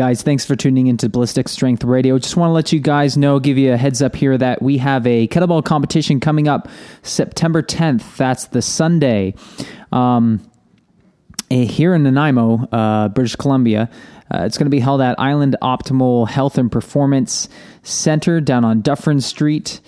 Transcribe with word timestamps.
Guys. 0.00 0.22
Thanks 0.22 0.46
for 0.46 0.56
tuning 0.56 0.86
into 0.86 1.10
Ballistic 1.10 1.46
Strength 1.46 1.84
Radio. 1.84 2.18
Just 2.18 2.34
want 2.34 2.48
to 2.48 2.54
let 2.54 2.72
you 2.72 2.80
guys 2.80 3.18
know, 3.18 3.38
give 3.38 3.58
you 3.58 3.74
a 3.74 3.76
heads 3.76 4.00
up 4.00 4.16
here 4.16 4.38
that 4.38 4.62
we 4.62 4.78
have 4.78 5.06
a 5.06 5.28
kettlebell 5.28 5.62
competition 5.62 6.20
coming 6.20 6.48
up 6.48 6.68
September 7.02 7.62
10th. 7.62 8.16
That's 8.16 8.46
the 8.46 8.62
Sunday. 8.62 9.34
Um, 9.92 10.40
eh, 11.50 11.64
here 11.64 11.94
in 11.94 12.04
Nanaimo, 12.04 12.66
uh, 12.72 13.08
British 13.08 13.36
Columbia. 13.36 13.90
Uh, 14.32 14.44
it's 14.44 14.56
going 14.56 14.64
to 14.64 14.70
be 14.70 14.80
held 14.80 15.02
at 15.02 15.20
Island 15.20 15.58
Optimal 15.60 16.26
Health 16.26 16.56
and 16.56 16.72
Performance 16.72 17.50
Center 17.82 18.40
down 18.40 18.64
on 18.64 18.80
Dufferin 18.80 19.20
Street. 19.20 19.82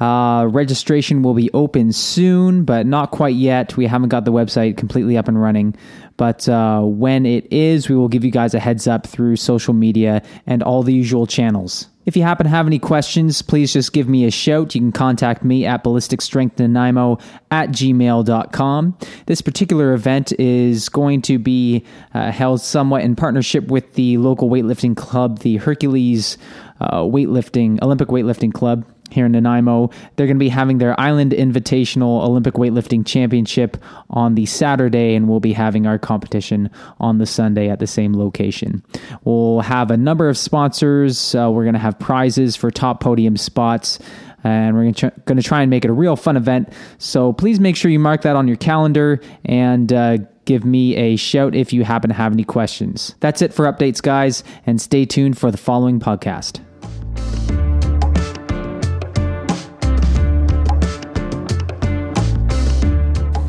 Uh, 0.00 0.46
registration 0.50 1.22
will 1.22 1.34
be 1.34 1.50
open 1.52 1.92
soon, 1.92 2.64
but 2.64 2.86
not 2.86 3.10
quite 3.10 3.34
yet. 3.34 3.76
We 3.76 3.86
haven't 3.86 4.10
got 4.10 4.24
the 4.24 4.32
website 4.32 4.76
completely 4.76 5.16
up 5.16 5.28
and 5.28 5.40
running. 5.40 5.74
But 6.16 6.48
uh, 6.48 6.82
when 6.82 7.26
it 7.26 7.52
is, 7.52 7.88
we 7.88 7.94
will 7.96 8.08
give 8.08 8.24
you 8.24 8.30
guys 8.30 8.54
a 8.54 8.60
heads 8.60 8.86
up 8.86 9.06
through 9.06 9.36
social 9.36 9.74
media 9.74 10.22
and 10.46 10.62
all 10.62 10.82
the 10.82 10.92
usual 10.92 11.26
channels. 11.26 11.88
If 12.06 12.16
you 12.16 12.22
happen 12.22 12.44
to 12.44 12.50
have 12.50 12.66
any 12.66 12.78
questions, 12.78 13.42
please 13.42 13.72
just 13.72 13.92
give 13.92 14.08
me 14.08 14.24
a 14.24 14.30
shout. 14.30 14.74
You 14.74 14.80
can 14.80 14.92
contact 14.92 15.44
me 15.44 15.66
at 15.66 15.84
ballisticstrengthnanaimo 15.84 17.20
at 17.50 17.68
gmail.com. 17.68 18.98
This 19.26 19.42
particular 19.42 19.92
event 19.92 20.32
is 20.40 20.88
going 20.88 21.20
to 21.22 21.38
be 21.38 21.84
uh, 22.14 22.30
held 22.30 22.62
somewhat 22.62 23.02
in 23.02 23.14
partnership 23.14 23.68
with 23.68 23.92
the 23.92 24.16
local 24.16 24.48
weightlifting 24.48 24.96
club, 24.96 25.40
the 25.40 25.58
Hercules 25.58 26.38
uh, 26.80 27.00
Weightlifting 27.00 27.82
Olympic 27.82 28.08
Weightlifting 28.08 28.54
Club 28.54 28.86
here 29.10 29.26
in 29.26 29.32
Nanaimo. 29.32 29.90
They're 30.16 30.26
going 30.26 30.36
to 30.36 30.40
be 30.40 30.48
having 30.48 30.78
their 30.78 30.98
Island 30.98 31.32
Invitational 31.32 32.22
Olympic 32.24 32.54
Weightlifting 32.54 33.06
Championship 33.06 33.76
on 34.10 34.34
the 34.34 34.46
Saturday, 34.46 35.14
and 35.14 35.28
we'll 35.28 35.40
be 35.40 35.52
having 35.52 35.86
our 35.86 35.98
competition 35.98 36.70
on 37.00 37.18
the 37.18 37.26
Sunday 37.26 37.68
at 37.68 37.78
the 37.78 37.86
same 37.86 38.14
location. 38.14 38.82
We'll 39.24 39.60
have 39.60 39.90
a 39.90 39.96
number 39.96 40.28
of 40.28 40.36
sponsors. 40.38 41.34
Uh, 41.34 41.50
we're 41.50 41.64
going 41.64 41.74
to 41.74 41.80
have 41.80 41.98
prizes 41.98 42.56
for 42.56 42.70
top 42.70 43.00
podium 43.00 43.36
spots. 43.36 43.98
And 44.44 44.76
we're 44.76 44.92
going 45.24 45.36
to 45.36 45.42
try 45.42 45.62
and 45.62 45.68
make 45.68 45.84
it 45.84 45.90
a 45.90 45.92
real 45.92 46.14
fun 46.14 46.36
event. 46.36 46.72
So 46.98 47.32
please 47.32 47.58
make 47.58 47.74
sure 47.74 47.90
you 47.90 47.98
mark 47.98 48.22
that 48.22 48.36
on 48.36 48.46
your 48.46 48.56
calendar 48.56 49.20
and 49.44 49.92
uh, 49.92 50.18
give 50.44 50.64
me 50.64 50.94
a 50.94 51.16
shout 51.16 51.56
if 51.56 51.72
you 51.72 51.82
happen 51.82 52.08
to 52.08 52.14
have 52.14 52.32
any 52.32 52.44
questions. 52.44 53.16
That's 53.18 53.42
it 53.42 53.52
for 53.52 53.64
updates, 53.64 54.00
guys, 54.00 54.44
and 54.64 54.80
stay 54.80 55.04
tuned 55.06 55.36
for 55.36 55.50
the 55.50 55.58
following 55.58 55.98
podcast. 55.98 56.60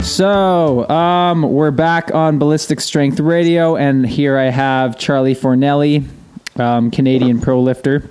So, 0.09 0.89
um, 0.89 1.43
we're 1.43 1.69
back 1.69 2.13
on 2.15 2.39
Ballistic 2.39 2.81
Strength 2.81 3.19
Radio, 3.19 3.75
and 3.75 4.05
here 4.05 4.39
I 4.39 4.45
have 4.45 4.97
Charlie 4.97 5.35
Fornelli, 5.35 6.03
um, 6.57 6.89
Canadian 6.89 7.39
pro 7.39 7.61
lifter, 7.61 8.09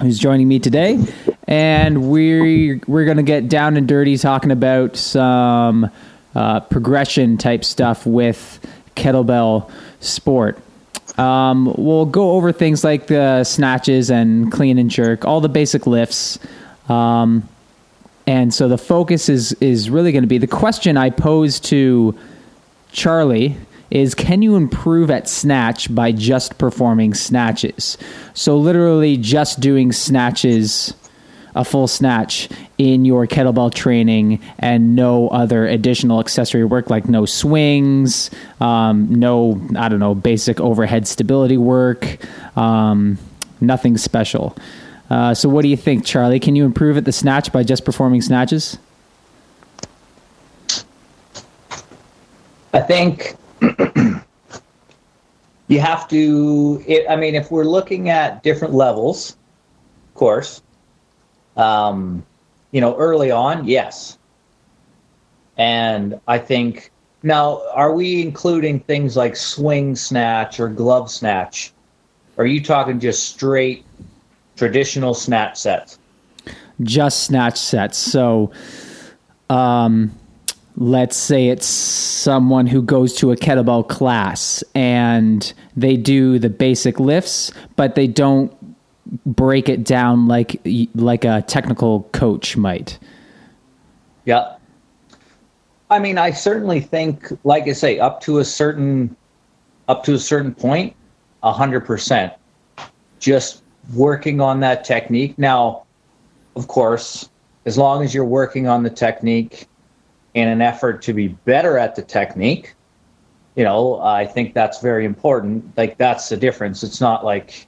who's 0.00 0.18
joining 0.18 0.48
me 0.48 0.58
today. 0.58 0.98
And 1.46 2.10
we're, 2.10 2.80
we're 2.86 3.04
to 3.18 3.22
get 3.22 3.46
down 3.50 3.76
and 3.76 3.86
dirty 3.86 4.16
talking 4.16 4.50
about 4.50 4.96
some 4.96 5.90
uh, 6.34 6.60
progression 6.60 7.36
type 7.36 7.62
stuff 7.62 8.06
with 8.06 8.58
kettlebell 8.96 9.70
sport. 10.00 10.58
Um, 11.18 11.74
we'll 11.76 12.06
go 12.06 12.32
over 12.32 12.52
things 12.52 12.82
like 12.82 13.06
the 13.06 13.44
snatches 13.44 14.10
and 14.10 14.50
clean 14.50 14.78
and 14.78 14.90
jerk, 14.90 15.26
all 15.26 15.42
the 15.42 15.50
basic 15.50 15.86
lifts. 15.86 16.38
Um, 16.88 17.46
and 18.28 18.52
so 18.52 18.68
the 18.68 18.76
focus 18.76 19.30
is 19.30 19.54
is 19.54 19.88
really 19.88 20.12
going 20.12 20.22
to 20.22 20.28
be 20.28 20.36
the 20.36 20.46
question 20.46 20.98
I 20.98 21.08
pose 21.08 21.58
to 21.60 22.14
Charlie 22.92 23.56
is 23.90 24.14
can 24.14 24.42
you 24.42 24.54
improve 24.54 25.10
at 25.10 25.26
snatch 25.30 25.92
by 25.94 26.12
just 26.12 26.58
performing 26.58 27.14
snatches? 27.14 27.96
So 28.34 28.58
literally 28.58 29.16
just 29.16 29.60
doing 29.60 29.92
snatches 29.92 30.92
a 31.54 31.64
full 31.64 31.88
snatch 31.88 32.50
in 32.76 33.06
your 33.06 33.26
kettlebell 33.26 33.72
training 33.72 34.42
and 34.58 34.94
no 34.94 35.28
other 35.28 35.66
additional 35.66 36.20
accessory 36.20 36.66
work 36.66 36.90
like 36.90 37.08
no 37.08 37.24
swings, 37.24 38.30
um, 38.60 39.08
no, 39.10 39.58
I 39.74 39.88
don't 39.88 40.00
know, 40.00 40.14
basic 40.14 40.60
overhead 40.60 41.08
stability 41.08 41.56
work, 41.56 42.18
um, 42.58 43.16
nothing 43.62 43.96
special. 43.96 44.54
Uh, 45.10 45.34
so, 45.34 45.48
what 45.48 45.62
do 45.62 45.68
you 45.68 45.76
think, 45.76 46.04
Charlie? 46.04 46.40
Can 46.40 46.54
you 46.54 46.64
improve 46.64 46.96
at 46.96 47.04
the 47.04 47.12
snatch 47.12 47.52
by 47.52 47.62
just 47.62 47.84
performing 47.84 48.20
snatches? 48.20 48.78
I 52.74 52.80
think 52.80 53.34
you 55.68 55.80
have 55.80 56.06
to. 56.08 56.84
It, 56.86 57.06
I 57.08 57.16
mean, 57.16 57.34
if 57.34 57.50
we're 57.50 57.64
looking 57.64 58.10
at 58.10 58.42
different 58.42 58.74
levels, 58.74 59.36
of 60.08 60.14
course, 60.14 60.62
um, 61.56 62.24
you 62.70 62.80
know, 62.80 62.96
early 62.96 63.30
on, 63.30 63.66
yes. 63.66 64.18
And 65.56 66.20
I 66.28 66.38
think 66.38 66.92
now, 67.22 67.62
are 67.72 67.92
we 67.92 68.22
including 68.22 68.80
things 68.80 69.16
like 69.16 69.36
swing 69.36 69.96
snatch 69.96 70.60
or 70.60 70.68
glove 70.68 71.10
snatch? 71.10 71.72
Are 72.36 72.46
you 72.46 72.62
talking 72.62 73.00
just 73.00 73.28
straight 73.28 73.84
traditional 74.58 75.14
snatch 75.14 75.56
sets? 75.56 75.98
Just 76.82 77.24
snatch 77.24 77.58
sets. 77.58 77.96
So, 77.96 78.50
um, 79.48 80.12
let's 80.76 81.16
say 81.16 81.48
it's 81.48 81.66
someone 81.66 82.66
who 82.66 82.82
goes 82.82 83.14
to 83.14 83.32
a 83.32 83.36
kettlebell 83.36 83.88
class 83.88 84.62
and 84.74 85.52
they 85.76 85.96
do 85.96 86.38
the 86.38 86.50
basic 86.50 87.00
lifts, 87.00 87.52
but 87.76 87.94
they 87.94 88.06
don't 88.06 88.54
break 89.24 89.68
it 89.68 89.84
down 89.84 90.28
like 90.28 90.60
like 90.94 91.24
a 91.24 91.42
technical 91.42 92.02
coach 92.12 92.56
might. 92.56 92.98
Yeah. 94.24 94.56
I 95.90 95.98
mean, 95.98 96.18
I 96.18 96.32
certainly 96.32 96.80
think, 96.80 97.32
like 97.44 97.66
I 97.66 97.72
say, 97.72 97.98
up 97.98 98.20
to 98.22 98.38
a 98.38 98.44
certain 98.44 99.16
up 99.88 100.04
to 100.04 100.14
a 100.14 100.18
certain 100.18 100.54
point, 100.54 100.94
a 101.42 101.52
hundred 101.52 101.86
percent. 101.86 102.34
Just 103.18 103.62
working 103.94 104.40
on 104.40 104.60
that 104.60 104.84
technique. 104.84 105.38
Now, 105.38 105.84
of 106.56 106.68
course, 106.68 107.28
as 107.66 107.78
long 107.78 108.02
as 108.02 108.14
you're 108.14 108.24
working 108.24 108.66
on 108.66 108.82
the 108.82 108.90
technique 108.90 109.66
in 110.34 110.48
an 110.48 110.60
effort 110.60 111.02
to 111.02 111.12
be 111.12 111.28
better 111.28 111.78
at 111.78 111.94
the 111.94 112.02
technique, 112.02 112.74
you 113.56 113.64
know, 113.64 114.00
I 114.00 114.26
think 114.26 114.54
that's 114.54 114.80
very 114.80 115.04
important. 115.04 115.76
Like 115.76 115.98
that's 115.98 116.28
the 116.28 116.36
difference. 116.36 116.82
It's 116.82 117.00
not 117.00 117.24
like, 117.24 117.66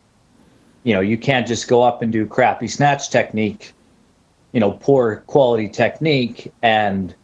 you 0.85 0.95
know, 0.95 1.01
you 1.01 1.19
can't 1.19 1.47
just 1.47 1.69
go 1.69 1.83
up 1.83 2.03
and 2.03 2.13
do 2.13 2.27
crappy 2.27 2.69
snatch 2.69 3.11
technique, 3.11 3.73
you 4.53 4.61
know, 4.61 4.73
poor 4.73 5.17
quality 5.27 5.69
technique 5.69 6.53
and 6.63 7.15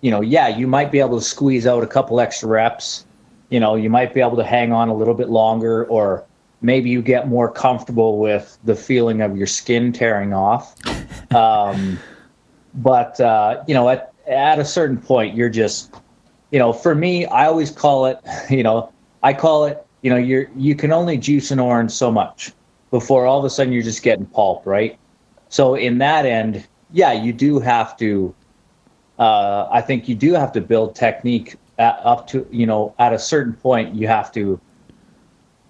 you 0.00 0.10
know, 0.10 0.20
yeah, 0.20 0.48
you 0.48 0.66
might 0.66 0.92
be 0.92 1.00
able 1.00 1.18
to 1.18 1.24
squeeze 1.24 1.66
out 1.66 1.82
a 1.82 1.86
couple 1.86 2.20
extra 2.20 2.48
reps. 2.48 3.04
You 3.50 3.58
know, 3.60 3.74
you 3.74 3.90
might 3.90 4.14
be 4.14 4.20
able 4.20 4.36
to 4.36 4.44
hang 4.44 4.72
on 4.72 4.88
a 4.88 4.94
little 4.94 5.14
bit 5.14 5.28
longer 5.28 5.84
or 5.86 6.24
maybe 6.60 6.90
you 6.90 7.02
get 7.02 7.28
more 7.28 7.50
comfortable 7.50 8.18
with 8.18 8.58
the 8.64 8.74
feeling 8.74 9.20
of 9.20 9.36
your 9.36 9.46
skin 9.46 9.92
tearing 9.92 10.32
off. 10.32 10.74
Um, 11.30 11.98
but 12.76 13.20
uh, 13.20 13.62
you 13.68 13.74
know, 13.74 13.90
at 13.90 14.14
at 14.26 14.58
a 14.58 14.64
certain 14.64 14.96
point, 14.96 15.34
you're 15.34 15.50
just, 15.50 15.94
you 16.50 16.58
know, 16.58 16.72
for 16.72 16.94
me, 16.94 17.26
I 17.26 17.46
always 17.46 17.70
call 17.70 18.06
it, 18.06 18.18
you 18.50 18.62
know, 18.62 18.90
I 19.22 19.34
call 19.34 19.66
it, 19.66 19.84
you 20.00 20.08
know, 20.08 20.16
you're 20.16 20.48
you 20.56 20.74
can 20.74 20.90
only 20.90 21.18
juice 21.18 21.50
an 21.50 21.58
orange 21.58 21.90
so 21.90 22.10
much 22.10 22.52
before 22.90 23.26
all 23.26 23.38
of 23.38 23.44
a 23.44 23.50
sudden 23.50 23.72
you're 23.72 23.82
just 23.82 24.02
getting 24.02 24.24
pulp, 24.24 24.64
right? 24.64 24.98
So 25.50 25.74
in 25.74 25.98
that 25.98 26.24
end, 26.24 26.66
yeah, 26.92 27.12
you 27.12 27.32
do 27.32 27.58
have 27.58 27.96
to. 27.98 28.34
Uh, 29.18 29.68
I 29.70 29.80
think 29.80 30.08
you 30.08 30.14
do 30.14 30.32
have 30.32 30.52
to 30.52 30.60
build 30.60 30.94
technique 30.94 31.56
at, 31.78 32.00
up 32.04 32.26
to 32.28 32.46
you 32.50 32.66
know 32.66 32.94
at 32.98 33.12
a 33.12 33.18
certain 33.18 33.54
point 33.54 33.94
you 33.94 34.06
have 34.06 34.32
to 34.32 34.60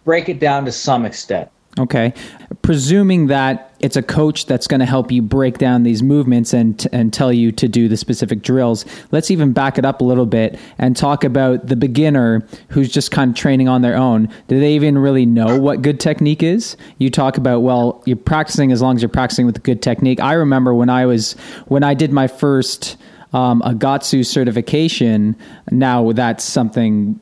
break 0.09 0.31
it 0.31 0.41
down 0.41 0.65
to 0.65 0.73
some 0.73 1.05
extent. 1.05 1.51
Okay. 1.79 2.15
Presuming 2.63 3.27
that 3.27 3.77
it's 3.79 3.95
a 3.95 4.03
coach 4.03 4.47
that's 4.47 4.67
going 4.67 4.81
to 4.81 4.87
help 4.87 5.13
you 5.13 5.21
break 5.21 5.59
down 5.59 5.83
these 5.83 6.03
movements 6.03 6.55
and 6.55 6.87
and 6.95 7.13
tell 7.13 7.31
you 7.31 7.53
to 7.53 7.69
do 7.69 7.89
the 7.89 7.97
specific 7.99 8.41
drills. 8.41 8.87
Let's 9.11 9.31
even 9.31 9.53
back 9.53 9.77
it 9.77 9.85
up 9.85 10.01
a 10.01 10.05
little 10.05 10.25
bit 10.25 10.59
and 10.79 10.97
talk 10.97 11.25
about 11.25 11.67
the 11.67 11.77
beginner 11.77 12.43
who's 12.71 12.91
just 12.91 13.11
kind 13.11 13.33
of 13.33 13.37
training 13.37 13.69
on 13.69 13.83
their 13.83 13.97
own. 13.97 14.31
Do 14.47 14.59
they 14.59 14.73
even 14.73 14.97
really 14.97 15.27
know 15.27 15.61
what 15.61 15.83
good 15.83 16.01
technique 16.01 16.43
is? 16.43 16.79
You 16.97 17.11
talk 17.11 17.37
about 17.37 17.61
well, 17.61 18.03
you're 18.07 18.17
practicing 18.17 18.73
as 18.73 18.81
long 18.81 18.97
as 18.97 19.03
you're 19.03 19.11
practicing 19.11 19.45
with 19.45 19.63
good 19.63 19.83
technique. 19.83 20.21
I 20.21 20.33
remember 20.33 20.73
when 20.73 20.89
I 20.89 21.05
was 21.05 21.35
when 21.67 21.85
I 21.85 21.93
did 21.93 22.13
my 22.13 22.29
first 22.29 22.97
um, 23.33 23.63
Agatsu 23.63 24.25
certification. 24.25 25.37
Now 25.71 26.13
that's 26.13 26.45
something 26.45 27.19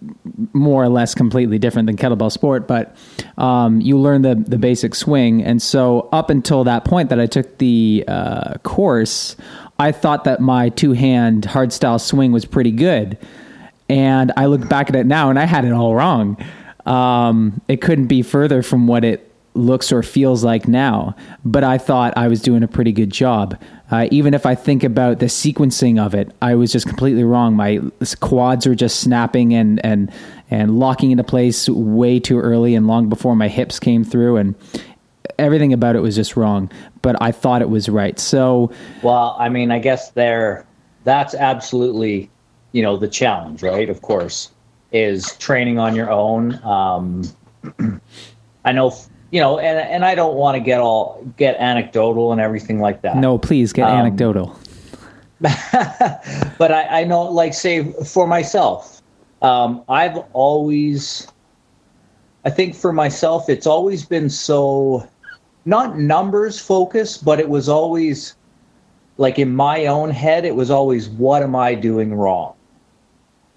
more 0.53 0.85
or 0.85 0.89
less 0.89 1.15
completely 1.15 1.59
different 1.59 1.87
than 1.87 1.97
kettlebell 1.97 2.31
sport, 2.31 2.69
but 2.69 2.97
um, 3.39 3.81
you 3.81 3.99
learn 3.99 4.23
the 4.23 4.35
the 4.37 4.59
basic 4.59 4.95
swing. 4.95 5.43
And 5.43 5.61
so 5.61 6.09
up 6.13 6.31
until 6.31 6.65
that 6.65 6.85
point 6.85 7.11
that 7.11 7.19
I 7.19 7.27
took 7.27 7.59
the 7.59 8.05
uh, 8.07 8.59
course, 8.63 9.37
I 9.79 9.93
thought 9.93 10.25
that 10.25 10.41
my 10.41 10.69
two 10.71 10.93
hand 10.93 11.45
hardstyle 11.45 12.01
swing 12.01 12.33
was 12.33 12.45
pretty 12.45 12.73
good. 12.73 13.19
And 13.89 14.33
I 14.37 14.47
look 14.47 14.69
back 14.69 14.89
at 14.89 14.97
it 14.97 15.07
now, 15.07 15.31
and 15.31 15.39
I 15.39 15.45
had 15.45 15.65
it 15.65 15.73
all 15.73 15.95
wrong. 15.95 16.37
um, 16.87 17.61
it 17.69 17.81
couldn't 17.83 18.07
be 18.07 18.23
further 18.23 18.63
from 18.63 18.87
what 18.87 19.05
it 19.05 19.26
looks 19.57 19.93
or 19.93 20.03
feels 20.03 20.45
like 20.45 20.69
now. 20.69 21.15
But 21.45 21.65
I 21.65 21.79
thought 21.79 22.17
I 22.17 22.29
was 22.29 22.41
doing 22.43 22.63
a 22.63 22.69
pretty 22.69 22.93
good 22.93 23.11
job. 23.11 23.61
Uh, 23.91 24.09
even 24.11 24.35
if 24.35 24.47
I 24.47 24.55
think 24.55 24.83
about 24.83 25.21
the 25.21 25.27
sequencing 25.27 26.05
of 26.05 26.15
it, 26.15 26.33
I 26.43 26.55
was 26.55 26.73
just 26.73 26.89
completely 26.89 27.25
wrong. 27.25 27.55
My 27.55 27.81
quads 28.21 28.67
are 28.67 28.75
just 28.75 29.01
snapping 29.01 29.55
and 29.55 29.85
and 29.85 30.13
and 30.51 30.79
locking 30.79 31.11
into 31.11 31.25
place 31.25 31.69
way 31.69 32.19
too 32.21 32.39
early 32.39 32.75
and 32.75 32.87
long 32.87 33.09
before 33.09 33.37
my 33.37 33.49
hips 33.49 33.79
came 33.79 34.03
through, 34.05 34.37
and 34.37 34.55
everything 35.39 35.73
about 35.73 35.97
it 35.97 36.01
was 36.01 36.17
just 36.17 36.37
wrong. 36.37 36.71
But 37.03 37.21
I 37.21 37.33
thought 37.33 37.63
it 37.63 37.71
was 37.71 37.89
right. 37.89 38.19
So, 38.19 38.73
well, 39.03 39.37
I 39.39 39.49
mean, 39.49 39.71
I 39.71 39.79
guess 39.79 40.11
there, 40.11 40.67
that's 41.05 41.35
absolutely, 41.35 42.31
you 42.73 42.83
know, 42.83 42.97
the 42.97 43.09
challenge, 43.09 43.63
right? 43.63 43.89
Of 43.89 44.03
course, 44.03 44.51
is 44.93 45.37
training 45.37 45.79
on 45.79 45.95
your 45.95 46.11
own. 46.11 46.63
Um, 46.65 47.23
I 48.65 48.73
know 48.73 48.93
you 49.37 49.43
know, 49.43 49.59
and 49.59 49.79
and 49.79 50.03
I 50.03 50.15
don't 50.15 50.35
want 50.35 50.55
to 50.55 50.61
get 50.61 50.81
all 50.81 51.23
get 51.37 51.57
anecdotal 51.57 52.33
and 52.33 52.41
everything 52.41 52.81
like 52.81 53.03
that. 53.03 53.19
No, 53.19 53.37
please 53.37 53.71
get 53.71 53.87
um, 53.87 53.99
anecdotal. 53.99 54.59
but 55.41 56.73
I, 56.73 57.03
I 57.03 57.05
know, 57.05 57.25
like, 57.25 57.53
say 57.53 57.93
for 58.05 58.27
myself, 58.27 59.03
um, 59.43 59.85
I've 59.91 60.17
always, 60.33 61.29
I 62.47 62.51
think 62.51 62.75
for 62.75 62.95
myself, 62.95 63.51
it's 63.51 63.67
always 63.67 64.07
been 64.07 64.31
so, 64.31 65.07
not 65.67 65.99
numbers 65.99 66.59
focused, 66.59 67.23
but 67.23 67.39
it 67.39 67.51
was 67.51 67.69
always, 67.69 68.37
like 69.19 69.39
in 69.39 69.55
my 69.55 69.85
own 69.85 70.09
head, 70.09 70.47
it 70.47 70.55
was 70.55 70.71
always, 70.71 71.11
what 71.11 71.43
am 71.43 71.55
I 71.55 71.75
doing 71.75 72.15
wrong? 72.15 72.55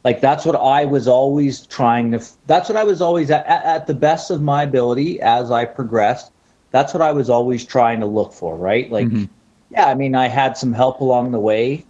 Like 0.03 0.21
that's 0.21 0.45
what 0.45 0.55
i 0.55 0.85
was 0.85 1.07
always 1.07 1.65
trying 1.67 2.11
to 2.11 2.23
that's 2.47 2.69
what 2.69 2.77
i 2.77 2.83
was 2.83 3.01
always 3.01 3.29
at, 3.31 3.45
at, 3.45 3.87
the 3.87 3.93
best 3.93 4.31
of 4.31 4.41
my 4.41 4.63
ability 4.63 5.21
as 5.21 5.51
i 5.51 5.65
progressed 5.65 6.31
that's 6.71 6.93
what 6.93 7.01
i 7.01 7.11
was 7.11 7.29
always 7.29 7.65
trying 7.65 7.99
to 7.99 8.05
look 8.05 8.33
for 8.33 8.55
right 8.55 8.91
like 8.91 9.07
mm-hmm. 9.07 9.25
yeah 9.71 9.87
i 9.87 9.93
mean 9.93 10.15
i 10.15 10.27
had 10.27 10.57
some 10.57 10.73
help 10.73 11.01
along 11.01 11.31
the 11.31 11.39
way 11.39 11.85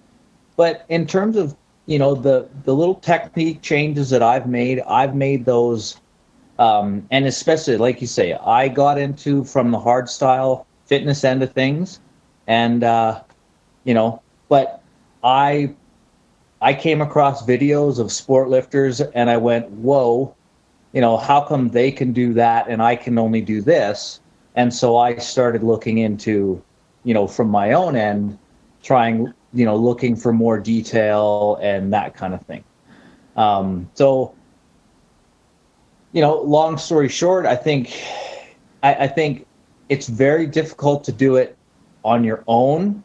but 0.56 0.86
in 0.90 1.06
terms 1.06 1.36
of 1.36 1.56
you 1.86 1.98
know 1.98 2.14
the 2.16 2.48
the 2.66 2.74
little 2.74 2.96
technique 2.96 3.62
changes 3.62 4.10
that 4.10 4.22
i've 4.22 4.48
made 4.48 4.80
i've 4.82 5.16
made 5.16 5.46
those 5.46 6.00
um, 6.60 7.08
and 7.10 7.26
especially 7.26 7.78
like 7.78 8.02
you 8.02 8.08
say 8.08 8.34
i 8.34 8.68
got 8.68 8.98
into 8.98 9.44
from 9.46 9.72
the 9.72 9.80
hard 9.80 10.10
style 10.10 10.68
fitness 10.86 11.24
end 11.24 11.42
of 11.42 11.54
things 11.54 12.00
and 12.48 12.84
uh, 12.84 13.22
you 13.86 13.94
know 13.94 14.22
but 14.50 14.84
i 15.24 15.74
I 16.62 16.74
came 16.74 17.02
across 17.02 17.46
videos 17.46 18.00
of 18.00 18.12
sport 18.12 18.50
lifters 18.50 19.02
and 19.02 19.30
I 19.30 19.38
went, 19.38 19.70
whoa, 19.70 20.36
you 20.92 21.02
know, 21.02 21.18
how 21.18 21.42
come 21.42 21.70
they 21.70 21.92
can 21.92 22.12
do 22.12 22.34
that 22.34 22.68
and 22.68 22.82
I 22.82 22.96
can 22.96 23.18
only 23.18 23.42
do 23.42 23.62
this? 23.62 24.20
And 24.56 24.74
so 24.74 24.98
I 24.98 25.18
started 25.18 25.64
looking 25.64 26.00
into, 26.00 26.62
you 27.04 27.14
know, 27.14 27.28
from 27.28 27.50
my 27.50 27.74
own 27.74 27.96
end, 27.96 28.38
trying, 28.84 29.34
you 29.54 29.66
know, 29.66 29.76
looking 29.76 30.16
for 30.16 30.34
more 30.34 30.60
detail 30.60 31.58
and 31.62 31.94
that 31.94 32.14
kind 32.14 32.34
of 32.34 32.42
thing. 32.46 32.64
Um, 33.38 33.90
so, 33.94 34.36
you 36.12 36.22
know, 36.22 36.42
long 36.42 36.78
story 36.78 37.08
short, 37.08 37.46
I 37.46 37.56
think, 37.56 38.04
I, 38.84 38.96
I 38.96 39.08
think 39.08 39.46
it's 39.88 40.08
very 40.08 40.46
difficult 40.46 41.04
to 41.06 41.12
do 41.12 41.38
it 41.38 41.56
on 42.04 42.24
your 42.24 42.44
own 42.48 43.04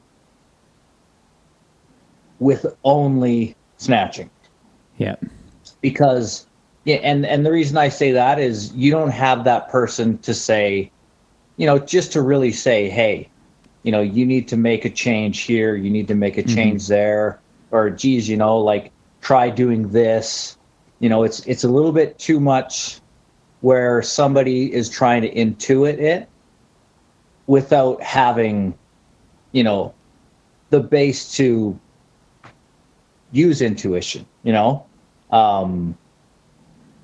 with 2.45 2.67
only 2.85 3.57
snatching. 3.79 4.29
Yeah. 4.99 5.17
Because 5.81 6.47
yeah, 6.85 6.97
and 6.97 7.25
and 7.25 7.47
the 7.47 7.51
reason 7.51 7.79
I 7.79 7.89
say 7.89 8.13
that 8.13 8.39
is 8.39 8.71
you 8.75 8.91
don't 8.91 9.11
have 9.11 9.45
that 9.45 9.71
person 9.71 10.19
to 10.19 10.35
say, 10.35 10.91
you 11.57 11.67
know, 11.67 11.79
just 11.79 12.13
to 12.13 12.21
really 12.21 12.53
say, 12.53 12.91
hey, 12.91 13.31
you 13.83 13.91
know, 13.91 14.03
you 14.03 14.27
need 14.27 14.47
to 14.49 14.59
make 14.59 14.85
a 14.85 14.91
change 14.91 15.41
here, 15.41 15.75
you 15.75 15.89
need 15.89 16.07
to 16.09 16.15
make 16.15 16.37
a 16.37 16.43
mm-hmm. 16.43 16.55
change 16.55 16.83
mm-hmm. 16.83 16.93
there, 16.93 17.41
or 17.71 17.89
geez, 17.89 18.29
you 18.29 18.37
know, 18.37 18.59
like 18.59 18.93
try 19.23 19.49
doing 19.49 19.91
this. 19.91 20.59
You 21.01 21.09
know, 21.09 21.23
it's 21.23 21.41
it's 21.47 21.65
a 21.65 21.69
little 21.69 21.93
bit 21.93 22.19
too 22.19 22.41
much 22.41 23.01
where 23.63 24.03
somebody 24.03 24.71
is 24.71 24.91
trying 24.91 25.23
to 25.23 25.35
intuit 25.35 25.97
it 25.99 26.29
without 27.47 28.03
having, 28.03 28.77
you 29.53 29.65
know, 29.65 29.95
the 30.69 30.81
base 30.81 31.35
to 31.37 31.79
use 33.35 33.61
intuition, 33.61 34.25
you 34.43 34.53
know? 34.53 34.87
Um, 35.31 35.97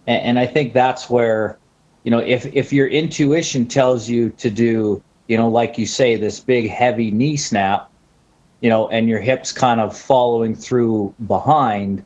and, 0.07 0.23
and 0.23 0.39
I 0.39 0.47
think 0.47 0.73
that's 0.73 1.11
where, 1.11 1.59
you 2.05 2.11
know, 2.11 2.19
if, 2.19 2.47
if 2.47 2.73
your 2.73 2.87
intuition 2.87 3.67
tells 3.67 4.09
you 4.09 4.31
to 4.31 4.51
do, 4.51 5.03
you 5.27 5.37
know, 5.37 5.49
like 5.49 5.77
you 5.77 5.87
say, 5.87 6.17
this 6.17 6.41
big 6.41 6.71
heavy 6.71 7.11
knee 7.11 7.37
snap, 7.37 7.91
you 8.61 8.69
know, 8.69 8.89
and 8.89 9.09
your 9.09 9.21
hips 9.21 9.53
kind 9.53 9.81
of 9.81 9.97
following 9.97 10.55
through 10.55 11.15
behind, 11.27 12.05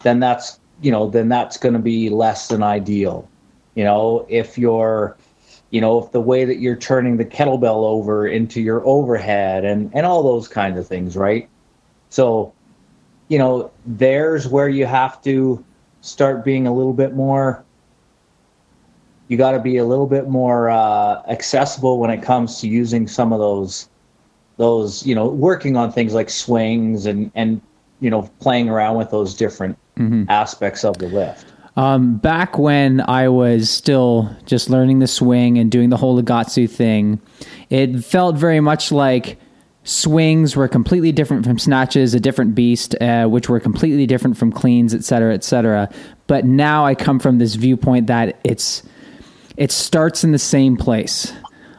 then 0.00 0.20
that's, 0.20 0.60
you 0.82 0.92
know, 0.92 1.08
then 1.08 1.28
that's 1.28 1.56
going 1.56 1.74
to 1.74 1.80
be 1.80 2.08
less 2.10 2.48
than 2.48 2.62
ideal. 2.62 3.28
You 3.74 3.84
know, 3.84 4.26
if 4.28 4.56
you're, 4.56 5.16
you 5.70 5.80
know, 5.80 6.04
if 6.04 6.12
the 6.12 6.20
way 6.20 6.44
that 6.44 6.58
you're 6.58 6.76
turning 6.76 7.16
the 7.16 7.24
kettlebell 7.24 7.84
over 7.84 8.26
into 8.26 8.60
your 8.60 8.86
overhead 8.86 9.64
and, 9.64 9.90
and 9.94 10.06
all 10.06 10.22
those 10.22 10.48
kinds 10.48 10.78
of 10.78 10.86
things, 10.86 11.16
right? 11.16 11.48
So 12.10 12.52
you 13.28 13.38
know, 13.38 13.70
there's 13.84 14.46
where 14.48 14.68
you 14.68 14.86
have 14.86 15.22
to 15.22 15.64
start 16.00 16.44
being 16.44 16.66
a 16.66 16.74
little 16.74 16.92
bit 16.92 17.14
more. 17.14 17.64
You 19.28 19.36
got 19.36 19.52
to 19.52 19.58
be 19.58 19.76
a 19.76 19.84
little 19.84 20.06
bit 20.06 20.28
more 20.28 20.70
uh, 20.70 21.22
accessible 21.28 21.98
when 21.98 22.10
it 22.10 22.22
comes 22.22 22.60
to 22.60 22.68
using 22.68 23.08
some 23.08 23.32
of 23.32 23.40
those, 23.40 23.88
those 24.56 25.04
you 25.04 25.14
know, 25.14 25.26
working 25.26 25.76
on 25.76 25.90
things 25.90 26.14
like 26.14 26.30
swings 26.30 27.06
and 27.06 27.30
and 27.34 27.60
you 28.00 28.10
know, 28.10 28.30
playing 28.40 28.68
around 28.68 28.96
with 28.96 29.10
those 29.10 29.34
different 29.34 29.76
mm-hmm. 29.96 30.24
aspects 30.28 30.84
of 30.84 30.98
the 30.98 31.08
lift. 31.08 31.46
Um, 31.76 32.16
back 32.16 32.58
when 32.58 33.02
I 33.02 33.28
was 33.28 33.68
still 33.68 34.34
just 34.46 34.70
learning 34.70 35.00
the 35.00 35.06
swing 35.06 35.58
and 35.58 35.70
doing 35.70 35.90
the 35.90 35.96
whole 35.96 36.20
Legatsu 36.20 36.70
thing, 36.70 37.20
it 37.68 38.02
felt 38.02 38.36
very 38.36 38.60
much 38.60 38.90
like 38.90 39.38
swings 39.86 40.56
were 40.56 40.66
completely 40.66 41.12
different 41.12 41.44
from 41.44 41.58
snatches, 41.58 42.12
a 42.12 42.20
different 42.20 42.56
beast, 42.56 43.00
uh, 43.00 43.26
which 43.26 43.48
were 43.48 43.60
completely 43.60 44.04
different 44.04 44.36
from 44.36 44.50
cleans, 44.50 44.92
et 44.92 45.04
cetera, 45.04 45.32
et 45.32 45.44
cetera. 45.44 45.88
But 46.26 46.44
now 46.44 46.84
I 46.84 46.96
come 46.96 47.20
from 47.20 47.38
this 47.38 47.54
viewpoint 47.54 48.08
that 48.08 48.38
it's 48.44 48.82
it 49.56 49.70
starts 49.70 50.24
in 50.24 50.32
the 50.32 50.38
same 50.38 50.76
place. 50.76 51.32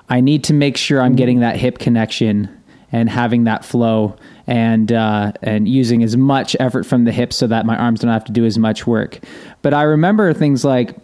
I 0.10 0.22
need 0.22 0.46
to 0.46 0.54
make 0.54 0.78
sure 0.78 1.02
I'm 1.02 1.16
getting 1.16 1.42
that 1.42 1.58
hip 1.58 1.80
connection 1.80 2.50
and 2.94 3.10
having 3.10 3.44
that 3.44 3.66
flow 3.66 4.16
and 4.48 4.90
uh, 4.94 5.34
and 5.42 5.68
using 5.68 6.02
as 6.02 6.16
much 6.16 6.56
effort 6.62 6.86
from 6.86 7.04
the 7.04 7.12
hips 7.12 7.36
so 7.36 7.46
that 7.48 7.66
my 7.66 7.76
arms 7.76 8.00
don't 8.00 8.12
have 8.12 8.26
to 8.26 8.32
do 8.32 8.46
as 8.46 8.58
much 8.58 8.88
work. 8.88 9.20
But 9.62 9.74
I 9.74 9.84
remember 9.84 10.34
things 10.34 10.64
like 10.64 10.96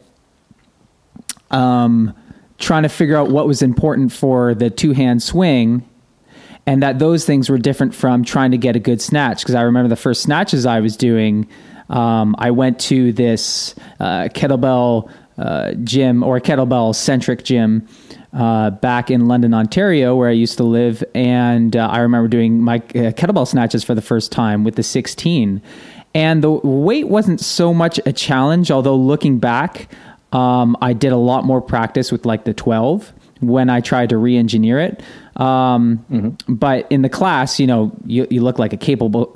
um, 1.52 2.16
trying 2.60 2.84
to 2.84 2.90
figure 2.90 3.18
out 3.18 3.30
what 3.30 3.46
was 3.46 3.62
important 3.62 4.14
for 4.14 4.56
the 4.56 4.70
two 4.70 4.94
hand 4.94 5.22
swing 5.22 5.86
and 6.66 6.82
that 6.82 7.00
those 7.00 7.26
things 7.26 7.50
were 7.50 7.58
different 7.58 7.94
from 7.94 8.24
trying 8.24 8.52
to 8.52 8.58
get 8.58 8.76
a 8.76 8.80
good 8.80 9.02
snatch. 9.02 9.40
Because 9.44 9.56
I 9.56 9.62
remember 9.62 9.90
the 9.90 9.96
first 9.96 10.22
snatches 10.22 10.66
I 10.66 10.80
was 10.80 10.96
doing, 10.96 11.48
um, 11.90 12.36
I 12.38 12.52
went 12.52 12.80
to 12.82 13.12
this 13.12 13.76
uh, 14.00 14.30
kettlebell 14.34 15.12
uh, 15.38 15.74
gym 15.84 16.24
or 16.24 16.40
kettlebell 16.40 16.96
centric 16.96 17.44
gym. 17.44 17.88
Uh, 18.32 18.72
back 18.72 19.12
in 19.12 19.28
London, 19.28 19.54
Ontario, 19.54 20.16
where 20.16 20.28
I 20.28 20.32
used 20.32 20.58
to 20.58 20.64
live, 20.64 21.04
and 21.14 21.76
uh, 21.76 21.88
I 21.88 22.00
remember 22.00 22.28
doing 22.28 22.62
my 22.62 22.78
uh, 22.78 23.14
kettlebell 23.14 23.48
snatches 23.48 23.84
for 23.84 23.94
the 23.94 24.02
first 24.02 24.32
time 24.32 24.64
with 24.64 24.74
the 24.74 24.82
16. 24.82 25.62
And 26.16 26.44
the 26.44 26.50
weight 26.50 27.10
wasn't 27.10 27.42
so 27.42 27.76
much 27.76 28.00
a 28.08 28.12
challenge, 28.12 28.72
although 28.72 28.96
looking 28.96 29.38
back, 29.38 29.88
um, 30.32 30.76
I 30.82 30.94
did 30.94 31.12
a 31.12 31.18
lot 31.18 31.46
more 31.46 31.62
practice 31.62 32.12
with 32.12 32.26
like 32.26 32.44
the 32.44 32.56
12 32.56 33.14
when 33.48 33.70
I 33.70 33.82
tried 33.82 34.10
to 34.10 34.18
re-engineer 34.18 34.80
it. 34.80 35.04
Um, 35.36 36.06
mm-hmm. 36.12 36.54
But 36.54 36.92
in 36.92 37.02
the 37.02 37.10
class, 37.10 37.60
you 37.60 37.68
know, 37.68 37.92
you, 38.06 38.28
you 38.30 38.42
look 38.42 38.60
like 38.60 38.74
a 38.74 38.78
capable 38.78 39.28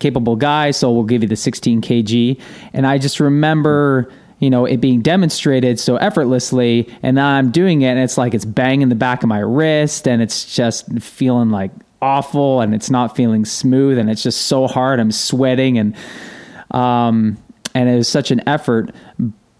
capable 0.00 0.36
guy, 0.36 0.70
so 0.70 0.92
we'll 0.92 1.04
give 1.04 1.22
you 1.22 1.28
the 1.28 1.36
16 1.36 1.80
kg. 1.80 2.40
And 2.72 2.86
I 2.86 2.98
just 2.98 3.20
remember, 3.20 4.12
you 4.38 4.50
know, 4.50 4.66
it 4.66 4.78
being 4.78 5.00
demonstrated 5.00 5.80
so 5.80 5.96
effortlessly, 5.96 6.88
and 7.02 7.14
now 7.14 7.28
I'm 7.28 7.50
doing 7.50 7.82
it, 7.82 7.88
and 7.88 7.98
it's 7.98 8.18
like 8.18 8.34
it's 8.34 8.44
banging 8.44 8.90
the 8.90 8.94
back 8.94 9.22
of 9.22 9.28
my 9.28 9.38
wrist, 9.38 10.06
and 10.06 10.20
it's 10.20 10.54
just 10.54 10.86
feeling 11.00 11.50
like 11.50 11.70
awful, 12.02 12.60
and 12.60 12.74
it's 12.74 12.90
not 12.90 13.16
feeling 13.16 13.44
smooth, 13.44 13.98
and 13.98 14.10
it's 14.10 14.22
just 14.22 14.42
so 14.42 14.66
hard. 14.66 15.00
I'm 15.00 15.12
sweating, 15.12 15.78
and 15.78 15.96
um, 16.70 17.38
and 17.74 17.88
it 17.88 17.96
was 17.96 18.08
such 18.08 18.30
an 18.30 18.46
effort. 18.46 18.94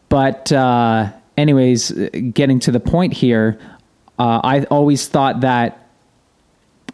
But 0.08 0.52
uh, 0.52 1.10
anyways, 1.36 1.92
getting 2.32 2.60
to 2.60 2.70
the 2.70 2.80
point 2.80 3.12
here, 3.12 3.58
uh, 4.18 4.40
I 4.42 4.64
always 4.64 5.08
thought 5.08 5.40
that 5.40 5.87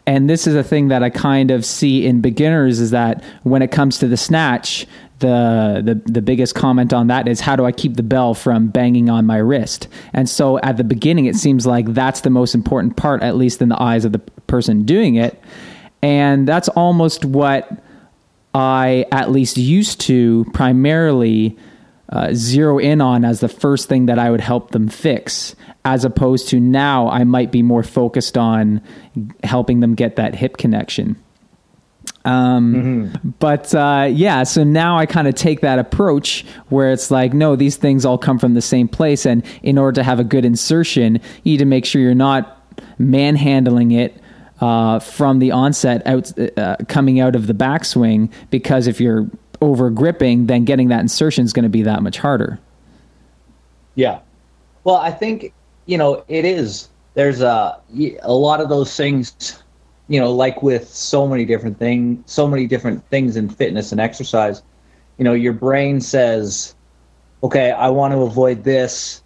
and 0.05 0.29
this 0.29 0.47
is 0.47 0.55
a 0.55 0.63
thing 0.63 0.89
that 0.89 1.01
I 1.01 1.09
kind 1.09 1.49
of 1.49 1.65
see 1.65 2.05
in 2.05 2.19
beginners 2.19 2.79
is 2.79 2.91
that 2.91 3.23
when 3.43 3.61
it 3.61 3.71
comes 3.71 3.99
to 3.99 4.07
the 4.07 4.17
snatch, 4.17 4.85
the, 5.19 5.81
the 5.83 6.11
the 6.11 6.21
biggest 6.21 6.55
comment 6.55 6.91
on 6.91 7.07
that 7.07 7.29
is 7.29 7.39
how 7.39 7.55
do 7.55 7.63
I 7.63 7.71
keep 7.71 7.95
the 7.95 8.03
bell 8.03 8.33
from 8.33 8.67
banging 8.67 9.09
on 9.09 9.25
my 9.25 9.37
wrist? 9.37 9.87
And 10.11 10.29
so 10.29 10.59
at 10.59 10.75
the 10.75 10.83
beginning, 10.83 11.25
it 11.25 11.37
seems 11.37 11.65
like 11.65 11.93
that's 11.93 12.21
the 12.21 12.29
most 12.29 12.53
important 12.53 12.97
part, 12.97 13.23
at 13.23 13.37
least 13.37 13.61
in 13.61 13.69
the 13.69 13.81
eyes 13.81 14.03
of 14.03 14.11
the 14.11 14.19
person 14.19 14.83
doing 14.83 15.15
it, 15.15 15.41
and 16.01 16.45
that's 16.45 16.67
almost 16.69 17.23
what 17.23 17.71
I 18.53 19.05
at 19.11 19.31
least 19.31 19.55
used 19.55 20.01
to 20.01 20.45
primarily 20.53 21.57
uh, 22.13 22.29
zero 22.33 22.77
in 22.77 23.01
on 23.01 23.25
as 23.25 23.39
the 23.39 23.49
first 23.49 23.89
thing 23.89 24.05
that 24.05 24.19
I 24.19 24.29
would 24.29 24.39
help 24.39 24.69
them 24.69 24.87
fix, 24.87 25.55
as 25.83 26.05
opposed 26.05 26.49
to 26.49 26.59
now 26.59 27.09
I 27.09 27.23
might 27.23 27.51
be 27.51 27.63
more 27.63 27.81
focused 27.81 28.37
on 28.37 28.81
helping 29.43 29.79
them 29.79 29.95
get 29.95 30.15
that 30.17 30.35
hip 30.35 30.57
connection. 30.57 31.15
Um, 32.23 32.73
mm-hmm. 32.75 33.29
But 33.39 33.73
uh, 33.73 34.07
yeah, 34.11 34.43
so 34.43 34.63
now 34.63 34.97
I 34.97 35.07
kind 35.07 35.27
of 35.27 35.33
take 35.33 35.61
that 35.61 35.79
approach 35.79 36.45
where 36.69 36.91
it's 36.91 37.09
like, 37.09 37.33
no, 37.33 37.55
these 37.55 37.77
things 37.77 38.05
all 38.05 38.19
come 38.19 38.37
from 38.37 38.53
the 38.53 38.61
same 38.61 38.87
place. 38.87 39.25
And 39.25 39.43
in 39.63 39.79
order 39.79 39.95
to 39.95 40.03
have 40.03 40.19
a 40.19 40.23
good 40.23 40.45
insertion, 40.45 41.15
you 41.43 41.53
need 41.53 41.57
to 41.57 41.65
make 41.65 41.83
sure 41.83 41.99
you're 41.99 42.13
not 42.13 42.61
manhandling 42.99 43.91
it 43.91 44.21
uh, 44.61 44.99
from 44.99 45.39
the 45.39 45.51
onset 45.51 46.05
out 46.05 46.31
uh, 46.57 46.77
coming 46.87 47.19
out 47.19 47.35
of 47.35 47.47
the 47.47 47.53
backswing 47.53 48.31
because 48.51 48.87
if 48.87 49.01
you're 49.01 49.27
over 49.63 49.89
gripping, 49.89 50.47
then 50.47 50.65
getting 50.65 50.89
that 50.89 50.99
insertion 50.99 51.45
is 51.45 51.53
going 51.53 51.63
to 51.63 51.69
be 51.69 51.83
that 51.83 52.03
much 52.03 52.17
harder. 52.17 52.59
Yeah. 53.95 54.19
Well, 54.83 54.97
I 54.97 55.11
think, 55.11 55.53
you 55.85 55.97
know, 55.97 56.23
it 56.27 56.45
is. 56.45 56.89
There's 57.13 57.41
a, 57.41 57.79
a 58.21 58.33
lot 58.33 58.59
of 58.59 58.69
those 58.69 58.95
things, 58.95 59.63
you 60.07 60.19
know, 60.19 60.31
like 60.33 60.61
with 60.61 60.89
so 60.89 61.27
many 61.27 61.45
different 61.45 61.79
things, 61.79 62.23
so 62.25 62.47
many 62.47 62.67
different 62.67 63.07
things 63.09 63.35
in 63.37 63.49
fitness 63.49 63.91
and 63.91 64.01
exercise, 64.01 64.63
you 65.17 65.23
know, 65.23 65.33
your 65.33 65.53
brain 65.53 66.01
says, 66.01 66.75
okay, 67.43 67.71
I 67.71 67.89
want 67.89 68.13
to 68.13 68.21
avoid 68.21 68.63
this, 68.63 69.21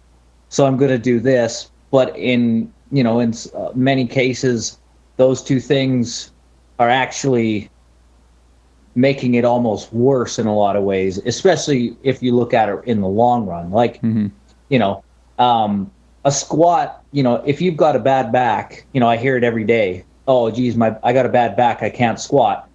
so 0.48 0.66
I'm 0.66 0.76
going 0.76 0.90
to 0.90 0.98
do 0.98 1.18
this. 1.18 1.70
But 1.90 2.16
in, 2.16 2.72
you 2.92 3.02
know, 3.02 3.20
in 3.20 3.32
uh, 3.54 3.70
many 3.74 4.06
cases, 4.06 4.78
those 5.16 5.42
two 5.42 5.60
things 5.60 6.30
are 6.78 6.90
actually 6.90 7.70
making 8.94 9.34
it 9.34 9.44
almost 9.44 9.92
worse 9.92 10.38
in 10.38 10.46
a 10.46 10.54
lot 10.54 10.76
of 10.76 10.82
ways, 10.82 11.18
especially 11.18 11.96
if 12.02 12.22
you 12.22 12.34
look 12.34 12.52
at 12.52 12.68
it 12.68 12.80
in 12.84 13.00
the 13.00 13.08
long 13.08 13.46
run. 13.46 13.70
Like, 13.70 13.96
mm-hmm. 13.96 14.28
you 14.68 14.78
know, 14.78 15.04
um, 15.38 15.90
a 16.24 16.32
squat, 16.32 17.02
you 17.12 17.22
know, 17.22 17.36
if 17.46 17.60
you've 17.60 17.76
got 17.76 17.96
a 17.96 18.00
bad 18.00 18.32
back, 18.32 18.84
you 18.92 19.00
know, 19.00 19.08
I 19.08 19.16
hear 19.16 19.36
it 19.36 19.44
every 19.44 19.64
day. 19.64 20.04
Oh, 20.26 20.50
geez, 20.50 20.76
my 20.76 20.96
I 21.02 21.12
got 21.12 21.26
a 21.26 21.30
bad 21.30 21.56
back, 21.56 21.82
I 21.82 21.90
can't 21.90 22.20
squat. 22.20 22.68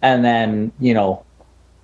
And 0.00 0.24
then, 0.24 0.72
you 0.78 0.94
know, 0.94 1.24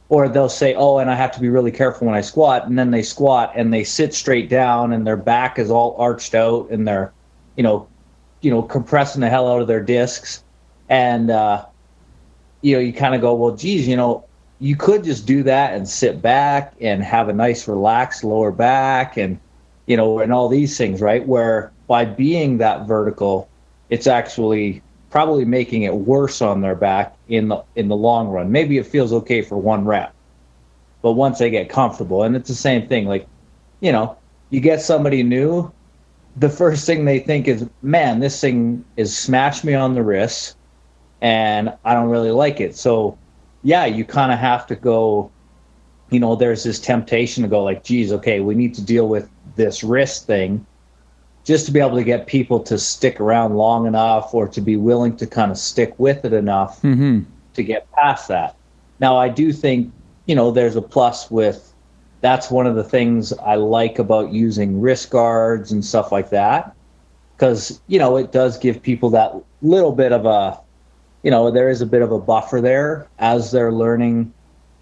or 0.09 0.29
they'll 0.29 0.49
say, 0.49 0.75
"Oh, 0.75 0.99
and 0.99 1.11
I 1.11 1.15
have 1.15 1.33
to 1.33 1.41
be 1.41 1.49
really 1.49 1.73
careful 1.73 2.07
when 2.07 2.17
I 2.17 2.21
squat." 2.21 2.67
And 2.67 2.79
then 2.79 2.91
they 2.91 3.03
squat 3.03 3.53
and 3.57 3.73
they 3.73 3.85
sit 3.85 4.15
straight 4.15 4.49
down, 4.49 4.93
and 4.93 5.07
their 5.07 5.17
back 5.17 5.59
is 5.59 5.71
all 5.71 5.97
arched 5.99 6.35
out, 6.35 6.71
and 6.71 6.87
they're, 6.87 7.13
you 7.57 7.63
know, 7.63 7.89
you 8.41 8.51
know, 8.51 8.63
compressing 8.63 9.21
the 9.21 9.29
hell 9.29 9.51
out 9.51 9.61
of 9.61 9.67
their 9.67 9.83
discs, 9.83 10.45
and 10.89 11.31
uh, 11.31 11.65
you 12.65 12.75
know, 12.75 12.81
you 12.81 12.95
kind 12.95 13.15
of 13.15 13.21
go, 13.21 13.35
well, 13.35 13.55
geez, 13.55 13.87
you 13.87 13.95
know, 13.95 14.25
you 14.59 14.75
could 14.75 15.05
just 15.05 15.27
do 15.27 15.43
that 15.43 15.75
and 15.75 15.87
sit 15.87 16.23
back 16.23 16.73
and 16.81 17.05
have 17.05 17.29
a 17.29 17.33
nice 17.35 17.69
relaxed 17.69 18.25
lower 18.25 18.51
back 18.51 19.19
and, 19.19 19.39
you 19.85 19.99
know, 19.99 20.21
and 20.21 20.33
all 20.33 20.49
these 20.49 20.79
things, 20.79 21.03
right? 21.03 21.29
Where 21.29 21.73
by 21.89 22.07
being 22.07 22.57
that 22.59 22.87
vertical, 22.87 23.51
it's 23.91 24.07
actually 24.07 24.83
probably 25.11 25.45
making 25.45 25.83
it 25.83 25.95
worse 25.95 26.41
on 26.41 26.63
their 26.63 26.75
back 26.75 27.15
in 27.29 27.49
the 27.49 27.63
in 27.77 27.89
the 27.89 27.97
long 27.97 28.29
run. 28.29 28.51
Maybe 28.51 28.79
it 28.79 28.87
feels 28.87 29.13
okay 29.13 29.43
for 29.43 29.59
one 29.59 29.85
rep, 29.85 30.15
but 31.03 31.13
once 31.13 31.41
they 31.41 31.51
get 31.51 31.69
comfortable, 31.69 32.23
and 32.23 32.35
it's 32.35 32.49
the 32.49 32.55
same 32.55 32.89
thing. 32.89 33.07
Like, 33.07 33.27
you 33.81 33.93
know, 33.93 34.17
you 34.49 34.61
get 34.61 34.81
somebody 34.81 35.23
new, 35.23 35.71
the 36.37 36.49
first 36.49 36.87
thing 36.87 37.05
they 37.05 37.19
think 37.19 37.47
is, 37.47 37.69
"Man, 37.83 38.21
this 38.21 38.41
thing 38.41 38.87
is 38.97 39.15
smashed 39.15 39.65
me 39.65 39.75
on 39.75 39.95
the 39.95 40.03
wrist 40.03 40.57
and 41.25 41.73
I 41.87 41.95
don't 41.95 42.11
really 42.11 42.33
like 42.33 42.61
it. 42.61 42.77
So, 42.77 43.17
yeah, 43.63 43.87
you 43.87 44.05
kind 44.05 44.31
of 44.31 44.39
have 44.39 44.67
to 44.67 44.77
go. 44.77 45.31
You 46.11 46.21
know, 46.21 46.37
there's 46.37 46.63
this 46.63 46.79
temptation 46.79 47.43
to 47.43 47.49
go 47.49 47.65
like, 47.65 47.83
"Geez, 47.83 48.13
okay, 48.13 48.41
we 48.41 48.55
need 48.55 48.75
to 48.75 48.83
deal 48.83 49.09
with 49.09 49.29
this 49.57 49.83
wrist 49.83 50.27
thing." 50.27 50.65
Just 51.45 51.67
to 51.67 51.73
be 51.73 51.81
able 51.81 51.97
to 51.97 52.05
get 52.05 52.27
people 52.27 52.61
to 52.61 52.79
stick 52.79 53.21
around 53.21 53.57
long 53.57 53.87
enough 53.87 54.33
or 54.33 54.49
to 54.49 54.61
be 54.61 54.77
willing 54.77 55.17
to 55.17 55.27
kind 55.27 55.51
of 55.51 55.59
stick 55.59 55.95
with 55.99 56.25
it 56.25 56.33
enough 56.33 56.81
mm-hmm. 56.81 57.21
to 57.53 57.63
get 57.63 57.91
past 57.93 58.29
that. 58.29 58.57
Now, 58.99 59.19
I 59.19 59.29
do 59.29 59.53
think, 59.53 59.93
you 60.25 60.35
know, 60.35 60.51
there's 60.51 60.77
a 60.77 60.81
plus 60.81 61.31
with 61.31 61.75
that's 62.23 62.51
one 62.51 62.67
of 62.67 62.77
the 62.77 62.85
things 62.85 63.35
I 63.35 63.57
like 63.57 63.99
about 63.99 64.33
using 64.33 64.81
wrist 64.81 65.11
guards 65.11 65.71
and 65.71 65.85
stuff 65.85 66.11
like 66.11 66.31
that. 66.31 66.75
Because, 67.37 67.79
you 67.89 67.99
know, 67.99 68.17
it 68.17 68.33
does 68.33 68.57
give 68.57 68.81
people 68.83 69.11
that 69.11 69.35
little 69.61 69.93
bit 69.93 70.13
of 70.13 70.25
a 70.25 70.59
you 71.25 71.31
know, 71.31 71.51
there 71.51 71.71
is 71.71 71.81
a 71.81 71.87
bit 71.87 72.03
of 72.03 72.13
a 72.13 72.19
buffer 72.19 72.61
there 72.61 73.09
as 73.19 73.51
they're 73.51 73.73
learning, 73.73 74.33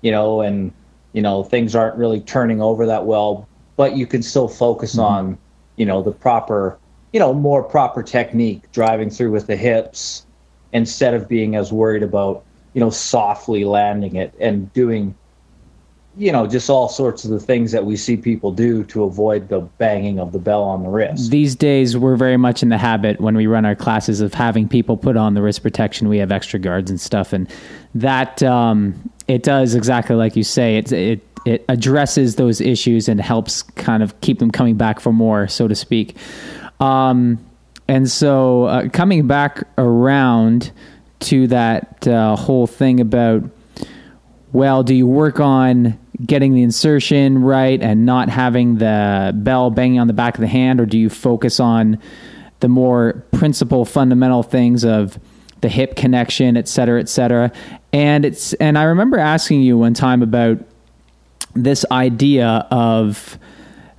you 0.00 0.10
know, 0.10 0.40
and, 0.40 0.72
you 1.12 1.22
know, 1.22 1.44
things 1.44 1.76
aren't 1.76 1.96
really 1.96 2.20
turning 2.20 2.60
over 2.60 2.84
that 2.84 3.06
well, 3.06 3.48
but 3.76 3.96
you 3.96 4.06
can 4.06 4.22
still 4.22 4.48
focus 4.48 4.92
mm-hmm. 4.92 5.14
on, 5.14 5.38
you 5.76 5.86
know, 5.86 6.02
the 6.02 6.10
proper, 6.10 6.76
you 7.12 7.20
know, 7.20 7.32
more 7.32 7.62
proper 7.62 8.02
technique, 8.02 8.70
driving 8.72 9.08
through 9.08 9.30
with 9.30 9.46
the 9.46 9.54
hips 9.54 10.26
instead 10.72 11.14
of 11.14 11.28
being 11.28 11.54
as 11.54 11.72
worried 11.72 12.02
about, 12.02 12.44
you 12.74 12.80
know, 12.80 12.90
softly 12.90 13.64
landing 13.64 14.16
it 14.16 14.34
and 14.40 14.72
doing 14.72 15.14
you 16.16 16.30
know, 16.30 16.46
just 16.46 16.68
all 16.68 16.88
sorts 16.88 17.24
of 17.24 17.30
the 17.30 17.40
things 17.40 17.72
that 17.72 17.86
we 17.86 17.96
see 17.96 18.16
people 18.16 18.52
do 18.52 18.84
to 18.84 19.04
avoid 19.04 19.48
the 19.48 19.60
banging 19.60 20.20
of 20.20 20.32
the 20.32 20.38
bell 20.38 20.62
on 20.62 20.82
the 20.82 20.88
wrist. 20.88 21.30
These 21.30 21.56
days, 21.56 21.96
we're 21.96 22.16
very 22.16 22.36
much 22.36 22.62
in 22.62 22.68
the 22.68 22.76
habit 22.76 23.20
when 23.20 23.34
we 23.34 23.46
run 23.46 23.64
our 23.64 23.74
classes 23.74 24.20
of 24.20 24.34
having 24.34 24.68
people 24.68 24.96
put 24.96 25.16
on 25.16 25.34
the 25.34 25.40
wrist 25.40 25.62
protection. 25.62 26.08
We 26.08 26.18
have 26.18 26.30
extra 26.30 26.58
guards 26.58 26.90
and 26.90 27.00
stuff, 27.00 27.32
and 27.32 27.50
that 27.94 28.42
um, 28.42 29.10
it 29.26 29.42
does 29.42 29.74
exactly 29.74 30.14
like 30.14 30.36
you 30.36 30.44
say. 30.44 30.76
It 30.76 30.92
it 30.92 31.26
it 31.46 31.64
addresses 31.68 32.36
those 32.36 32.60
issues 32.60 33.08
and 33.08 33.20
helps 33.20 33.62
kind 33.62 34.02
of 34.02 34.20
keep 34.20 34.38
them 34.38 34.50
coming 34.50 34.76
back 34.76 35.00
for 35.00 35.12
more, 35.12 35.48
so 35.48 35.66
to 35.66 35.74
speak. 35.74 36.16
Um, 36.78 37.38
and 37.88 38.08
so, 38.08 38.64
uh, 38.64 38.88
coming 38.90 39.26
back 39.26 39.66
around 39.78 40.72
to 41.20 41.46
that 41.46 42.06
uh, 42.06 42.36
whole 42.36 42.66
thing 42.66 43.00
about 43.00 43.44
well, 44.52 44.82
do 44.82 44.94
you 44.94 45.06
work 45.06 45.40
on 45.40 45.98
getting 46.24 46.54
the 46.54 46.62
insertion 46.62 47.42
right 47.42 47.80
and 47.82 48.06
not 48.06 48.28
having 48.28 48.76
the 48.78 49.32
bell 49.34 49.70
banging 49.70 49.98
on 49.98 50.06
the 50.06 50.12
back 50.12 50.34
of 50.34 50.40
the 50.40 50.46
hand, 50.46 50.80
or 50.80 50.86
do 50.86 50.98
you 50.98 51.08
focus 51.08 51.58
on 51.60 51.98
the 52.60 52.68
more 52.68 53.24
principal, 53.32 53.84
fundamental 53.84 54.42
things 54.42 54.84
of 54.84 55.18
the 55.62 55.68
hip 55.68 55.96
connection, 55.96 56.56
et 56.56 56.68
cetera, 56.68 57.00
et 57.00 57.08
cetera? 57.08 57.50
And 57.92 58.24
it's 58.24 58.52
and 58.54 58.78
I 58.78 58.84
remember 58.84 59.18
asking 59.18 59.62
you 59.62 59.78
one 59.78 59.94
time 59.94 60.22
about 60.22 60.58
this 61.54 61.84
idea 61.90 62.66
of 62.70 63.38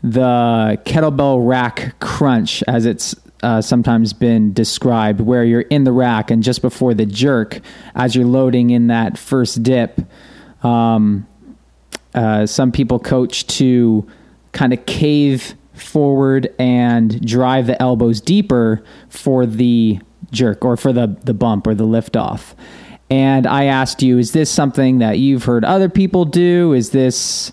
the 0.02 0.80
kettlebell 0.86 1.48
rack 1.48 2.00
crunch, 2.00 2.64
as 2.68 2.86
it's 2.86 3.16
uh, 3.42 3.62
sometimes 3.62 4.14
been 4.14 4.54
described, 4.54 5.20
where 5.22 5.44
you're 5.44 5.62
in 5.62 5.84
the 5.84 5.92
rack 5.92 6.32
and 6.32 6.44
just 6.44 6.62
before 6.62 6.94
the 6.94 7.06
jerk, 7.06 7.60
as 7.96 8.16
you're 8.16 8.26
loading 8.26 8.70
in 8.70 8.88
that 8.88 9.18
first 9.18 9.62
dip. 9.64 10.00
Um, 10.64 11.28
uh, 12.14 12.46
some 12.46 12.72
people 12.72 13.00
coach 13.00 13.48
to 13.48 14.08
kind 14.52 14.74
of 14.74 14.86
cave 14.86 15.56
forward 15.74 16.54
and 16.60 17.26
drive 17.26 17.68
the 17.68 17.82
elbows 17.82 18.22
deeper 18.22 18.84
for 19.10 19.46
the 19.46 20.00
jerk 20.32 20.64
or 20.64 20.78
for 20.78 20.94
the, 20.94 21.08
the 21.24 21.34
bump 21.34 21.68
or 21.68 21.74
the 21.76 21.84
lift 21.84 22.16
off. 22.16 22.56
And 23.10 23.46
I 23.46 23.66
asked 23.66 24.02
you, 24.02 24.18
is 24.18 24.32
this 24.32 24.50
something 24.50 25.00
that 25.00 25.20
you've 25.20 25.44
heard 25.44 25.66
other 25.66 25.90
people 25.90 26.26
do? 26.26 26.74
Is 26.74 26.92
this, 26.92 27.52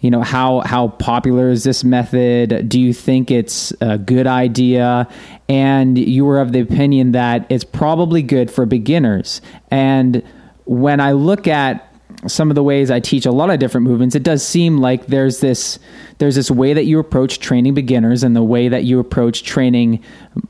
you 0.00 0.10
know, 0.10 0.22
how 0.22 0.60
how 0.60 0.88
popular 0.88 1.50
is 1.50 1.64
this 1.64 1.84
method? 1.84 2.68
Do 2.68 2.80
you 2.80 2.94
think 2.94 3.30
it's 3.30 3.72
a 3.80 3.98
good 3.98 4.26
idea? 4.26 5.08
And 5.48 5.98
you 5.98 6.24
were 6.24 6.40
of 6.40 6.52
the 6.52 6.60
opinion 6.60 7.12
that 7.12 7.46
it's 7.50 7.64
probably 7.64 8.22
good 8.22 8.50
for 8.50 8.64
beginners. 8.64 9.42
And 9.70 10.22
when 10.64 11.00
I 11.00 11.12
look 11.12 11.46
at 11.46 11.85
some 12.26 12.50
of 12.50 12.54
the 12.54 12.62
ways 12.62 12.90
I 12.90 13.00
teach 13.00 13.26
a 13.26 13.32
lot 13.32 13.50
of 13.50 13.58
different 13.58 13.86
movements, 13.86 14.14
it 14.14 14.22
does 14.22 14.46
seem 14.46 14.78
like 14.78 15.06
there's 15.06 15.40
this 15.40 15.78
there's 16.18 16.34
this 16.34 16.50
way 16.50 16.72
that 16.72 16.84
you 16.84 16.98
approach 16.98 17.40
training 17.40 17.74
beginners 17.74 18.22
and 18.22 18.34
the 18.34 18.42
way 18.42 18.68
that 18.68 18.84
you 18.84 18.98
approach 18.98 19.42
training 19.42 20.02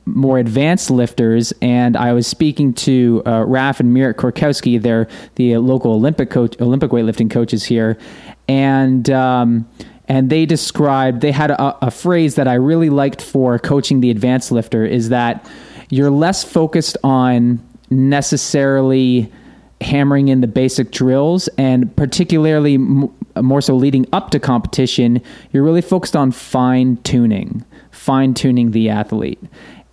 more 0.05 0.39
advanced 0.39 0.91
lifters. 0.91 1.53
And 1.61 1.97
I 1.97 2.13
was 2.13 2.27
speaking 2.27 2.73
to 2.75 3.23
uh, 3.27 3.45
Raf 3.45 3.81
and 3.81 3.95
Mirit 3.95 4.15
Korkowski, 4.15 4.81
they're 4.81 5.09
the 5.35 5.59
local 5.59 5.93
Olympic 5.93 6.31
coach, 6.31 6.61
Olympic 6.61 6.91
weightlifting 6.91 7.31
coaches 7.31 7.65
here, 7.65 7.99
and. 8.49 9.09
Um, 9.11 9.69
and 10.09 10.31
they 10.31 10.47
described 10.47 11.21
they 11.21 11.33
had 11.33 11.51
a, 11.51 11.87
a 11.87 11.91
phrase 11.91 12.37
that 12.37 12.47
I 12.47 12.55
really 12.55 12.91
liked 12.91 13.21
for 13.21 13.59
coaching 13.59 14.01
the 14.01 14.11
advanced 14.11 14.53
lifter 14.53 14.85
is 14.85 15.09
that 15.09 15.51
you're 15.91 16.13
less 16.13 16.45
focused 16.45 16.97
on 17.03 17.61
necessarily 17.91 19.33
hammering 19.81 20.29
in 20.29 20.41
the 20.41 20.47
basic 20.47 20.91
drills 20.91 21.49
and 21.59 21.95
particularly 21.97 22.75
m- 22.75 23.13
more 23.43 23.61
so 23.61 23.75
leading 23.75 24.07
up 24.13 24.31
to 24.31 24.41
competition 24.41 25.21
you're 25.53 25.63
really 25.63 25.83
focused 25.83 26.17
on 26.17 26.33
fine 26.33 26.97
tuning 26.99 27.65
fine 27.91 28.35
tuning 28.35 28.71
the 28.71 28.89
athlete. 28.89 29.43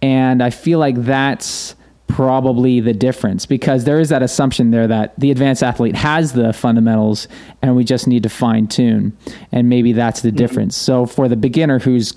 And 0.01 0.41
i 0.41 0.49
feel 0.49 0.79
like 0.79 0.95
that's 1.03 1.75
probably 2.13 2.79
the 2.79 2.93
difference 2.93 3.47
because 3.47 3.85
there 3.85 3.99
is 3.99 4.09
that 4.09 4.21
assumption 4.21 4.69
there 4.69 4.87
that 4.87 5.19
the 5.19 5.31
advanced 5.31 5.63
athlete 5.63 5.95
has 5.95 6.33
the 6.33 6.53
fundamentals 6.53 7.27
and 7.63 7.75
we 7.75 7.83
just 7.83 8.05
need 8.05 8.21
to 8.21 8.29
fine 8.29 8.67
tune 8.67 9.17
and 9.51 9.67
maybe 9.67 9.93
that's 9.93 10.21
the 10.21 10.29
mm-hmm. 10.29 10.37
difference. 10.37 10.77
So 10.77 11.07
for 11.07 11.27
the 11.27 11.35
beginner 11.35 11.79
who's 11.79 12.13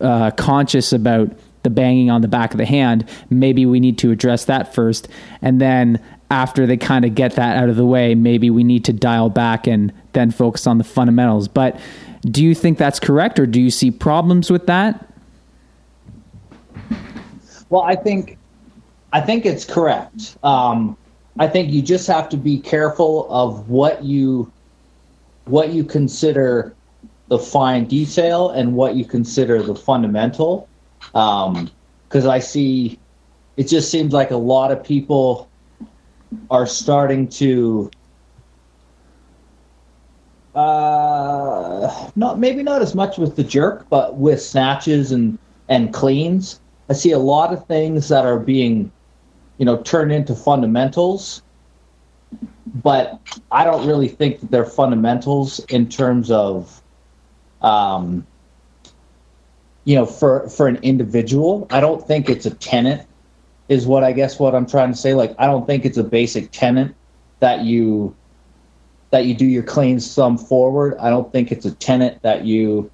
uh, 0.00 0.30
conscious 0.32 0.92
about 0.92 1.36
the 1.64 1.70
banging 1.70 2.10
on 2.10 2.20
the 2.20 2.28
back 2.28 2.52
of 2.52 2.58
the 2.58 2.64
hand 2.64 3.08
maybe 3.28 3.66
we 3.66 3.80
need 3.80 3.98
to 3.98 4.12
address 4.12 4.44
that 4.44 4.72
first. 4.72 5.08
And 5.42 5.60
then 5.60 6.00
after 6.30 6.66
they 6.66 6.76
kind 6.76 7.04
of 7.04 7.14
get 7.14 7.34
that 7.36 7.56
out 7.56 7.68
of 7.68 7.76
the 7.76 7.86
way 7.86 8.14
maybe 8.14 8.50
we 8.50 8.62
need 8.62 8.84
to 8.84 8.92
dial 8.92 9.30
back 9.30 9.66
and 9.66 9.92
then 10.12 10.30
focus 10.30 10.66
on 10.66 10.78
the 10.78 10.84
fundamentals 10.84 11.48
but 11.48 11.78
do 12.22 12.44
you 12.44 12.54
think 12.54 12.78
that's 12.78 13.00
correct 13.00 13.38
or 13.38 13.46
do 13.46 13.60
you 13.60 13.70
see 13.70 13.90
problems 13.90 14.50
with 14.50 14.66
that 14.66 15.08
well 17.70 17.82
i 17.82 17.94
think 17.94 18.38
I 19.12 19.20
think 19.20 19.46
it's 19.46 19.64
correct. 19.64 20.36
Um, 20.42 20.96
I 21.38 21.46
think 21.46 21.72
you 21.72 21.80
just 21.80 22.06
have 22.08 22.28
to 22.30 22.36
be 22.36 22.58
careful 22.58 23.26
of 23.30 23.68
what 23.68 24.04
you 24.04 24.50
what 25.46 25.70
you 25.70 25.82
consider 25.82 26.74
the 27.28 27.38
fine 27.38 27.86
detail 27.86 28.50
and 28.50 28.74
what 28.74 28.96
you 28.96 29.04
consider 29.04 29.62
the 29.62 29.74
fundamental. 29.74 30.68
Because 31.12 31.54
um, 32.24 32.30
I 32.30 32.38
see, 32.38 32.98
it 33.56 33.64
just 33.64 33.90
seems 33.90 34.12
like 34.12 34.30
a 34.30 34.36
lot 34.36 34.72
of 34.72 34.82
people 34.84 35.48
are 36.50 36.66
starting 36.66 37.28
to 37.28 37.90
uh, 40.54 42.10
not 42.16 42.38
maybe 42.38 42.62
not 42.62 42.82
as 42.82 42.94
much 42.94 43.18
with 43.18 43.36
the 43.36 43.44
jerk, 43.44 43.86
but 43.88 44.16
with 44.16 44.42
snatches 44.42 45.12
and 45.12 45.38
and 45.68 45.92
cleans. 45.92 46.60
I 46.88 46.94
see 46.94 47.12
a 47.12 47.18
lot 47.18 47.52
of 47.52 47.66
things 47.66 48.08
that 48.08 48.24
are 48.24 48.38
being 48.38 48.90
you 49.58 49.64
know, 49.64 49.76
turn 49.82 50.10
into 50.10 50.34
fundamentals. 50.34 51.42
But 52.66 53.20
I 53.50 53.64
don't 53.64 53.86
really 53.86 54.08
think 54.08 54.40
that 54.40 54.50
they're 54.50 54.64
fundamentals 54.64 55.58
in 55.66 55.88
terms 55.88 56.30
of, 56.30 56.82
um, 57.62 58.26
you 59.84 59.94
know, 59.94 60.06
for 60.06 60.48
for 60.48 60.68
an 60.68 60.76
individual. 60.82 61.66
I 61.70 61.80
don't 61.80 62.06
think 62.06 62.28
it's 62.28 62.46
a 62.46 62.50
tenant, 62.50 63.07
is 63.68 63.86
what 63.86 64.04
I 64.04 64.12
guess 64.12 64.38
what 64.38 64.54
I'm 64.54 64.66
trying 64.66 64.90
to 64.92 64.96
say. 64.96 65.14
Like, 65.14 65.34
I 65.38 65.46
don't 65.46 65.66
think 65.66 65.84
it's 65.84 65.98
a 65.98 66.04
basic 66.04 66.50
tenant 66.50 66.94
that 67.40 67.64
you 67.64 68.14
that 69.10 69.24
you 69.24 69.34
do 69.34 69.46
your 69.46 69.62
cleans 69.62 70.14
thumb 70.14 70.36
forward. 70.36 70.96
I 70.98 71.10
don't 71.10 71.32
think 71.32 71.50
it's 71.50 71.64
a 71.64 71.72
tenant 71.72 72.20
that 72.22 72.44
you 72.44 72.90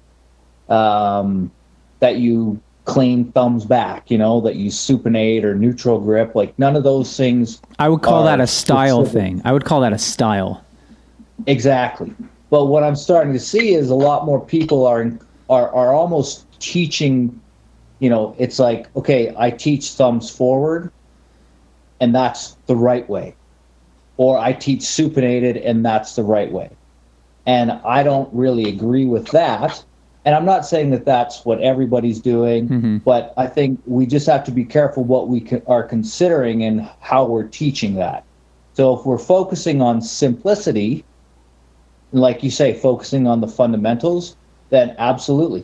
um, 0.69 1.51
that 1.99 2.17
you 2.17 2.61
clean 2.85 3.31
thumbs 3.31 3.65
back, 3.65 4.09
you 4.09 4.17
know, 4.17 4.39
that 4.41 4.55
you 4.55 4.69
supinate 4.69 5.43
or 5.43 5.55
neutral 5.55 5.99
grip. 5.99 6.35
Like 6.35 6.57
none 6.57 6.75
of 6.75 6.83
those 6.83 7.15
things. 7.17 7.61
I 7.79 7.89
would 7.89 8.01
call 8.01 8.23
that 8.23 8.39
a 8.39 8.47
style 8.47 9.05
specific. 9.05 9.23
thing. 9.23 9.41
I 9.43 9.51
would 9.51 9.65
call 9.65 9.81
that 9.81 9.93
a 9.93 9.97
style. 9.97 10.63
Exactly. 11.47 12.13
But 12.49 12.65
what 12.65 12.83
I'm 12.83 12.95
starting 12.95 13.33
to 13.33 13.39
see 13.39 13.73
is 13.73 13.89
a 13.89 13.95
lot 13.95 14.25
more 14.25 14.43
people 14.43 14.85
are 14.85 15.11
are 15.49 15.69
are 15.69 15.93
almost 15.93 16.45
teaching. 16.59 17.39
You 18.05 18.09
know, 18.09 18.35
it's 18.37 18.59
like 18.59 18.87
okay, 18.95 19.33
I 19.37 19.49
teach 19.51 19.91
thumbs 19.91 20.29
forward, 20.29 20.91
and 21.99 22.13
that's 22.13 22.55
the 22.67 22.75
right 22.75 23.07
way, 23.09 23.35
or 24.17 24.37
I 24.37 24.53
teach 24.53 24.81
supinated, 24.81 25.61
and 25.65 25.83
that's 25.83 26.15
the 26.15 26.23
right 26.23 26.51
way. 26.51 26.69
And 27.45 27.71
I 27.71 28.03
don't 28.03 28.31
really 28.33 28.69
agree 28.69 29.05
with 29.05 29.27
that 29.29 29.83
and 30.25 30.33
I'm 30.33 30.43
not 30.45 30.65
saying 30.65 30.89
that 30.89 31.05
that's 31.05 31.45
what 31.45 31.61
everybody's 31.61 32.19
doing, 32.19 32.67
mm-hmm. 32.67 32.97
but 32.97 33.31
I 33.37 33.45
think 33.45 33.79
we 33.85 34.07
just 34.07 34.25
have 34.25 34.43
to 34.45 34.51
be 34.51 34.65
careful 34.65 35.03
what 35.03 35.27
we 35.27 35.47
are 35.67 35.83
considering 35.83 36.63
and 36.63 36.89
how 36.99 37.25
we're 37.25 37.47
teaching 37.47 37.93
that. 37.95 38.25
So 38.73 38.97
if 38.97 39.05
we're 39.05 39.19
focusing 39.19 39.83
on 39.83 40.01
simplicity, 40.01 41.05
like 42.11 42.43
you 42.43 42.49
say, 42.49 42.73
focusing 42.73 43.27
on 43.27 43.39
the 43.39 43.47
fundamentals, 43.47 44.35
then 44.71 44.95
absolutely. 44.97 45.63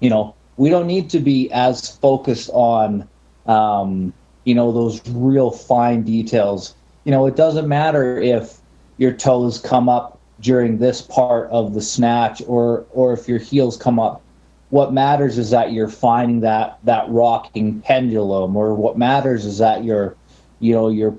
You 0.00 0.08
know, 0.08 0.34
we 0.58 0.68
don't 0.68 0.86
need 0.86 1.08
to 1.10 1.20
be 1.20 1.50
as 1.52 1.96
focused 1.96 2.50
on, 2.52 3.08
um, 3.46 4.12
you 4.44 4.54
know, 4.54 4.70
those 4.72 5.00
real 5.08 5.50
fine 5.50 6.02
details. 6.02 6.74
You 7.04 7.12
know, 7.12 7.26
it 7.26 7.36
doesn't 7.36 7.66
matter 7.66 8.18
if 8.20 8.58
your 8.98 9.12
toes 9.12 9.58
come 9.58 9.88
up 9.88 10.20
during 10.40 10.78
this 10.78 11.00
part 11.00 11.48
of 11.50 11.74
the 11.74 11.80
snatch 11.80 12.42
or 12.46 12.84
or 12.92 13.12
if 13.12 13.26
your 13.26 13.38
heels 13.38 13.76
come 13.76 13.98
up 13.98 14.22
what 14.70 14.92
matters 14.92 15.38
is 15.38 15.50
that 15.50 15.72
you're 15.72 15.88
finding 15.88 16.40
that 16.40 16.78
that 16.84 17.08
rocking 17.08 17.80
pendulum 17.80 18.56
or 18.56 18.74
what 18.74 18.98
matters 18.98 19.44
is 19.44 19.58
that 19.58 19.84
you're 19.84 20.14
you 20.60 20.72
know 20.72 20.88
you're 20.88 21.18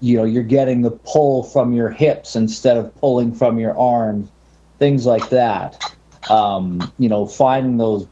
you 0.00 0.16
know 0.16 0.24
you're 0.24 0.42
getting 0.42 0.82
the 0.82 0.90
pull 0.90 1.42
from 1.42 1.72
your 1.72 1.88
hips 1.88 2.36
instead 2.36 2.76
of 2.76 2.94
pulling 2.96 3.34
from 3.34 3.58
your 3.58 3.76
arms 3.76 4.30
things 4.78 5.06
like 5.06 5.28
that 5.30 5.96
um, 6.30 6.92
you 6.98 7.08
know 7.08 7.26
finding 7.26 7.76
those 7.76 8.06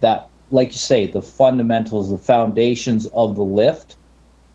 that 0.00 0.28
like 0.50 0.68
you 0.68 0.78
say 0.78 1.06
the 1.06 1.22
fundamentals 1.22 2.10
the 2.10 2.18
foundations 2.18 3.06
of 3.08 3.36
the 3.36 3.44
lift. 3.44 3.96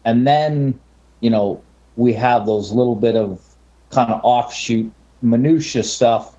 And 0.06 0.26
then 0.26 0.80
you 1.20 1.30
know 1.30 1.62
we 1.96 2.14
have 2.14 2.46
those 2.46 2.72
little 2.72 2.96
bit 2.96 3.16
of 3.16 3.42
kind 3.90 4.12
of 4.12 4.22
offshoot 4.24 4.92
minutia 5.22 5.84
stuff 5.84 6.36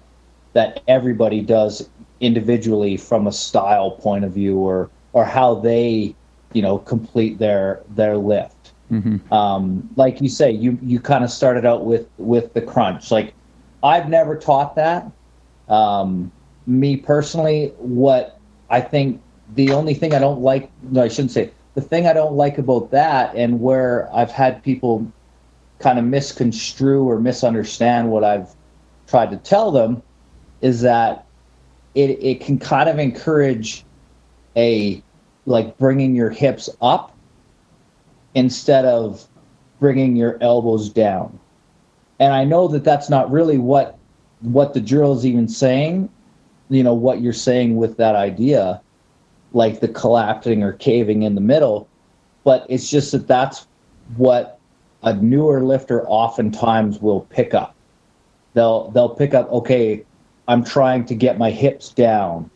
that 0.55 0.83
everybody 0.89 1.41
does 1.41 1.89
individually 2.21 2.97
from 2.97 3.27
a 3.27 3.33
style 3.33 3.93
point 3.93 4.25
of 4.25 4.33
view 4.33 4.59
or 4.59 4.91
or 5.13 5.25
how 5.25 5.55
they 5.55 6.15
you 6.53 6.63
know 6.63 6.79
complete 6.79 7.39
their 7.39 7.81
their 7.91 8.17
lift. 8.17 8.57
Mm-hmm. 8.91 9.33
um, 9.33 9.89
like 9.97 10.21
you 10.21 10.29
say 10.29 10.51
you 10.51 10.79
you 10.83 11.01
kind 11.01 11.25
of 11.25 11.31
started 11.31 11.65
out 11.65 11.85
with 11.85 12.09
with 12.19 12.53
the 12.53 12.61
crunch. 12.61 13.11
Like 13.11 13.35
i've 13.83 14.09
never 14.09 14.37
taught 14.37 14.77
that. 14.77 15.11
Um, 15.69 16.31
me 16.67 16.97
personally 16.97 17.73
what 17.79 18.39
i 18.73 18.81
think 18.81 19.23
the 19.55 19.71
only 19.71 19.95
thing 19.95 20.13
i 20.15 20.19
don't 20.19 20.41
like 20.41 20.71
no 20.83 21.05
i 21.05 21.09
shouldn't 21.09 21.31
say 21.31 21.51
the 21.75 21.81
thing 21.81 22.07
i 22.07 22.13
don't 22.13 22.35
like 22.35 22.59
about 22.59 22.91
that 22.91 23.35
and 23.37 23.61
where 23.61 24.13
i've 24.13 24.33
had 24.33 24.63
people 24.65 25.07
kind 25.79 25.99
of 25.99 26.05
misconstrue 26.05 27.09
or 27.09 27.21
misunderstand 27.21 28.11
what 28.11 28.25
i've 28.25 28.49
tried 29.07 29.31
to 29.31 29.37
tell 29.37 29.71
them 29.71 30.03
is 30.61 30.81
that 30.81 31.27
it, 31.95 32.11
it 32.23 32.41
can 32.41 32.59
kind 32.59 32.89
of 32.89 32.99
encourage 32.99 33.85
a 34.57 35.03
like 35.47 35.77
bringing 35.79 36.15
your 36.15 36.31
hips 36.31 36.71
up 36.81 37.15
instead 38.35 38.85
of 38.85 39.27
bringing 39.81 40.17
your 40.17 40.39
elbows 40.41 40.89
down. 40.89 41.39
And 42.19 42.33
i 42.33 42.45
know 42.45 42.69
that 42.69 42.85
that's 42.85 43.11
not 43.11 43.31
really 43.31 43.59
what 43.59 43.99
what 44.41 44.75
the 44.75 44.81
drill 44.81 45.13
is 45.13 45.27
even 45.27 45.49
saying 45.49 46.09
you 46.69 46.83
know 46.83 46.95
what 46.95 47.21
you're 47.21 47.33
saying 47.33 47.77
with 47.77 47.97
that 47.97 48.15
idea 48.15 48.81
like 49.53 49.81
the 49.81 49.89
collapsing 49.89 50.63
or 50.63 50.73
caving 50.75 51.23
in 51.23 51.35
the 51.35 51.41
middle 51.41 51.89
but 52.45 52.67
it's 52.69 52.89
just 52.89 53.13
that 53.13 53.27
that's 53.27 53.67
what 54.17 54.59
a 55.03 55.15
newer 55.15 55.63
lifter 55.63 56.07
oftentimes 56.09 57.01
will 57.01 57.23
pick 57.23 57.55
up. 57.55 57.75
They'll 58.55 58.91
they'll 58.91 59.15
pick 59.15 59.35
up 59.35 59.51
okay 59.51 60.05
i'm 60.49 60.63
trying 60.63 61.07
to 61.07 61.15
get 61.15 61.39
my 61.39 61.51
hips 61.51 61.89
down 61.89 62.51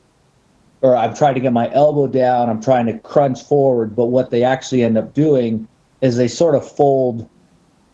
or 0.82 0.94
i'm 0.94 1.14
trying 1.14 1.34
to 1.34 1.40
get 1.40 1.54
my 1.54 1.72
elbow 1.72 2.06
down 2.06 2.50
i'm 2.50 2.60
trying 2.60 2.84
to 2.84 2.98
crunch 2.98 3.42
forward 3.42 3.96
but 3.96 4.06
what 4.06 4.30
they 4.30 4.42
actually 4.42 4.82
end 4.82 4.98
up 4.98 5.14
doing 5.14 5.66
is 6.02 6.16
they 6.16 6.28
sort 6.28 6.54
of 6.54 6.70
fold 6.70 7.26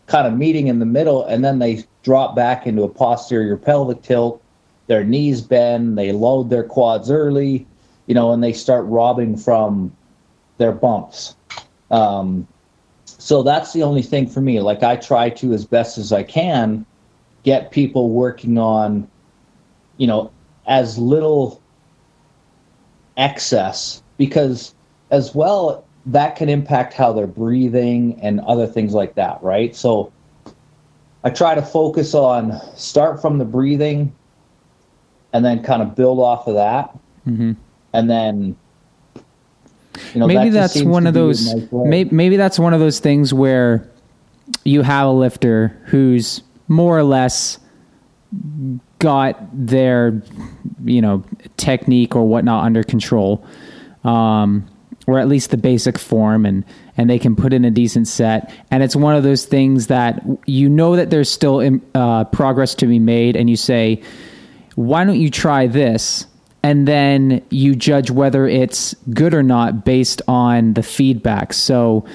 kind 0.07 0.27
of 0.27 0.33
meeting 0.33 0.67
in 0.67 0.79
the 0.79 0.85
middle 0.85 1.23
and 1.25 1.45
then 1.45 1.59
they 1.59 1.81
drop 2.03 2.35
back 2.35 2.67
into 2.67 2.83
a 2.83 2.89
posterior 2.89 3.55
pelvic 3.55 4.01
tilt 4.01 4.42
their 4.87 5.03
knees 5.03 5.41
bend 5.41 5.97
they 5.97 6.11
load 6.11 6.49
their 6.49 6.63
quads 6.63 7.09
early 7.09 7.65
you 8.05 8.13
know 8.13 8.31
and 8.31 8.43
they 8.43 8.53
start 8.53 8.85
robbing 8.85 9.37
from 9.37 9.95
their 10.57 10.71
bumps 10.71 11.35
um, 11.91 12.47
so 13.05 13.43
that's 13.43 13.73
the 13.73 13.83
only 13.83 14.01
thing 14.01 14.27
for 14.27 14.41
me 14.41 14.59
like 14.59 14.83
i 14.83 14.95
try 14.95 15.29
to 15.29 15.53
as 15.53 15.65
best 15.65 15.97
as 15.97 16.11
i 16.11 16.23
can 16.23 16.85
get 17.43 17.71
people 17.71 18.09
working 18.09 18.57
on, 18.57 19.07
you 19.97 20.07
know, 20.07 20.31
as 20.65 20.97
little 20.97 21.61
excess 23.17 24.01
because 24.17 24.73
as 25.11 25.35
well 25.35 25.85
that 26.05 26.35
can 26.35 26.49
impact 26.49 26.93
how 26.93 27.13
they're 27.13 27.27
breathing 27.27 28.19
and 28.21 28.39
other 28.41 28.65
things 28.65 28.93
like 28.93 29.15
that, 29.15 29.41
right? 29.43 29.75
So 29.75 30.11
I 31.23 31.29
try 31.29 31.53
to 31.53 31.61
focus 31.61 32.13
on 32.13 32.59
start 32.75 33.21
from 33.21 33.37
the 33.37 33.45
breathing 33.45 34.13
and 35.33 35.43
then 35.43 35.63
kind 35.63 35.81
of 35.81 35.95
build 35.95 36.19
off 36.19 36.47
of 36.47 36.55
that. 36.55 36.97
Mm-hmm. 37.27 37.53
And 37.93 38.09
then 38.09 38.55
you 40.13 40.19
know, 40.19 40.27
maybe 40.27 40.49
that 40.49 40.73
that's 40.73 40.81
one 40.83 41.05
of 41.05 41.13
those 41.13 41.53
nice 41.53 41.69
maybe, 41.71 42.09
maybe 42.15 42.37
that's 42.37 42.57
one 42.57 42.73
of 42.73 42.79
those 42.79 42.99
things 42.99 43.33
where 43.33 43.89
you 44.63 44.81
have 44.81 45.07
a 45.07 45.11
lifter 45.11 45.79
who's 45.85 46.41
more 46.67 46.97
or 46.97 47.03
less 47.03 47.59
got 48.99 49.37
their 49.53 50.21
you 50.83 51.01
know 51.01 51.23
technique 51.57 52.15
or 52.15 52.27
whatnot 52.27 52.63
under 52.63 52.83
control 52.83 53.45
um, 54.03 54.67
or 55.05 55.19
at 55.19 55.27
least 55.27 55.51
the 55.51 55.57
basic 55.57 55.99
form 55.99 56.45
and 56.45 56.63
and 56.97 57.09
they 57.09 57.19
can 57.19 57.35
put 57.35 57.53
in 57.53 57.63
a 57.65 57.71
decent 57.71 58.07
set 58.07 58.51
and 58.71 58.81
it's 58.81 58.95
one 58.95 59.15
of 59.15 59.23
those 59.23 59.45
things 59.45 59.87
that 59.87 60.23
you 60.47 60.69
know 60.69 60.95
that 60.95 61.09
there's 61.09 61.29
still 61.29 61.79
uh, 61.93 62.23
progress 62.25 62.73
to 62.73 62.87
be 62.87 62.97
made 62.97 63.35
and 63.35 63.49
you 63.49 63.55
say 63.57 64.01
why 64.75 65.03
don't 65.03 65.19
you 65.19 65.29
try 65.29 65.67
this 65.67 66.25
and 66.63 66.87
then 66.87 67.43
you 67.49 67.75
judge 67.75 68.09
whether 68.09 68.47
it's 68.47 68.93
good 69.13 69.33
or 69.33 69.43
not 69.43 69.83
based 69.85 70.21
on 70.27 70.73
the 70.73 70.83
feedback 70.83 71.53
so 71.53 72.05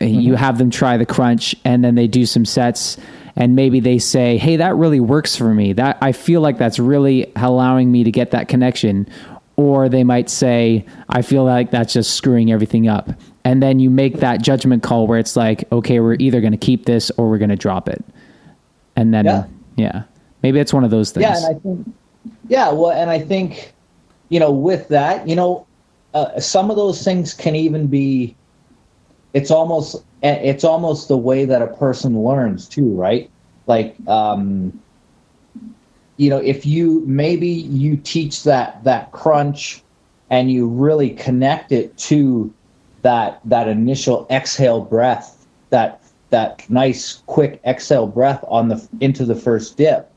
mm-hmm. 0.00 0.20
you 0.20 0.34
have 0.34 0.58
them 0.58 0.70
try 0.70 0.96
the 0.96 1.06
crunch 1.06 1.54
and 1.64 1.84
then 1.84 1.94
they 1.94 2.06
do 2.06 2.26
some 2.26 2.44
sets 2.44 2.98
and 3.36 3.54
maybe 3.54 3.80
they 3.80 3.98
say, 3.98 4.38
"Hey, 4.38 4.56
that 4.56 4.74
really 4.76 4.98
works 4.98 5.36
for 5.36 5.52
me. 5.54 5.74
That 5.74 5.98
I 6.00 6.12
feel 6.12 6.40
like 6.40 6.58
that's 6.58 6.78
really 6.78 7.30
allowing 7.36 7.92
me 7.92 8.02
to 8.04 8.10
get 8.10 8.30
that 8.30 8.48
connection." 8.48 9.06
Or 9.56 9.88
they 9.88 10.04
might 10.04 10.28
say, 10.28 10.86
"I 11.08 11.22
feel 11.22 11.44
like 11.44 11.70
that's 11.70 11.92
just 11.92 12.12
screwing 12.12 12.50
everything 12.50 12.88
up." 12.88 13.10
And 13.44 13.62
then 13.62 13.78
you 13.78 13.90
make 13.90 14.20
that 14.20 14.42
judgment 14.42 14.82
call 14.82 15.06
where 15.06 15.18
it's 15.18 15.36
like, 15.36 15.70
"Okay, 15.70 16.00
we're 16.00 16.16
either 16.18 16.40
going 16.40 16.52
to 16.52 16.58
keep 16.58 16.86
this 16.86 17.10
or 17.18 17.28
we're 17.28 17.38
going 17.38 17.50
to 17.50 17.56
drop 17.56 17.88
it." 17.88 18.02
And 18.96 19.12
then 19.12 19.26
yeah. 19.26 19.44
yeah. 19.76 20.02
Maybe 20.42 20.60
it's 20.60 20.72
one 20.72 20.84
of 20.84 20.90
those 20.90 21.10
things. 21.10 21.22
Yeah, 21.22 21.36
and 21.36 21.56
I 21.56 21.58
think 21.58 21.94
yeah, 22.48 22.72
well, 22.72 22.90
and 22.90 23.10
I 23.10 23.18
think 23.18 23.72
you 24.28 24.40
know, 24.40 24.50
with 24.50 24.88
that, 24.88 25.28
you 25.28 25.36
know, 25.36 25.66
uh, 26.14 26.40
some 26.40 26.70
of 26.70 26.76
those 26.76 27.02
things 27.04 27.34
can 27.34 27.54
even 27.54 27.86
be 27.86 28.34
it's 29.34 29.50
almost 29.50 30.02
it's 30.22 30.64
almost 30.64 31.08
the 31.08 31.16
way 31.16 31.44
that 31.44 31.60
a 31.60 31.66
person 31.66 32.22
learns 32.24 32.68
too, 32.68 32.88
right? 32.94 33.30
Like, 33.66 33.94
um, 34.08 34.80
you 36.16 36.30
know, 36.30 36.38
if 36.38 36.64
you 36.64 37.02
maybe 37.06 37.48
you 37.48 37.96
teach 37.98 38.44
that 38.44 38.82
that 38.84 39.12
crunch 39.12 39.82
and 40.30 40.50
you 40.50 40.66
really 40.66 41.10
connect 41.10 41.70
it 41.70 41.96
to 41.98 42.52
that 43.02 43.40
that 43.44 43.68
initial 43.68 44.26
exhale 44.30 44.80
breath, 44.80 45.46
that 45.70 46.02
that 46.30 46.68
nice 46.70 47.22
quick 47.26 47.60
exhale 47.66 48.06
breath 48.06 48.42
on 48.48 48.68
the 48.68 48.88
into 49.00 49.24
the 49.26 49.36
first 49.36 49.76
dip, 49.76 50.10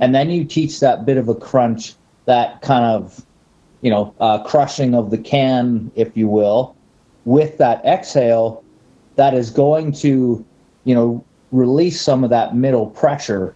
and 0.00 0.14
then 0.14 0.30
you 0.30 0.44
teach 0.44 0.80
that 0.80 1.04
bit 1.04 1.16
of 1.16 1.28
a 1.28 1.34
crunch, 1.34 1.94
that 2.26 2.60
kind 2.62 2.84
of 2.84 3.24
you 3.80 3.90
know 3.90 4.14
uh, 4.20 4.42
crushing 4.42 4.94
of 4.94 5.10
the 5.10 5.18
can, 5.18 5.90
if 5.94 6.16
you 6.16 6.28
will, 6.28 6.76
with 7.24 7.58
that 7.58 7.84
exhale 7.84 8.64
that 9.18 9.34
is 9.34 9.50
going 9.50 9.90
to, 9.90 10.44
you 10.84 10.94
know, 10.94 11.24
release 11.50 12.00
some 12.00 12.22
of 12.22 12.30
that 12.30 12.54
middle 12.54 12.86
pressure. 12.86 13.54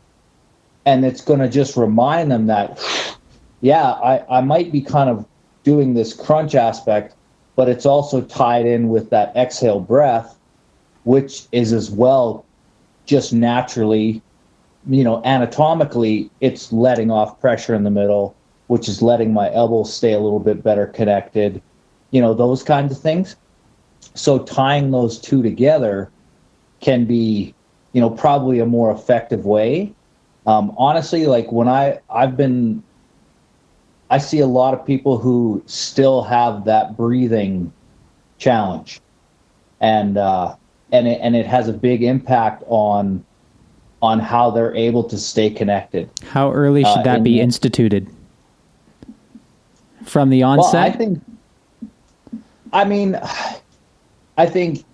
And 0.84 1.04
it's 1.04 1.20
going 1.20 1.38
to 1.38 1.48
just 1.48 1.76
remind 1.76 2.32
them 2.32 2.48
that, 2.48 2.82
yeah, 3.60 3.92
I, 3.92 4.38
I 4.38 4.40
might 4.40 4.72
be 4.72 4.80
kind 4.80 5.08
of 5.08 5.24
doing 5.62 5.94
this 5.94 6.14
crunch 6.14 6.56
aspect, 6.56 7.14
but 7.54 7.68
it's 7.68 7.86
also 7.86 8.22
tied 8.22 8.66
in 8.66 8.88
with 8.88 9.10
that 9.10 9.34
exhale 9.36 9.78
breath, 9.78 10.36
which 11.04 11.46
is 11.52 11.72
as 11.72 11.92
well 11.92 12.44
just 13.06 13.32
naturally, 13.32 14.20
you 14.88 15.04
know, 15.04 15.22
anatomically, 15.24 16.30
it's 16.40 16.72
letting 16.72 17.10
off 17.10 17.40
pressure 17.40 17.74
in 17.74 17.84
the 17.84 17.90
middle, 17.90 18.34
which 18.66 18.88
is 18.88 19.02
letting 19.02 19.32
my 19.32 19.52
elbows 19.52 19.94
stay 19.94 20.12
a 20.12 20.18
little 20.18 20.40
bit 20.40 20.62
better 20.62 20.86
connected, 20.86 21.62
you 22.10 22.20
know, 22.20 22.34
those 22.34 22.62
kinds 22.62 22.92
of 22.92 23.00
things. 23.00 23.36
So 24.14 24.40
tying 24.40 24.90
those 24.90 25.18
two 25.18 25.42
together 25.42 26.10
can 26.80 27.04
be, 27.04 27.54
you 27.92 28.00
know, 28.00 28.10
probably 28.10 28.58
a 28.58 28.66
more 28.66 28.90
effective 28.90 29.46
way. 29.46 29.92
Um, 30.46 30.74
honestly, 30.76 31.26
like 31.26 31.52
when 31.52 31.68
I 31.68 32.00
I've 32.10 32.36
been, 32.36 32.82
I 34.10 34.18
see 34.18 34.40
a 34.40 34.46
lot 34.46 34.74
of 34.74 34.84
people 34.84 35.16
who 35.16 35.62
still 35.66 36.22
have 36.22 36.64
that 36.64 36.96
breathing 36.96 37.72
challenge, 38.38 39.00
and 39.80 40.18
uh, 40.18 40.56
and 40.90 41.06
it, 41.06 41.20
and 41.22 41.36
it 41.36 41.46
has 41.46 41.68
a 41.68 41.72
big 41.72 42.02
impact 42.02 42.64
on 42.66 43.24
on 44.02 44.18
how 44.18 44.50
they're 44.50 44.74
able 44.74 45.04
to 45.04 45.16
stay 45.16 45.48
connected. 45.48 46.10
How 46.24 46.52
early 46.52 46.82
should 46.82 46.98
uh, 46.98 47.02
that 47.04 47.22
be 47.22 47.34
the, 47.34 47.40
instituted? 47.40 48.08
From 50.04 50.28
the 50.28 50.42
onset? 50.42 50.72
Well, 50.72 50.82
I 50.82 50.90
think. 50.90 51.22
I 52.72 52.84
mean, 52.84 53.18
I 54.36 54.46
think 54.46 54.84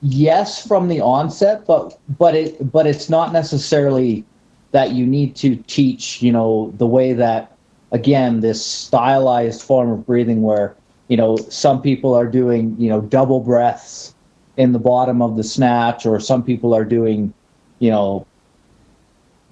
yes 0.00 0.66
from 0.66 0.88
the 0.88 1.00
onset, 1.00 1.66
but 1.66 1.98
but 2.18 2.34
it 2.34 2.72
but 2.72 2.86
it's 2.86 3.10
not 3.10 3.32
necessarily 3.32 4.24
that 4.70 4.92
you 4.92 5.06
need 5.06 5.34
to 5.36 5.56
teach, 5.66 6.22
you 6.22 6.32
know, 6.32 6.72
the 6.78 6.86
way 6.86 7.12
that 7.12 7.56
again 7.92 8.40
this 8.40 8.64
stylized 8.64 9.62
form 9.62 9.90
of 9.90 10.06
breathing 10.06 10.42
where 10.42 10.74
you 11.08 11.16
know 11.16 11.36
some 11.36 11.82
people 11.82 12.14
are 12.14 12.26
doing 12.26 12.76
you 12.78 12.88
know 12.88 13.00
double 13.00 13.40
breaths 13.40 14.14
in 14.56 14.72
the 14.72 14.78
bottom 14.78 15.22
of 15.22 15.36
the 15.36 15.44
snatch 15.44 16.04
or 16.06 16.20
some 16.20 16.42
people 16.42 16.74
are 16.74 16.84
doing 16.84 17.32
you 17.78 17.90
know 17.90 18.26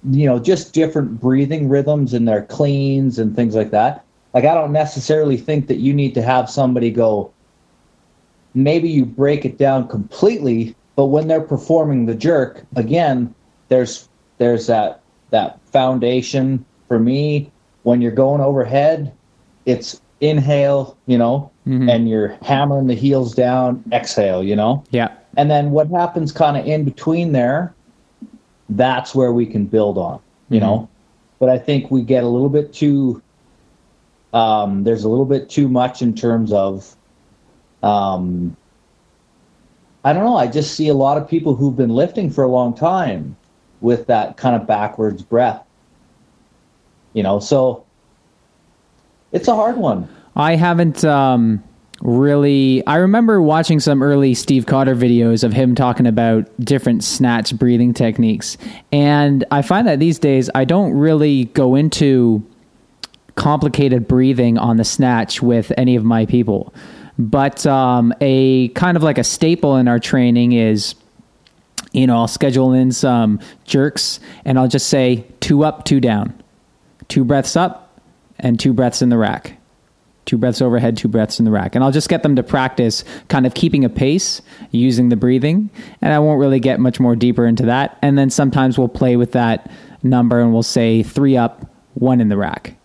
you 0.09 0.25
know 0.25 0.39
just 0.39 0.73
different 0.73 1.19
breathing 1.19 1.69
rhythms 1.69 2.13
in 2.13 2.25
their 2.25 2.43
cleans 2.43 3.19
and 3.19 3.35
things 3.35 3.55
like 3.55 3.71
that 3.71 4.03
like 4.33 4.45
i 4.45 4.53
don't 4.53 4.71
necessarily 4.71 5.37
think 5.37 5.67
that 5.67 5.77
you 5.77 5.93
need 5.93 6.13
to 6.13 6.21
have 6.21 6.49
somebody 6.49 6.91
go 6.91 7.31
maybe 8.57 8.89
you 8.89 9.05
break 9.05 9.45
it 9.45 9.57
down 9.57 9.87
completely, 9.87 10.75
but 10.95 11.05
when 11.05 11.27
they're 11.27 11.41
performing 11.41 12.07
the 12.07 12.15
jerk, 12.15 12.65
again, 12.75 13.33
there's 13.69 14.09
there's 14.39 14.67
that 14.67 15.01
that 15.29 15.59
foundation 15.71 16.65
for 16.87 16.99
me 16.99 17.51
when 17.83 18.01
you're 18.01 18.11
going 18.11 18.41
overhead, 18.41 19.13
it's 19.65 20.01
inhale, 20.21 20.97
you 21.05 21.17
know, 21.17 21.51
mm-hmm. 21.67 21.89
and 21.89 22.09
you're 22.09 22.29
hammering 22.41 22.87
the 22.87 22.95
heels 22.95 23.35
down, 23.35 23.83
exhale, 23.91 24.43
you 24.43 24.55
know? 24.55 24.83
Yeah. 24.89 25.09
And 25.35 25.51
then 25.51 25.71
what 25.71 25.89
happens 25.89 26.31
kind 26.31 26.57
of 26.57 26.65
in 26.65 26.83
between 26.83 27.33
there, 27.33 27.75
that's 28.69 29.15
where 29.15 29.31
we 29.31 29.45
can 29.45 29.65
build 29.65 29.97
on, 29.97 30.19
you 30.49 30.59
mm-hmm. 30.59 30.65
know? 30.67 30.89
But 31.39 31.49
I 31.49 31.57
think 31.57 31.91
we 31.91 32.01
get 32.01 32.23
a 32.23 32.27
little 32.27 32.49
bit 32.49 32.73
too 32.73 33.21
um, 34.33 34.83
there's 34.83 35.03
a 35.03 35.09
little 35.09 35.25
bit 35.25 35.49
too 35.49 35.67
much 35.67 36.01
in 36.01 36.13
terms 36.13 36.51
of 36.51 36.95
um, 37.83 38.55
I 40.03 40.13
don't 40.13 40.23
know. 40.23 40.37
I 40.37 40.47
just 40.47 40.75
see 40.75 40.87
a 40.87 40.93
lot 40.93 41.17
of 41.17 41.27
people 41.27 41.55
who've 41.55 41.75
been 41.75 41.89
lifting 41.89 42.29
for 42.29 42.43
a 42.43 42.47
long 42.47 42.75
time 42.75 43.35
with 43.81 44.07
that 44.07 44.37
kind 44.37 44.55
of 44.55 44.67
backwards 44.67 45.21
breath. 45.21 45.63
You 47.13 47.23
know, 47.23 47.39
so 47.39 47.85
it's 49.31 49.47
a 49.47 49.55
hard 49.55 49.77
one. 49.77 50.07
I 50.35 50.55
haven't 50.55 51.03
um, 51.03 51.63
really. 52.01 52.85
I 52.85 52.97
remember 52.97 53.41
watching 53.41 53.79
some 53.79 54.03
early 54.03 54.33
Steve 54.33 54.65
Cotter 54.65 54.95
videos 54.95 55.43
of 55.43 55.53
him 55.53 55.75
talking 55.75 56.07
about 56.07 56.49
different 56.59 57.03
snatch 57.03 57.57
breathing 57.57 57.93
techniques. 57.93 58.57
And 58.91 59.45
I 59.51 59.61
find 59.61 59.87
that 59.87 59.99
these 59.99 60.19
days 60.19 60.49
I 60.53 60.65
don't 60.65 60.93
really 60.93 61.45
go 61.45 61.75
into 61.75 62.45
complicated 63.35 64.07
breathing 64.07 64.57
on 64.57 64.77
the 64.77 64.83
snatch 64.83 65.41
with 65.41 65.71
any 65.77 65.95
of 65.95 66.03
my 66.03 66.25
people. 66.25 66.73
But 67.19 67.65
um, 67.65 68.13
a 68.21 68.69
kind 68.69 68.95
of 68.97 69.03
like 69.03 69.17
a 69.17 69.23
staple 69.23 69.77
in 69.77 69.87
our 69.87 69.99
training 69.99 70.51
is, 70.51 70.95
you 71.91 72.05
know, 72.05 72.17
I'll 72.17 72.27
schedule 72.27 72.73
in 72.73 72.91
some 72.91 73.39
jerks 73.65 74.19
and 74.45 74.59
I'll 74.59 74.67
just 74.67 74.87
say 74.87 75.25
two 75.39 75.63
up, 75.63 75.85
two 75.85 75.99
down, 75.99 76.39
two 77.07 77.23
breaths 77.23 77.55
up, 77.55 77.99
and 78.39 78.59
two 78.59 78.73
breaths 78.73 79.01
in 79.01 79.09
the 79.09 79.17
rack. 79.17 79.56
Two 80.27 80.37
breaths 80.37 80.61
overhead, 80.61 80.95
two 80.95 81.07
breaths 81.07 81.39
in 81.39 81.45
the 81.45 81.51
rack. 81.51 81.73
And 81.73 81.83
I'll 81.83 81.91
just 81.91 82.09
get 82.09 82.21
them 82.21 82.35
to 82.35 82.43
practice 82.43 83.03
kind 83.29 83.47
of 83.47 83.55
keeping 83.55 83.83
a 83.83 83.89
pace 83.89 84.43
using 84.69 85.09
the 85.09 85.15
breathing. 85.15 85.71
And 86.01 86.13
I 86.13 86.19
won't 86.19 86.39
really 86.39 86.59
get 86.59 86.79
much 86.79 86.99
more 86.99 87.15
deeper 87.15 87.47
into 87.47 87.65
that. 87.65 87.97
And 88.03 88.17
then 88.17 88.29
sometimes 88.29 88.77
we'll 88.77 88.89
play 88.89 89.15
with 89.15 89.31
that 89.31 89.71
number 90.03 90.39
and 90.39 90.53
we'll 90.53 90.61
say 90.61 91.01
three 91.01 91.35
up, 91.35 91.65
one 91.95 92.21
in 92.21 92.29
the 92.29 92.37
rack. 92.37 92.77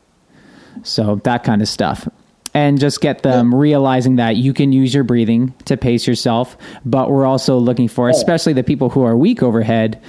So 0.85 1.17
that 1.25 1.45
kind 1.45 1.61
of 1.61 1.69
stuff 1.69 2.09
and 2.55 2.79
just 2.79 3.01
get 3.01 3.23
them 3.23 3.55
realizing 3.55 4.17
that 4.17 4.37
you 4.37 4.53
can 4.53 4.73
use 4.73 4.93
your 4.93 5.05
breathing 5.05 5.55
to 5.65 5.77
pace 5.77 6.07
yourself. 6.07 6.57
But 6.85 7.11
we're 7.11 7.27
also 7.27 7.59
looking 7.59 7.89
for, 7.89 8.09
oh. 8.09 8.11
especially 8.11 8.53
the 8.53 8.63
people 8.63 8.91
who 8.91 9.03
are 9.03 9.17
weak 9.17 9.43
overhead, 9.43 10.03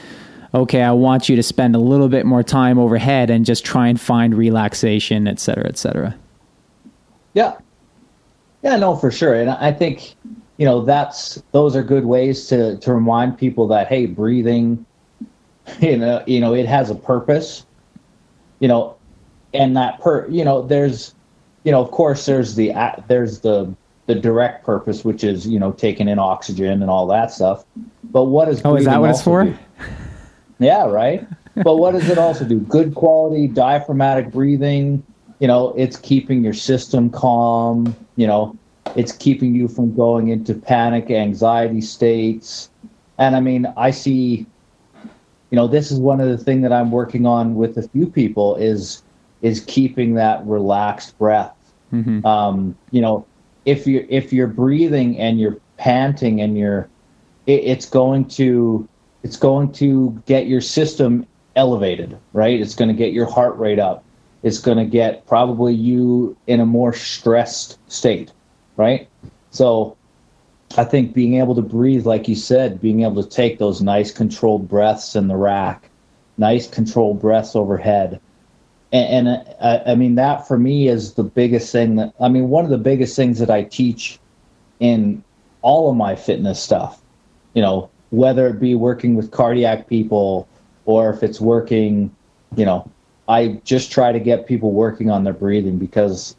okay, 0.53 0.81
I 0.81 0.91
want 0.91 1.29
you 1.29 1.35
to 1.35 1.43
spend 1.43 1.75
a 1.75 1.79
little 1.79 2.09
bit 2.09 2.25
more 2.25 2.43
time 2.43 2.77
overhead 2.77 3.29
and 3.29 3.45
just 3.45 3.65
try 3.65 3.87
and 3.87 3.99
find 3.99 4.35
relaxation, 4.35 5.27
et 5.27 5.39
cetera, 5.39 5.67
et 5.67 5.77
cetera. 5.77 6.15
Yeah. 7.33 7.57
Yeah, 8.61 8.77
no, 8.77 8.95
for 8.95 9.11
sure. 9.11 9.33
And 9.35 9.49
I 9.49 9.71
think, 9.71 10.15
you 10.57 10.65
know, 10.65 10.83
that's, 10.83 11.41
those 11.51 11.75
are 11.75 11.83
good 11.83 12.05
ways 12.05 12.47
to, 12.47 12.77
to 12.77 12.93
remind 12.93 13.37
people 13.37 13.67
that, 13.67 13.87
hey, 13.87 14.05
breathing, 14.05 14.85
you 15.79 15.97
know, 15.97 16.23
you 16.25 16.39
know, 16.39 16.53
it 16.53 16.65
has 16.65 16.89
a 16.89 16.95
purpose, 16.95 17.65
you 18.59 18.67
know, 18.67 18.95
and 19.53 19.75
that 19.77 19.99
per, 19.99 20.27
you 20.29 20.43
know, 20.43 20.61
there's, 20.61 21.13
you 21.63 21.71
know, 21.71 21.81
of 21.81 21.91
course, 21.91 22.25
there's 22.25 22.55
the 22.55 22.73
there's 23.07 23.39
the 23.39 23.73
the 24.05 24.15
direct 24.15 24.65
purpose, 24.65 25.05
which 25.05 25.23
is 25.23 25.47
you 25.47 25.59
know 25.59 25.71
taking 25.71 26.07
in 26.07 26.19
oxygen 26.19 26.81
and 26.81 26.89
all 26.89 27.07
that 27.07 27.31
stuff. 27.31 27.65
But 28.03 28.25
what 28.25 28.49
is 28.49 28.61
oh, 28.65 28.75
is 28.75 28.85
that 28.85 28.99
what 28.99 29.11
it's 29.11 29.21
for? 29.21 29.45
Do? 29.45 29.57
Yeah, 30.59 30.85
right. 30.85 31.25
but 31.63 31.77
what 31.77 31.91
does 31.91 32.09
it 32.09 32.17
also 32.17 32.45
do? 32.45 32.59
Good 32.59 32.95
quality 32.95 33.47
diaphragmatic 33.47 34.31
breathing. 34.31 35.03
You 35.43 35.47
know, 35.47 35.73
it's 35.75 35.97
keeping 35.97 36.41
your 36.41 36.53
system 36.53 37.09
calm. 37.09 37.93
You 38.15 38.27
know, 38.27 38.57
it's 38.95 39.11
keeping 39.11 39.53
you 39.53 39.67
from 39.67 39.93
going 39.93 40.29
into 40.29 40.53
panic, 40.53 41.11
anxiety 41.11 41.81
states. 41.81 42.69
And 43.17 43.35
I 43.35 43.41
mean, 43.41 43.65
I 43.75 43.91
see, 43.91 44.45
you 45.03 45.57
know, 45.57 45.67
this 45.67 45.91
is 45.91 45.99
one 45.99 46.21
of 46.21 46.29
the 46.29 46.37
things 46.37 46.61
that 46.61 46.71
I'm 46.71 46.91
working 46.91 47.25
on 47.25 47.55
with 47.55 47.77
a 47.77 47.85
few 47.89 48.07
people 48.07 48.55
is 48.55 49.03
is 49.41 49.59
keeping 49.67 50.13
that 50.13 50.45
relaxed 50.45 51.17
breath. 51.17 51.53
Mm-hmm. 51.91 52.25
Um, 52.25 52.77
you 52.91 53.01
know, 53.01 53.25
if 53.65 53.85
you 53.85 54.07
if 54.07 54.31
you're 54.31 54.47
breathing 54.47 55.19
and 55.19 55.41
you're 55.41 55.57
panting 55.75 56.39
and 56.39 56.57
you're, 56.57 56.87
it, 57.47 57.65
it's 57.65 57.89
going 57.89 58.29
to 58.39 58.87
it's 59.23 59.35
going 59.35 59.73
to 59.73 60.23
get 60.25 60.47
your 60.47 60.61
system 60.61 61.27
elevated, 61.57 62.17
right? 62.31 62.61
It's 62.61 62.75
going 62.75 62.87
to 62.87 62.95
get 62.95 63.11
your 63.11 63.29
heart 63.29 63.57
rate 63.57 63.79
up. 63.79 64.05
It's 64.43 64.59
going 64.59 64.77
to 64.77 64.85
get 64.85 65.25
probably 65.25 65.73
you 65.73 66.37
in 66.47 66.59
a 66.59 66.65
more 66.65 66.93
stressed 66.93 67.79
state, 67.91 68.31
right? 68.77 69.07
So 69.51 69.97
I 70.77 70.83
think 70.83 71.13
being 71.13 71.35
able 71.35 71.55
to 71.55 71.61
breathe, 71.61 72.05
like 72.05 72.27
you 72.27 72.35
said, 72.35 72.81
being 72.81 73.03
able 73.03 73.23
to 73.23 73.29
take 73.29 73.57
those 73.57 73.81
nice 73.81 74.11
controlled 74.11 74.67
breaths 74.67 75.15
in 75.15 75.27
the 75.27 75.37
rack, 75.37 75.89
nice 76.37 76.67
controlled 76.67 77.21
breaths 77.21 77.55
overhead. 77.55 78.19
And, 78.91 79.27
and 79.27 79.55
uh, 79.59 79.79
I 79.85 79.95
mean, 79.95 80.15
that 80.15 80.47
for 80.47 80.57
me 80.57 80.87
is 80.87 81.13
the 81.13 81.23
biggest 81.23 81.71
thing 81.71 81.95
that, 81.95 82.13
I 82.19 82.27
mean, 82.27 82.49
one 82.49 82.63
of 82.65 82.69
the 82.69 82.77
biggest 82.77 83.15
things 83.15 83.39
that 83.39 83.49
I 83.49 83.63
teach 83.63 84.19
in 84.79 85.23
all 85.61 85.89
of 85.89 85.95
my 85.95 86.15
fitness 86.15 86.59
stuff, 86.59 87.01
you 87.53 87.61
know, 87.61 87.89
whether 88.09 88.47
it 88.47 88.59
be 88.59 88.75
working 88.75 89.15
with 89.15 89.31
cardiac 89.31 89.87
people 89.87 90.47
or 90.85 91.11
if 91.11 91.23
it's 91.23 91.39
working, 91.39 92.13
you 92.55 92.65
know, 92.65 92.91
I 93.27 93.61
just 93.63 93.91
try 93.91 94.11
to 94.11 94.19
get 94.19 94.47
people 94.47 94.71
working 94.71 95.09
on 95.09 95.23
their 95.23 95.33
breathing 95.33 95.77
because 95.77 96.35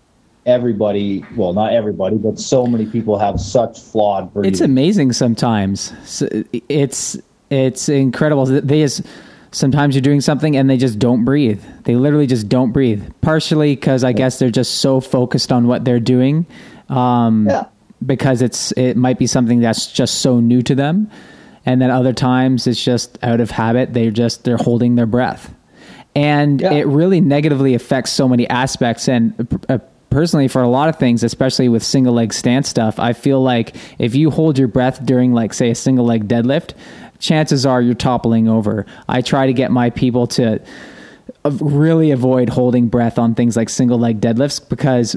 everybody, 0.47 1.25
well, 1.37 1.53
not 1.53 1.73
everybody, 1.73 2.17
but 2.17 2.39
so 2.39 2.67
many 2.67 2.87
people 2.87 3.19
have 3.19 3.41
such 3.41 3.81
flawed 3.81 4.33
breathing. 4.33 4.53
It's 4.53 4.61
amazing 4.61 5.13
sometimes. 5.13 5.93
It's 6.69 7.17
it's 7.51 7.89
incredible. 7.89 8.47
They 8.47 8.81
just 8.81 9.03
sometimes 9.53 9.95
you're 9.95 10.03
doing 10.03 10.21
something 10.21 10.57
and 10.57 10.69
they 10.69 10.77
just 10.77 10.99
don't 10.99 11.25
breathe. 11.25 11.63
They 11.85 11.97
literally 11.97 12.27
just 12.27 12.49
don't 12.49 12.73
breathe. 12.73 13.03
Partially 13.21 13.75
because 13.75 14.05
I 14.05 14.13
guess 14.13 14.39
they're 14.39 14.51
just 14.51 14.81
so 14.81 15.01
focused 15.01 15.53
on 15.53 15.67
what 15.67 15.85
they're 15.85 16.01
doing. 16.01 16.47
Um, 16.89 17.47
yeah. 17.49 17.67
Because 18.05 18.43
it's 18.43 18.73
it 18.73 18.97
might 18.97 19.19
be 19.19 19.27
something 19.27 19.61
that's 19.61 19.91
just 19.91 20.21
so 20.21 20.41
new 20.41 20.61
to 20.63 20.75
them, 20.75 21.11
and 21.65 21.81
then 21.81 21.91
other 21.91 22.13
times 22.13 22.67
it's 22.67 22.83
just 22.83 23.19
out 23.23 23.41
of 23.41 23.51
habit. 23.51 23.95
They're 23.95 24.11
just 24.11 24.45
they're 24.45 24.59
holding 24.59 24.97
their 24.97 25.07
breath, 25.07 25.54
and 26.15 26.61
yeah. 26.61 26.73
it 26.73 26.87
really 26.87 27.21
negatively 27.21 27.75
affects 27.75 28.13
so 28.13 28.29
many 28.29 28.49
aspects. 28.49 29.09
And 29.09 29.65
uh, 29.69 29.79
personally 30.11 30.49
for 30.49 30.63
a 30.63 30.69
lot 30.69 30.89
of 30.89 30.97
things, 30.97 31.23
especially 31.23 31.69
with 31.69 31.83
single 31.83 32.15
leg 32.15 32.33
stance 32.33 32.69
stuff, 32.69 32.99
I 32.99 33.13
feel 33.13 33.43
like 33.43 33.77
if 33.99 34.15
you 34.15 34.31
hold 34.31 34.59
your 34.59 34.69
breath 34.69 35.05
during, 35.05 35.33
like, 35.33 35.53
say, 35.53 35.71
a 35.71 35.75
single 35.75 36.05
leg 36.05 36.29
deadlift, 36.29 36.75
chances 37.19 37.67
are 37.67 37.83
you're 37.83 37.95
toppling 37.95 38.49
over. 38.49 38.87
I 39.09 39.23
try 39.23 39.47
to 39.47 39.53
get 39.53 39.71
my 39.71 39.91
people 39.91 40.27
to 40.29 40.61
really 41.45 42.11
avoid 42.11 42.49
holding 42.49 42.89
breath 42.89 43.19
on 43.19 43.35
things 43.35 43.57
like 43.57 43.69
single 43.69 43.99
leg 43.99 44.21
deadlifts 44.21 44.67
because 44.69 45.17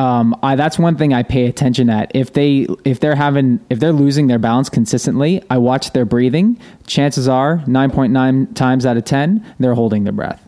um, 0.00 0.38
I, 0.42 0.56
that's 0.56 0.78
one 0.78 0.96
thing 0.96 1.12
I 1.12 1.22
pay 1.22 1.46
attention 1.46 1.90
at. 1.90 2.10
If 2.14 2.32
they 2.32 2.66
if 2.84 3.00
they're 3.00 3.14
having 3.16 3.60
if 3.70 3.80
they're 3.80 3.92
losing 3.92 4.26
their 4.28 4.38
balance 4.38 4.68
consistently, 4.68 5.42
I 5.50 5.58
watch 5.58 5.92
their 5.92 6.04
breathing. 6.04 6.58
Chances 6.86 7.28
are 7.28 7.62
nine 7.66 7.90
point 7.90 8.12
nine 8.12 8.52
times 8.54 8.86
out 8.86 8.96
of 8.96 9.04
ten 9.04 9.44
they're 9.58 9.74
holding 9.74 10.04
their 10.04 10.12
breath 10.12 10.46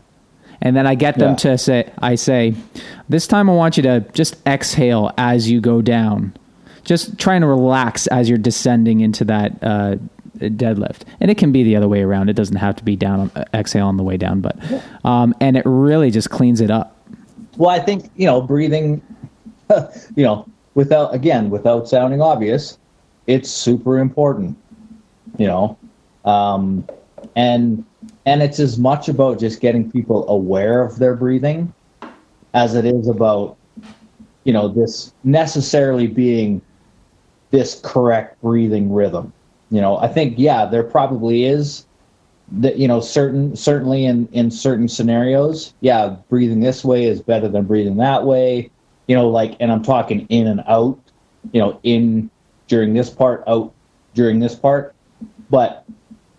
and 0.62 0.76
then 0.76 0.86
I 0.86 0.94
get 0.94 1.18
them 1.18 1.30
yeah. 1.30 1.36
to 1.36 1.58
say, 1.58 1.92
I 1.98 2.14
say, 2.14 2.54
this 3.08 3.26
time 3.26 3.50
I 3.50 3.52
want 3.52 3.76
you 3.76 3.82
to 3.82 4.00
just 4.12 4.36
exhale 4.46 5.12
as 5.18 5.50
you 5.50 5.60
go 5.60 5.82
down, 5.82 6.32
just 6.84 7.18
trying 7.18 7.40
to 7.40 7.48
relax 7.48 8.06
as 8.06 8.28
you're 8.28 8.38
descending 8.38 9.00
into 9.00 9.24
that 9.24 9.52
uh, 9.60 9.96
deadlift. 10.38 11.00
And 11.20 11.32
it 11.32 11.36
can 11.36 11.50
be 11.50 11.64
the 11.64 11.74
other 11.74 11.88
way 11.88 12.02
around. 12.02 12.30
It 12.30 12.34
doesn't 12.34 12.56
have 12.56 12.76
to 12.76 12.84
be 12.84 12.94
down, 12.94 13.32
uh, 13.34 13.44
exhale 13.52 13.88
on 13.88 13.96
the 13.96 14.04
way 14.04 14.16
down, 14.16 14.40
but 14.40 14.56
um, 15.04 15.34
and 15.40 15.56
it 15.56 15.64
really 15.66 16.12
just 16.12 16.30
cleans 16.30 16.60
it 16.60 16.70
up. 16.70 16.96
Well, 17.56 17.70
I 17.70 17.80
think 17.80 18.10
you 18.14 18.26
know 18.26 18.40
breathing, 18.40 19.02
you 20.16 20.24
know, 20.24 20.46
without 20.74 21.14
again 21.14 21.50
without 21.50 21.88
sounding 21.88 22.20
obvious, 22.20 22.78
it's 23.26 23.50
super 23.50 23.98
important. 23.98 24.56
You 25.38 25.46
know, 25.46 25.78
um, 26.24 26.86
and 27.36 27.84
and 28.26 28.42
it's 28.42 28.60
as 28.60 28.78
much 28.78 29.08
about 29.08 29.38
just 29.38 29.60
getting 29.60 29.90
people 29.90 30.28
aware 30.28 30.82
of 30.82 30.98
their 30.98 31.14
breathing 31.14 31.72
as 32.54 32.74
it 32.74 32.84
is 32.84 33.08
about 33.08 33.56
you 34.44 34.52
know 34.52 34.68
this 34.68 35.12
necessarily 35.24 36.06
being 36.06 36.60
this 37.50 37.80
correct 37.82 38.40
breathing 38.42 38.92
rhythm 38.92 39.32
you 39.70 39.80
know 39.80 39.96
i 39.98 40.08
think 40.08 40.34
yeah 40.38 40.64
there 40.66 40.82
probably 40.82 41.44
is 41.44 41.86
that 42.50 42.76
you 42.76 42.86
know 42.86 43.00
certain 43.00 43.54
certainly 43.56 44.04
in 44.04 44.26
in 44.28 44.50
certain 44.50 44.88
scenarios 44.88 45.74
yeah 45.80 46.16
breathing 46.28 46.60
this 46.60 46.84
way 46.84 47.04
is 47.04 47.20
better 47.22 47.48
than 47.48 47.64
breathing 47.64 47.96
that 47.96 48.24
way 48.24 48.70
you 49.06 49.16
know 49.16 49.28
like 49.28 49.56
and 49.60 49.70
i'm 49.72 49.82
talking 49.82 50.26
in 50.28 50.46
and 50.46 50.62
out 50.66 50.98
you 51.52 51.60
know 51.60 51.78
in 51.82 52.30
during 52.68 52.94
this 52.94 53.10
part 53.10 53.42
out 53.46 53.72
during 54.14 54.38
this 54.38 54.54
part 54.54 54.94
but 55.50 55.84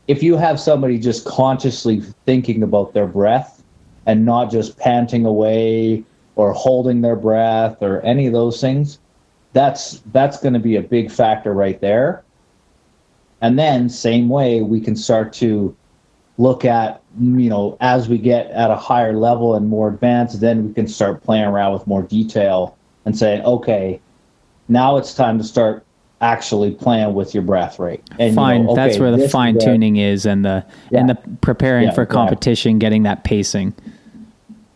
if 0.08 0.22
you 0.22 0.36
have 0.36 0.60
somebody 0.60 0.98
just 0.98 1.26
consciously 1.26 2.02
thinking 2.26 2.64
about 2.64 2.94
their 2.94 3.08
breath 3.08 3.64
and 4.06 4.26
not 4.26 4.52
just 4.52 4.78
panting 4.78 5.26
away 5.26 6.04
or 6.36 6.52
holding 6.52 7.02
their 7.02 7.16
breath 7.16 7.82
or 7.82 8.02
any 8.02 8.28
of 8.28 8.34
those 8.34 8.60
things, 8.60 9.00
that's 9.54 10.02
that's 10.12 10.40
going 10.40 10.54
to 10.54 10.60
be 10.60 10.76
a 10.76 10.82
big 10.82 11.12
factor 11.12 11.54
right 11.54 11.80
there. 11.80 12.24
And 13.42 13.58
then 13.58 13.90
same 13.90 14.30
way 14.30 14.62
we 14.62 14.82
can 14.82 14.96
start 14.96 15.32
to 15.34 15.76
look 16.38 16.66
at 16.66 17.02
you 17.20 17.50
know 17.50 17.78
as 17.80 18.10
we 18.10 18.18
get 18.18 18.50
at 18.52 18.72
a 18.72 18.76
higher 18.76 19.14
level 19.14 19.56
and 19.56 19.70
more 19.70 19.88
advanced 19.88 20.42
then 20.42 20.68
we 20.68 20.74
can 20.74 20.88
start 20.88 21.22
playing 21.24 21.46
around 21.46 21.74
with 21.74 21.86
more 21.86 22.02
detail 22.02 22.76
and 23.06 23.18
saying 23.18 23.42
okay 23.44 24.00
now 24.68 24.98
it's 24.98 25.14
time 25.14 25.38
to 25.38 25.44
start 25.44 25.86
actually 26.24 26.72
playing 26.72 27.14
with 27.14 27.34
your 27.34 27.44
breath 27.44 27.78
rate. 27.78 28.02
And 28.18 28.34
fine, 28.34 28.62
you 28.62 28.68
know, 28.68 28.72
okay, 28.72 28.88
that's 28.88 29.00
where 29.00 29.12
the 29.12 29.28
fine 29.30 29.60
tuning 29.60 29.98
is, 29.98 30.26
and 30.26 30.46
the 30.46 30.66
yeah. 30.90 31.00
and 31.00 31.10
the 31.10 31.16
preparing 31.42 31.88
yeah, 31.88 31.94
for 31.94 32.06
competition, 32.06 32.80
getting 32.80 33.04
that 33.04 33.24
pacing. 33.24 33.76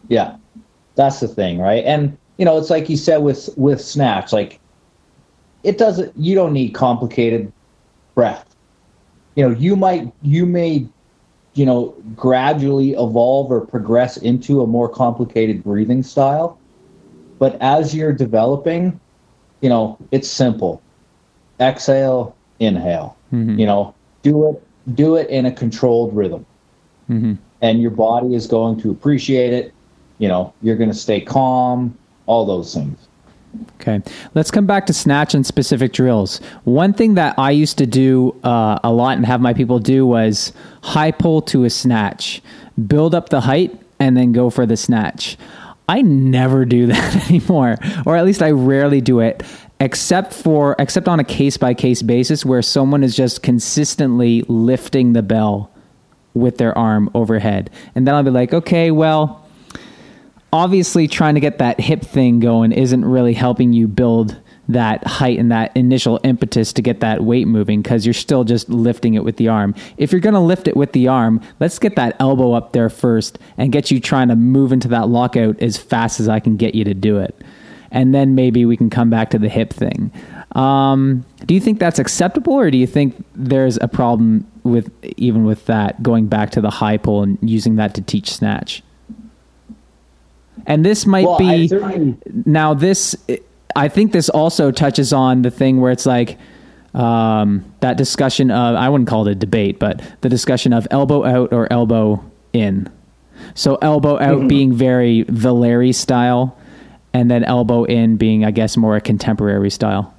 Yeah, 0.09 0.35
that's 0.95 1.19
the 1.19 1.27
thing, 1.27 1.59
right? 1.59 1.83
And 1.85 2.17
you 2.37 2.45
know, 2.45 2.57
it's 2.57 2.69
like 2.69 2.89
you 2.89 2.97
said 2.97 3.17
with 3.17 3.49
with 3.57 3.81
snatch, 3.81 4.33
like 4.33 4.59
it 5.63 5.77
doesn't. 5.77 6.13
You 6.17 6.35
don't 6.35 6.53
need 6.53 6.71
complicated 6.71 7.51
breath. 8.13 8.55
You 9.35 9.47
know, 9.47 9.55
you 9.55 9.75
might 9.75 10.11
you 10.21 10.45
may 10.45 10.85
you 11.57 11.65
know 11.65 11.95
gradually 12.15 12.91
evolve 12.91 13.51
or 13.51 13.61
progress 13.61 14.17
into 14.17 14.61
a 14.61 14.67
more 14.67 14.87
complicated 14.87 15.63
breathing 15.63 16.03
style 16.03 16.59
but 17.39 17.57
as 17.61 17.95
you're 17.95 18.13
developing 18.13 18.99
you 19.61 19.69
know 19.69 19.97
it's 20.11 20.27
simple 20.27 20.81
exhale, 21.59 22.35
inhale. 22.59 23.17
Mm-hmm. 23.33 23.59
You 23.59 23.65
know, 23.65 23.95
do 24.21 24.49
it 24.49 24.63
do 24.95 25.15
it 25.15 25.29
in 25.29 25.45
a 25.45 25.51
controlled 25.51 26.15
rhythm. 26.15 26.45
Mm-hmm. 27.09 27.33
And 27.61 27.81
your 27.81 27.91
body 27.91 28.35
is 28.35 28.47
going 28.47 28.79
to 28.81 28.91
appreciate 28.91 29.53
it. 29.53 29.73
You 30.19 30.27
know, 30.27 30.53
you're 30.61 30.75
going 30.75 30.89
to 30.89 30.95
stay 30.95 31.21
calm, 31.21 31.97
all 32.25 32.45
those 32.45 32.73
things. 32.73 33.06
Okay, 33.79 34.01
let's 34.33 34.51
come 34.51 34.65
back 34.65 34.85
to 34.87 34.93
snatch 34.93 35.33
and 35.33 35.45
specific 35.45 35.93
drills. 35.93 36.39
One 36.63 36.93
thing 36.93 37.15
that 37.15 37.37
I 37.37 37.51
used 37.51 37.77
to 37.77 37.85
do 37.85 38.35
uh, 38.43 38.79
a 38.83 38.91
lot 38.91 39.17
and 39.17 39.25
have 39.25 39.41
my 39.41 39.53
people 39.53 39.79
do 39.79 40.05
was 40.05 40.53
high 40.81 41.11
pull 41.11 41.41
to 41.43 41.63
a 41.63 41.69
snatch, 41.69 42.41
build 42.87 43.15
up 43.15 43.29
the 43.29 43.41
height, 43.41 43.79
and 43.99 44.17
then 44.17 44.31
go 44.31 44.49
for 44.49 44.65
the 44.65 44.77
snatch. 44.77 45.37
I 45.89 46.01
never 46.01 46.65
do 46.65 46.87
that 46.87 47.29
anymore, 47.29 47.77
or 48.05 48.17
at 48.17 48.25
least 48.25 48.41
I 48.41 48.51
rarely 48.51 49.01
do 49.01 49.19
it 49.19 49.43
except 49.79 50.33
for 50.33 50.75
except 50.79 51.07
on 51.07 51.19
a 51.19 51.23
case 51.23 51.57
by 51.57 51.73
case 51.73 52.01
basis 52.01 52.43
where 52.43 52.61
someone 52.61 53.03
is 53.03 53.15
just 53.15 53.43
consistently 53.43 54.43
lifting 54.47 55.13
the 55.13 55.21
bell 55.21 55.71
with 56.33 56.57
their 56.57 56.75
arm 56.77 57.09
overhead. 57.13 57.69
And 57.95 58.07
then 58.07 58.15
I'll 58.15 58.23
be 58.23 58.31
like, 58.31 58.53
"Okay, 58.53 58.91
well, 58.91 59.46
obviously 60.53 61.07
trying 61.07 61.35
to 61.35 61.41
get 61.41 61.57
that 61.57 61.79
hip 61.79 62.01
thing 62.01 62.39
going 62.39 62.71
isn't 62.71 63.03
really 63.05 63.33
helping 63.33 63.73
you 63.73 63.87
build 63.87 64.39
that 64.69 65.05
height 65.07 65.39
and 65.39 65.51
that 65.51 65.75
initial 65.77 66.19
impetus 66.23 66.73
to 66.73 66.81
get 66.81 66.99
that 66.99 67.23
weight 67.23 67.47
moving 67.47 67.81
because 67.81 68.05
you're 68.05 68.13
still 68.13 68.43
just 68.43 68.67
lifting 68.67 69.13
it 69.13 69.23
with 69.23 69.37
the 69.37 69.47
arm. 69.47 69.73
If 69.97 70.11
you're 70.11 70.19
going 70.19 70.33
to 70.33 70.41
lift 70.41 70.67
it 70.67 70.75
with 70.75 70.91
the 70.91 71.07
arm, 71.07 71.41
let's 71.59 71.79
get 71.79 71.95
that 71.95 72.17
elbow 72.19 72.51
up 72.51 72.73
there 72.73 72.89
first 72.89 73.39
and 73.57 73.71
get 73.71 73.91
you 73.91 74.01
trying 74.01 74.27
to 74.27 74.35
move 74.35 74.73
into 74.73 74.89
that 74.89 75.07
lockout 75.07 75.61
as 75.61 75.77
fast 75.77 76.19
as 76.19 76.27
I 76.27 76.41
can 76.41 76.57
get 76.57 76.75
you 76.75 76.83
to 76.83 76.93
do 76.93 77.17
it. 77.17 77.41
and 77.91 78.13
then 78.13 78.35
maybe 78.35 78.65
we 78.65 78.77
can 78.77 78.89
come 78.89 79.09
back 79.09 79.29
to 79.31 79.39
the 79.39 79.49
hip 79.49 79.71
thing. 79.71 80.11
Um, 80.53 81.25
do 81.45 81.53
you 81.53 81.59
think 81.59 81.79
that's 81.79 81.99
acceptable, 81.99 82.53
or 82.53 82.71
do 82.71 82.77
you 82.77 82.87
think 82.87 83.23
there's 83.35 83.77
a 83.81 83.87
problem 83.87 84.45
with 84.63 84.91
even 85.17 85.45
with 85.45 85.65
that 85.67 86.01
going 86.03 86.27
back 86.27 86.49
to 86.51 86.61
the 86.61 86.69
high 86.69 86.97
pull 86.97 87.23
and 87.23 87.37
using 87.41 87.75
that 87.75 87.93
to 87.95 88.01
teach 88.01 88.31
snatch? 88.33 88.83
And 90.65 90.85
this 90.85 91.05
might 91.05 91.25
Well, 91.25 91.37
be 91.37 91.67
certainly- 91.67 92.15
now 92.45 92.73
this. 92.73 93.15
I 93.75 93.87
think 93.89 94.11
this 94.11 94.27
also 94.29 94.71
touches 94.71 95.13
on 95.13 95.43
the 95.43 95.51
thing 95.51 95.79
where 95.79 95.91
it's 95.91 96.05
like 96.05 96.37
um, 96.93 97.63
that 97.81 97.95
discussion 97.97 98.49
of 98.49 98.75
I 98.75 98.89
wouldn't 98.89 99.07
call 99.07 99.27
it 99.27 99.31
a 99.31 99.35
debate, 99.35 99.77
but 99.79 100.01
the 100.21 100.29
discussion 100.29 100.73
of 100.73 100.87
elbow 100.89 101.23
out 101.23 101.53
or 101.53 101.71
elbow 101.71 102.23
in. 102.53 102.89
So 103.53 103.75
elbow 103.81 104.19
out 104.19 104.47
being 104.47 104.73
very 104.73 105.21
Valeri 105.29 105.91
style, 105.91 106.57
and 107.13 107.29
then 107.29 107.43
elbow 107.43 107.83
in 107.83 108.17
being, 108.17 108.43
I 108.43 108.51
guess, 108.51 108.75
more 108.77 108.95
a 108.95 109.01
contemporary 109.01 109.69
style. 109.69 110.11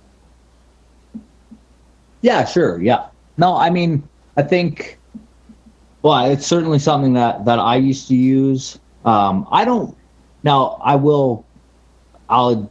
Yeah, 2.20 2.44
sure. 2.44 2.80
Yeah. 2.80 3.06
No, 3.36 3.56
I 3.56 3.70
mean, 3.70 4.08
I 4.36 4.42
think, 4.42 4.98
well, 6.02 6.30
it's 6.30 6.46
certainly 6.46 6.78
something 6.78 7.12
that, 7.14 7.44
that 7.44 7.58
I 7.58 7.76
used 7.76 8.08
to 8.08 8.14
use. 8.16 8.78
Um, 9.04 9.46
I 9.50 9.64
don't, 9.64 9.96
now 10.42 10.80
I 10.82 10.96
will, 10.96 11.44
I'll, 12.28 12.70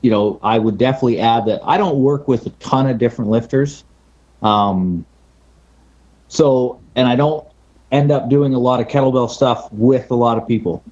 you 0.00 0.10
know, 0.10 0.40
I 0.42 0.58
would 0.58 0.78
definitely 0.78 1.20
add 1.20 1.46
that 1.46 1.60
I 1.64 1.78
don't 1.78 1.98
work 1.98 2.26
with 2.28 2.46
a 2.46 2.50
ton 2.50 2.88
of 2.88 2.98
different 2.98 3.30
lifters. 3.30 3.84
Um, 4.42 5.04
so, 6.28 6.80
and 6.96 7.06
I 7.06 7.14
don't 7.14 7.46
end 7.92 8.10
up 8.10 8.28
doing 8.28 8.54
a 8.54 8.58
lot 8.58 8.80
of 8.80 8.88
kettlebell 8.88 9.30
stuff 9.30 9.72
with 9.72 10.10
a 10.10 10.14
lot 10.14 10.38
of 10.38 10.48
people. 10.48 10.82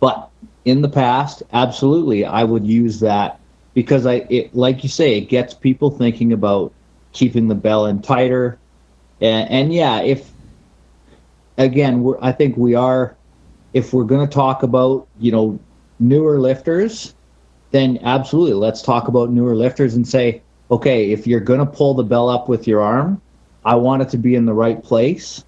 But 0.00 0.28
in 0.64 0.82
the 0.82 0.88
past, 0.88 1.42
absolutely, 1.52 2.24
I 2.24 2.44
would 2.44 2.66
use 2.66 3.00
that 3.00 3.40
because 3.72 4.06
I, 4.06 4.26
it, 4.28 4.54
like 4.54 4.82
you 4.82 4.88
say, 4.88 5.16
it 5.16 5.28
gets 5.28 5.54
people 5.54 5.90
thinking 5.90 6.32
about 6.32 6.72
keeping 7.12 7.48
the 7.48 7.54
bell 7.54 7.86
in 7.86 8.02
tighter. 8.02 8.58
And, 9.20 9.50
and 9.50 9.72
yeah, 9.72 10.02
if 10.02 10.30
again, 11.56 12.14
I 12.20 12.32
think 12.32 12.56
we 12.56 12.74
are, 12.74 13.16
if 13.74 13.92
we're 13.92 14.04
going 14.04 14.26
to 14.26 14.32
talk 14.32 14.62
about 14.62 15.06
you 15.18 15.30
know 15.30 15.58
newer 16.00 16.40
lifters, 16.40 17.14
then 17.72 17.98
absolutely, 18.02 18.54
let's 18.54 18.80
talk 18.80 19.08
about 19.08 19.30
newer 19.30 19.54
lifters 19.54 19.94
and 19.94 20.06
say, 20.06 20.40
okay, 20.70 21.10
if 21.10 21.26
you're 21.26 21.40
going 21.40 21.60
to 21.60 21.66
pull 21.66 21.94
the 21.94 22.02
bell 22.02 22.28
up 22.28 22.48
with 22.48 22.66
your 22.66 22.80
arm, 22.80 23.20
I 23.64 23.74
want 23.74 24.02
it 24.02 24.08
to 24.10 24.16
be 24.16 24.34
in 24.34 24.46
the 24.46 24.54
right 24.54 24.82
place. 24.82 25.44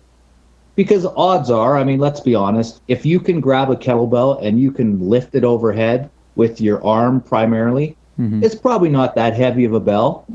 Because 0.74 1.06
odds 1.06 1.50
are, 1.50 1.78
I 1.78 1.84
mean, 1.84 2.00
let's 2.00 2.20
be 2.20 2.34
honest, 2.34 2.82
if 2.86 3.06
you 3.06 3.18
can 3.18 3.40
grab 3.40 3.70
a 3.70 3.76
kettlebell 3.76 4.44
and 4.44 4.60
you 4.60 4.70
can 4.70 5.08
lift 5.08 5.34
it 5.34 5.42
overhead 5.42 6.10
with 6.34 6.60
your 6.60 6.84
arm 6.84 7.22
primarily, 7.22 7.96
mm-hmm. 8.18 8.42
it's 8.42 8.54
probably 8.54 8.90
not 8.90 9.14
that 9.14 9.32
heavy 9.32 9.64
of 9.64 9.72
a 9.72 9.80
bell. 9.80 10.26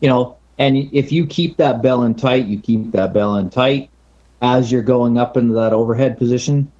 You 0.00 0.08
know, 0.08 0.36
and 0.58 0.76
if 0.92 1.12
you 1.12 1.26
keep 1.26 1.56
that 1.56 1.80
bell 1.80 2.02
in 2.02 2.14
tight, 2.14 2.44
you 2.44 2.60
keep 2.60 2.90
that 2.92 3.14
bell 3.14 3.36
in 3.36 3.48
tight 3.48 3.88
as 4.42 4.70
you're 4.70 4.82
going 4.82 5.16
up 5.16 5.36
into 5.36 5.54
that 5.54 5.72
overhead 5.72 6.18
position. 6.18 6.70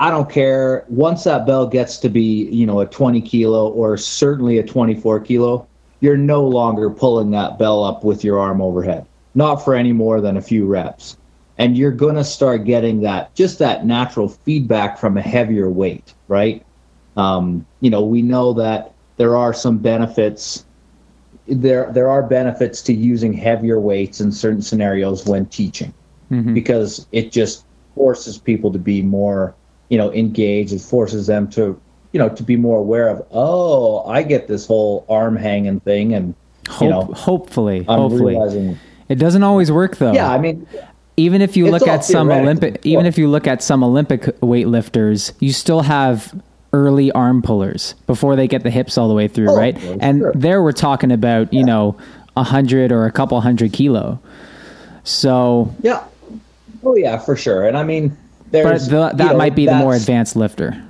I 0.00 0.10
don't 0.10 0.28
care. 0.28 0.84
Once 0.88 1.24
that 1.24 1.46
bell 1.46 1.66
gets 1.66 1.98
to 1.98 2.08
be, 2.08 2.48
you 2.50 2.66
know, 2.66 2.80
a 2.80 2.86
20 2.86 3.20
kilo 3.20 3.68
or 3.68 3.96
certainly 3.96 4.58
a 4.58 4.66
24 4.66 5.20
kilo, 5.20 5.68
you're 6.00 6.16
no 6.16 6.42
longer 6.44 6.90
pulling 6.90 7.30
that 7.30 7.58
bell 7.58 7.84
up 7.84 8.02
with 8.02 8.24
your 8.24 8.40
arm 8.40 8.60
overhead, 8.60 9.06
not 9.36 9.56
for 9.56 9.76
any 9.76 9.92
more 9.92 10.20
than 10.20 10.36
a 10.36 10.42
few 10.42 10.66
reps. 10.66 11.16
And 11.58 11.76
you're 11.78 11.92
going 11.92 12.16
to 12.16 12.24
start 12.24 12.64
getting 12.64 13.02
that, 13.02 13.32
just 13.36 13.60
that 13.60 13.86
natural 13.86 14.28
feedback 14.28 14.98
from 14.98 15.16
a 15.16 15.22
heavier 15.22 15.70
weight, 15.70 16.14
right? 16.26 16.64
Um, 17.16 17.64
you 17.80 17.90
know, 17.90 18.02
we 18.02 18.22
know 18.22 18.54
that 18.54 18.94
there 19.18 19.36
are 19.36 19.52
some 19.52 19.78
benefits. 19.78 20.64
There, 21.46 21.90
there 21.92 22.08
are 22.08 22.22
benefits 22.22 22.82
to 22.82 22.92
using 22.92 23.32
heavier 23.32 23.80
weights 23.80 24.20
in 24.20 24.30
certain 24.30 24.62
scenarios 24.62 25.26
when 25.26 25.46
teaching 25.46 25.92
mm-hmm. 26.30 26.54
because 26.54 27.06
it 27.12 27.32
just 27.32 27.64
forces 27.94 28.38
people 28.38 28.72
to 28.72 28.78
be 28.78 29.02
more 29.02 29.54
you 29.88 29.98
know 29.98 30.12
engaged. 30.12 30.72
It 30.72 30.80
forces 30.80 31.26
them 31.26 31.48
to 31.50 31.80
you 32.12 32.18
know 32.18 32.28
to 32.28 32.42
be 32.42 32.56
more 32.56 32.78
aware 32.78 33.08
of 33.08 33.26
oh 33.30 34.04
i 34.06 34.22
get 34.22 34.46
this 34.46 34.66
whole 34.66 35.04
arm 35.08 35.34
hanging 35.36 35.80
thing 35.80 36.14
and 36.14 36.34
Hope, 36.68 36.82
you 36.82 36.88
know 36.90 37.02
hopefully, 37.04 37.78
i'm 37.88 37.98
hopefully, 37.98 38.34
realizing 38.34 38.78
it 39.08 39.16
doesn't 39.16 39.42
always 39.42 39.72
work 39.72 39.96
though. 39.96 40.12
yeah 40.12 40.30
i 40.30 40.38
mean 40.38 40.66
even 41.16 41.42
if 41.42 41.56
you 41.56 41.70
look 41.70 41.86
at 41.86 42.04
some 42.04 42.30
Olympic, 42.30 42.80
even 42.84 43.04
if 43.04 43.18
you 43.18 43.28
look 43.28 43.46
at 43.46 43.62
some 43.62 43.84
Olympic 43.84 44.22
weightlifters, 44.40 45.34
you 45.40 45.52
still 45.52 45.82
have 45.82 46.34
early 46.72 47.12
arm 47.12 47.42
pullers 47.42 47.94
before 48.06 48.34
they 48.36 48.48
get 48.48 48.62
the 48.62 48.70
hips 48.70 48.96
all 48.96 49.08
the 49.08 49.14
way 49.14 49.28
through, 49.28 49.50
Oh, 49.50 49.56
right? 49.56 49.76
and 50.00 50.20
sure. 50.20 50.32
there 50.34 50.62
we're 50.62 50.72
talking 50.72 51.12
about 51.12 51.52
you 51.52 51.64
know 51.64 51.96
a 52.36 52.42
hundred 52.42 52.92
or 52.92 53.04
a 53.06 53.12
couple 53.12 53.40
hundred 53.40 53.72
kilo. 53.72 54.20
So, 55.04 55.74
yeah 55.82 56.04
oh 56.84 56.96
yeah 56.96 57.18
for 57.18 57.36
sure 57.36 57.66
and 57.66 57.76
i 57.76 57.84
mean 57.84 58.16
but 58.52 58.64
there's 58.64 58.88
the, 58.88 59.10
you 59.12 59.16
that 59.16 59.32
know, 59.32 59.36
might 59.38 59.54
be 59.54 59.66
the 59.66 59.74
more 59.74 59.94
advanced 59.94 60.36
lifter. 60.36 60.80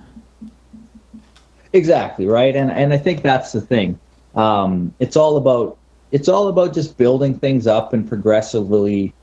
Exactly 1.72 2.26
right, 2.26 2.54
and 2.54 2.70
and 2.70 2.92
I 2.92 2.98
think 2.98 3.22
that's 3.22 3.52
the 3.52 3.60
thing. 3.60 3.98
Um, 4.34 4.92
it's 4.98 5.16
all 5.16 5.36
about 5.36 5.78
it's 6.10 6.28
all 6.28 6.48
about 6.48 6.74
just 6.74 6.98
building 6.98 7.38
things 7.38 7.66
up 7.66 7.92
and 7.92 8.06
progressively 8.06 9.14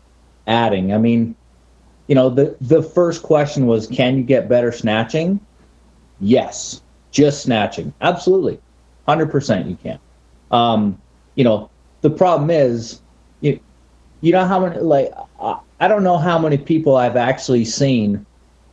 adding. 0.48 0.93
I 0.93 0.98
mean, 0.98 1.36
you 2.08 2.15
know, 2.15 2.30
the 2.30 2.56
the 2.62 2.82
first 2.82 3.22
question 3.24 3.67
was, 3.67 3.88
can 3.88 4.17
you 4.17 4.24
get 4.24 4.48
better 4.50 4.72
snatching? 4.72 5.39
Yes, 6.20 6.82
just 7.12 7.44
snatching, 7.44 7.94
absolutely, 8.02 8.60
hundred 9.08 9.32
percent 9.32 9.68
you 9.68 9.76
can. 9.76 10.00
Um, 10.52 11.02
you 11.36 11.44
know, 11.44 11.70
the 12.02 12.10
problem 12.10 12.50
is, 12.50 13.02
you 13.42 13.60
you 14.22 14.32
know 14.32 14.46
how 14.46 14.60
many 14.60 14.80
like 14.80 15.14
I, 15.40 15.60
I 15.80 15.88
don't 15.88 16.04
know 16.04 16.18
how 16.18 16.38
many 16.38 16.58
people 16.58 16.96
I've 16.96 17.16
actually 17.16 17.66
seen 17.66 18.26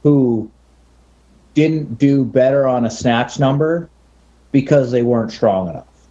who 0.03 0.51
didn't 1.55 1.99
do 1.99 2.25
better 2.25 2.67
on 2.67 2.85
a 2.85 2.91
snatch 2.91 3.39
number 3.39 3.89
because 4.53 4.91
they 4.91 5.03
weren't 5.03 5.33
strong 5.33 5.69
enough 5.69 6.09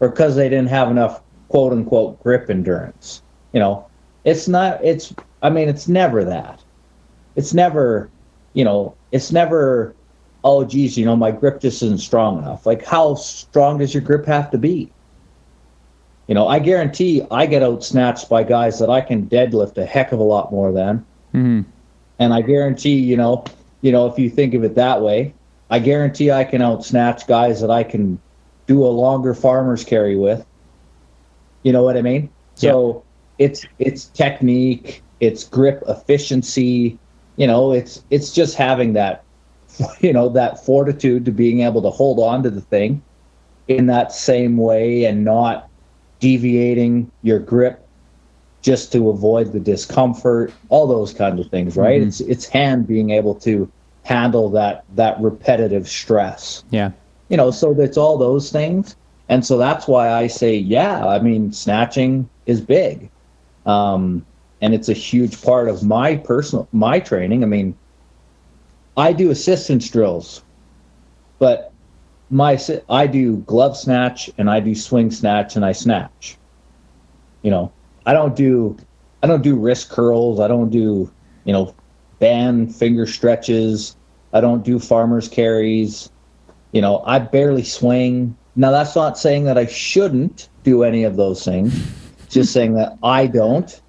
or 0.00 0.08
because 0.08 0.36
they 0.36 0.48
didn't 0.48 0.68
have 0.68 0.90
enough 0.90 1.22
quote 1.48 1.72
unquote 1.72 2.22
grip 2.22 2.50
endurance. 2.50 3.22
You 3.52 3.60
know, 3.60 3.86
it's 4.24 4.48
not, 4.48 4.84
it's, 4.84 5.14
I 5.42 5.50
mean, 5.50 5.68
it's 5.68 5.88
never 5.88 6.24
that. 6.24 6.60
It's 7.36 7.54
never, 7.54 8.10
you 8.52 8.64
know, 8.64 8.94
it's 9.12 9.30
never, 9.32 9.94
oh, 10.44 10.64
geez, 10.64 10.96
you 10.98 11.06
know, 11.06 11.16
my 11.16 11.32
grip 11.32 11.60
just 11.60 11.82
isn't 11.82 11.98
strong 11.98 12.38
enough. 12.38 12.66
Like, 12.66 12.84
how 12.84 13.14
strong 13.14 13.78
does 13.78 13.94
your 13.94 14.02
grip 14.02 14.26
have 14.26 14.50
to 14.52 14.58
be? 14.58 14.92
You 16.28 16.34
know, 16.34 16.46
I 16.46 16.58
guarantee 16.58 17.22
I 17.30 17.46
get 17.46 17.62
out 17.62 17.82
snatched 17.82 18.28
by 18.28 18.44
guys 18.44 18.78
that 18.78 18.90
I 18.90 19.00
can 19.00 19.26
deadlift 19.26 19.78
a 19.78 19.84
heck 19.84 20.12
of 20.12 20.20
a 20.20 20.24
lot 20.24 20.52
more 20.52 20.72
than. 20.72 21.04
hmm 21.32 21.62
And 22.18 22.32
I 22.32 22.42
guarantee, 22.42 22.98
you 22.98 23.16
know, 23.16 23.44
you 23.80 23.92
know, 23.92 24.06
if 24.06 24.18
you 24.18 24.30
think 24.30 24.54
of 24.54 24.64
it 24.64 24.74
that 24.76 25.02
way, 25.02 25.34
I 25.70 25.78
guarantee 25.78 26.30
I 26.30 26.44
can 26.44 26.62
out 26.62 26.84
snatch 26.84 27.26
guys 27.26 27.60
that 27.60 27.70
I 27.70 27.82
can 27.82 28.20
do 28.66 28.84
a 28.84 28.88
longer 28.88 29.34
farmer's 29.34 29.84
carry 29.84 30.16
with. 30.16 30.46
You 31.62 31.72
know 31.72 31.82
what 31.82 31.96
I 31.96 32.02
mean? 32.02 32.30
So 32.54 33.04
it's 33.38 33.66
it's 33.78 34.06
technique, 34.06 35.02
it's 35.20 35.44
grip 35.44 35.82
efficiency, 35.88 36.98
you 37.36 37.46
know, 37.46 37.72
it's 37.72 38.04
it's 38.10 38.32
just 38.32 38.56
having 38.56 38.92
that 38.94 39.23
you 40.00 40.12
know, 40.12 40.28
that 40.30 40.64
fortitude 40.64 41.24
to 41.24 41.32
being 41.32 41.60
able 41.60 41.82
to 41.82 41.90
hold 41.90 42.18
on 42.20 42.42
to 42.42 42.50
the 42.50 42.60
thing 42.60 43.02
in 43.68 43.86
that 43.86 44.12
same 44.12 44.56
way 44.56 45.04
and 45.04 45.24
not 45.24 45.68
deviating 46.20 47.10
your 47.22 47.38
grip 47.38 47.86
just 48.62 48.92
to 48.92 49.10
avoid 49.10 49.52
the 49.52 49.60
discomfort, 49.60 50.52
all 50.70 50.86
those 50.86 51.12
kinds 51.12 51.40
of 51.40 51.50
things, 51.50 51.76
right? 51.76 52.00
Mhm. 52.00 52.06
It's 52.06 52.20
it's 52.20 52.46
hand 52.46 52.86
being 52.86 53.10
able 53.10 53.34
to 53.36 53.68
handle 54.04 54.48
that 54.50 54.84
that 54.94 55.20
repetitive 55.20 55.88
stress. 55.88 56.64
Yeah. 56.70 56.90
You 57.28 57.36
know, 57.36 57.50
so 57.50 57.78
it's 57.78 57.96
all 57.96 58.16
those 58.16 58.50
things. 58.50 58.96
And 59.28 59.44
so 59.44 59.56
that's 59.56 59.88
why 59.88 60.10
I 60.10 60.26
say, 60.26 60.54
yeah, 60.54 61.06
I 61.06 61.18
mean, 61.18 61.52
snatching 61.52 62.28
is 62.46 62.60
big. 62.60 63.10
Um, 63.64 64.24
and 64.60 64.74
it's 64.74 64.88
a 64.88 64.94
huge 64.94 65.42
part 65.42 65.68
of 65.68 65.82
my 65.82 66.16
personal 66.16 66.68
my 66.72 67.00
training. 67.00 67.42
I 67.42 67.46
mean, 67.46 67.74
I 68.96 69.12
do 69.12 69.30
assistance 69.30 69.88
drills, 69.88 70.42
but 71.38 71.72
my 72.30 72.58
I 72.88 73.06
do 73.06 73.38
glove 73.38 73.76
snatch 73.76 74.30
and 74.38 74.48
I 74.48 74.60
do 74.60 74.74
swing 74.74 75.10
snatch 75.10 75.56
and 75.56 75.64
I 75.64 75.72
snatch. 75.72 76.36
You 77.42 77.50
know, 77.50 77.72
I 78.06 78.12
don't 78.12 78.36
do 78.36 78.76
I 79.22 79.26
don't 79.26 79.42
do 79.42 79.56
wrist 79.56 79.90
curls. 79.90 80.40
I 80.40 80.48
don't 80.48 80.70
do 80.70 81.10
you 81.44 81.52
know 81.52 81.74
band 82.18 82.74
finger 82.74 83.06
stretches. 83.06 83.96
I 84.32 84.40
don't 84.40 84.64
do 84.64 84.78
farmers 84.78 85.28
carries. 85.28 86.10
You 86.72 86.80
know, 86.80 87.02
I 87.06 87.18
barely 87.18 87.64
swing. 87.64 88.36
Now 88.56 88.70
that's 88.70 88.96
not 88.96 89.18
saying 89.18 89.44
that 89.44 89.58
I 89.58 89.66
shouldn't 89.66 90.48
do 90.62 90.82
any 90.82 91.04
of 91.04 91.16
those 91.16 91.44
things. 91.44 91.74
just 92.28 92.52
saying 92.52 92.74
that 92.74 92.98
I 93.02 93.26
don't, 93.26 93.80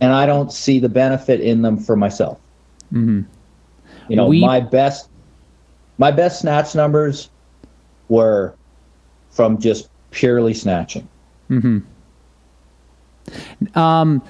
and 0.00 0.12
I 0.12 0.26
don't 0.26 0.52
see 0.52 0.78
the 0.78 0.88
benefit 0.88 1.40
in 1.40 1.62
them 1.62 1.78
for 1.78 1.96
myself. 1.96 2.38
hmm 2.90 3.22
You 4.08 4.16
know, 4.16 4.26
We- 4.26 4.40
my 4.40 4.60
best 4.60 5.08
my 5.98 6.10
best 6.10 6.40
snatch 6.40 6.74
numbers 6.74 7.28
were 8.08 8.54
from 9.30 9.58
just 9.58 9.88
purely 10.10 10.54
snatching. 10.54 11.06
Um, 13.74 14.22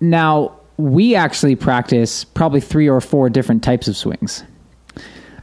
now 0.00 0.52
we 0.78 1.14
actually 1.14 1.54
practice 1.56 2.24
probably 2.24 2.60
three 2.60 2.88
or 2.88 3.00
four 3.00 3.30
different 3.30 3.62
types 3.62 3.88
of 3.88 3.96
swings, 3.96 4.42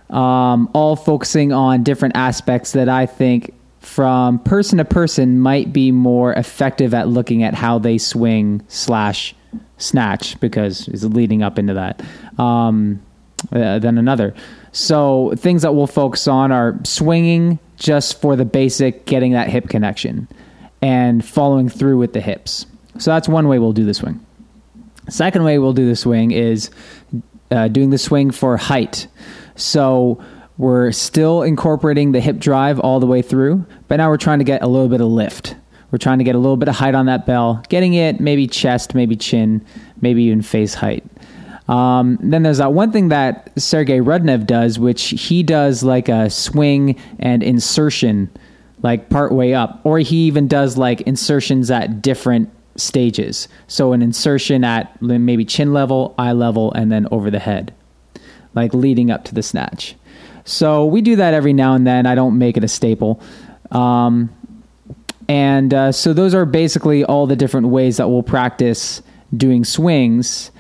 um, 0.10 0.70
all 0.74 0.96
focusing 0.96 1.52
on 1.54 1.84
different 1.84 2.16
aspects 2.18 2.74
that 2.74 2.90
I 2.90 3.06
think 3.06 3.54
from 3.80 4.40
person 4.40 4.78
to 4.78 4.86
person 4.86 5.40
might 5.40 5.74
be 5.74 5.92
more 5.92 6.34
effective 6.34 6.94
at 6.94 7.08
looking 7.08 7.44
at 7.44 7.54
how 7.54 7.80
they 7.80 7.98
swing 7.98 8.62
slash 8.68 9.36
snatch 9.78 10.40
because 10.40 10.88
it's 10.88 11.04
leading 11.04 11.42
up 11.44 11.58
into 11.60 11.74
that. 11.74 12.02
Um, 12.40 13.02
uh, 13.52 13.80
than 13.80 13.98
another. 13.98 14.34
So 14.72 15.34
things 15.38 15.62
that 15.62 15.76
we'll 15.76 15.88
focus 15.88 16.28
on 16.28 16.52
are 16.52 16.80
swinging 16.84 17.60
just 17.78 18.22
for 18.22 18.36
the 18.36 18.46
basic 18.46 19.06
getting 19.06 19.34
that 19.34 19.50
hip 19.50 19.70
connection 19.70 20.28
and 20.82 21.24
following 21.24 21.70
through 21.70 21.98
with 21.98 22.14
the 22.14 22.22
hips. 22.22 22.66
So 22.98 23.12
that's 23.12 23.28
one 23.28 23.48
way 23.48 23.60
we'll 23.60 23.74
do 23.74 23.86
the 23.86 23.94
swing. 23.94 24.26
Second 25.10 25.44
way 25.44 25.60
we'll 25.60 25.74
do 25.74 25.88
the 25.88 25.96
swing 25.96 26.32
is 26.32 26.70
uh, 27.52 27.68
doing 27.68 27.90
the 27.90 27.98
swing 27.98 28.32
for 28.32 28.58
height. 28.58 29.08
So 29.56 30.24
we're 30.58 30.92
still 30.92 31.42
incorporating 31.42 32.12
the 32.12 32.20
hip 32.20 32.38
drive 32.38 32.80
all 32.80 33.00
the 33.00 33.08
way 33.08 33.22
through, 33.22 33.66
but 33.88 33.98
now 33.98 34.10
we're 34.10 34.18
trying 34.18 34.40
to 34.40 34.46
get 34.46 34.62
a 34.62 34.68
little 34.68 34.88
bit 34.88 35.02
of 35.02 35.08
lift. 35.08 35.56
We're 35.92 35.98
trying 36.00 36.18
to 36.18 36.24
get 36.24 36.36
a 36.36 36.40
little 36.40 36.58
bit 36.58 36.68
of 36.68 36.76
height 36.76 36.96
on 36.96 37.06
that 37.06 37.26
bell, 37.26 37.64
getting 37.70 37.94
it 37.94 38.20
maybe 38.20 38.48
chest, 38.48 38.96
maybe 38.96 39.16
chin, 39.16 39.64
maybe 40.02 40.24
even 40.24 40.42
face 40.42 40.74
height. 40.74 41.04
Um, 41.68 42.18
then 42.22 42.44
there's 42.44 42.58
that 42.58 42.74
one 42.74 42.92
thing 42.92 43.10
that 43.10 43.52
Sergey 43.58 44.00
Rudnev 44.00 44.46
does, 44.46 44.78
which 44.78 45.10
he 45.10 45.44
does 45.44 45.84
like 45.84 46.10
a 46.10 46.30
swing 46.30 47.00
and 47.20 47.42
insertion, 47.42 48.30
like 48.82 49.10
part 49.10 49.32
way 49.32 49.54
up, 49.54 49.80
or 49.84 50.00
he 50.00 50.28
even 50.28 50.48
does 50.48 50.78
like 50.78 51.02
insertions 51.02 51.72
at 51.72 52.02
different 52.02 52.50
stages. 52.76 53.48
So 53.68 53.94
an 53.94 54.02
insertion 54.02 54.64
at 54.64 55.02
maybe 55.02 55.46
chin 55.46 55.74
level, 55.74 56.16
eye 56.18 56.34
level, 56.34 56.74
and 56.74 56.92
then 56.92 57.08
over 57.12 57.32
the 57.32 57.40
head, 57.40 57.74
like 58.54 58.74
leading 58.74 59.10
up 59.10 59.24
to 59.26 59.36
the 59.36 59.44
snatch. 59.44 59.96
So 60.46 60.86
we 60.86 61.02
do 61.02 61.16
that 61.16 61.34
every 61.34 61.54
now 61.54 61.76
and 61.76 61.88
then. 61.88 62.06
I 62.06 62.16
don't 62.16 62.38
make 62.38 62.58
it 62.58 62.64
a 62.64 62.68
staple. 62.68 63.22
Um, 63.72 64.30
and 65.30 65.74
uh, 65.74 65.92
so 65.94 66.14
those 66.14 66.36
are 66.36 66.46
basically 66.46 67.06
all 67.06 67.28
the 67.28 67.36
different 67.36 67.68
ways 67.68 67.98
that 67.98 68.10
we'll 68.10 68.24
practice 68.24 69.02
doing 69.36 69.64
swings. 69.64 70.52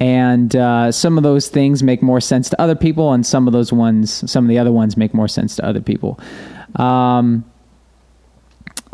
And 0.00 0.56
uh, 0.56 0.90
some 0.90 1.18
of 1.18 1.22
those 1.22 1.48
things 1.48 1.82
make 1.82 2.02
more 2.02 2.22
sense 2.22 2.48
to 2.50 2.60
other 2.60 2.74
people, 2.74 3.12
and 3.12 3.24
some 3.24 3.46
of 3.46 3.52
those 3.52 3.70
ones, 3.72 4.30
some 4.30 4.44
of 4.44 4.48
the 4.48 4.58
other 4.58 4.72
ones 4.72 4.96
make 4.96 5.12
more 5.12 5.28
sense 5.28 5.56
to 5.56 5.66
other 5.66 5.82
people. 5.82 6.18
Um, 6.76 7.44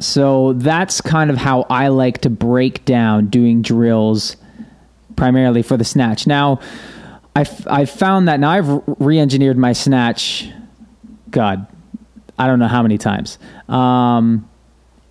so 0.00 0.52
that's 0.54 1.00
kind 1.00 1.30
of 1.30 1.36
how 1.36 1.62
I 1.70 1.88
like 1.88 2.22
to 2.22 2.30
break 2.30 2.84
down 2.84 3.26
doing 3.28 3.62
drills 3.62 4.36
primarily 5.14 5.62
for 5.62 5.76
the 5.76 5.84
snatch. 5.84 6.26
Now, 6.26 6.60
I've, 7.36 7.66
I've 7.68 7.90
found 7.90 8.28
that 8.28 8.40
now 8.40 8.50
I've 8.50 8.82
re 8.98 9.18
engineered 9.18 9.56
my 9.56 9.72
snatch, 9.72 10.50
God, 11.30 11.66
I 12.38 12.46
don't 12.46 12.58
know 12.58 12.68
how 12.68 12.82
many 12.82 12.98
times. 12.98 13.38
Um, 13.68 14.48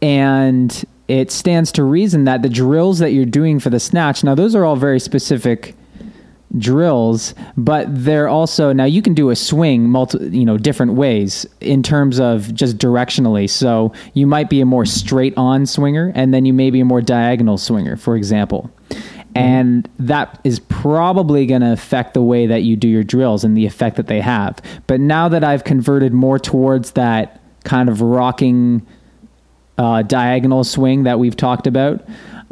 and 0.01 0.85
it 1.07 1.31
stands 1.31 1.71
to 1.73 1.83
reason 1.83 2.25
that 2.25 2.41
the 2.41 2.49
drills 2.49 2.99
that 2.99 3.11
you're 3.11 3.25
doing 3.25 3.59
for 3.59 3.69
the 3.69 3.79
snatch, 3.79 4.23
now 4.23 4.35
those 4.35 4.55
are 4.55 4.65
all 4.65 4.75
very 4.75 4.99
specific 4.99 5.75
drills, 6.57 7.33
but 7.57 7.85
they're 7.89 8.27
also 8.27 8.73
now 8.73 8.85
you 8.85 9.01
can 9.01 9.13
do 9.13 9.29
a 9.29 9.35
swing 9.35 9.89
multi, 9.89 10.17
you 10.29 10.45
know, 10.45 10.57
different 10.57 10.93
ways 10.93 11.45
in 11.61 11.83
terms 11.83 12.19
of 12.19 12.53
just 12.53 12.77
directionally. 12.77 13.49
So 13.49 13.93
you 14.13 14.27
might 14.27 14.49
be 14.49 14.61
a 14.61 14.65
more 14.65 14.85
straight 14.85 15.33
on 15.37 15.65
swinger, 15.65 16.11
and 16.15 16.33
then 16.33 16.45
you 16.45 16.53
may 16.53 16.69
be 16.69 16.79
a 16.79 16.85
more 16.85 17.01
diagonal 17.01 17.57
swinger, 17.57 17.97
for 17.97 18.15
example. 18.15 18.69
Mm-hmm. 18.89 19.37
And 19.37 19.89
that 19.99 20.39
is 20.43 20.59
probably 20.59 21.45
going 21.45 21.61
to 21.61 21.73
affect 21.73 22.13
the 22.13 22.21
way 22.21 22.47
that 22.47 22.63
you 22.63 22.75
do 22.75 22.87
your 22.87 23.03
drills 23.03 23.43
and 23.43 23.57
the 23.57 23.65
effect 23.65 23.97
that 23.97 24.07
they 24.07 24.21
have. 24.21 24.61
But 24.87 25.01
now 25.01 25.27
that 25.29 25.43
I've 25.43 25.63
converted 25.63 26.13
more 26.13 26.39
towards 26.39 26.91
that 26.91 27.41
kind 27.65 27.89
of 27.89 28.01
rocking 28.01 28.85
uh, 29.77 30.01
diagonal 30.03 30.63
swing 30.63 31.03
that 31.03 31.19
we've 31.19 31.35
talked 31.35 31.67
about, 31.67 32.05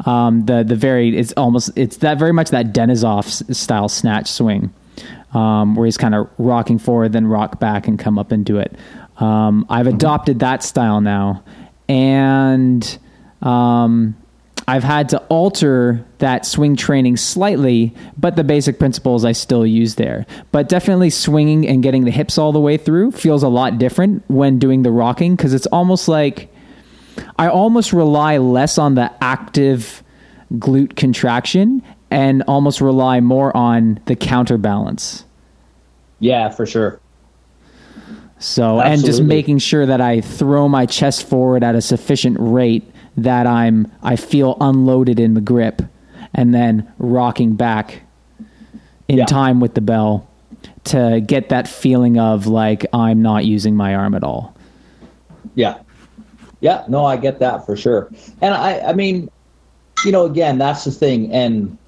um, 0.06 0.44
the 0.46 0.62
the 0.62 0.76
very 0.76 1.16
it's 1.16 1.32
almost 1.32 1.70
it's 1.76 1.98
that 1.98 2.18
very 2.18 2.32
much 2.32 2.50
that 2.50 2.72
Denisov 2.72 3.54
style 3.54 3.88
snatch 3.88 4.30
swing, 4.30 4.72
um, 5.32 5.74
where 5.74 5.86
he's 5.86 5.96
kind 5.96 6.14
of 6.14 6.28
rocking 6.38 6.78
forward, 6.78 7.12
then 7.12 7.26
rock 7.26 7.60
back 7.60 7.88
and 7.88 7.98
come 7.98 8.18
up 8.18 8.32
and 8.32 8.44
do 8.44 8.58
it. 8.58 8.76
Um, 9.18 9.66
I've 9.68 9.86
adopted 9.86 10.40
that 10.40 10.62
style 10.62 11.00
now, 11.00 11.44
and 11.88 12.98
um, 13.42 14.16
I've 14.66 14.84
had 14.84 15.10
to 15.10 15.18
alter 15.28 16.04
that 16.18 16.46
swing 16.46 16.74
training 16.74 17.18
slightly, 17.18 17.94
but 18.16 18.36
the 18.36 18.44
basic 18.44 18.78
principles 18.78 19.24
I 19.24 19.32
still 19.32 19.66
use 19.66 19.96
there. 19.96 20.26
But 20.52 20.68
definitely 20.68 21.10
swinging 21.10 21.68
and 21.68 21.82
getting 21.82 22.04
the 22.04 22.10
hips 22.10 22.38
all 22.38 22.52
the 22.52 22.60
way 22.60 22.76
through 22.76 23.12
feels 23.12 23.42
a 23.42 23.48
lot 23.48 23.78
different 23.78 24.24
when 24.28 24.58
doing 24.58 24.82
the 24.82 24.90
rocking 24.90 25.36
because 25.36 25.52
it's 25.52 25.66
almost 25.66 26.08
like 26.08 26.48
I 27.38 27.48
almost 27.48 27.92
rely 27.92 28.38
less 28.38 28.78
on 28.78 28.94
the 28.94 29.10
active 29.22 30.02
glute 30.54 30.96
contraction 30.96 31.82
and 32.10 32.42
almost 32.46 32.80
rely 32.80 33.20
more 33.20 33.56
on 33.56 34.00
the 34.06 34.14
counterbalance. 34.16 35.24
Yeah, 36.20 36.48
for 36.50 36.66
sure. 36.66 37.00
So, 38.38 38.80
and 38.80 39.04
just 39.04 39.22
making 39.22 39.58
sure 39.58 39.86
that 39.86 40.00
I 40.00 40.20
throw 40.20 40.68
my 40.68 40.86
chest 40.86 41.26
forward 41.26 41.64
at 41.64 41.74
a 41.74 41.80
sufficient 41.80 42.36
rate 42.38 42.84
that 43.16 43.46
I'm 43.46 43.90
I 44.02 44.16
feel 44.16 44.56
unloaded 44.60 45.18
in 45.20 45.34
the 45.34 45.40
grip 45.40 45.80
and 46.34 46.52
then 46.52 46.92
rocking 46.98 47.54
back 47.54 48.02
in 49.08 49.18
Yeah. 49.18 49.24
time 49.26 49.60
with 49.60 49.74
the 49.74 49.80
bell 49.80 50.26
to 50.84 51.22
get 51.24 51.48
that 51.50 51.68
feeling 51.68 52.18
of 52.18 52.46
like 52.46 52.84
I'm 52.92 53.22
not 53.22 53.44
using 53.44 53.76
my 53.76 53.94
arm 53.94 54.14
at 54.14 54.24
all. 54.24 54.54
Yeah. 55.54 55.78
Yeah, 56.64 56.84
no, 56.88 57.04
I 57.04 57.18
get 57.18 57.40
that 57.40 57.66
for 57.66 57.76
sure. 57.76 58.10
And 58.40 58.54
I 58.54 58.80
I 58.80 58.92
mean, 58.94 59.28
you 60.04 60.12
know, 60.12 60.24
again, 60.24 60.58
that's 60.58 60.84
the 60.84 60.90
thing 60.90 61.30
and 61.30 61.78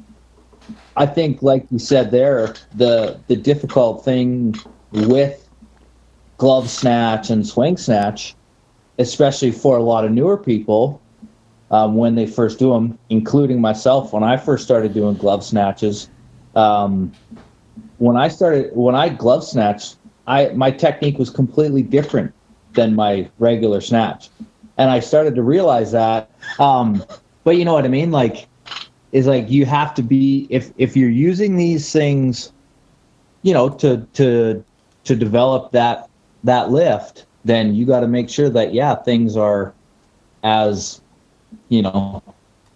I 0.97 1.07
think 1.07 1.43
like 1.43 1.64
you 1.70 1.79
said 1.79 2.11
there, 2.11 2.55
the 2.74 3.22
the 3.27 3.37
difficult 3.37 4.05
thing 4.05 4.55
with 4.93 5.49
glove 6.39 6.68
snatch 6.68 7.31
and 7.31 7.47
swing 7.47 7.79
snatch, 7.79 8.35
especially 8.99 9.53
for 9.53 9.79
a 9.79 9.83
lot 9.83 10.05
of 10.05 10.12
newer 10.12 10.37
people, 10.37 11.03
um, 11.70 11.97
when 11.97 12.14
they 12.14 12.27
first 12.27 12.59
do 12.59 12.72
them, 12.72 12.99
including 13.09 13.61
myself 13.62 14.12
when 14.12 14.24
I 14.24 14.37
first 14.37 14.64
started 14.64 14.93
doing 14.93 15.16
glove 15.16 15.45
snatches, 15.45 16.11
um, 16.55 17.16
when 17.99 18.16
I 18.16 18.29
started 18.29 18.70
when 18.74 18.95
I 18.95 19.09
glove 19.09 19.45
snatched, 19.45 19.99
I 20.27 20.49
my 20.51 20.70
technique 20.70 21.18
was 21.18 21.31
completely 21.31 21.83
different 21.83 22.35
than 22.74 22.95
my 22.95 23.31
regular 23.39 23.81
snatch, 23.81 24.31
and 24.79 24.91
I 24.91 25.01
started 25.01 25.35
to 25.37 25.43
realize 25.43 25.93
that. 25.93 26.31
Um, 26.59 27.05
but 27.45 27.57
you 27.57 27.64
know 27.64 27.74
what 27.74 27.85
I 27.85 27.89
mean, 27.89 28.11
like, 28.11 28.49
is 29.12 29.27
like 29.27 29.51
you 29.51 29.64
have 29.66 29.95
to 29.95 30.03
be 30.03 30.47
if 30.51 30.72
if 30.77 30.97
you're 30.97 31.09
using 31.11 31.57
these 31.57 31.93
things, 31.93 32.53
you 33.43 33.55
know, 33.55 33.68
to 33.70 34.07
to 34.14 34.64
to 35.05 35.16
develop 35.16 35.72
that 35.72 36.09
that 36.45 36.70
lift, 36.70 37.27
then 37.45 37.74
you 37.74 37.87
got 37.87 38.01
to 38.01 38.09
make 38.09 38.29
sure 38.29 38.51
that 38.51 38.74
yeah 38.74 38.95
things 38.95 39.37
are 39.37 39.72
as 40.43 41.01
you 41.68 41.83
know 41.83 42.22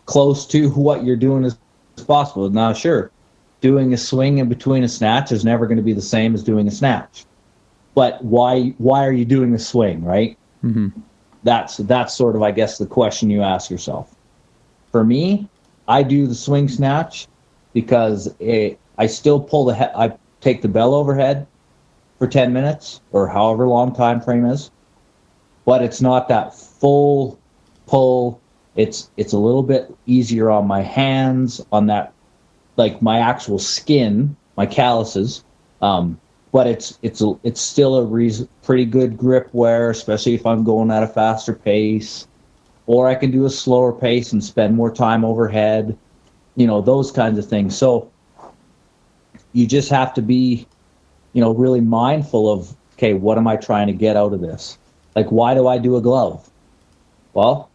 close 0.07 0.47
to 0.47 0.71
what 0.71 1.05
you're 1.05 1.17
doing 1.17 1.45
as 1.45 1.59
possible. 2.07 2.49
Now, 2.51 2.73
sure, 2.73 3.11
doing 3.61 3.93
a 3.93 3.97
swing 3.97 4.39
in 4.39 4.49
between 4.49 4.83
a 4.85 4.89
snatch 4.89 5.33
is 5.33 5.45
never 5.45 5.67
going 5.67 5.77
to 5.77 5.83
be 5.83 5.93
the 5.93 6.03
same 6.03 6.35
as 6.35 6.43
doing 6.43 6.67
a 6.67 6.71
snatch. 6.71 7.25
But 7.95 8.25
why 8.25 8.75
why 8.79 9.07
are 9.07 9.13
you 9.13 9.25
doing 9.25 9.55
a 9.55 9.59
swing, 9.59 10.05
right? 10.05 10.39
hmm 10.63 10.89
That's 11.43 11.79
that's 11.79 12.15
sort 12.15 12.37
of 12.37 12.43
I 12.43 12.51
guess 12.51 12.79
the 12.79 12.87
question 12.87 13.31
you 13.31 13.43
ask 13.43 13.71
yourself. 13.71 14.15
For 14.93 15.05
me, 15.05 15.49
I 15.89 16.03
do 16.03 16.27
the 16.27 16.35
swing 16.35 16.69
snatch 16.69 17.29
because 17.73 18.33
it, 18.39 18.79
I 18.99 19.07
still 19.07 19.41
pull 19.41 19.65
the 19.65 19.75
he- 19.75 19.97
I 19.97 20.13
take 20.41 20.63
the 20.63 20.69
bell 20.69 20.95
overhead 20.95 21.47
for 22.19 22.27
10 22.27 22.53
minutes 22.53 23.01
or 23.13 23.29
however 23.29 23.67
long 23.67 23.95
time 23.95 24.21
frame 24.21 24.45
is. 24.45 24.71
But 25.65 25.83
it's 25.83 26.01
not 26.01 26.29
that 26.29 26.55
full 26.55 27.39
pull. 27.87 28.41
It's 28.77 29.11
it's 29.17 29.33
a 29.33 29.39
little 29.39 29.63
bit 29.63 29.95
easier 30.07 30.51
on 30.51 30.67
my 30.67 30.83
hands, 30.83 31.65
on 31.73 31.87
that 31.87 32.13
like 32.77 33.01
my 33.03 33.19
actual 33.19 33.59
skin, 33.59 34.37
my 34.57 34.67
calluses. 34.67 35.45
Um, 35.83 36.21
but 36.53 36.67
it's 36.67 36.99
it's 37.03 37.23
it's 37.43 37.61
still 37.61 37.97
a 37.97 38.05
reason, 38.05 38.49
pretty 38.63 38.85
good 38.85 39.17
grip 39.17 39.49
wear, 39.53 39.91
especially 39.91 40.35
if 40.35 40.47
I'm 40.47 40.65
going 40.65 40.91
at 40.91 41.03
a 41.03 41.07
faster 41.07 41.55
pace, 41.55 42.27
or 42.87 43.09
I 43.09 43.15
can 43.15 43.31
do 43.31 43.45
a 43.45 43.51
slower 43.51 43.93
pace 43.93 44.33
and 44.33 44.43
spend 44.43 44.75
more 44.75 44.93
time 44.93 45.25
overhead. 45.25 45.97
You 46.57 46.67
know 46.67 46.81
those 46.81 47.13
kinds 47.13 47.39
of 47.39 47.47
things. 47.47 47.77
So 47.77 48.11
you 49.53 49.67
just 49.67 49.91
have 49.91 50.15
to 50.15 50.23
be, 50.23 50.67
you 51.33 51.41
know, 51.41 51.53
really 51.55 51.81
mindful 51.81 52.53
of 52.53 52.75
okay, 52.95 53.15
what 53.15 53.39
am 53.39 53.47
I 53.47 53.57
trying 53.57 53.87
to 53.87 53.93
get 53.93 54.17
out 54.17 54.33
of 54.33 54.41
this? 54.41 54.79
Like, 55.15 55.29
why 55.29 55.55
do 55.55 55.67
I 55.67 55.79
do 55.79 55.97
a 55.97 56.01
glove? 56.01 56.49
Well, 57.33 57.71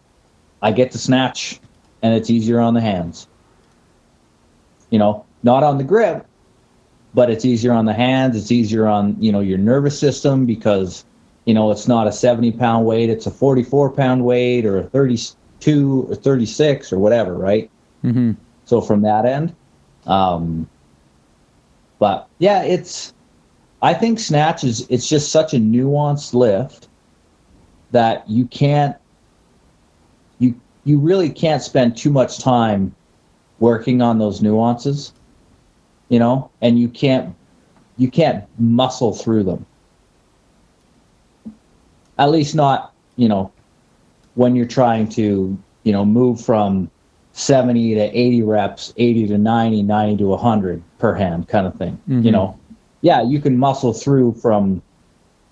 I 0.61 0.71
get 0.71 0.91
to 0.91 0.97
snatch 0.97 1.59
and 2.01 2.13
it's 2.13 2.30
easier 2.30 2.59
on 2.59 2.73
the 2.73 2.82
hands. 2.82 3.28
You 4.89 4.99
know, 4.99 5.26
not 5.43 5.63
on 5.63 5.78
the 5.78 5.84
grip, 5.84 6.26
but 7.16 7.32
it's 7.32 7.45
easier 7.45 7.72
on 7.72 7.86
the 7.86 7.93
hands. 7.93 8.36
It's 8.36 8.51
easier 8.51 8.88
on, 8.88 9.16
you 9.20 9.32
know, 9.32 9.39
your 9.39 9.57
nervous 9.57 9.97
system 9.97 10.45
because, 10.45 11.05
you 11.45 11.53
know, 11.53 11.72
it's 11.72 11.88
not 11.88 12.07
a 12.07 12.11
70 12.11 12.51
pound 12.51 12.86
weight, 12.86 13.09
it's 13.09 13.26
a 13.26 13.32
44 13.32 13.91
pound 13.91 14.24
weight 14.24 14.66
or 14.66 14.78
a 14.78 14.84
32 14.84 16.07
or 16.09 16.16
36 16.16 16.91
or 16.91 16.99
whatever, 16.99 17.34
right? 17.34 17.72
Mm-hmm. 18.03 18.34
So 18.66 18.82
from 18.82 19.01
that 19.03 19.26
end, 19.26 19.55
um, 20.05 20.70
but 21.97 22.28
yeah, 22.39 22.63
it's, 22.63 23.13
I 23.82 23.93
think 23.93 24.20
snatch 24.20 24.66
is, 24.66 24.86
it's 24.89 25.07
just 25.07 25.32
such 25.32 25.53
a 25.53 25.57
nuanced 25.57 26.34
lift 26.34 26.89
that 27.91 28.30
you 28.30 28.45
can't 28.47 28.97
you 30.39 30.59
you 30.84 30.99
really 30.99 31.30
can't 31.30 31.61
spend 31.61 31.95
too 31.95 32.09
much 32.09 32.39
time 32.39 32.93
working 33.59 34.01
on 34.01 34.20
those 34.20 34.41
nuances 34.41 35.13
you 36.10 36.20
know 36.20 36.49
and 36.62 36.80
you 36.80 36.88
can't 36.89 37.36
you 37.97 38.10
can't 38.12 38.43
muscle 38.60 39.14
through 39.14 39.43
them 39.43 39.66
at 42.18 42.30
least 42.32 42.56
not 42.56 42.93
you 43.16 43.28
know 43.28 43.51
when 44.36 44.56
you're 44.56 44.66
trying 44.66 45.08
to 45.08 45.58
you 45.84 45.91
know 45.91 46.06
move 46.06 46.39
from 46.43 46.89
70 47.34 47.95
to 47.95 48.01
80 48.18 48.43
reps 48.43 48.93
80 48.97 49.28
to 49.28 49.38
90 49.38 49.84
90 49.84 50.18
to 50.18 50.26
100 50.28 50.82
per 50.99 51.14
hand 51.14 51.47
kind 51.47 51.68
of 51.68 51.76
thing 51.76 51.99
Mhm. 52.10 52.24
you 52.24 52.32
know 52.32 52.58
yeah 53.01 53.22
you 53.22 53.39
can 53.41 53.58
muscle 53.58 53.93
through 53.93 54.34
from 54.34 54.82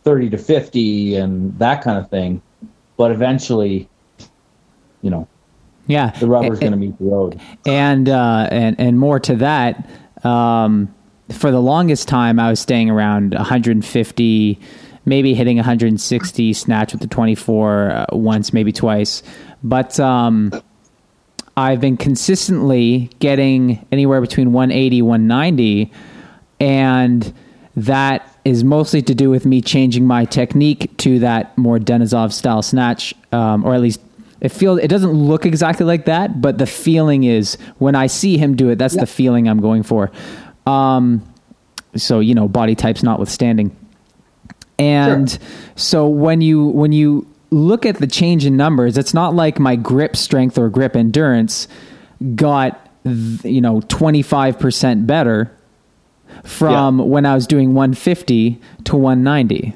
30 0.03 0.29
to 0.31 0.37
50 0.37 1.15
and 1.15 1.57
that 1.59 1.81
kind 1.81 1.97
of 1.97 2.09
thing 2.09 2.41
but 2.97 3.11
eventually 3.11 3.87
you 5.01 5.09
know 5.09 5.27
Yeah. 5.87 6.11
the 6.19 6.27
rubber's 6.27 6.59
going 6.59 6.71
to 6.71 6.77
meet 6.77 6.97
the 6.97 7.05
road 7.05 7.39
and 7.65 8.07
uh, 8.09 8.47
and 8.51 8.79
and 8.79 8.99
more 8.99 9.19
to 9.19 9.35
that. 9.37 9.85
Um, 10.23 10.93
for 11.29 11.51
the 11.51 11.61
longest 11.61 12.07
time, 12.07 12.39
I 12.39 12.49
was 12.49 12.59
staying 12.59 12.89
around 12.89 13.33
150, 13.33 14.59
maybe 15.05 15.33
hitting 15.33 15.57
160 15.57 16.53
snatch 16.53 16.91
with 16.91 17.01
the 17.01 17.07
24 17.07 17.91
uh, 17.91 18.05
once, 18.11 18.53
maybe 18.53 18.71
twice. 18.71 19.23
But 19.63 19.99
um, 19.99 20.51
I've 21.55 21.79
been 21.79 21.97
consistently 21.97 23.09
getting 23.19 23.85
anywhere 23.91 24.21
between 24.21 24.51
180, 24.51 25.01
190, 25.01 25.91
and 26.59 27.33
that 27.75 28.29
is 28.45 28.63
mostly 28.63 29.01
to 29.01 29.15
do 29.15 29.29
with 29.29 29.45
me 29.45 29.61
changing 29.61 30.05
my 30.05 30.25
technique 30.25 30.95
to 30.97 31.19
that 31.19 31.57
more 31.57 31.79
Denisov 31.79 32.33
style 32.33 32.61
snatch, 32.61 33.13
um, 33.31 33.63
or 33.63 33.73
at 33.73 33.81
least 33.81 34.01
it 34.43 34.49
feels. 34.49 34.79
It 34.79 34.89
doesn't 34.89 35.11
look 35.11 35.45
exactly 35.45 35.85
like 35.85 36.05
that, 36.05 36.39
but 36.41 36.59
the 36.59 36.67
feeling 36.67 37.23
is 37.23 37.57
when 37.79 37.95
I 37.95 38.05
see 38.07 38.37
him 38.37 38.55
do 38.55 38.69
it. 38.69 38.77
That's 38.77 38.95
the 38.95 39.07
feeling 39.07 39.47
I'm 39.47 39.61
going 39.61 39.81
for. 39.83 40.11
Um, 40.67 41.23
so 41.95 42.19
you 42.19 42.35
know, 42.35 42.47
body 42.47 42.75
types 42.75 43.01
notwithstanding. 43.01 43.75
And 44.77 45.29
Sure. 45.31 45.39
so 45.75 46.07
when 46.07 46.41
you 46.41 46.65
when 46.67 46.91
you 46.91 47.25
look 47.51 47.85
at 47.85 47.97
the 47.97 48.07
change 48.07 48.45
in 48.45 48.57
numbers, 48.57 48.97
it's 48.97 49.13
not 49.13 49.33
like 49.33 49.59
my 49.59 49.75
grip 49.75 50.15
strength 50.15 50.57
or 50.57 50.69
grip 50.69 50.95
endurance 50.95 51.67
got 52.35 52.79
you 53.05 53.61
know 53.61 53.81
25% 53.81 55.05
better 55.05 55.51
from 56.43 56.97
when 56.97 57.25
I 57.25 57.35
was 57.35 57.45
doing 57.47 57.73
150 57.73 58.59
to 58.85 58.95
190. 58.97 59.75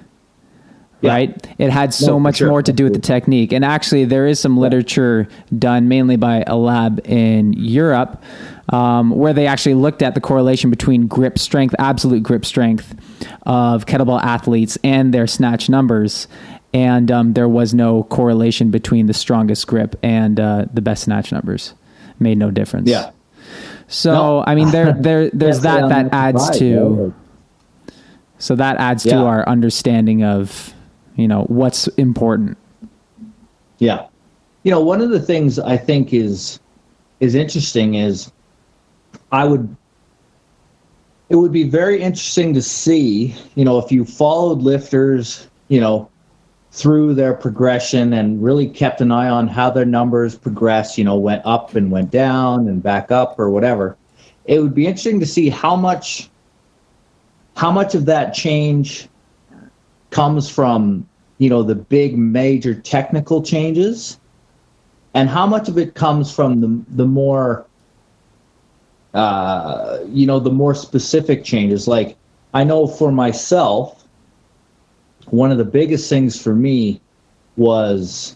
Yeah. 1.02 1.12
Right? 1.12 1.48
It 1.60 1.70
had 1.70 1.93
so 1.93 2.14
No, 2.14 2.20
much 2.20 2.38
sure. 2.38 2.50
more 2.50 2.64
to 2.64 2.74
do 2.74 2.84
with 2.86 2.93
the 2.93 3.00
technique. 3.00 3.52
And 3.54 3.64
actually, 3.64 4.06
there 4.06 4.26
is 4.26 4.39
some 4.39 4.58
literature 4.58 5.28
done 5.58 5.88
mainly 5.88 6.16
by 6.16 6.43
a 6.48 6.56
lab 6.56 7.02
in 7.06 7.54
Europe 7.54 8.22
um, 8.70 9.12
where 9.12 9.32
they 9.32 9.45
actually 9.45 9.76
looked 9.76 10.02
at 10.02 10.16
the 10.16 10.22
correlation 10.22 10.70
between 10.72 11.06
grip 11.06 11.38
strength, 11.38 11.76
absolute 11.78 12.24
grip 12.24 12.45
strength 12.45 12.95
of 13.43 13.86
kettlebell 13.86 14.22
athletes 14.24 14.78
and 14.84 15.14
their 15.14 15.28
snatch 15.28 15.70
numbers. 15.70 16.28
And 16.74 17.12
um, 17.12 17.34
there 17.34 17.48
was 17.48 17.74
no 17.76 18.04
correlation 18.06 18.72
between 18.72 19.06
the 19.06 19.14
strongest 19.14 19.68
grip 19.68 19.95
and 20.04 20.39
uh, 20.39 20.66
the 20.74 20.82
best 20.82 21.04
snatch 21.04 21.32
numbers. 21.32 21.76
Made 22.20 22.39
no 22.39 22.50
difference. 22.50 22.89
yeah 22.89 23.12
So 23.88 24.12
No. 24.14 24.43
I 24.48 24.56
mean, 24.56 24.72
there 24.72 24.93
there 24.93 25.30
there's 25.34 25.62
that 25.62 25.89
that 25.89 26.12
adds 26.12 26.43
side, 26.43 26.54
to 26.56 27.14
yeah. 27.88 27.93
so 28.39 28.56
that 28.56 28.78
adds 28.78 29.04
to 29.04 29.16
our 29.16 29.48
understanding 29.48 30.24
of 30.24 30.74
you 31.18 31.28
know 31.28 31.43
what's 31.43 31.88
important. 31.89 32.57
Yeah. 33.80 34.07
You 34.63 34.72
know, 34.72 34.80
one 34.80 35.01
of 35.01 35.09
the 35.09 35.20
things 35.20 35.59
I 35.59 35.76
think 35.78 36.13
is 36.13 36.59
is 37.20 37.36
interesting 37.36 37.95
is 37.95 38.32
I 39.32 39.45
would 39.45 39.76
it 41.30 41.36
would 41.36 41.51
be 41.51 41.63
very 41.63 42.01
interesting 42.01 42.53
to 42.53 42.61
see, 42.61 43.36
you 43.55 43.65
know, 43.65 43.78
if 43.80 43.91
you 43.91 44.05
followed 44.05 44.61
lifters, 44.61 45.47
you 45.68 45.82
know, 45.82 46.09
through 46.72 47.15
their 47.15 47.34
progression 47.34 48.13
and 48.13 48.41
really 48.41 48.68
kept 48.68 49.01
an 49.01 49.11
eye 49.11 49.28
on 49.28 49.47
how 49.47 49.70
their 49.70 49.86
numbers 49.86 50.38
progressed, 50.38 50.97
you 50.97 51.03
know, 51.03 51.18
went 51.18 51.41
up 51.45 51.76
and 51.76 51.91
went 51.91 52.11
down 52.11 52.68
and 52.68 52.82
back 52.82 53.11
up 53.11 53.38
or 53.39 53.49
whatever. 53.49 53.97
It 54.45 54.59
would 54.61 54.74
be 54.74 54.86
interesting 54.86 55.20
to 55.20 55.26
see 55.26 55.49
how 55.49 55.76
much 55.76 56.30
how 57.55 57.72
much 57.72 57.95
of 57.95 58.05
that 58.05 58.34
change 58.34 59.09
comes 60.18 60.49
from 60.49 61.07
you 61.38 61.47
know 61.47 61.61
the 61.61 61.76
big 61.76 62.18
major 62.18 62.74
technical 62.74 63.39
changes 63.43 64.20
and 65.13 65.30
how 65.30 65.45
much 65.45 65.70
of 65.70 65.78
it 65.78 65.93
comes 65.93 66.34
from 66.34 66.59
the 66.59 66.84
the 66.95 67.05
more 67.05 67.68
uh, 69.13 69.99
you 70.07 70.26
know 70.26 70.39
the 70.39 70.49
more 70.49 70.74
specific 70.74 71.43
changes. 71.43 71.88
Like 71.88 72.18
i 72.55 72.63
know 72.63 72.88
for 72.88 73.11
myself 73.11 74.05
one 75.28 75.51
of 75.51 75.59
the 75.59 75.70
biggest 75.80 76.09
things 76.09 76.41
for 76.41 76.55
me 76.55 76.99
was 77.55 78.36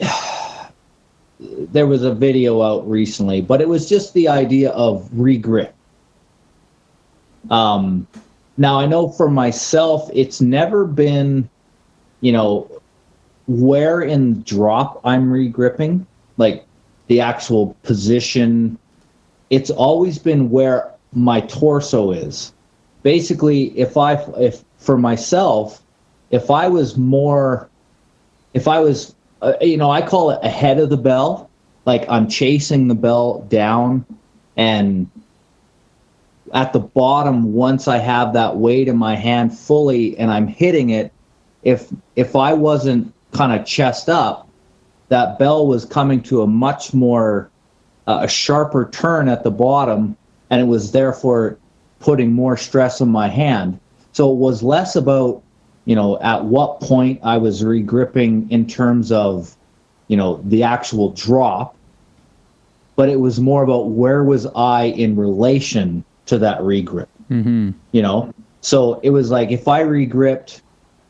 there 1.40 1.86
was 1.86 2.02
a 2.02 2.12
video 2.12 2.60
out 2.60 2.86
recently 2.86 3.40
but 3.40 3.62
it 3.62 3.68
was 3.68 3.88
just 3.88 4.12
the 4.12 4.28
idea 4.28 4.70
of 4.72 5.08
regrip 5.12 5.72
um, 7.50 8.06
now 8.56 8.78
I 8.78 8.86
know 8.86 9.08
for 9.08 9.30
myself, 9.30 10.10
it's 10.12 10.40
never 10.40 10.84
been, 10.84 11.48
you 12.20 12.32
know, 12.32 12.70
where 13.46 14.00
in 14.00 14.42
drop 14.42 15.00
I'm 15.04 15.30
regripping, 15.30 16.06
like 16.36 16.64
the 17.08 17.20
actual 17.20 17.76
position. 17.82 18.78
It's 19.50 19.70
always 19.70 20.18
been 20.18 20.50
where 20.50 20.92
my 21.12 21.40
torso 21.40 22.12
is. 22.12 22.52
Basically, 23.02 23.76
if 23.78 23.96
I, 23.96 24.14
if 24.38 24.64
for 24.78 24.96
myself, 24.96 25.82
if 26.30 26.50
I 26.50 26.68
was 26.68 26.96
more, 26.96 27.68
if 28.54 28.68
I 28.68 28.80
was, 28.80 29.14
uh, 29.40 29.54
you 29.60 29.76
know, 29.76 29.90
I 29.90 30.02
call 30.02 30.30
it 30.30 30.38
ahead 30.42 30.78
of 30.78 30.88
the 30.88 30.96
bell, 30.96 31.50
like 31.84 32.08
I'm 32.08 32.28
chasing 32.28 32.88
the 32.88 32.94
bell 32.94 33.40
down 33.48 34.06
and 34.56 35.10
at 36.52 36.72
the 36.72 36.78
bottom 36.80 37.54
once 37.54 37.88
I 37.88 37.98
have 37.98 38.34
that 38.34 38.56
weight 38.56 38.88
in 38.88 38.96
my 38.96 39.16
hand 39.16 39.56
fully 39.56 40.16
and 40.18 40.30
I'm 40.30 40.46
hitting 40.46 40.90
it, 40.90 41.12
if 41.62 41.92
if 42.16 42.36
I 42.36 42.52
wasn't 42.52 43.12
kind 43.32 43.58
of 43.58 43.66
chest 43.66 44.08
up, 44.08 44.48
that 45.08 45.38
bell 45.38 45.66
was 45.66 45.84
coming 45.84 46.22
to 46.24 46.42
a 46.42 46.46
much 46.46 46.92
more 46.92 47.50
uh, 48.06 48.20
a 48.22 48.28
sharper 48.28 48.88
turn 48.90 49.28
at 49.28 49.44
the 49.44 49.50
bottom, 49.50 50.16
and 50.50 50.60
it 50.60 50.64
was 50.64 50.92
therefore 50.92 51.56
putting 52.00 52.32
more 52.32 52.56
stress 52.56 53.00
on 53.00 53.08
my 53.08 53.28
hand. 53.28 53.78
So 54.12 54.30
it 54.30 54.36
was 54.36 54.62
less 54.62 54.96
about 54.96 55.42
you 55.86 55.94
know 55.96 56.20
at 56.20 56.44
what 56.44 56.80
point 56.80 57.20
I 57.22 57.38
was 57.38 57.62
regripping 57.62 58.50
in 58.50 58.66
terms 58.66 59.10
of 59.10 59.56
you 60.08 60.18
know 60.18 60.42
the 60.44 60.64
actual 60.64 61.12
drop, 61.12 61.74
but 62.94 63.08
it 63.08 63.20
was 63.20 63.40
more 63.40 63.62
about 63.62 63.90
where 63.90 64.22
was 64.22 64.46
I 64.54 64.84
in 64.84 65.16
relation 65.16 66.04
to 66.26 66.38
that 66.38 66.60
regrip 66.60 67.06
Mm-hmm. 67.30 67.70
you 67.92 68.02
know 68.02 68.34
so 68.60 69.00
it 69.02 69.10
was 69.10 69.30
like 69.30 69.50
if 69.50 69.66
i 69.66 69.80
regripped 69.80 70.60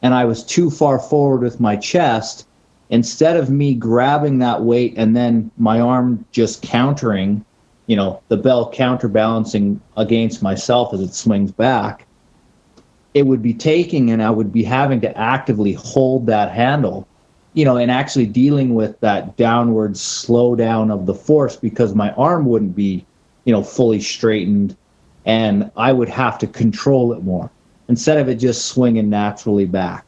and 0.03 0.15
i 0.15 0.25
was 0.25 0.45
too 0.45 0.71
far 0.71 1.01
forward 1.01 1.41
with 1.41 1.59
my 1.59 1.75
chest 1.75 2.47
instead 2.91 3.37
of 3.37 3.51
me 3.51 3.75
grabbing 3.75 4.39
that 4.39 4.63
weight 4.63 4.95
and 4.97 5.17
then 5.17 5.51
my 5.57 5.81
arm 5.81 6.25
just 6.31 6.63
countering 6.63 7.45
you 7.87 7.97
know 7.97 8.23
the 8.29 8.37
bell 8.37 8.71
counterbalancing 8.71 9.81
against 9.97 10.43
myself 10.43 10.95
as 10.95 11.01
it 11.01 11.13
swings 11.13 11.51
back 11.51 12.07
it 13.15 13.27
would 13.27 13.43
be 13.43 13.55
taking 13.55 14.11
and 14.11 14.23
i 14.23 14.31
would 14.31 14.53
be 14.53 14.63
having 14.63 15.01
to 15.01 15.19
actively 15.19 15.73
hold 15.73 16.27
that 16.27 16.53
handle 16.53 17.09
you 17.55 17.65
know 17.65 17.79
and 17.79 17.91
actually 17.91 18.27
dealing 18.27 18.75
with 18.75 19.01
that 19.01 19.37
downward 19.37 19.95
slowdown 19.95 20.93
of 20.93 21.07
the 21.07 21.15
force 21.15 21.57
because 21.57 21.97
my 21.97 22.13
arm 22.13 22.45
wouldn't 22.47 22.77
be 22.77 23.05
you 23.45 23.53
know 23.53 23.65
fully 23.65 24.01
straightened 24.01 24.77
and 25.25 25.71
I 25.77 25.93
would 25.93 26.09
have 26.09 26.39
to 26.39 26.47
control 26.47 27.13
it 27.13 27.23
more. 27.23 27.51
instead 27.89 28.19
of 28.19 28.29
it 28.29 28.37
just 28.37 28.67
swinging 28.67 29.11
naturally 29.11 29.67
back. 29.67 30.07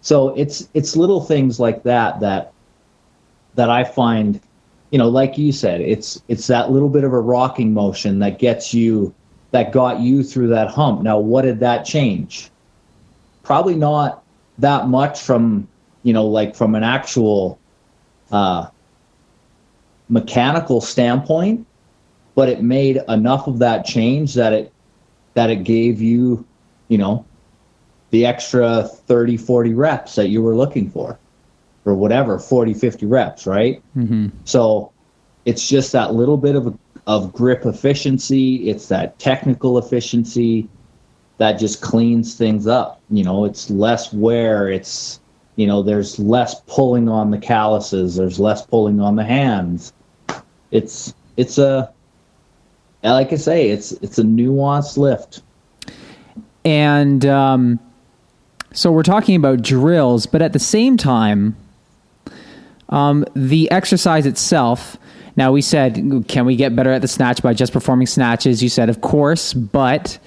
So 0.00 0.28
it's 0.36 0.68
it's 0.74 0.96
little 0.96 1.20
things 1.20 1.58
like 1.58 1.82
that 1.82 2.20
that 2.20 2.52
that 3.56 3.68
I 3.68 3.82
find, 3.82 4.40
you 4.90 4.98
know, 4.98 5.08
like 5.08 5.36
you 5.36 5.50
said, 5.50 5.80
it's 5.80 6.22
it's 6.28 6.46
that 6.46 6.70
little 6.70 6.88
bit 6.88 7.02
of 7.04 7.12
a 7.12 7.18
rocking 7.18 7.74
motion 7.74 8.20
that 8.20 8.38
gets 8.38 8.72
you 8.72 9.12
that 9.50 9.72
got 9.72 10.00
you 10.00 10.22
through 10.22 10.48
that 10.48 10.68
hump. 10.68 11.02
Now, 11.02 11.18
what 11.18 11.42
did 11.42 11.58
that 11.60 11.84
change? 11.84 12.50
Probably 13.42 13.74
not 13.74 14.22
that 14.58 14.88
much 14.88 15.20
from, 15.20 15.66
you 16.04 16.12
know, 16.12 16.26
like 16.26 16.54
from 16.54 16.74
an 16.74 16.84
actual 16.84 17.58
uh, 18.30 18.66
mechanical 20.08 20.80
standpoint, 20.80 21.66
but 22.36 22.48
it 22.48 22.62
made 22.62 23.00
enough 23.08 23.48
of 23.48 23.58
that 23.58 23.84
change 23.84 24.34
that 24.34 24.52
it 24.52 24.72
that 25.34 25.50
it 25.50 25.64
gave 25.64 26.00
you, 26.00 26.46
you 26.88 26.96
know, 26.96 27.26
the 28.10 28.24
extra 28.24 28.84
30, 28.84 29.36
40 29.36 29.74
reps 29.74 30.14
that 30.14 30.28
you 30.28 30.40
were 30.40 30.54
looking 30.54 30.90
for 30.90 31.18
or 31.84 31.94
whatever, 31.94 32.38
40, 32.38 32.72
50 32.74 33.06
reps, 33.06 33.46
right? 33.46 33.82
Mm-hmm. 33.96 34.28
So 34.44 34.92
it's 35.44 35.68
just 35.68 35.92
that 35.92 36.14
little 36.14 36.36
bit 36.36 36.56
of, 36.56 36.78
of 37.06 37.32
grip 37.32 37.66
efficiency. 37.66 38.70
It's 38.70 38.88
that 38.88 39.18
technical 39.18 39.76
efficiency 39.78 40.68
that 41.38 41.58
just 41.58 41.82
cleans 41.82 42.34
things 42.34 42.66
up. 42.66 43.00
You 43.10 43.24
know, 43.24 43.44
it's 43.44 43.68
less 43.68 44.12
wear. 44.12 44.70
It's, 44.70 45.20
you 45.56 45.66
know, 45.66 45.82
there's 45.82 46.18
less 46.18 46.60
pulling 46.62 47.08
on 47.08 47.30
the 47.30 47.38
calluses. 47.38 48.16
There's 48.16 48.40
less 48.40 48.64
pulling 48.64 49.00
on 49.00 49.16
the 49.16 49.24
hands. 49.24 49.92
It's, 50.70 51.14
it's 51.36 51.58
a, 51.58 51.92
like 53.02 53.32
I 53.32 53.36
say, 53.36 53.70
it's, 53.70 53.92
it's 53.92 54.18
a 54.18 54.22
nuanced 54.22 54.96
lift. 54.96 55.42
And, 56.64 57.24
um, 57.26 57.80
so 58.72 58.92
we're 58.92 59.02
talking 59.04 59.36
about 59.36 59.62
drills, 59.62 60.26
but 60.26 60.42
at 60.42 60.52
the 60.52 60.58
same 60.58 60.96
time, 60.96 61.56
um, 62.90 63.24
the 63.34 63.70
exercise 63.70 64.26
itself. 64.26 64.96
Now 65.34 65.52
we 65.52 65.62
said, 65.62 66.24
can 66.28 66.44
we 66.44 66.56
get 66.56 66.76
better 66.76 66.92
at 66.92 67.02
the 67.02 67.08
snatch 67.08 67.42
by 67.42 67.54
just 67.54 67.72
performing 67.72 68.06
snatches? 68.06 68.62
You 68.62 68.68
said, 68.68 68.88
of 68.88 69.00
course, 69.00 69.54
but 69.54 70.18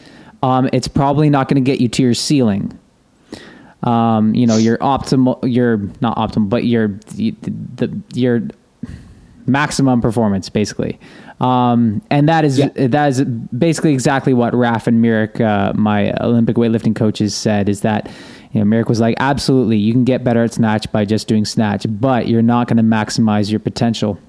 um, 0.42 0.70
it's 0.74 0.88
probably 0.88 1.30
not 1.30 1.48
going 1.48 1.64
to 1.64 1.72
get 1.72 1.80
you 1.80 1.88
to 1.90 2.02
your 2.02 2.14
ceiling. 2.14 2.78
Um, 3.84 4.36
you 4.36 4.46
know, 4.46 4.58
your 4.58 4.78
optimal, 4.80 5.40
your 5.44 5.78
not 6.02 6.18
optimal, 6.18 6.50
but 6.50 6.66
your 6.66 6.90
the, 7.16 7.32
the 7.42 8.02
your 8.14 8.42
maximum 9.46 10.02
performance, 10.02 10.50
basically. 10.50 11.00
Um, 11.40 12.02
and 12.10 12.28
that 12.28 12.44
is 12.44 12.60
yeah. 12.60 12.70
that 12.88 13.10
is 13.10 13.24
basically 13.24 13.94
exactly 13.94 14.34
what 14.34 14.54
Raf 14.54 14.88
and 14.88 15.04
Mirik, 15.04 15.40
uh, 15.40 15.74
my 15.74 16.12
Olympic 16.20 16.58
weightlifting 16.58 16.96
coaches, 16.96 17.34
said. 17.34 17.70
Is 17.70 17.82
that 17.82 18.12
you 18.52 18.64
know, 18.64 18.66
Mirik 18.66 18.88
was 18.88 19.00
like, 19.00 19.16
absolutely, 19.20 19.78
you 19.78 19.94
can 19.94 20.04
get 20.04 20.24
better 20.24 20.44
at 20.44 20.54
snatch 20.54 20.92
by 20.92 21.06
just 21.06 21.28
doing 21.28 21.46
snatch, 21.46 21.86
but 21.88 22.28
you're 22.28 22.42
not 22.42 22.68
going 22.68 22.78
to 22.78 22.84
maximize 22.84 23.50
your 23.50 23.60
potential. 23.60 24.20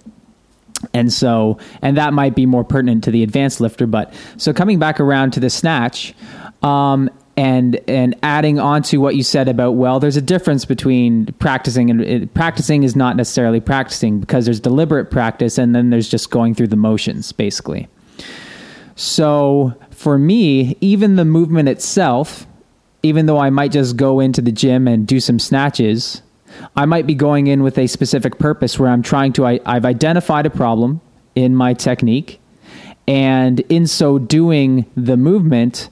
And 0.94 1.12
so, 1.12 1.58
and 1.82 1.96
that 1.96 2.12
might 2.12 2.34
be 2.34 2.46
more 2.46 2.64
pertinent 2.64 3.04
to 3.04 3.10
the 3.10 3.22
advanced 3.22 3.60
lifter. 3.60 3.86
But 3.86 4.14
so 4.36 4.52
coming 4.52 4.78
back 4.78 5.00
around 5.00 5.32
to 5.32 5.40
the 5.40 5.50
snatch, 5.50 6.14
um, 6.62 7.10
and 7.36 7.80
and 7.88 8.16
adding 8.22 8.58
on 8.58 8.82
to 8.82 8.98
what 8.98 9.14
you 9.14 9.22
said 9.22 9.48
about 9.48 9.72
well 9.72 10.00
there's 10.00 10.16
a 10.16 10.22
difference 10.22 10.64
between 10.64 11.26
practicing 11.34 11.90
and 11.90 12.32
practicing 12.34 12.82
is 12.82 12.96
not 12.96 13.16
necessarily 13.16 13.60
practicing 13.60 14.20
because 14.20 14.44
there's 14.44 14.60
deliberate 14.60 15.10
practice 15.10 15.56
and 15.56 15.74
then 15.74 15.90
there's 15.90 16.08
just 16.08 16.30
going 16.30 16.54
through 16.54 16.68
the 16.68 16.76
motions 16.76 17.32
basically. 17.32 17.88
So 18.96 19.74
for 19.90 20.18
me 20.18 20.76
even 20.80 21.16
the 21.16 21.24
movement 21.24 21.68
itself 21.68 22.46
even 23.02 23.26
though 23.26 23.38
I 23.38 23.48
might 23.48 23.72
just 23.72 23.96
go 23.96 24.20
into 24.20 24.42
the 24.42 24.52
gym 24.52 24.86
and 24.88 25.06
do 25.06 25.20
some 25.20 25.38
snatches 25.38 26.22
I 26.76 26.84
might 26.84 27.06
be 27.06 27.14
going 27.14 27.46
in 27.46 27.62
with 27.62 27.78
a 27.78 27.86
specific 27.86 28.38
purpose 28.38 28.78
where 28.78 28.90
I'm 28.90 29.02
trying 29.02 29.32
to 29.34 29.46
I, 29.46 29.60
I've 29.64 29.84
identified 29.84 30.46
a 30.46 30.50
problem 30.50 31.00
in 31.36 31.54
my 31.54 31.74
technique 31.74 32.40
and 33.06 33.60
in 33.68 33.86
so 33.86 34.18
doing 34.18 34.84
the 34.96 35.16
movement 35.16 35.88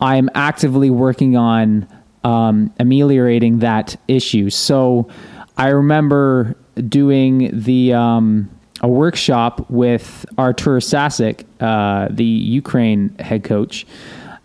I 0.00 0.16
am 0.16 0.30
actively 0.34 0.90
working 0.90 1.36
on 1.36 1.86
um, 2.24 2.72
ameliorating 2.78 3.60
that 3.60 3.96
issue. 4.08 4.50
So 4.50 5.08
I 5.56 5.68
remember 5.68 6.56
doing 6.88 7.50
the 7.52 7.92
um, 7.92 8.50
a 8.80 8.88
workshop 8.88 9.68
with 9.70 10.24
Artur 10.38 10.78
Sasik, 10.78 11.44
uh, 11.60 12.08
the 12.10 12.24
Ukraine 12.24 13.14
head 13.18 13.44
coach, 13.44 13.86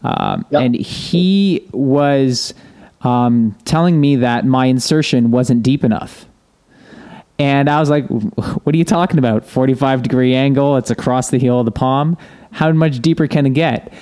um, 0.03 0.45
yep. 0.49 0.61
and 0.61 0.75
he 0.75 1.67
was 1.71 2.53
um, 3.01 3.55
telling 3.65 3.99
me 4.01 4.17
that 4.17 4.45
my 4.45 4.65
insertion 4.65 5.31
wasn't 5.31 5.63
deep 5.63 5.83
enough. 5.83 6.25
And 7.37 7.69
I 7.69 7.79
was 7.79 7.89
like, 7.89 8.07
"What 8.07 8.73
are 8.75 8.77
you 8.77 8.85
talking 8.85 9.19
about? 9.19 9.45
Forty-five 9.45 10.03
degree 10.03 10.33
angle. 10.33 10.77
It's 10.77 10.89
across 10.89 11.29
the 11.29 11.37
heel 11.37 11.59
of 11.59 11.65
the 11.65 11.71
palm. 11.71 12.17
How 12.51 12.71
much 12.71 12.99
deeper 12.99 13.27
can 13.27 13.45
it 13.45 13.51
get?" 13.51 13.93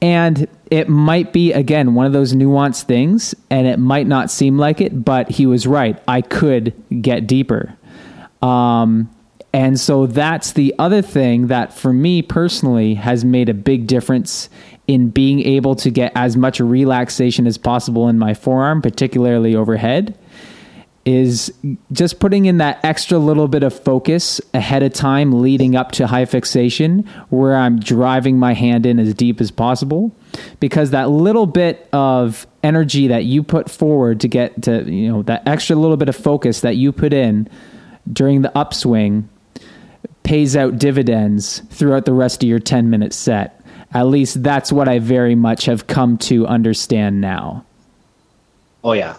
And 0.00 0.46
it 0.70 0.88
might 0.88 1.32
be, 1.32 1.52
again, 1.52 1.94
one 1.94 2.06
of 2.06 2.12
those 2.12 2.32
nuanced 2.32 2.84
things, 2.84 3.34
and 3.50 3.66
it 3.66 3.78
might 3.78 4.06
not 4.06 4.30
seem 4.30 4.58
like 4.58 4.80
it, 4.80 5.04
but 5.04 5.30
he 5.30 5.46
was 5.46 5.66
right. 5.66 6.00
I 6.06 6.20
could 6.20 6.74
get 7.02 7.26
deeper. 7.26 7.76
Um, 8.42 9.10
and 9.52 9.80
so 9.80 10.06
that's 10.06 10.52
the 10.52 10.74
other 10.78 11.02
thing 11.02 11.46
that, 11.48 11.72
for 11.72 11.92
me 11.92 12.22
personally, 12.22 12.94
has 12.94 13.24
made 13.24 13.48
a 13.48 13.54
big 13.54 13.86
difference 13.86 14.48
in 14.86 15.08
being 15.10 15.40
able 15.40 15.74
to 15.76 15.90
get 15.90 16.12
as 16.14 16.36
much 16.36 16.60
relaxation 16.60 17.46
as 17.46 17.58
possible 17.58 18.08
in 18.08 18.18
my 18.18 18.34
forearm, 18.34 18.82
particularly 18.82 19.54
overhead 19.54 20.17
is 21.08 21.50
just 21.90 22.20
putting 22.20 22.44
in 22.44 22.58
that 22.58 22.84
extra 22.84 23.16
little 23.16 23.48
bit 23.48 23.62
of 23.62 23.72
focus 23.82 24.42
ahead 24.52 24.82
of 24.82 24.92
time 24.92 25.40
leading 25.40 25.74
up 25.74 25.90
to 25.92 26.06
high 26.06 26.26
fixation 26.26 26.98
where 27.30 27.56
I'm 27.56 27.80
driving 27.80 28.38
my 28.38 28.52
hand 28.52 28.84
in 28.84 28.98
as 28.98 29.14
deep 29.14 29.40
as 29.40 29.50
possible. 29.50 30.14
Because 30.60 30.90
that 30.90 31.08
little 31.08 31.46
bit 31.46 31.88
of 31.94 32.46
energy 32.62 33.08
that 33.08 33.24
you 33.24 33.42
put 33.42 33.70
forward 33.70 34.20
to 34.20 34.28
get 34.28 34.62
to 34.64 34.84
you 34.84 35.10
know 35.10 35.22
that 35.22 35.48
extra 35.48 35.74
little 35.74 35.96
bit 35.96 36.10
of 36.10 36.16
focus 36.16 36.60
that 36.60 36.76
you 36.76 36.92
put 36.92 37.14
in 37.14 37.48
during 38.12 38.42
the 38.42 38.56
upswing 38.56 39.28
pays 40.24 40.56
out 40.56 40.78
dividends 40.78 41.60
throughout 41.70 42.04
the 42.04 42.12
rest 42.12 42.42
of 42.42 42.48
your 42.50 42.58
10 42.58 42.90
minute 42.90 43.14
set. 43.14 43.64
At 43.94 44.08
least 44.08 44.42
that's 44.42 44.70
what 44.70 44.88
I 44.88 44.98
very 44.98 45.34
much 45.34 45.64
have 45.64 45.86
come 45.86 46.18
to 46.18 46.46
understand 46.46 47.22
now. 47.22 47.64
Oh 48.84 48.92
yeah 48.92 49.16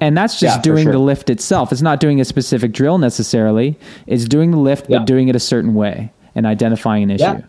and 0.00 0.16
that's 0.16 0.38
just 0.38 0.58
yeah, 0.58 0.62
doing 0.62 0.84
sure. 0.84 0.92
the 0.92 0.98
lift 0.98 1.30
itself. 1.30 1.72
It's 1.72 1.82
not 1.82 2.00
doing 2.00 2.20
a 2.20 2.24
specific 2.24 2.72
drill 2.72 2.98
necessarily. 2.98 3.76
It's 4.06 4.24
doing 4.24 4.50
the 4.50 4.58
lift, 4.58 4.88
yeah. 4.88 4.98
but 4.98 5.06
doing 5.06 5.28
it 5.28 5.36
a 5.36 5.40
certain 5.40 5.74
way 5.74 6.12
and 6.34 6.46
identifying 6.46 7.04
an 7.04 7.10
issue. 7.10 7.24
Yeah. 7.24 7.40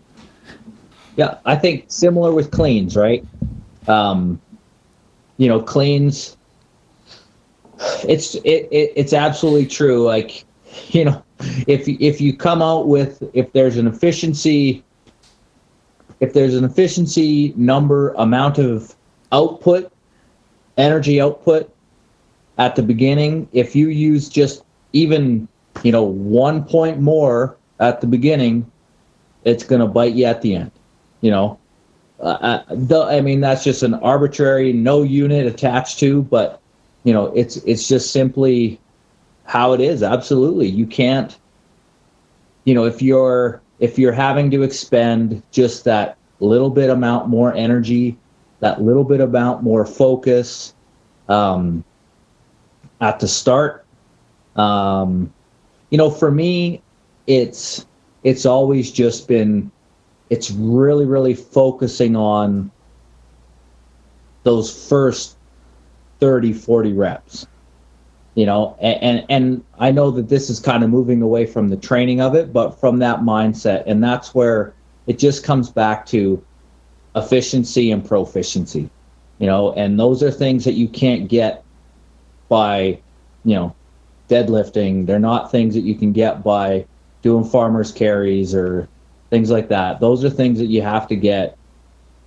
yeah, 1.16 1.38
I 1.44 1.56
think 1.56 1.84
similar 1.88 2.32
with 2.32 2.50
cleans, 2.50 2.96
right? 2.96 3.24
Um, 3.86 4.40
you 5.36 5.48
know, 5.48 5.60
cleans. 5.60 6.36
It's 8.06 8.34
it, 8.36 8.68
it 8.70 8.92
it's 8.96 9.12
absolutely 9.12 9.66
true. 9.66 10.04
Like, 10.04 10.44
you 10.88 11.04
know, 11.04 11.22
if 11.66 11.88
if 11.88 12.20
you 12.20 12.36
come 12.36 12.62
out 12.62 12.88
with 12.88 13.22
if 13.32 13.52
there's 13.52 13.76
an 13.76 13.86
efficiency, 13.86 14.82
if 16.18 16.32
there's 16.32 16.54
an 16.54 16.64
efficiency 16.64 17.54
number 17.56 18.12
amount 18.14 18.58
of 18.58 18.94
output, 19.30 19.92
energy 20.76 21.20
output 21.20 21.72
at 22.60 22.76
the 22.76 22.82
beginning, 22.82 23.48
if 23.54 23.74
you 23.74 23.88
use 23.88 24.28
just 24.28 24.64
even, 24.92 25.48
you 25.82 25.90
know, 25.90 26.02
one 26.02 26.62
point 26.62 27.00
more 27.00 27.56
at 27.80 28.02
the 28.02 28.06
beginning, 28.06 28.70
it's 29.44 29.64
going 29.64 29.80
to 29.80 29.86
bite 29.86 30.12
you 30.12 30.26
at 30.26 30.42
the 30.42 30.56
end. 30.56 30.70
You 31.22 31.30
know, 31.30 31.58
uh, 32.20 32.26
uh, 32.26 32.62
the, 32.68 33.00
I 33.02 33.22
mean, 33.22 33.40
that's 33.40 33.64
just 33.64 33.82
an 33.82 33.94
arbitrary, 33.94 34.74
no 34.74 35.02
unit 35.02 35.46
attached 35.46 35.98
to, 36.00 36.22
but 36.24 36.60
you 37.04 37.14
know, 37.14 37.32
it's 37.34 37.56
it's 37.64 37.88
just 37.88 38.12
simply 38.12 38.78
how 39.44 39.72
it 39.72 39.80
is. 39.80 40.02
Absolutely, 40.02 40.68
you 40.68 40.86
can't. 40.86 41.38
You 42.64 42.74
know, 42.74 42.84
if 42.84 43.00
you're 43.00 43.62
if 43.78 43.98
you're 43.98 44.12
having 44.12 44.50
to 44.50 44.62
expend 44.62 45.42
just 45.50 45.84
that 45.84 46.18
little 46.40 46.68
bit 46.68 46.90
amount 46.90 47.30
more 47.30 47.54
energy, 47.54 48.18
that 48.58 48.82
little 48.82 49.04
bit 49.04 49.22
amount 49.22 49.62
more 49.62 49.86
focus, 49.86 50.74
um, 51.30 51.82
at 53.00 53.20
the 53.20 53.28
start. 53.28 53.84
Um, 54.56 55.32
you 55.90 55.98
know, 55.98 56.10
for 56.10 56.30
me, 56.30 56.82
it's 57.26 57.86
it's 58.22 58.46
always 58.46 58.90
just 58.90 59.28
been 59.28 59.70
it's 60.28 60.50
really 60.50 61.06
really 61.06 61.34
focusing 61.34 62.16
on 62.16 62.70
those 64.42 64.88
first 64.88 65.36
30 66.20 66.52
40 66.52 66.92
reps 66.92 67.46
you 68.34 68.46
know 68.46 68.76
and, 68.80 69.02
and, 69.02 69.26
and 69.28 69.64
i 69.78 69.90
know 69.90 70.10
that 70.10 70.28
this 70.28 70.50
is 70.50 70.60
kind 70.60 70.84
of 70.84 70.90
moving 70.90 71.22
away 71.22 71.46
from 71.46 71.68
the 71.68 71.76
training 71.76 72.20
of 72.20 72.34
it 72.34 72.52
but 72.52 72.78
from 72.78 72.98
that 72.98 73.20
mindset 73.20 73.82
and 73.86 74.02
that's 74.02 74.34
where 74.34 74.74
it 75.06 75.18
just 75.18 75.44
comes 75.44 75.70
back 75.70 76.06
to 76.06 76.42
efficiency 77.16 77.90
and 77.90 78.04
proficiency 78.04 78.90
you 79.40 79.46
know, 79.46 79.72
and 79.72 79.98
those 79.98 80.22
are 80.22 80.30
things 80.30 80.64
that 80.66 80.74
you 80.74 80.86
can't 80.86 81.26
get 81.26 81.64
by, 82.50 83.00
you 83.44 83.54
know, 83.54 83.74
deadlifting. 84.28 85.06
They're 85.06 85.18
not 85.18 85.50
things 85.50 85.74
that 85.74 85.80
you 85.80 85.94
can 85.94 86.12
get 86.12 86.44
by 86.44 86.84
doing 87.22 87.44
farmers 87.44 87.90
carries 87.90 88.54
or 88.54 88.86
things 89.30 89.50
like 89.50 89.68
that. 89.68 90.00
Those 90.00 90.22
are 90.22 90.30
things 90.30 90.58
that 90.58 90.66
you 90.66 90.82
have 90.82 91.08
to 91.08 91.16
get 91.16 91.56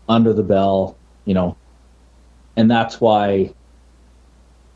under 0.10 0.34
the 0.34 0.44
bell, 0.44 0.98
you 1.26 1.36
know, 1.36 1.56
and 2.58 2.70
that's 2.72 3.00
why 3.00 3.54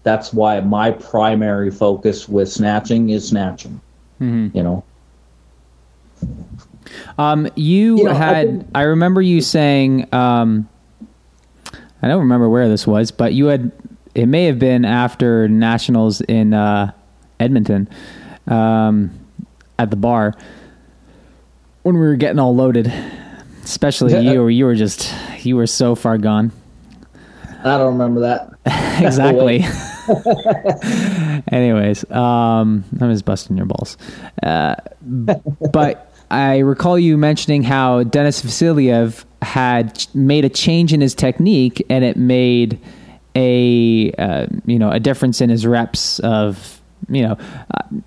that's 0.03 0.31
why 0.31 0.61
my 0.61 0.91
primary 0.91 1.69
focus 1.71 2.29
with 2.29 2.49
snatching 2.49 3.09
is 3.09 3.27
snatching. 3.27 3.81
Mm-hmm. 4.21 4.55
You 4.55 4.63
know. 4.63 4.83
Um, 7.17 7.49
you, 7.55 7.97
You 7.97 8.03
know, 8.05 8.13
had. 8.13 8.47
think- 8.47 8.67
I, 8.73 8.83
remember 8.83 9.21
you 9.21 9.41
saying. 9.41 10.07
Um, 10.13 10.69
I 12.01 12.07
don't 12.07 12.19
remember 12.19 12.47
where 12.49 12.69
this 12.69 12.87
was, 12.87 13.11
but 13.11 13.33
you 13.33 13.47
had. 13.47 13.71
It 14.17 14.25
may 14.25 14.45
have 14.45 14.57
been 14.57 14.83
after 14.83 15.47
nationals 15.47 16.21
in 16.21 16.51
uh, 16.51 16.91
Edmonton, 17.39 17.87
um, 18.47 19.11
at 19.77 19.91
the 19.91 19.95
bar 19.95 20.33
when 21.83 21.93
we 21.93 22.01
were 22.01 22.15
getting 22.15 22.39
all 22.39 22.55
loaded. 22.55 22.91
Especially 23.63 24.19
you, 24.27 24.41
were 24.41 24.49
you 24.49 24.65
were 24.65 24.73
just 24.73 25.13
you 25.45 25.55
were 25.55 25.67
so 25.67 25.93
far 25.93 26.17
gone. 26.17 26.51
I 27.63 27.77
don't 27.77 27.93
remember 27.93 28.21
that. 28.21 28.53
exactly. 29.05 29.63
Anyways, 31.55 32.09
um, 32.09 32.85
I'm 32.99 33.11
just 33.11 33.25
busting 33.25 33.55
your 33.55 33.67
balls. 33.67 33.97
Uh, 34.41 34.77
but 35.03 36.11
I 36.31 36.57
recall 36.59 36.97
you 36.97 37.19
mentioning 37.19 37.61
how 37.61 38.01
Denis 38.01 38.41
Vasiliev 38.41 39.25
had 39.43 40.07
made 40.15 40.43
a 40.43 40.49
change 40.49 40.91
in 40.91 41.01
his 41.01 41.13
technique, 41.13 41.85
and 41.87 42.03
it 42.03 42.17
made 42.17 42.79
a 43.37 44.11
uh, 44.17 44.47
you 44.65 44.79
know 44.79 44.89
a 44.89 44.99
difference 44.99 45.39
in 45.39 45.49
his 45.49 45.65
reps 45.65 46.19
of 46.19 46.81
you 47.07 47.21
know. 47.21 47.37
Uh, 47.73 48.01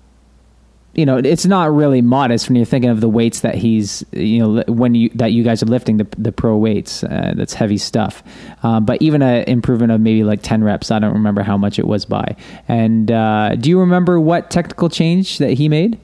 you 0.93 1.05
know, 1.05 1.15
it's 1.17 1.45
not 1.45 1.73
really 1.73 2.01
modest 2.01 2.49
when 2.49 2.57
you're 2.57 2.65
thinking 2.65 2.89
of 2.89 2.99
the 2.99 3.07
weights 3.07 3.39
that 3.41 3.55
he's, 3.55 4.03
you 4.11 4.39
know, 4.39 4.63
when 4.67 4.93
you 4.93 5.09
that 5.15 5.31
you 5.31 5.41
guys 5.41 5.63
are 5.63 5.67
lifting 5.67 5.95
the 5.95 6.07
the 6.17 6.33
pro 6.33 6.57
weights. 6.57 7.01
Uh, 7.05 7.31
that's 7.33 7.53
heavy 7.53 7.77
stuff. 7.77 8.21
Um, 8.61 8.83
but 8.83 9.01
even 9.01 9.21
an 9.21 9.45
improvement 9.45 9.93
of 9.93 10.01
maybe 10.01 10.25
like 10.25 10.41
ten 10.41 10.65
reps, 10.65 10.91
I 10.91 10.99
don't 10.99 11.13
remember 11.13 11.43
how 11.43 11.55
much 11.55 11.79
it 11.79 11.87
was 11.87 12.03
by. 12.03 12.35
And 12.67 13.09
uh, 13.09 13.55
do 13.55 13.69
you 13.69 13.79
remember 13.79 14.19
what 14.19 14.51
technical 14.51 14.89
change 14.89 15.37
that 15.37 15.51
he 15.51 15.69
made? 15.69 15.97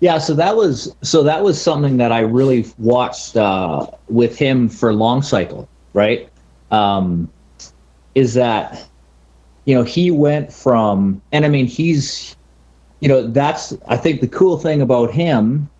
Yeah, 0.00 0.18
so 0.18 0.34
that 0.34 0.56
was 0.56 0.92
so 1.02 1.22
that 1.22 1.44
was 1.44 1.62
something 1.62 1.98
that 1.98 2.10
I 2.10 2.20
really 2.20 2.66
watched 2.78 3.36
uh, 3.36 3.86
with 4.08 4.36
him 4.36 4.68
for 4.68 4.92
long 4.92 5.22
cycle, 5.22 5.68
right? 5.92 6.28
Um, 6.72 7.30
is 8.14 8.34
that 8.34 8.88
you 9.64 9.74
know 9.74 9.84
he 9.84 10.10
went 10.10 10.52
from 10.52 11.22
and 11.30 11.44
I 11.44 11.48
mean 11.48 11.66
he's 11.66 12.36
you 13.00 13.08
know 13.08 13.26
that's 13.26 13.76
I 13.86 13.96
think 13.96 14.20
the 14.20 14.28
cool 14.28 14.58
thing 14.58 14.82
about 14.82 15.12
him 15.12 15.70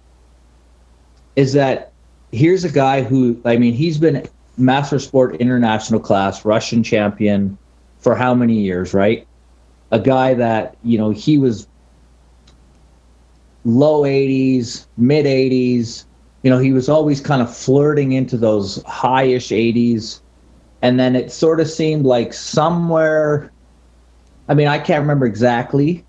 is 1.36 1.52
that 1.54 1.92
here's 2.30 2.64
a 2.64 2.70
guy 2.70 3.02
who 3.02 3.40
I 3.44 3.56
mean 3.56 3.74
he's 3.74 3.98
been 3.98 4.26
master 4.56 4.98
sport 4.98 5.36
international 5.36 6.00
class 6.00 6.44
Russian 6.44 6.82
champion 6.82 7.58
for 7.98 8.14
how 8.14 8.34
many 8.34 8.60
years, 8.60 8.94
right? 8.94 9.26
A 9.90 9.98
guy 9.98 10.34
that 10.34 10.76
you 10.84 10.98
know 10.98 11.10
he 11.10 11.38
was 11.38 11.66
low 13.64 14.02
80s, 14.02 14.86
mid 14.96 15.26
80s. 15.26 16.04
You 16.42 16.50
know, 16.50 16.58
he 16.58 16.72
was 16.72 16.88
always 16.88 17.20
kind 17.20 17.40
of 17.40 17.54
flirting 17.54 18.12
into 18.12 18.36
those 18.36 18.82
high-ish 18.82 19.50
80s. 19.50 20.21
And 20.82 20.98
then 20.98 21.16
it 21.16 21.32
sort 21.32 21.60
of 21.60 21.70
seemed 21.70 22.04
like 22.04 22.32
somewhere, 22.32 23.50
I 24.48 24.54
mean, 24.54 24.66
I 24.68 24.78
can't 24.78 25.00
remember 25.00 25.26
exactly 25.26 26.04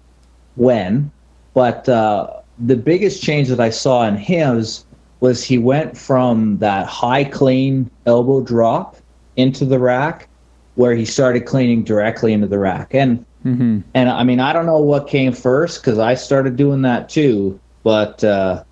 when, 0.56 1.12
but 1.54 1.88
uh, 1.88 2.42
the 2.66 2.76
biggest 2.76 3.22
change 3.22 3.48
that 3.50 3.60
I 3.60 3.70
saw 3.70 4.08
in 4.08 4.18
his 4.18 4.86
was 5.20 5.44
he 5.44 5.58
went 5.58 5.98
from 5.98 6.58
that 6.58 6.88
high 6.88 7.24
clean 7.24 7.90
elbow 8.06 8.42
drop 8.42 8.98
into 9.36 9.64
the 9.64 9.80
rack 9.80 10.28
where 10.76 10.96
he 10.96 11.06
started 11.06 11.46
cleaning 11.46 11.84
directly 11.84 12.34
into 12.34 12.48
the 12.48 12.60
rack. 12.60 12.94
And 12.94 13.26
Mm-hmm. 13.46 13.80
and 13.94 14.10
I 14.10 14.24
mean, 14.24 14.40
I 14.40 14.54
don't 14.54 14.66
know 14.66 14.78
what 14.78 15.08
came 15.08 15.34
first 15.34 15.82
because 15.82 16.00
I 16.00 16.16
started 16.16 16.56
doing 16.56 16.82
that 16.84 17.10
too. 17.10 17.60
But 17.84 18.24
uh, 18.24 18.64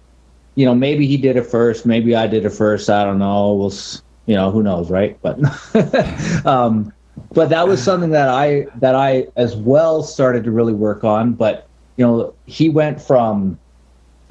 you 0.55 0.65
know, 0.65 0.73
maybe 0.73 1.07
he 1.07 1.17
did 1.17 1.35
it 1.35 1.45
first. 1.45 1.85
Maybe 1.85 2.15
I 2.15 2.27
did 2.27 2.45
it 2.45 2.51
first. 2.51 2.89
I 2.89 3.03
don't 3.03 3.19
know. 3.19 3.53
We'll, 3.53 3.73
you 4.25 4.35
know, 4.35 4.51
who 4.51 4.63
knows, 4.63 4.89
right? 4.89 5.17
But, 5.21 5.39
um, 6.45 6.93
but 7.33 7.49
that 7.49 7.67
was 7.67 7.81
something 7.81 8.11
that 8.11 8.29
I 8.29 8.67
that 8.75 8.95
I 8.95 9.27
as 9.35 9.55
well 9.55 10.03
started 10.03 10.43
to 10.45 10.51
really 10.51 10.73
work 10.73 11.03
on. 11.03 11.33
But 11.33 11.67
you 11.97 12.05
know, 12.05 12.33
he 12.45 12.69
went 12.69 13.01
from. 13.01 13.59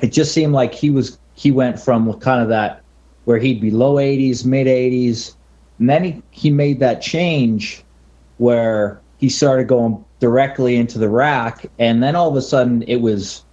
It 0.00 0.12
just 0.12 0.32
seemed 0.32 0.54
like 0.54 0.74
he 0.74 0.90
was 0.90 1.18
he 1.34 1.50
went 1.50 1.78
from 1.78 2.12
kind 2.20 2.42
of 2.42 2.48
that 2.48 2.82
where 3.24 3.38
he'd 3.38 3.60
be 3.60 3.70
low 3.70 3.94
80s, 3.94 4.44
mid 4.44 4.66
80s, 4.66 5.34
and 5.78 5.88
then 5.88 6.04
he, 6.04 6.22
he 6.30 6.50
made 6.50 6.80
that 6.80 7.02
change 7.02 7.84
where 8.38 9.00
he 9.18 9.28
started 9.28 9.68
going 9.68 10.02
directly 10.18 10.76
into 10.76 10.98
the 10.98 11.08
rack 11.08 11.66
and 11.78 12.02
then 12.02 12.14
all 12.14 12.28
of 12.28 12.36
a 12.36 12.42
sudden 12.42 12.82
it 12.82 12.96
was 12.96 13.44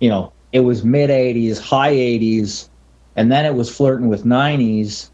you 0.00 0.08
know 0.08 0.32
it 0.52 0.60
was 0.60 0.84
mid 0.84 1.10
80s 1.10 1.60
high 1.60 1.92
80s 1.92 2.68
and 3.16 3.30
then 3.30 3.44
it 3.44 3.54
was 3.54 3.74
flirting 3.74 4.08
with 4.08 4.24
90s 4.24 5.09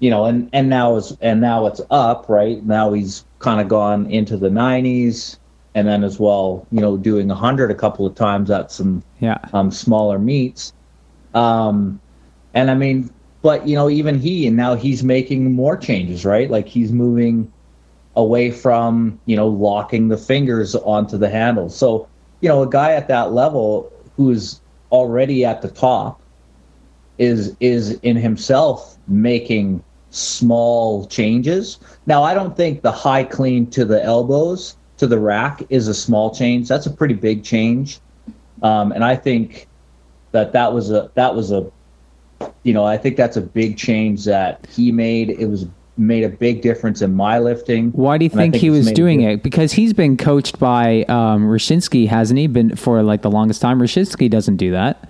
you 0.00 0.10
know 0.10 0.24
and 0.26 0.48
and 0.52 0.68
now 0.68 0.96
it's 0.96 1.12
and 1.20 1.40
now 1.40 1.66
it's 1.66 1.80
up 1.90 2.26
right 2.28 2.64
now 2.64 2.92
he's 2.92 3.24
kind 3.38 3.60
of 3.60 3.68
gone 3.68 4.06
into 4.10 4.36
the 4.36 4.48
90s 4.50 5.38
and 5.74 5.86
then 5.88 6.04
as 6.04 6.18
well 6.18 6.66
you 6.70 6.80
know 6.80 6.96
doing 6.96 7.28
100 7.28 7.70
a 7.70 7.74
couple 7.74 8.06
of 8.06 8.14
times 8.14 8.50
at 8.50 8.70
some 8.70 9.02
Yeah. 9.20 9.38
um, 9.52 9.70
smaller 9.70 10.18
meets. 10.18 10.72
Um, 11.34 12.00
and 12.54 12.70
I 12.70 12.74
mean, 12.74 13.10
but 13.42 13.66
you 13.66 13.76
know, 13.76 13.88
even 13.90 14.18
he 14.18 14.46
and 14.46 14.56
now 14.56 14.74
he's 14.74 15.02
making 15.04 15.52
more 15.54 15.76
changes, 15.76 16.24
right? 16.24 16.50
Like 16.50 16.66
he's 16.68 16.92
moving 16.92 17.52
away 18.16 18.50
from 18.50 19.20
you 19.26 19.36
know 19.36 19.48
locking 19.48 20.08
the 20.08 20.16
fingers 20.16 20.74
onto 20.76 21.18
the 21.18 21.28
handle. 21.28 21.68
So 21.68 22.08
you 22.40 22.48
know, 22.48 22.62
a 22.62 22.68
guy 22.70 22.92
at 22.92 23.08
that 23.08 23.32
level 23.32 23.92
who's 24.16 24.60
already 24.90 25.44
at 25.44 25.62
the 25.62 25.70
top 25.70 26.22
is 27.18 27.56
is 27.60 27.92
in 28.02 28.16
himself 28.16 28.98
making 29.08 29.82
small 30.10 31.06
changes. 31.06 31.78
Now, 32.06 32.22
I 32.22 32.34
don't 32.34 32.56
think 32.56 32.82
the 32.82 32.92
high 32.92 33.24
clean 33.24 33.68
to 33.70 33.84
the 33.84 34.02
elbows 34.02 34.76
to 34.98 35.06
the 35.06 35.18
rack 35.18 35.62
is 35.68 35.88
a 35.88 35.94
small 35.94 36.34
change. 36.34 36.68
That's 36.68 36.86
a 36.86 36.90
pretty 36.90 37.14
big 37.14 37.44
change. 37.44 38.00
Um, 38.62 38.92
and 38.92 39.04
I 39.04 39.16
think 39.16 39.68
that 40.32 40.52
that 40.52 40.72
was 40.72 40.90
a 40.90 41.10
that 41.14 41.34
was 41.34 41.52
a 41.52 41.70
you 42.62 42.72
know 42.72 42.84
I 42.84 42.96
think 42.96 43.16
that's 43.16 43.36
a 43.36 43.40
big 43.40 43.76
change 43.76 44.24
that 44.24 44.66
he 44.70 44.92
made. 44.92 45.30
It 45.30 45.46
was 45.46 45.66
made 45.98 46.24
a 46.24 46.28
big 46.28 46.62
difference 46.62 47.02
in 47.02 47.14
my 47.14 47.38
lifting. 47.38 47.90
Why 47.92 48.18
do 48.18 48.24
you 48.26 48.30
I 48.34 48.36
think, 48.36 48.54
he 48.54 48.70
was 48.70 48.92
doing 48.92 49.22
it? 49.22 49.42
Because 49.42 49.72
he's 49.72 49.92
been 49.92 50.16
coached 50.16 50.58
by 50.58 51.04
um, 51.04 51.46
Rashinsky, 51.46 52.06
hasn't 52.06 52.38
he? 52.38 52.46
Been 52.46 52.76
for 52.76 53.02
like 53.02 53.22
the 53.22 53.30
longest 53.30 53.62
time. 53.62 53.80
Rashinsky 53.80 54.28
doesn't 54.28 54.56
do 54.56 54.70
that. 54.72 55.08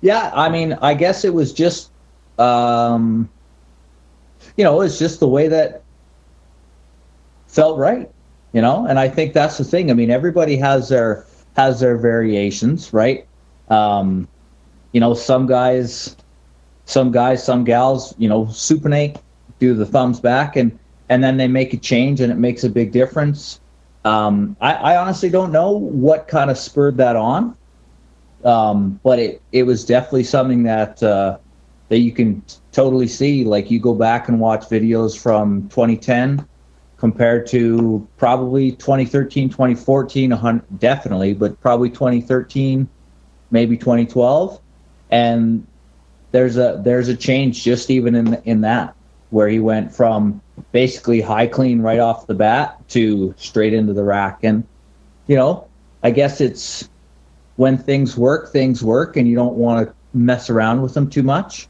Yeah, 0.00 0.30
I 0.34 0.48
mean, 0.48 0.74
I 0.74 0.94
guess 0.94 1.24
it 1.24 1.34
was 1.34 1.52
just, 1.52 1.90
um, 2.38 3.28
you 4.56 4.64
know, 4.64 4.80
it's 4.80 4.98
just 4.98 5.20
the 5.20 5.28
way 5.28 5.48
that 5.48 5.82
felt 7.46 7.78
right, 7.78 8.10
you 8.52 8.60
know. 8.60 8.86
And 8.86 8.98
I 8.98 9.08
think 9.08 9.32
that's 9.32 9.58
the 9.58 9.64
thing. 9.64 9.90
I 9.90 9.94
mean, 9.94 10.10
everybody 10.10 10.56
has 10.56 10.88
their 10.88 11.26
has 11.56 11.80
their 11.80 11.96
variations, 11.96 12.92
right? 12.92 13.26
Um, 13.68 14.28
you 14.92 15.00
know, 15.00 15.14
some 15.14 15.46
guys, 15.46 16.16
some 16.86 17.12
guys, 17.12 17.44
some 17.44 17.64
gals, 17.64 18.14
you 18.18 18.28
know, 18.28 18.46
supinate, 18.46 19.20
do 19.58 19.74
the 19.74 19.86
thumbs 19.86 20.20
back, 20.20 20.56
and 20.56 20.78
and 21.08 21.22
then 21.22 21.36
they 21.36 21.48
make 21.48 21.72
a 21.72 21.78
change, 21.78 22.20
and 22.20 22.32
it 22.32 22.36
makes 22.38 22.64
a 22.64 22.70
big 22.70 22.92
difference. 22.92 23.60
Um, 24.04 24.56
I, 24.60 24.74
I 24.74 24.96
honestly 24.96 25.30
don't 25.30 25.52
know 25.52 25.70
what 25.70 26.26
kind 26.26 26.50
of 26.50 26.58
spurred 26.58 26.96
that 26.96 27.14
on 27.14 27.56
um, 28.44 29.00
but 29.02 29.18
it 29.18 29.42
it 29.52 29.62
was 29.64 29.84
definitely 29.84 30.24
something 30.24 30.62
that 30.64 31.02
uh, 31.02 31.38
that 31.92 31.98
you 31.98 32.10
can 32.10 32.42
totally 32.72 33.06
see. 33.06 33.44
Like 33.44 33.70
you 33.70 33.78
go 33.78 33.94
back 33.94 34.28
and 34.28 34.40
watch 34.40 34.62
videos 34.62 35.20
from 35.20 35.68
2010 35.68 36.48
compared 36.96 37.46
to 37.48 38.08
probably 38.16 38.72
2013, 38.72 39.50
2014, 39.50 40.62
definitely, 40.78 41.34
but 41.34 41.60
probably 41.60 41.90
2013, 41.90 42.88
maybe 43.50 43.76
2012, 43.76 44.58
and 45.10 45.66
there's 46.30 46.56
a 46.56 46.80
there's 46.82 47.08
a 47.08 47.16
change 47.16 47.62
just 47.62 47.90
even 47.90 48.14
in 48.14 48.34
in 48.44 48.62
that 48.62 48.96
where 49.28 49.48
he 49.48 49.60
went 49.60 49.94
from 49.94 50.40
basically 50.72 51.20
high 51.20 51.46
clean 51.46 51.82
right 51.82 51.98
off 51.98 52.26
the 52.26 52.34
bat 52.34 52.76
to 52.88 53.34
straight 53.36 53.74
into 53.74 53.92
the 53.92 54.02
rack 54.02 54.38
and 54.42 54.66
you 55.26 55.36
know 55.36 55.66
i 56.02 56.10
guess 56.10 56.40
it's 56.40 56.88
when 57.56 57.76
things 57.76 58.16
work, 58.16 58.50
things 58.50 58.82
work, 58.82 59.16
and 59.16 59.28
you 59.28 59.34
don't 59.34 59.54
want 59.54 59.86
to 59.86 59.94
mess 60.14 60.50
around 60.50 60.82
with 60.82 60.94
them 60.94 61.08
too 61.08 61.22
much. 61.22 61.68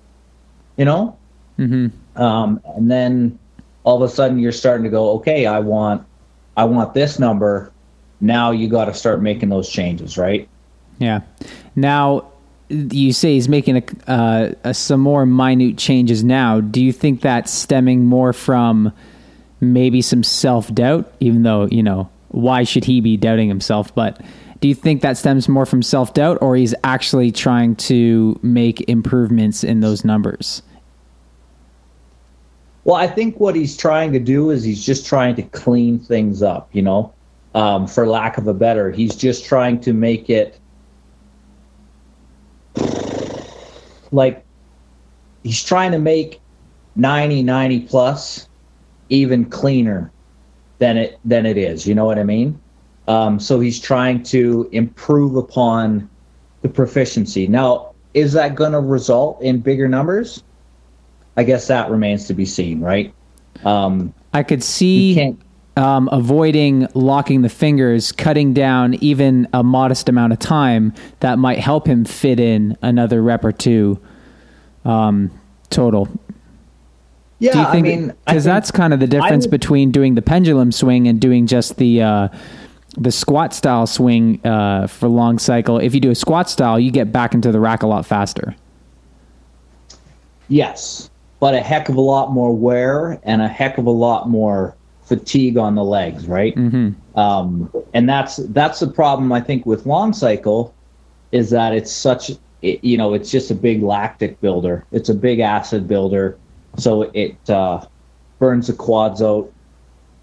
You 0.76 0.84
know? 0.84 1.18
hmm 1.56 1.88
um, 2.16 2.60
and 2.76 2.90
then 2.90 3.38
all 3.84 4.02
of 4.02 4.08
a 4.08 4.12
sudden 4.12 4.38
you're 4.38 4.52
starting 4.52 4.84
to 4.84 4.90
go, 4.90 5.12
okay, 5.12 5.46
I 5.46 5.58
want, 5.60 6.06
I 6.56 6.64
want 6.64 6.94
this 6.94 7.18
number. 7.18 7.72
Now 8.20 8.50
you 8.50 8.68
got 8.68 8.84
to 8.86 8.94
start 8.94 9.22
making 9.22 9.48
those 9.48 9.68
changes, 9.68 10.16
right? 10.16 10.48
Yeah. 10.98 11.20
Now 11.74 12.30
you 12.68 13.12
say 13.12 13.34
he's 13.34 13.48
making 13.48 13.78
a, 13.78 14.10
uh, 14.10 14.52
a, 14.64 14.74
some 14.74 15.00
more 15.00 15.26
minute 15.26 15.78
changes 15.78 16.22
now. 16.22 16.60
Do 16.60 16.82
you 16.82 16.92
think 16.92 17.20
that's 17.20 17.50
stemming 17.50 18.04
more 18.04 18.32
from 18.32 18.92
maybe 19.60 20.00
some 20.02 20.22
self 20.22 20.72
doubt? 20.72 21.12
Even 21.20 21.42
though 21.42 21.66
you 21.66 21.82
know 21.82 22.08
why 22.28 22.62
should 22.62 22.84
he 22.84 23.00
be 23.00 23.16
doubting 23.16 23.48
himself, 23.48 23.94
but 23.94 24.20
do 24.62 24.68
you 24.68 24.76
think 24.76 25.02
that 25.02 25.18
stems 25.18 25.48
more 25.48 25.66
from 25.66 25.82
self 25.82 26.14
doubt, 26.14 26.38
or 26.40 26.54
he's 26.54 26.72
actually 26.84 27.32
trying 27.32 27.74
to 27.76 28.38
make 28.42 28.88
improvements 28.88 29.64
in 29.64 29.80
those 29.80 30.04
numbers? 30.04 30.62
Well, 32.84 32.94
I 32.94 33.08
think 33.08 33.40
what 33.40 33.56
he's 33.56 33.76
trying 33.76 34.12
to 34.12 34.20
do 34.20 34.50
is 34.50 34.62
he's 34.62 34.84
just 34.84 35.04
trying 35.04 35.34
to 35.34 35.42
clean 35.42 35.98
things 35.98 36.42
up, 36.42 36.68
you 36.72 36.80
know, 36.80 37.12
um, 37.56 37.88
for 37.88 38.06
lack 38.06 38.38
of 38.38 38.46
a 38.46 38.54
better. 38.54 38.92
He's 38.92 39.16
just 39.16 39.44
trying 39.44 39.80
to 39.80 39.92
make 39.92 40.30
it 40.30 40.60
like 44.12 44.44
he's 45.42 45.62
trying 45.62 45.90
to 45.90 45.98
make 45.98 46.40
90, 46.94 47.42
90 47.42 47.80
plus 47.80 48.48
even 49.08 49.44
cleaner 49.44 50.12
than 50.78 50.98
it 50.98 51.18
than 51.24 51.46
it 51.46 51.56
is. 51.56 51.84
You 51.84 51.96
know 51.96 52.04
what 52.04 52.20
I 52.20 52.22
mean? 52.22 52.60
Um, 53.08 53.40
so 53.40 53.60
he's 53.60 53.80
trying 53.80 54.22
to 54.24 54.68
improve 54.72 55.36
upon 55.36 56.08
the 56.62 56.68
proficiency. 56.68 57.46
Now, 57.46 57.92
is 58.14 58.32
that 58.34 58.54
going 58.54 58.72
to 58.72 58.80
result 58.80 59.40
in 59.42 59.60
bigger 59.60 59.88
numbers? 59.88 60.42
I 61.36 61.44
guess 61.44 61.66
that 61.68 61.90
remains 61.90 62.26
to 62.26 62.34
be 62.34 62.44
seen, 62.44 62.80
right? 62.80 63.12
Um, 63.64 64.14
I 64.32 64.42
could 64.42 64.62
see 64.62 65.36
um, 65.76 66.08
avoiding 66.12 66.86
locking 66.94 67.42
the 67.42 67.48
fingers, 67.48 68.12
cutting 68.12 68.52
down 68.52 68.94
even 68.94 69.48
a 69.52 69.62
modest 69.62 70.08
amount 70.08 70.32
of 70.32 70.38
time 70.38 70.94
that 71.20 71.38
might 71.38 71.58
help 71.58 71.86
him 71.86 72.04
fit 72.04 72.38
in 72.38 72.76
another 72.82 73.22
rep 73.22 73.44
or 73.44 73.52
two 73.52 74.00
um, 74.84 75.30
total. 75.70 76.08
Yeah, 77.38 77.66
I 77.66 77.80
mean, 77.80 78.14
because 78.24 78.44
that's 78.44 78.70
kind 78.70 78.92
of 78.92 79.00
the 79.00 79.08
difference 79.08 79.46
would, 79.46 79.50
between 79.50 79.90
doing 79.90 80.14
the 80.14 80.22
pendulum 80.22 80.70
swing 80.70 81.08
and 81.08 81.20
doing 81.20 81.48
just 81.48 81.76
the 81.76 82.00
uh, 82.00 82.28
the 82.96 83.12
squat 83.12 83.54
style 83.54 83.86
swing 83.86 84.44
uh, 84.46 84.86
for 84.86 85.08
long 85.08 85.38
cycle. 85.38 85.78
If 85.78 85.94
you 85.94 86.00
do 86.00 86.10
a 86.10 86.14
squat 86.14 86.50
style, 86.50 86.78
you 86.78 86.90
get 86.90 87.12
back 87.12 87.34
into 87.34 87.52
the 87.52 87.60
rack 87.60 87.82
a 87.82 87.86
lot 87.86 88.04
faster. 88.04 88.54
Yes, 90.48 91.10
but 91.40 91.54
a 91.54 91.60
heck 91.60 91.88
of 91.88 91.96
a 91.96 92.00
lot 92.00 92.32
more 92.32 92.54
wear 92.54 93.18
and 93.22 93.40
a 93.40 93.48
heck 93.48 93.78
of 93.78 93.86
a 93.86 93.90
lot 93.90 94.28
more 94.28 94.76
fatigue 95.04 95.56
on 95.56 95.74
the 95.74 95.84
legs, 95.84 96.26
right? 96.26 96.54
Mm-hmm. 96.54 97.18
Um, 97.18 97.72
and 97.94 98.08
that's 98.08 98.36
that's 98.36 98.80
the 98.80 98.86
problem 98.86 99.32
I 99.32 99.40
think 99.40 99.66
with 99.66 99.86
long 99.86 100.12
cycle 100.12 100.74
is 101.32 101.50
that 101.50 101.74
it's 101.74 101.90
such 101.90 102.30
it, 102.62 102.84
you 102.84 102.96
know 102.96 103.14
it's 103.14 103.30
just 103.30 103.50
a 103.50 103.54
big 103.54 103.82
lactic 103.82 104.40
builder. 104.40 104.84
It's 104.92 105.08
a 105.08 105.14
big 105.14 105.40
acid 105.40 105.88
builder, 105.88 106.38
so 106.76 107.02
it 107.14 107.36
uh, 107.50 107.84
burns 108.38 108.68
the 108.68 108.74
quads 108.74 109.22
out 109.22 109.50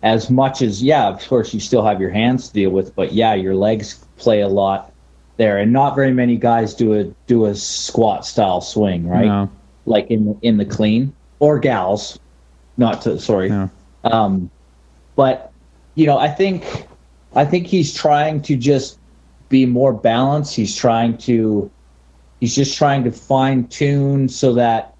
as 0.03 0.29
much 0.29 0.61
as 0.61 0.81
yeah. 0.81 1.07
Of 1.07 1.27
course, 1.27 1.53
you 1.53 1.59
still 1.59 1.83
have 1.83 1.99
your 1.99 2.11
hands 2.11 2.47
to 2.47 2.53
deal 2.53 2.69
with, 2.69 2.95
but 2.95 3.13
yeah, 3.13 3.33
your 3.33 3.55
legs 3.55 4.05
play 4.17 4.41
a 4.41 4.47
lot 4.47 4.93
there, 5.37 5.57
and 5.57 5.71
not 5.71 5.95
very 5.95 6.13
many 6.13 6.37
guys 6.37 6.73
do 6.73 6.93
a 6.93 7.05
do 7.27 7.45
a 7.45 7.55
squat 7.55 8.25
style 8.25 8.61
swing, 8.61 9.07
right? 9.07 9.25
No 9.25 9.49
like 9.89 10.09
in 10.09 10.39
in 10.41 10.57
the 10.57 10.65
clean 10.65 11.13
or 11.39 11.59
gals, 11.59 12.17
not 12.77 13.01
to 13.01 13.19
sorry. 13.19 13.49
Yeah. 13.49 13.67
Um, 14.05 14.49
but 15.15 15.51
you 15.95 16.05
know, 16.05 16.17
I 16.17 16.29
think 16.29 16.87
I 17.35 17.43
think 17.43 17.67
he's 17.67 17.93
trying 17.93 18.41
to 18.43 18.55
just 18.55 18.99
be 19.49 19.65
more 19.65 19.91
balanced. 19.91 20.55
He's 20.55 20.75
trying 20.75 21.17
to 21.19 21.69
he's 22.39 22.55
just 22.55 22.77
trying 22.77 23.03
to 23.03 23.11
fine 23.11 23.67
tune 23.67 24.29
so 24.29 24.53
that 24.53 24.93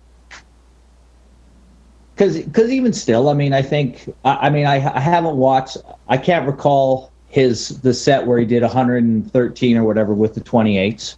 because 2.20 2.38
because 2.42 2.70
even 2.70 2.92
still, 2.92 3.30
I 3.30 3.34
mean, 3.34 3.54
I 3.54 3.62
think 3.62 4.14
I, 4.26 4.48
I 4.48 4.50
mean 4.50 4.66
I, 4.66 4.76
I 4.76 5.00
haven't 5.00 5.38
watched. 5.38 5.78
I 6.10 6.18
can't 6.18 6.46
recall 6.46 7.14
his 7.30 7.80
the 7.80 7.94
set 7.94 8.28
where 8.28 8.38
he 8.38 8.46
did 8.46 8.62
113 8.62 9.78
or 9.78 9.84
whatever 9.86 10.14
with 10.14 10.36
the 10.36 10.42
28s. 10.42 11.16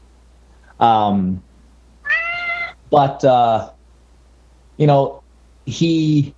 Um, 0.80 1.42
but 2.92 3.26
uh, 3.26 3.72
you 4.78 4.86
know, 4.86 5.24
he 5.66 6.36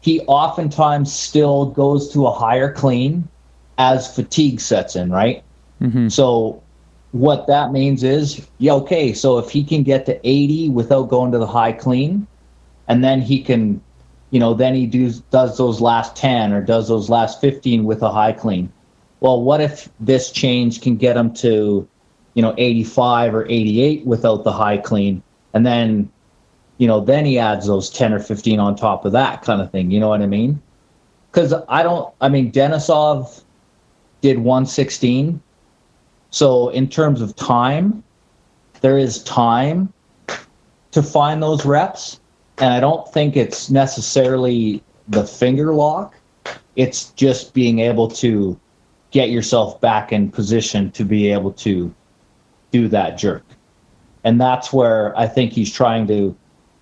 he 0.00 0.20
oftentimes 0.22 1.12
still 1.12 1.66
goes 1.66 2.12
to 2.12 2.26
a 2.26 2.32
higher 2.32 2.72
clean 2.72 3.28
as 3.78 4.12
fatigue 4.12 4.58
sets 4.58 4.96
in, 4.96 5.12
right? 5.12 5.44
Mm-hmm. 5.80 6.08
So 6.08 6.60
what 7.12 7.46
that 7.46 7.70
means 7.70 8.02
is, 8.02 8.44
yeah, 8.58 8.72
okay, 8.72 9.12
so 9.12 9.38
if 9.38 9.50
he 9.50 9.62
can 9.62 9.84
get 9.84 10.06
to 10.06 10.18
80 10.28 10.70
without 10.70 11.04
going 11.04 11.30
to 11.30 11.38
the 11.38 11.46
high 11.46 11.72
clean, 11.72 12.26
and 12.88 13.02
then 13.02 13.20
he 13.20 13.42
can, 13.42 13.80
you 14.30 14.40
know, 14.40 14.54
then 14.54 14.74
he 14.74 14.86
does 14.86 15.20
does 15.30 15.58
those 15.58 15.80
last 15.80 16.16
10 16.16 16.52
or 16.52 16.62
does 16.62 16.88
those 16.88 17.08
last 17.10 17.40
15 17.40 17.84
with 17.84 18.02
a 18.02 18.10
high 18.10 18.32
clean. 18.32 18.72
Well, 19.20 19.42
what 19.42 19.60
if 19.60 19.88
this 20.00 20.30
change 20.30 20.80
can 20.80 20.96
get 20.96 21.16
him 21.16 21.32
to, 21.34 21.88
you 22.34 22.42
know, 22.42 22.54
85 22.58 23.34
or 23.34 23.46
88 23.46 24.04
without 24.04 24.44
the 24.44 24.52
high 24.52 24.78
clean? 24.78 25.22
and 25.54 25.64
then 25.64 26.10
you 26.76 26.86
know 26.86 27.00
then 27.00 27.24
he 27.24 27.38
adds 27.38 27.66
those 27.66 27.88
10 27.88 28.12
or 28.12 28.18
15 28.18 28.60
on 28.60 28.76
top 28.76 29.06
of 29.06 29.12
that 29.12 29.40
kind 29.42 29.62
of 29.62 29.70
thing 29.70 29.90
you 29.90 29.98
know 29.98 30.08
what 30.08 30.20
i 30.20 30.26
mean 30.26 30.60
because 31.30 31.54
i 31.68 31.82
don't 31.82 32.12
i 32.20 32.28
mean 32.28 32.52
denisov 32.52 33.42
did 34.20 34.38
116 34.38 35.40
so 36.30 36.68
in 36.70 36.88
terms 36.88 37.22
of 37.22 37.34
time 37.36 38.02
there 38.82 38.98
is 38.98 39.22
time 39.22 39.90
to 40.90 41.02
find 41.02 41.42
those 41.42 41.64
reps 41.64 42.20
and 42.58 42.72
i 42.72 42.80
don't 42.80 43.12
think 43.12 43.36
it's 43.36 43.70
necessarily 43.70 44.82
the 45.08 45.24
finger 45.24 45.74
lock 45.74 46.14
it's 46.76 47.10
just 47.10 47.54
being 47.54 47.78
able 47.78 48.08
to 48.08 48.58
get 49.10 49.30
yourself 49.30 49.80
back 49.80 50.12
in 50.12 50.30
position 50.30 50.90
to 50.90 51.04
be 51.04 51.30
able 51.30 51.52
to 51.52 51.94
do 52.70 52.88
that 52.88 53.16
jerk 53.16 53.44
and 54.24 54.40
that's 54.40 54.72
where 54.72 55.16
I 55.16 55.28
think 55.28 55.52
he's 55.52 55.72
trying 55.72 56.06
to 56.08 56.34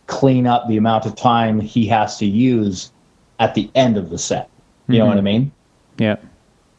clean 0.07 0.47
up 0.47 0.68
the 0.68 0.77
amount 0.77 1.07
of 1.07 1.16
time 1.16 1.61
he 1.61 1.87
has 1.89 2.16
to 2.18 2.27
use 2.27 2.93
at 3.41 3.55
the 3.55 3.68
end 3.75 3.97
of 3.97 4.11
the 4.11 4.18
set. 4.18 4.49
You 4.87 4.95
mm-hmm. 4.95 4.99
know 4.99 5.07
what 5.07 5.12
I 5.12 5.16
mm-hmm. 5.16 5.25
mean? 5.25 5.53
Yeah. 5.99 6.16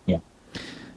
Yeah. 0.06 0.20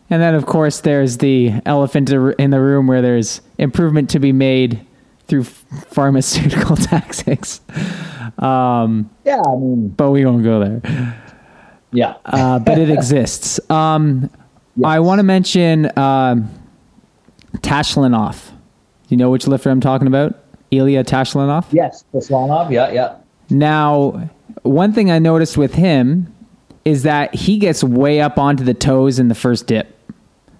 And 0.08 0.22
then, 0.22 0.34
of 0.34 0.46
course, 0.46 0.80
there's 0.80 1.18
the 1.18 1.54
elephant 1.66 2.10
in 2.10 2.50
the 2.50 2.60
room 2.60 2.86
where 2.86 3.02
there's 3.02 3.40
improvement 3.58 4.08
to 4.10 4.20
be 4.20 4.32
made 4.32 4.85
through 5.26 5.44
pharmaceutical 5.44 6.76
tactics. 6.76 7.60
Um, 8.38 9.10
yeah, 9.24 9.40
I 9.40 9.56
mean, 9.56 9.88
but 9.88 10.10
we 10.10 10.24
won't 10.24 10.44
go 10.44 10.60
there. 10.60 11.22
Yeah, 11.92 12.14
uh, 12.24 12.58
but 12.58 12.78
it 12.78 12.90
exists. 12.90 13.58
Um, 13.70 14.30
yes. 14.76 14.86
I 14.86 15.00
want 15.00 15.18
to 15.18 15.22
mention 15.22 15.86
uh, 15.86 16.36
Tashlinov. 17.58 18.52
You 19.08 19.16
know 19.16 19.30
which 19.30 19.46
lifter 19.46 19.70
I'm 19.70 19.80
talking 19.80 20.06
about? 20.06 20.42
Ilya 20.70 21.04
Tashlanov? 21.04 21.66
Yes, 21.72 22.04
Tashlanov, 22.12 22.70
yeah, 22.70 22.90
yeah. 22.90 23.16
Now, 23.50 24.28
one 24.62 24.92
thing 24.92 25.10
I 25.10 25.18
noticed 25.18 25.56
with 25.56 25.74
him 25.74 26.32
is 26.84 27.04
that 27.04 27.34
he 27.34 27.58
gets 27.58 27.82
way 27.82 28.20
up 28.20 28.38
onto 28.38 28.64
the 28.64 28.74
toes 28.74 29.18
in 29.18 29.28
the 29.28 29.34
first 29.34 29.66
dip. 29.66 29.92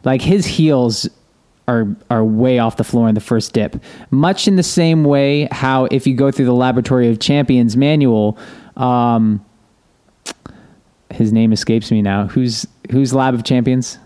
Like 0.05 0.23
his 0.23 0.47
heels 0.47 1.09
are 1.69 1.87
are 2.11 2.25
way 2.25 2.59
off 2.59 2.77
the 2.77 2.85
floor 2.85 3.09
in 3.09 3.15
the 3.15 3.21
first 3.21 3.53
dip. 3.53 3.83
Much 4.11 4.47
in 4.47 4.57
the 4.57 4.63
same 4.63 5.05
way 5.05 5.49
how 5.51 5.87
if 5.87 6.07
you 6.07 6.15
go 6.15 6.31
through 6.31 6.47
the 6.47 6.55
Laboratory 6.55 7.09
of 7.09 7.19
Champions 7.19 7.77
manual, 7.77 8.39
um, 8.77 9.45
his 11.11 11.33
name 11.33 11.53
escapes 11.53 11.91
me 11.91 12.03
now. 12.03 12.27
Who's 12.27 12.67
who's 12.91 13.13
Lab 13.13 13.35
of 13.35 13.45
Champions? 13.45 13.99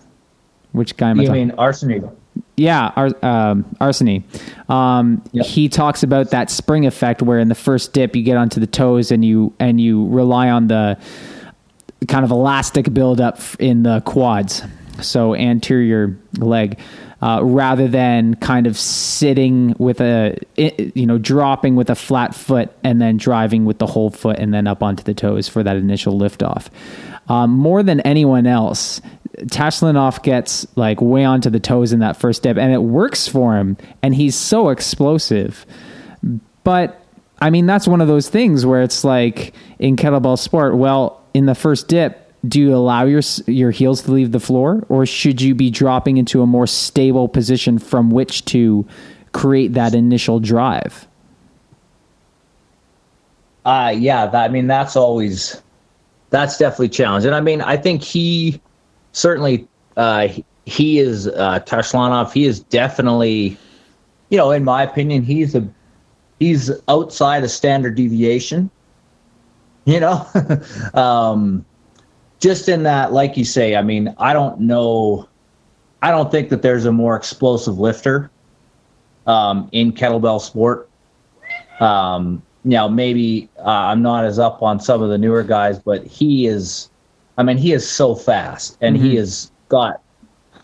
Which 0.72 0.96
guy 0.96 1.10
am 1.10 1.20
you 1.20 1.28
I 1.28 1.32
mean 1.32 1.50
Arseny? 1.52 2.10
Yeah, 2.56 2.92
Ar- 2.94 3.24
um, 3.24 3.64
Arseny. 3.80 4.22
Um, 4.70 5.22
yep. 5.32 5.46
He 5.46 5.68
talks 5.68 6.02
about 6.02 6.30
that 6.30 6.50
spring 6.50 6.86
effect 6.86 7.22
where 7.22 7.38
in 7.38 7.48
the 7.48 7.54
first 7.54 7.92
dip 7.92 8.14
you 8.14 8.22
get 8.22 8.36
onto 8.36 8.60
the 8.60 8.66
toes 8.66 9.10
and 9.10 9.24
you 9.24 9.52
and 9.58 9.80
you 9.80 10.06
rely 10.08 10.50
on 10.50 10.68
the 10.68 10.98
kind 12.06 12.24
of 12.24 12.30
elastic 12.30 12.92
buildup 12.94 13.40
in 13.58 13.82
the 13.82 14.00
quads, 14.02 14.62
so 15.00 15.34
anterior 15.34 16.16
leg, 16.38 16.78
uh, 17.22 17.40
rather 17.42 17.86
than 17.86 18.34
kind 18.36 18.66
of 18.66 18.78
sitting 18.78 19.74
with 19.78 20.00
a 20.00 20.38
you 20.56 21.06
know 21.06 21.18
dropping 21.18 21.76
with 21.76 21.90
a 21.90 21.94
flat 21.94 22.34
foot 22.34 22.70
and 22.82 23.00
then 23.00 23.16
driving 23.16 23.64
with 23.64 23.78
the 23.78 23.86
whole 23.86 24.10
foot 24.10 24.38
and 24.38 24.54
then 24.54 24.66
up 24.66 24.82
onto 24.82 25.02
the 25.02 25.14
toes 25.14 25.48
for 25.48 25.62
that 25.62 25.76
initial 25.76 26.16
lift 26.16 26.42
off. 26.42 26.70
Um, 27.28 27.50
more 27.50 27.82
than 27.82 28.00
anyone 28.00 28.46
else, 28.46 29.00
Tashlinov 29.38 30.22
gets 30.22 30.66
like 30.76 31.00
way 31.00 31.24
onto 31.24 31.50
the 31.50 31.60
toes 31.60 31.92
in 31.92 32.00
that 32.00 32.16
first 32.16 32.42
dip, 32.42 32.56
and 32.56 32.72
it 32.72 32.82
works 32.82 33.28
for 33.28 33.56
him, 33.56 33.76
and 34.02 34.14
he's 34.14 34.34
so 34.34 34.70
explosive. 34.70 35.66
But 36.64 37.00
I 37.40 37.50
mean, 37.50 37.66
that's 37.66 37.86
one 37.86 38.00
of 38.00 38.08
those 38.08 38.28
things 38.28 38.66
where 38.66 38.82
it's 38.82 39.04
like 39.04 39.54
in 39.78 39.96
kettlebell 39.96 40.38
sport. 40.38 40.76
Well, 40.76 41.22
in 41.32 41.46
the 41.46 41.54
first 41.54 41.88
dip, 41.88 42.29
do 42.46 42.60
you 42.60 42.74
allow 42.74 43.04
your 43.04 43.20
your 43.46 43.70
heels 43.70 44.02
to 44.02 44.12
leave 44.12 44.32
the 44.32 44.40
floor, 44.40 44.84
or 44.88 45.04
should 45.04 45.42
you 45.42 45.54
be 45.54 45.70
dropping 45.70 46.16
into 46.16 46.42
a 46.42 46.46
more 46.46 46.66
stable 46.66 47.28
position 47.28 47.78
from 47.78 48.10
which 48.10 48.44
to 48.46 48.86
create 49.32 49.74
that 49.74 49.94
initial 49.94 50.40
drive? 50.40 51.06
Uh 53.64 53.92
yeah, 53.96 54.26
that, 54.26 54.44
I 54.44 54.48
mean 54.48 54.66
that's 54.66 54.96
always 54.96 55.62
that's 56.30 56.56
definitely 56.56 56.88
challenging. 56.88 57.32
I 57.32 57.40
mean, 57.40 57.60
I 57.60 57.76
think 57.76 58.02
he 58.02 58.60
certainly 59.12 59.68
uh 59.96 60.28
he 60.64 60.98
is 60.98 61.26
uh 61.26 61.60
Tashlanov, 61.60 62.32
he 62.32 62.46
is 62.46 62.60
definitely 62.60 63.56
you 64.30 64.38
know, 64.38 64.50
in 64.52 64.64
my 64.64 64.82
opinion, 64.82 65.22
he's 65.22 65.54
a 65.54 65.68
he's 66.38 66.70
outside 66.88 67.44
a 67.44 67.48
standard 67.48 67.96
deviation. 67.96 68.70
You 69.84 70.00
know? 70.00 70.26
um 70.94 71.66
just 72.40 72.68
in 72.68 72.82
that, 72.82 73.12
like 73.12 73.36
you 73.36 73.44
say, 73.44 73.76
I 73.76 73.82
mean, 73.82 74.14
I 74.18 74.32
don't 74.32 74.60
know 74.60 75.28
I 76.02 76.10
don't 76.10 76.30
think 76.30 76.48
that 76.48 76.62
there's 76.62 76.86
a 76.86 76.92
more 76.92 77.16
explosive 77.16 77.78
lifter 77.78 78.30
um, 79.26 79.68
in 79.72 79.92
kettlebell 79.92 80.40
sport. 80.40 80.88
Um, 81.80 82.42
know, 82.64 82.88
maybe 82.88 83.48
uh, 83.58 83.68
I'm 83.68 84.02
not 84.02 84.24
as 84.24 84.38
up 84.38 84.62
on 84.62 84.80
some 84.80 85.02
of 85.02 85.10
the 85.10 85.18
newer 85.18 85.42
guys, 85.42 85.78
but 85.78 86.06
he 86.06 86.46
is. 86.46 86.90
I 87.38 87.42
mean, 87.42 87.56
he 87.56 87.72
is 87.72 87.88
so 87.88 88.14
fast, 88.14 88.76
and 88.80 88.96
mm-hmm. 88.96 89.06
he 89.06 89.16
has 89.16 89.50
got, 89.68 90.02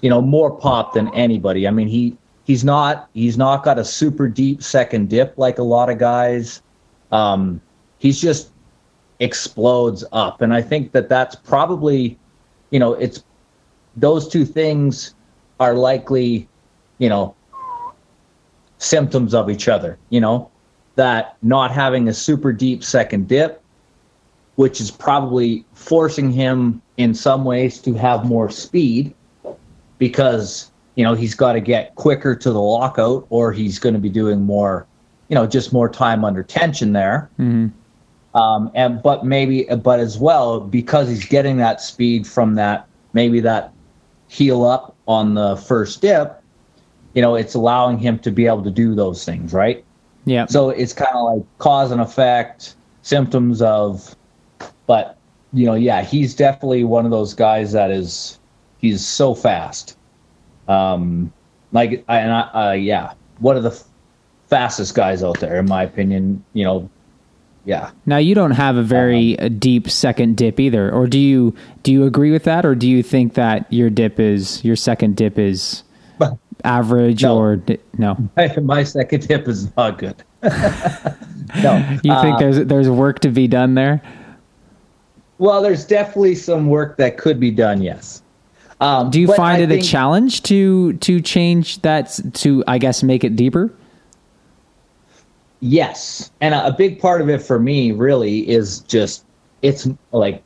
you 0.03 0.11
know, 0.11 0.21
more 0.21 0.51
pop 0.51 0.93
than 0.93 1.13
anybody. 1.15 1.67
I 1.67 1.71
mean, 1.71 1.89
he 1.89 2.17
he's 2.45 2.65
not 2.65 3.09
he's 3.15 3.39
not 3.39 3.65
got 3.65 3.79
a 3.79 3.85
super 3.85 4.29
deep 4.29 4.63
second 4.63 5.09
dip 5.09 5.37
like 5.39 5.59
a 5.59 5.63
lot 5.63 5.89
of 5.89 5.99
guys. 5.99 6.61
Um, 7.13 7.63
he's 7.99 8.21
just 8.21 8.51
explodes 9.21 10.05
up, 10.13 10.43
and 10.43 10.53
I 10.53 10.63
think 10.63 10.93
that 10.93 11.09
that's 11.09 11.37
probably, 11.37 12.19
you 12.71 12.79
know, 12.79 12.95
it's 12.95 13.25
those 13.97 14.29
two 14.29 14.45
things 14.45 15.15
are 15.59 15.75
likely, 15.75 16.49
you 16.99 17.09
know, 17.09 17.35
symptoms 18.79 19.35
of 19.35 19.49
each 19.49 19.69
other. 19.69 19.99
You 20.11 20.21
know, 20.21 20.51
that 20.97 21.37
not 21.43 21.71
having 21.71 22.09
a 22.09 22.15
super 22.15 22.53
deep 22.53 22.85
second 22.85 23.29
dip, 23.29 23.63
which 24.57 24.81
is 24.81 24.91
probably 24.91 25.65
forcing 25.75 26.31
him 26.31 26.83
in 26.97 27.15
some 27.15 27.45
ways 27.45 27.81
to 27.83 27.95
have 27.95 28.25
more 28.25 28.51
speed 28.51 29.15
because, 29.99 30.71
you 30.95 31.05
know, 31.05 31.15
he's 31.15 31.35
got 31.35 31.53
to 31.53 31.61
get 31.61 31.95
quicker 31.95 32.35
to 32.35 32.51
the 32.51 32.61
lockout 32.61 33.27
or 33.31 33.53
he's 33.53 33.79
going 33.79 33.95
to 33.95 34.01
be 34.01 34.11
doing 34.11 34.43
more, 34.43 34.87
you 35.29 35.35
know, 35.35 35.47
just 35.47 35.73
more 35.73 35.89
time 35.89 36.25
under 36.25 36.43
tension 36.43 36.93
there. 36.93 37.31
Mm-hmm. 37.39 37.69
Um, 38.37 38.71
and 38.75 39.03
but 39.03 39.25
maybe 39.25 39.65
but 39.65 39.99
as 39.99 40.19
well 40.19 40.61
because 40.61 41.09
he's 41.09 41.25
getting 41.25 41.57
that 41.57 41.81
speed 41.81 42.27
from 42.27 42.55
that 42.57 42.87
maybe 43.13 43.41
that 43.41 43.73
heel 44.29 44.65
up 44.65 44.95
on 45.09 45.35
the 45.35 45.57
first 45.57 46.03
dip 46.03 46.43
you 47.15 47.23
know 47.23 47.35
it's 47.35 47.55
allowing 47.55 47.99
him 47.99 48.19
to 48.19 48.31
be 48.31 48.47
able 48.47 48.63
to 48.63 48.71
do 48.71 48.95
those 48.95 49.25
things 49.25 49.55
right 49.55 49.87
yeah. 50.27 50.47
So 50.47 50.71
it's 50.71 50.93
kind 50.93 51.15
of 51.15 51.37
like 51.37 51.59
cause 51.59 51.91
and 51.91 52.01
effect, 52.01 52.75
symptoms 53.03 53.63
of, 53.63 54.15
but 54.87 55.17
you 55.53 55.65
know, 55.65 55.75
yeah, 55.75 56.03
he's 56.03 56.35
definitely 56.35 56.85
one 56.85 57.05
of 57.07 57.13
those 57.13 57.33
guys 57.33 57.73
that 57.73 57.91
is, 57.91 58.39
he's 58.79 59.07
so 59.07 59.35
fast. 59.35 59.97
Um, 60.69 61.33
like, 61.73 62.05
and 62.09 62.33
I, 62.33 62.41
uh, 62.41 62.73
yeah, 62.73 63.15
one 63.39 63.57
of 63.57 63.63
the 63.63 63.81
fastest 64.49 64.97
guys 64.97 65.23
out 65.23 65.39
there, 65.39 65.61
in 65.61 65.67
my 65.67 65.85
opinion. 65.85 66.45
You 66.53 66.65
know, 66.65 66.91
yeah. 67.67 67.91
Now 68.07 68.19
you 68.19 68.35
don't 68.35 68.53
have 68.53 68.77
a 68.77 68.83
very 68.83 69.39
um, 69.41 69.59
deep 69.59 69.91
second 69.91 70.37
dip 70.37 70.61
either, 70.61 70.91
or 70.91 71.09
do 71.09 71.19
you? 71.19 71.55
Do 71.83 71.93
you 71.93 72.05
agree 72.05 72.31
with 72.31 72.45
that, 72.45 72.65
or 72.65 72.77
do 72.77 72.89
you 72.89 73.03
think 73.03 73.35
that 73.35 73.71
your 73.73 73.91
dip 73.91 74.21
is 74.21 74.65
your 74.65 74.77
second 74.77 75.17
dip 75.17 75.37
is 75.37 75.83
average 76.65 77.25
no. 77.25 77.37
or 77.37 77.61
no? 77.99 78.17
My, 78.37 78.57
my, 78.63 78.85
second 78.85 79.27
dip 79.27 79.49
is 79.49 79.77
not 79.77 79.99
good. 79.99 80.15
no, 80.43 81.99
you 82.05 82.15
think 82.15 82.37
uh, 82.37 82.39
there's 82.39 82.65
there's 82.67 82.89
work 82.89 83.19
to 83.21 83.31
be 83.31 83.49
done 83.49 83.75
there? 83.75 84.01
Well, 85.39 85.61
there's 85.61 85.85
definitely 85.85 86.37
some 86.37 86.69
work 86.69 86.97
that 86.99 87.19
could 87.19 87.41
be 87.41 87.51
done. 87.51 87.83
Yes. 87.83 88.23
Um, 88.81 89.11
Do 89.11 89.21
you 89.21 89.33
find 89.35 89.61
I 89.61 89.65
it 89.65 89.69
think, 89.71 89.83
a 89.83 89.87
challenge 89.87 90.45
to 90.45 90.93
to 90.95 91.21
change 91.21 91.83
that 91.83 92.21
to 92.35 92.63
I 92.69 92.79
guess 92.79 93.03
make 93.03 93.25
it 93.25 93.35
deeper? 93.35 93.73
Yes, 95.61 96.31
and 96.41 96.55
a, 96.55 96.67
a 96.67 96.73
big 96.73 97.01
part 97.01 97.21
of 97.21 97.29
it 97.29 97.43
for 97.43 97.59
me 97.59 97.93
really 97.93 98.49
is 98.49 98.81
just 98.81 99.25
it's 99.63 99.89
like 100.13 100.43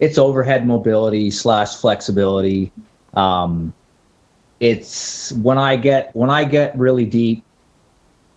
it's 0.00 0.18
overhead 0.18 0.66
mobility 0.66 1.30
slash 1.30 1.76
flexibility. 1.76 2.72
Um, 3.14 3.72
it's 4.60 5.32
when 5.32 5.58
I 5.58 5.76
get 5.76 6.14
when 6.14 6.30
I 6.30 6.44
get 6.44 6.76
really 6.78 7.06
deep, 7.06 7.42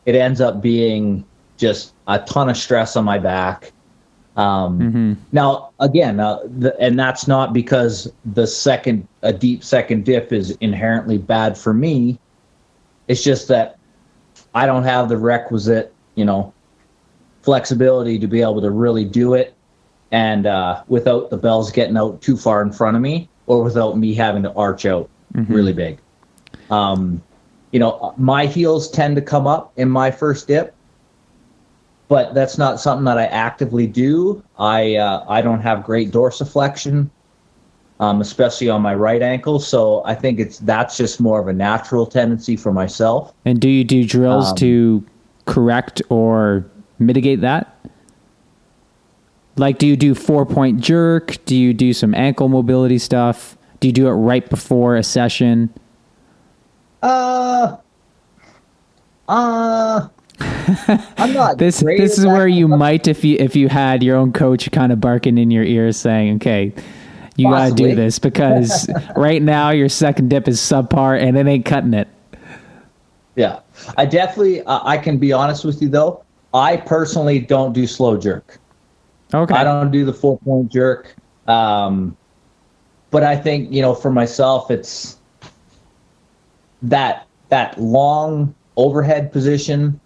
it 0.05 0.15
ends 0.15 0.41
up 0.41 0.61
being 0.61 1.25
just 1.57 1.93
a 2.07 2.19
ton 2.19 2.49
of 2.49 2.57
stress 2.57 2.95
on 2.95 3.05
my 3.05 3.19
back. 3.19 3.71
Um, 4.35 4.79
mm-hmm. 4.79 5.13
Now, 5.31 5.71
again, 5.79 6.19
uh, 6.19 6.39
the, 6.57 6.77
and 6.79 6.97
that's 6.97 7.27
not 7.27 7.53
because 7.53 8.11
the 8.33 8.47
second 8.47 9.07
a 9.21 9.31
deep 9.31 9.63
second 9.63 10.05
dip 10.05 10.33
is 10.33 10.51
inherently 10.61 11.17
bad 11.17 11.57
for 11.57 11.73
me. 11.73 12.19
It's 13.07 13.23
just 13.23 13.47
that 13.49 13.77
I 14.55 14.65
don't 14.65 14.83
have 14.83 15.09
the 15.09 15.17
requisite, 15.17 15.92
you 16.15 16.25
know, 16.25 16.53
flexibility 17.41 18.17
to 18.19 18.27
be 18.27 18.41
able 18.41 18.61
to 18.61 18.71
really 18.71 19.05
do 19.05 19.33
it, 19.33 19.53
and 20.11 20.45
uh, 20.45 20.83
without 20.87 21.29
the 21.29 21.37
bells 21.37 21.71
getting 21.71 21.97
out 21.97 22.21
too 22.21 22.37
far 22.37 22.61
in 22.61 22.71
front 22.71 22.95
of 22.95 23.01
me, 23.01 23.29
or 23.47 23.63
without 23.63 23.97
me 23.97 24.13
having 24.13 24.43
to 24.43 24.53
arch 24.53 24.85
out 24.85 25.09
mm-hmm. 25.33 25.53
really 25.53 25.73
big. 25.73 25.99
Um, 26.69 27.21
you 27.71 27.79
know, 27.79 28.13
my 28.17 28.45
heels 28.45 28.89
tend 28.89 29.15
to 29.15 29.21
come 29.21 29.47
up 29.47 29.73
in 29.77 29.89
my 29.89 30.11
first 30.11 30.47
dip, 30.47 30.75
but 32.07 32.33
that's 32.35 32.57
not 32.57 32.79
something 32.79 33.05
that 33.05 33.17
I 33.17 33.25
actively 33.25 33.87
do. 33.87 34.43
I 34.59 34.95
uh, 34.95 35.25
I 35.27 35.41
don't 35.41 35.61
have 35.61 35.83
great 35.83 36.11
dorsiflexion, 36.11 37.09
um, 37.99 38.21
especially 38.21 38.69
on 38.69 38.81
my 38.83 38.93
right 38.93 39.23
ankle. 39.23 39.59
So 39.59 40.03
I 40.05 40.13
think 40.13 40.39
it's 40.39 40.59
that's 40.59 40.97
just 40.97 41.19
more 41.19 41.39
of 41.41 41.47
a 41.47 41.53
natural 41.53 42.05
tendency 42.05 42.55
for 42.55 42.71
myself. 42.71 43.33
And 43.45 43.59
do 43.59 43.69
you 43.69 43.83
do 43.83 44.05
drills 44.05 44.51
um, 44.51 44.55
to 44.57 45.05
correct 45.45 46.01
or 46.09 46.65
mitigate 46.99 47.41
that? 47.41 47.77
Like, 49.55 49.77
do 49.77 49.87
you 49.87 49.95
do 49.95 50.15
four 50.15 50.45
point 50.45 50.79
jerk? 50.79 51.37
Do 51.45 51.55
you 51.55 51.73
do 51.73 51.93
some 51.93 52.15
ankle 52.15 52.49
mobility 52.49 52.97
stuff? 52.97 53.57
Do 53.79 53.87
you 53.87 53.93
do 53.93 54.07
it 54.07 54.11
right 54.11 54.49
before 54.49 54.95
a 54.95 55.03
session? 55.03 55.73
Uh, 57.01 57.77
uh, 59.27 60.07
I'm 61.17 61.33
not. 61.33 61.57
this 61.57 61.81
this 61.81 62.17
is 62.17 62.25
where 62.25 62.47
you 62.47 62.67
might 62.67 63.07
if 63.07 63.23
you 63.23 63.37
if 63.39 63.55
you 63.55 63.69
had 63.69 64.01
your 64.01 64.17
own 64.17 64.33
coach 64.33 64.71
kind 64.71 64.91
of 64.91 64.99
barking 64.99 65.37
in 65.37 65.51
your 65.51 65.63
ear 65.63 65.91
saying, 65.91 66.37
"Okay, 66.37 66.73
you 67.35 67.49
got 67.49 67.69
to 67.69 67.75
do 67.75 67.93
this 67.95 68.19
because 68.19 68.89
right 69.15 69.41
now 69.41 69.69
your 69.69 69.89
second 69.89 70.29
dip 70.29 70.47
is 70.47 70.59
subpar 70.59 71.21
and 71.21 71.37
it 71.37 71.45
ain't 71.45 71.65
cutting 71.65 71.93
it." 71.93 72.07
Yeah, 73.35 73.59
I 73.97 74.05
definitely. 74.05 74.61
Uh, 74.61 74.79
I 74.83 74.97
can 74.97 75.17
be 75.17 75.33
honest 75.33 75.65
with 75.65 75.81
you 75.81 75.89
though. 75.89 76.23
I 76.53 76.77
personally 76.77 77.39
don't 77.39 77.73
do 77.73 77.87
slow 77.87 78.17
jerk. 78.17 78.59
Okay. 79.33 79.53
I 79.53 79.63
don't 79.63 79.91
do 79.91 80.05
the 80.05 80.13
four 80.13 80.37
point 80.39 80.71
jerk. 80.71 81.15
Um, 81.47 82.15
but 83.09 83.23
I 83.23 83.35
think 83.35 83.71
you 83.71 83.81
know 83.81 83.95
for 83.95 84.11
myself, 84.11 84.69
it's 84.69 85.17
that 86.83 87.27
that 87.49 87.79
long 87.79 88.53
overhead 88.75 89.31
position 89.31 89.99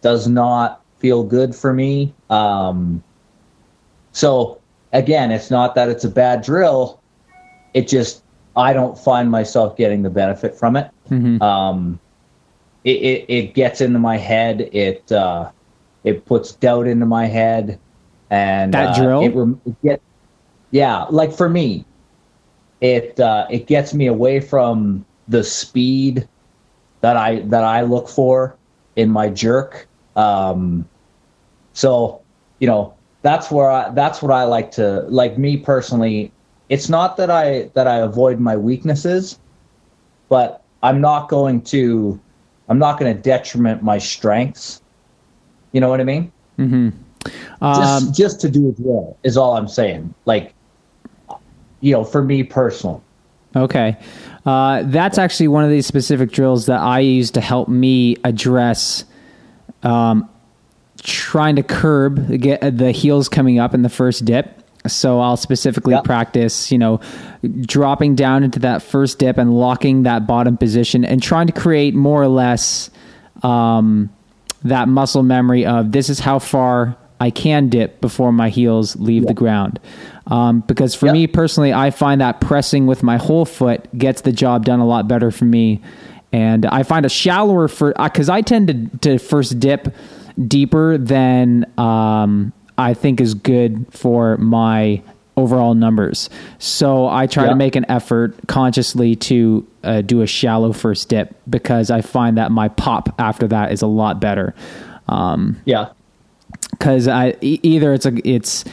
does 0.00 0.28
not 0.28 0.82
feel 0.98 1.22
good 1.22 1.54
for 1.54 1.72
me. 1.72 2.14
Um, 2.30 3.02
so 4.12 4.60
again, 4.92 5.30
it's 5.30 5.50
not 5.50 5.74
that 5.74 5.88
it's 5.88 6.04
a 6.04 6.08
bad 6.08 6.42
drill. 6.42 7.00
It 7.74 7.88
just 7.88 8.22
I 8.56 8.72
don't 8.72 8.98
find 8.98 9.30
myself 9.30 9.76
getting 9.76 10.02
the 10.02 10.10
benefit 10.10 10.54
from 10.54 10.76
it. 10.76 10.90
Mm-hmm. 11.10 11.42
Um, 11.42 12.00
it, 12.86 13.02
it, 13.02 13.24
it 13.28 13.54
gets 13.54 13.80
into 13.80 13.98
my 13.98 14.16
head. 14.16 14.70
It 14.72 15.10
uh, 15.10 15.50
it 16.04 16.24
puts 16.24 16.52
doubt 16.52 16.86
into 16.86 17.04
my 17.04 17.26
head, 17.26 17.80
and 18.30 18.72
that 18.72 18.90
uh, 18.90 19.02
drill. 19.02 19.58
It, 19.64 19.70
it 19.70 19.82
get, 19.82 20.02
yeah, 20.70 21.04
like 21.10 21.32
for 21.32 21.48
me, 21.48 21.84
it 22.80 23.18
uh, 23.18 23.46
it 23.50 23.66
gets 23.66 23.92
me 23.92 24.06
away 24.06 24.38
from 24.38 25.04
the 25.26 25.42
speed 25.42 26.28
that 27.00 27.16
I 27.16 27.40
that 27.40 27.64
I 27.64 27.82
look 27.82 28.08
for 28.08 28.56
in 28.94 29.10
my 29.10 29.30
jerk. 29.30 29.88
Um, 30.14 30.88
so 31.72 32.22
you 32.60 32.68
know 32.68 32.94
that's 33.22 33.50
where 33.50 33.68
I 33.68 33.90
that's 33.90 34.22
what 34.22 34.30
I 34.30 34.44
like 34.44 34.70
to 34.72 35.00
like 35.08 35.38
me 35.38 35.56
personally. 35.56 36.30
It's 36.68 36.88
not 36.88 37.16
that 37.16 37.32
I 37.32 37.68
that 37.74 37.88
I 37.88 37.96
avoid 37.96 38.38
my 38.38 38.56
weaknesses, 38.56 39.40
but 40.28 40.62
I'm 40.84 41.00
not 41.00 41.28
going 41.28 41.62
to 41.62 42.20
I'm 42.68 42.78
not 42.78 42.98
going 42.98 43.14
to 43.14 43.20
detriment 43.20 43.82
my 43.82 43.98
strengths. 43.98 44.82
You 45.72 45.80
know 45.80 45.88
what 45.88 46.00
I 46.00 46.04
mean? 46.04 46.32
Mm-hmm. 46.58 46.90
Um, 47.60 47.74
just 47.74 48.14
just 48.14 48.40
to 48.42 48.50
do 48.50 48.68
a 48.68 48.72
drill 48.72 49.16
is 49.22 49.36
all 49.36 49.56
I'm 49.56 49.68
saying. 49.68 50.14
Like, 50.24 50.54
you 51.80 51.92
know, 51.92 52.04
for 52.04 52.22
me 52.22 52.42
personally. 52.42 53.00
Okay. 53.54 53.96
Uh, 54.44 54.82
that's 54.86 55.18
actually 55.18 55.48
one 55.48 55.64
of 55.64 55.70
these 55.70 55.86
specific 55.86 56.30
drills 56.30 56.66
that 56.66 56.80
I 56.80 57.00
use 57.00 57.30
to 57.32 57.40
help 57.40 57.68
me 57.68 58.16
address 58.22 59.04
um, 59.82 60.28
trying 61.02 61.56
to 61.56 61.62
curb 61.62 62.40
get 62.40 62.78
the 62.78 62.92
heels 62.92 63.28
coming 63.28 63.58
up 63.58 63.74
in 63.74 63.82
the 63.82 63.88
first 63.88 64.24
dip. 64.24 64.62
So 64.94 65.20
I'll 65.20 65.36
specifically 65.36 65.94
Yep. 65.94 66.04
practice, 66.04 66.70
you 66.72 66.78
know, 66.78 67.00
dropping 67.62 68.14
down 68.14 68.42
into 68.44 68.58
that 68.60 68.82
first 68.82 69.18
dip 69.18 69.38
and 69.38 69.52
locking 69.58 70.02
that 70.04 70.26
bottom 70.26 70.56
position 70.56 71.04
and 71.04 71.22
trying 71.22 71.46
to 71.46 71.52
create 71.52 71.94
more 71.94 72.22
or 72.22 72.28
less 72.28 72.90
um, 73.42 74.10
that 74.64 74.88
muscle 74.88 75.22
memory 75.22 75.64
of 75.66 75.92
this 75.92 76.08
is 76.08 76.18
how 76.20 76.38
far 76.38 76.96
I 77.20 77.30
can 77.30 77.68
dip 77.68 78.00
before 78.00 78.32
my 78.32 78.48
heels 78.50 78.96
leave 78.96 79.26
the 79.26 79.34
ground. 79.34 79.78
Um, 80.26 80.60
because 80.66 80.94
for 80.94 81.06
Yep. 81.06 81.12
me 81.14 81.26
personally, 81.28 81.72
I 81.72 81.90
find 81.90 82.20
that 82.20 82.40
pressing 82.40 82.86
with 82.86 83.02
my 83.02 83.16
whole 83.16 83.44
foot 83.44 83.86
gets 83.96 84.22
the 84.22 84.32
job 84.32 84.64
done 84.64 84.80
a 84.80 84.86
lot 84.86 85.06
better 85.08 85.30
for 85.30 85.44
me. 85.44 85.80
And 86.32 86.66
I 86.66 86.82
find 86.82 87.06
a 87.06 87.08
shallower 87.08 87.68
for 87.68 87.94
because 88.02 88.28
I 88.28 88.42
tend 88.42 88.68
to, 88.68 88.98
to 89.10 89.18
first 89.18 89.58
dip 89.60 89.94
deeper 90.46 90.98
than 90.98 91.64
um, 91.78 92.52
I 92.78 92.94
think 92.94 93.20
is 93.20 93.34
good 93.34 93.86
for 93.90 94.36
my 94.38 95.02
overall 95.36 95.74
numbers. 95.74 96.30
So 96.58 97.08
I 97.08 97.26
try 97.26 97.44
Yeah. 97.44 97.50
to 97.50 97.56
make 97.56 97.76
an 97.76 97.84
effort 97.90 98.34
consciously 98.46 99.16
to 99.16 99.66
uh, 99.84 100.00
do 100.00 100.22
a 100.22 100.26
shallow 100.26 100.72
first 100.72 101.08
dip 101.10 101.34
because 101.48 101.90
I 101.90 102.00
find 102.00 102.38
that 102.38 102.50
my 102.50 102.68
pop 102.68 103.14
after 103.18 103.46
that 103.48 103.70
is 103.72 103.82
a 103.82 103.86
lot 103.86 104.18
better. 104.20 104.54
Um, 105.08 105.56
Yeah. 105.66 105.88
because 106.70 107.06
I 107.06 107.34
e- 107.42 107.60
either 107.62 107.92
it's 107.92 108.06
a 108.06 108.12
it's 108.28 108.64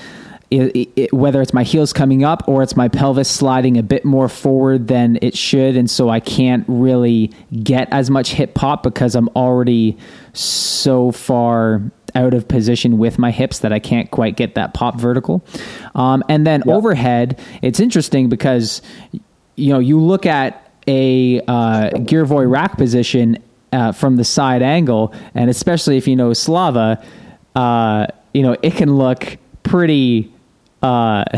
it, 0.52 0.88
it, 0.96 1.12
whether 1.14 1.42
it's 1.42 1.54
my 1.54 1.64
heels 1.64 1.94
coming 1.94 2.24
up 2.24 2.44
or 2.48 2.62
it's 2.62 2.76
my 2.76 2.88
pelvis 2.88 3.28
sliding 3.28 3.76
a 3.78 3.82
bit 3.84 4.06
more 4.06 4.30
forward 4.30 4.88
than 4.88 5.18
it 5.22 5.36
should, 5.36 5.76
and 5.76 5.90
so 5.90 6.10
I 6.10 6.20
can't 6.20 6.64
really 6.68 7.32
get 7.64 7.88
as 7.92 8.12
much 8.12 8.34
hip 8.34 8.54
pop 8.54 8.84
because 8.84 9.16
I'm 9.16 9.30
already 9.36 9.98
so 10.34 11.12
far 11.12 11.82
out 12.16 12.34
of 12.34 12.48
position 12.48 12.98
with 12.98 13.18
my 13.20 13.32
hips 13.32 13.60
that 13.60 13.74
I 13.74 13.80
can't 13.80 14.10
quite 14.12 14.36
get 14.36 14.56
that 14.56 14.74
pop 14.74 15.00
vertical. 15.00 15.44
Um, 15.96 16.24
and 16.30 16.46
then 16.46 16.64
Yeah. 16.66 16.74
overhead, 16.74 17.40
it's 17.62 17.80
interesting 17.80 18.30
because 18.30 18.82
you 19.56 19.72
know 19.74 19.80
you 19.80 20.00
look 20.00 20.26
at 20.26 20.60
a 20.88 21.40
uh, 21.48 21.90
Girevoy 21.92 22.50
rack 22.50 22.78
position 22.78 23.38
uh, 23.72 23.92
from 23.92 24.18
the 24.18 24.24
side 24.24 24.62
angle, 24.62 25.14
and 25.34 25.50
especially 25.50 25.98
if 25.98 26.08
you 26.08 26.16
know 26.16 26.34
Slava, 26.34 27.02
uh, 27.56 28.08
you 28.34 28.44
know 28.44 28.56
it 28.62 28.76
can 28.76 28.98
look 28.98 29.38
pretty 29.64 30.32
uh, 30.82 31.24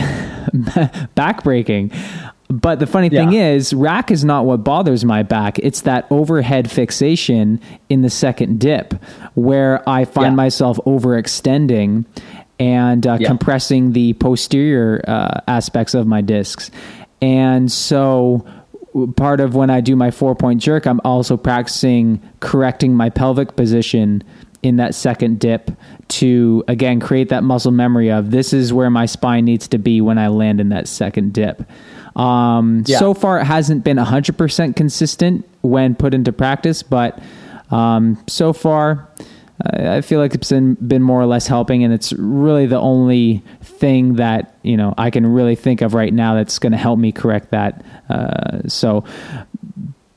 backbreaking. 1.16 1.94
But 2.48 2.80
the 2.80 2.86
funny 2.86 3.10
thing 3.10 3.32
Yeah. 3.32 3.50
is, 3.54 3.74
rack 3.74 4.12
is 4.12 4.24
not 4.24 4.46
what 4.46 4.64
bothers 4.64 5.04
my 5.04 5.24
back. 5.24 5.58
It's 5.60 5.82
that 5.82 6.06
overhead 6.12 6.70
fixation 6.70 7.60
in 7.90 8.02
the 8.04 8.10
second 8.10 8.60
dip 8.60 8.94
where 9.34 9.82
I 9.90 10.06
find 10.06 10.34
Yeah. 10.34 10.36
myself 10.36 10.80
overextending 10.86 12.06
and 12.60 13.06
uh, 13.08 13.18
Yeah. 13.20 13.28
compressing 13.28 13.94
the 13.94 14.14
posterior 14.14 15.04
uh, 15.08 15.40
aspects 15.48 15.94
of 15.94 16.06
my 16.08 16.22
discs. 16.22 16.70
And 17.22 17.72
so 17.72 18.46
part 19.16 19.40
of 19.40 19.56
when 19.56 19.70
I 19.70 19.82
do 19.82 19.96
my 19.96 20.12
four 20.12 20.36
point 20.36 20.62
jerk, 20.62 20.86
I'm 20.86 21.02
also 21.04 21.38
practicing 21.38 22.22
correcting 22.42 22.94
my 22.94 23.10
pelvic 23.10 23.56
position 23.56 24.24
in 24.64 24.78
that 24.78 24.96
second 24.96 25.40
dip 25.40 25.72
to 26.08 26.64
again 26.68 27.00
create 27.00 27.30
that 27.30 27.44
muscle 27.44 27.72
memory 27.72 28.10
of 28.12 28.32
this 28.32 28.54
is 28.54 28.72
where 28.72 28.90
my 28.90 29.06
spine 29.06 29.46
needs 29.46 29.68
to 29.70 29.78
be 29.78 30.00
when 30.02 30.18
I 30.18 30.28
land 30.28 30.60
in 30.62 30.70
that 30.70 30.88
second 30.88 31.34
dip. 31.34 31.64
Um, 32.16 32.84
Yeah. 32.86 33.00
So 33.00 33.14
far, 33.14 33.40
it 33.40 33.46
hasn't 33.46 33.84
been 33.84 33.98
100% 33.98 34.76
consistent 34.76 35.48
when 35.62 35.96
put 35.96 36.14
into 36.14 36.32
practice, 36.32 36.84
but 36.84 37.22
um, 37.72 38.24
so 38.28 38.54
far, 38.54 39.10
I 39.62 39.98
I 39.98 40.02
feel 40.02 40.20
like 40.20 40.36
it's 40.36 40.50
been, 40.50 40.76
been 40.76 41.02
more 41.02 41.22
or 41.22 41.26
less 41.26 41.48
helping, 41.48 41.84
and 41.84 41.94
it's 41.94 42.14
really 42.14 42.66
the 42.66 42.80
only 42.80 43.42
thing 43.62 44.16
that 44.16 44.58
you 44.64 44.78
know 44.78 44.94
I 44.98 45.10
can 45.10 45.26
really 45.26 45.56
think 45.56 45.82
of 45.82 45.94
right 45.94 46.14
now 46.14 46.36
that's 46.36 46.60
going 46.60 46.72
to 46.72 46.78
help 46.78 47.00
me 47.00 47.12
correct 47.12 47.52
that. 47.52 47.84
Uh, 48.10 48.68
so, 48.68 49.04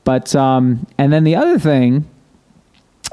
but 0.03 0.35
um, 0.35 0.85
and 0.97 1.11
then 1.11 1.23
the 1.23 1.35
other 1.35 1.57
thing 1.57 2.05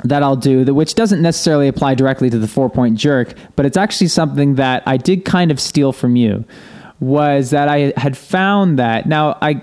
that 0.04 0.22
I'll 0.22 0.36
do, 0.36 0.64
that 0.64 0.74
which 0.74 0.94
doesn't 0.94 1.22
necessarily 1.22 1.68
apply 1.68 1.94
directly 1.94 2.28
to 2.30 2.38
the 2.38 2.48
four 2.48 2.68
point 2.68 2.98
jerk, 2.98 3.34
but 3.54 3.64
it's 3.64 3.76
actually 3.76 4.08
something 4.08 4.56
that 4.56 4.82
I 4.86 4.96
did 4.96 5.24
kind 5.24 5.50
of 5.50 5.60
steal 5.60 5.92
from 5.92 6.16
you, 6.16 6.44
was 7.00 7.50
that 7.50 7.68
I 7.68 7.92
had 7.96 8.16
found 8.16 8.78
that 8.78 9.06
now 9.06 9.36
I 9.42 9.62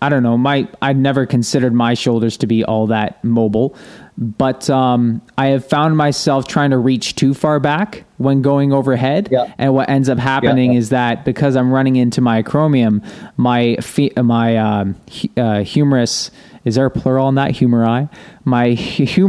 I 0.00 0.08
don't 0.08 0.24
know, 0.24 0.36
my 0.36 0.68
I'd 0.80 0.96
never 0.96 1.26
considered 1.26 1.72
my 1.72 1.94
shoulders 1.94 2.36
to 2.38 2.46
be 2.48 2.64
all 2.64 2.88
that 2.88 3.22
mobile, 3.22 3.76
but 4.18 4.68
um, 4.68 5.22
I 5.38 5.48
have 5.48 5.64
found 5.64 5.96
myself 5.96 6.48
trying 6.48 6.70
to 6.70 6.78
reach 6.78 7.14
too 7.14 7.34
far 7.34 7.60
back 7.60 8.04
when 8.16 8.42
going 8.42 8.72
overhead, 8.72 9.28
Yeah. 9.30 9.52
and 9.58 9.74
what 9.74 9.88
ends 9.88 10.08
up 10.08 10.18
happening 10.18 10.72
yeah. 10.72 10.78
is 10.78 10.88
that 10.88 11.24
because 11.24 11.54
I'm 11.54 11.70
running 11.72 11.94
into 11.96 12.20
my 12.20 12.42
acromion, 12.42 13.04
my 13.36 13.76
fe- 13.76 14.10
my 14.20 14.56
um, 14.56 14.96
uh, 15.36 15.62
humerus 15.62 16.30
is 16.64 16.76
there 16.76 16.86
a 16.86 16.90
plural 16.90 17.26
on 17.26 17.34
that 17.36 17.52
humeri? 17.52 18.08
My 18.44 18.70
hu- 18.74 18.74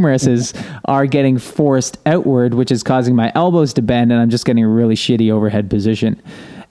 humeruses 0.00 0.54
are 0.84 1.06
getting 1.06 1.38
forced 1.38 1.98
outward, 2.06 2.54
which 2.54 2.70
is 2.70 2.82
causing 2.82 3.16
my 3.16 3.32
elbows 3.34 3.74
to 3.74 3.82
bend, 3.82 4.12
and 4.12 4.20
I'm 4.20 4.30
just 4.30 4.44
getting 4.44 4.64
a 4.64 4.68
really 4.68 4.94
shitty 4.94 5.30
overhead 5.30 5.68
position. 5.70 6.20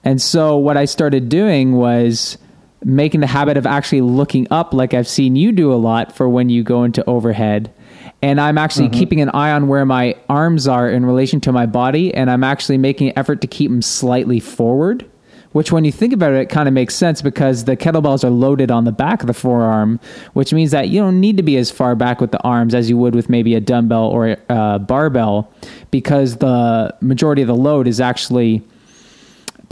And 0.04 0.20
so 0.20 0.58
what 0.58 0.76
I 0.76 0.84
started 0.84 1.28
doing 1.28 1.72
was 1.72 2.38
making 2.84 3.20
the 3.20 3.26
habit 3.26 3.56
of 3.56 3.66
actually 3.66 4.02
looking 4.02 4.46
up, 4.50 4.74
like 4.74 4.92
I've 4.92 5.08
seen 5.08 5.36
you 5.36 5.50
do 5.52 5.72
a 5.72 5.76
lot 5.76 6.14
for 6.14 6.28
when 6.28 6.50
you 6.50 6.62
go 6.62 6.84
into 6.84 7.02
overhead. 7.08 7.72
And 8.20 8.40
I'm 8.40 8.58
actually 8.58 8.88
keeping 8.90 9.20
an 9.20 9.30
eye 9.30 9.50
on 9.50 9.68
where 9.68 9.84
my 9.84 10.16
arms 10.28 10.68
are 10.68 10.88
in 10.88 11.04
relation 11.04 11.40
to 11.42 11.52
my 11.52 11.66
body, 11.66 12.12
and 12.14 12.30
I'm 12.30 12.44
actually 12.44 12.78
making 12.78 13.08
an 13.08 13.18
effort 13.18 13.40
to 13.42 13.46
keep 13.46 13.70
them 13.70 13.82
slightly 13.82 14.40
forward. 14.40 15.10
Which, 15.52 15.70
when 15.70 15.84
you 15.84 15.92
think 15.92 16.12
about 16.12 16.32
it, 16.32 16.40
it 16.40 16.48
kind 16.48 16.66
of 16.66 16.74
makes 16.74 16.96
sense 16.96 17.22
because 17.22 17.64
the 17.64 17.76
kettlebells 17.76 18.24
are 18.24 18.30
loaded 18.30 18.72
on 18.72 18.84
the 18.84 18.92
back 18.92 19.20
of 19.20 19.28
the 19.28 19.34
forearm, 19.34 20.00
which 20.32 20.52
means 20.52 20.72
that 20.72 20.88
you 20.88 21.00
don't 21.00 21.20
need 21.20 21.36
to 21.36 21.44
be 21.44 21.56
as 21.58 21.70
far 21.70 21.94
back 21.94 22.20
with 22.20 22.32
the 22.32 22.42
arms 22.42 22.74
as 22.74 22.90
you 22.90 22.96
would 22.98 23.14
with 23.14 23.28
maybe 23.28 23.54
a 23.54 23.60
dumbbell 23.60 24.06
or 24.06 24.28
a 24.28 24.52
uh, 24.52 24.78
barbell, 24.78 25.52
because 25.90 26.38
the 26.38 26.94
majority 27.00 27.40
of 27.40 27.48
the 27.48 27.54
load 27.54 27.86
is 27.86 28.00
actually 28.00 28.62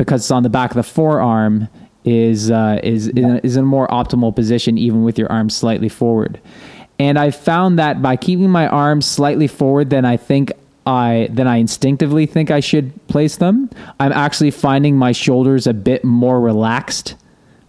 because 0.03 0.23
it's 0.23 0.31
on 0.31 0.43
the 0.43 0.51
back 0.51 0.70
of 0.70 0.77
the 0.77 0.83
forearm 0.83 1.69
is 2.05 2.51
uh, 2.51 2.81
is 2.83 3.09
is 3.09 3.57
in 3.57 3.65
a 3.65 3.66
more 3.66 3.87
optimal 3.89 4.35
position 4.35 4.77
even 4.77 5.05
with 5.05 5.19
your 5.19 5.31
arms 5.31 5.55
slightly 5.55 5.89
forward. 5.89 6.41
And 6.99 7.19
I 7.19 7.31
found 7.31 7.79
that 7.79 8.03
by 8.03 8.16
keeping 8.16 8.51
my 8.51 8.66
arms 8.66 9.07
slightly 9.07 9.47
forward 9.47 9.91
than 9.91 10.05
I 10.05 10.16
think 10.16 10.53
I 10.87 11.29
than 11.31 11.47
I 11.47 11.57
instinctively 11.57 12.27
think 12.27 12.51
I 12.51 12.61
should 12.61 13.07
place 13.07 13.37
them, 13.37 13.70
I'm 14.01 14.12
actually 14.12 14.51
finding 14.51 14.97
my 14.97 15.12
shoulders 15.12 15.66
a 15.66 15.74
bit 15.74 16.05
more 16.05 16.41
relaxed 16.41 17.15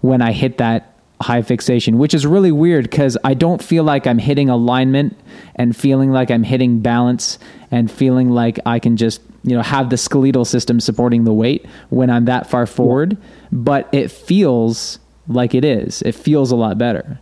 when 0.01 0.21
I 0.21 0.31
hit 0.31 0.57
that 0.57 0.93
high 1.21 1.41
fixation, 1.41 1.97
which 1.97 2.13
is 2.13 2.25
really 2.25 2.51
weird 2.51 2.83
because 2.89 3.17
I 3.23 3.33
don't 3.33 3.63
feel 3.63 3.83
like 3.83 4.05
I'm 4.05 4.19
hitting 4.19 4.49
alignment 4.49 5.17
and 5.55 5.75
feeling 5.75 6.11
like 6.11 6.29
I'm 6.29 6.43
hitting 6.43 6.81
balance 6.81 7.39
and 7.71 7.89
feeling 7.89 8.29
like 8.29 8.59
I 8.65 8.79
can 8.79 8.97
just, 8.97 9.21
you 9.43 9.55
know, 9.55 9.61
have 9.61 9.89
the 9.89 9.97
skeletal 9.97 10.45
system 10.45 10.79
supporting 10.79 11.25
the 11.25 11.33
weight 11.33 11.65
when 11.89 12.09
I'm 12.09 12.25
that 12.25 12.49
far 12.49 12.65
forward, 12.65 13.17
but 13.51 13.89
it 13.91 14.09
feels 14.09 14.99
like 15.27 15.53
it 15.53 15.65
is. 15.65 16.01
It 16.03 16.15
feels 16.15 16.51
a 16.51 16.55
lot 16.55 16.77
better. 16.77 17.19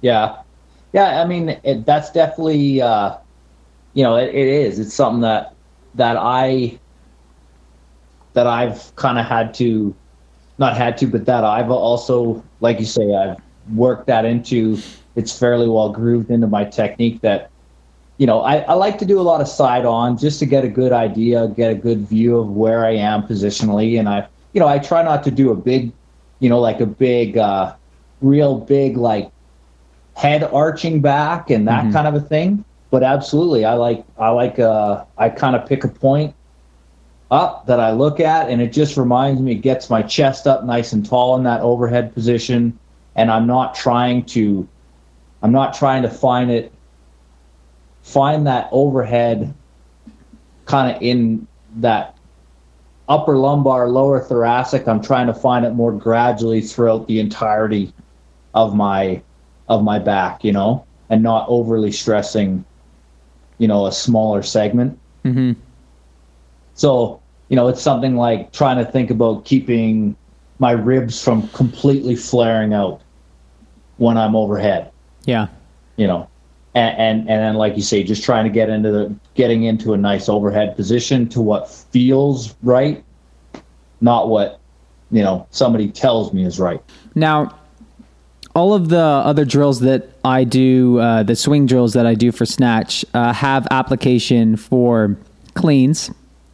Yeah, 0.00 0.36
yeah. 0.92 1.22
I 1.22 1.26
mean, 1.26 1.60
it, 1.62 1.86
that's 1.86 2.10
definitely, 2.10 2.82
uh, 2.82 3.16
you 3.94 4.02
know, 4.02 4.16
it, 4.16 4.34
it 4.34 4.46
is. 4.46 4.78
It's 4.78 4.94
something 4.94 5.22
that 5.22 5.54
that 5.94 6.16
I 6.16 6.78
that 8.32 8.46
I've 8.46 8.94
kind 8.96 9.18
of 9.18 9.26
had 9.26 9.54
to, 9.54 9.94
not 10.58 10.76
had 10.76 10.96
to, 10.98 11.06
but 11.06 11.26
that 11.26 11.44
I've 11.44 11.70
also, 11.70 12.44
like 12.60 12.78
you 12.78 12.86
say, 12.86 13.14
I've 13.14 13.40
worked 13.74 14.06
that 14.06 14.24
into. 14.24 14.78
It's 15.16 15.36
fairly 15.36 15.68
well 15.68 15.90
grooved 15.90 16.30
into 16.30 16.46
my 16.46 16.64
technique. 16.64 17.20
That, 17.22 17.50
you 18.20 18.26
know, 18.26 18.42
I, 18.42 18.56
I 18.58 18.74
like 18.74 18.98
to 18.98 19.06
do 19.06 19.18
a 19.18 19.22
lot 19.22 19.40
of 19.40 19.48
side 19.48 19.86
on 19.86 20.18
just 20.18 20.38
to 20.40 20.46
get 20.46 20.62
a 20.62 20.68
good 20.68 20.92
idea, 20.92 21.48
get 21.56 21.70
a 21.70 21.74
good 21.74 22.00
view 22.00 22.36
of 22.36 22.50
where 22.50 22.84
I 22.84 22.94
am 22.96 23.22
positionally, 23.22 23.98
and 23.98 24.10
I, 24.10 24.28
you 24.52 24.60
know, 24.60 24.68
I 24.68 24.78
try 24.78 25.02
not 25.02 25.24
to 25.24 25.30
do 25.30 25.50
a 25.50 25.56
big, 25.56 25.90
you 26.38 26.50
know, 26.50 26.60
like 26.60 26.80
a 26.80 26.86
big, 26.86 27.38
uh, 27.38 27.74
real 28.20 28.58
big 28.58 28.98
like 28.98 29.32
head 30.16 30.44
arching 30.44 31.00
back 31.00 31.48
and 31.48 31.66
that 31.66 31.90
kind 31.94 32.06
of 32.06 32.14
a 32.14 32.20
thing. 32.20 32.62
But 32.90 33.02
absolutely, 33.02 33.64
I 33.64 33.72
like 33.72 34.04
I 34.18 34.28
like 34.28 34.58
uh 34.58 35.04
I 35.16 35.30
kind 35.30 35.56
of 35.56 35.66
pick 35.66 35.84
a 35.84 35.88
point 35.88 36.34
up 37.30 37.64
that 37.68 37.80
I 37.80 37.92
look 37.92 38.20
at, 38.20 38.50
and 38.50 38.60
it 38.60 38.70
just 38.70 38.98
reminds 38.98 39.40
me, 39.40 39.52
it 39.52 39.62
gets 39.62 39.88
my 39.88 40.02
chest 40.02 40.46
up 40.46 40.64
nice 40.64 40.92
and 40.92 41.06
tall 41.06 41.36
in 41.38 41.44
that 41.44 41.62
overhead 41.62 42.12
position, 42.12 42.78
and 43.14 43.30
I'm 43.30 43.46
not 43.46 43.74
trying 43.74 44.26
to, 44.26 44.68
I'm 45.42 45.52
not 45.52 45.72
trying 45.72 46.02
to 46.02 46.10
find 46.10 46.50
it, 46.50 46.70
find 48.02 48.46
that 48.46 48.68
overhead 48.72 49.54
kind 50.66 50.94
of 50.94 51.02
in 51.02 51.46
that 51.76 52.16
upper 53.08 53.36
lumbar, 53.36 53.88
lower 53.88 54.20
thoracic. 54.20 54.86
I'm 54.88 55.02
trying 55.02 55.26
to 55.26 55.34
find 55.34 55.64
it 55.64 55.72
more 55.72 55.92
gradually 55.92 56.60
throughout 56.60 57.06
the 57.06 57.20
entirety 57.20 57.92
of 58.54 58.74
my 58.74 59.22
of 59.68 59.84
my 59.84 59.98
back, 59.98 60.42
you 60.44 60.52
know, 60.52 60.84
and 61.10 61.22
not 61.22 61.46
overly 61.48 61.92
stressing, 61.92 62.64
you 63.58 63.68
know, 63.68 63.86
a 63.86 63.92
smaller 63.92 64.42
segment. 64.42 64.98
Mm-hmm. 65.24 65.52
So, 66.74 67.20
you 67.48 67.56
know, 67.56 67.68
it's 67.68 67.82
something 67.82 68.16
like 68.16 68.52
trying 68.52 68.84
to 68.84 68.90
think 68.90 69.10
about 69.10 69.44
keeping 69.44 70.16
my 70.58 70.72
ribs 70.72 71.22
from 71.22 71.48
completely 71.48 72.16
flaring 72.16 72.72
out 72.72 73.00
when 73.96 74.16
I'm 74.16 74.34
overhead. 74.34 74.90
Yeah. 75.24 75.48
You 75.96 76.06
know, 76.06 76.29
and, 76.74 76.98
and 76.98 77.18
and 77.20 77.40
then 77.40 77.54
like 77.54 77.76
you 77.76 77.82
say, 77.82 78.02
just 78.02 78.22
trying 78.22 78.44
to 78.44 78.50
get 78.50 78.68
into 78.68 78.90
the 78.90 79.14
getting 79.34 79.64
into 79.64 79.92
a 79.92 79.96
nice 79.96 80.28
overhead 80.28 80.76
position 80.76 81.28
to 81.30 81.40
what 81.40 81.68
feels 81.68 82.54
right, 82.62 83.02
not 84.00 84.28
what 84.28 84.60
you 85.10 85.22
know 85.22 85.46
somebody 85.50 85.90
tells 85.90 86.32
me 86.32 86.44
is 86.44 86.60
right. 86.60 86.80
Now, 87.14 87.58
all 88.54 88.72
of 88.74 88.88
the 88.88 88.98
other 88.98 89.44
drills 89.44 89.80
that 89.80 90.10
I 90.24 90.44
do, 90.44 90.98
uh, 90.98 91.22
the 91.24 91.36
swing 91.36 91.66
drills 91.66 91.92
that 91.94 92.06
I 92.06 92.14
do 92.14 92.30
for 92.30 92.46
snatch, 92.46 93.04
uh, 93.14 93.32
have 93.32 93.66
application 93.70 94.56
for 94.56 95.16
cleans 95.54 96.10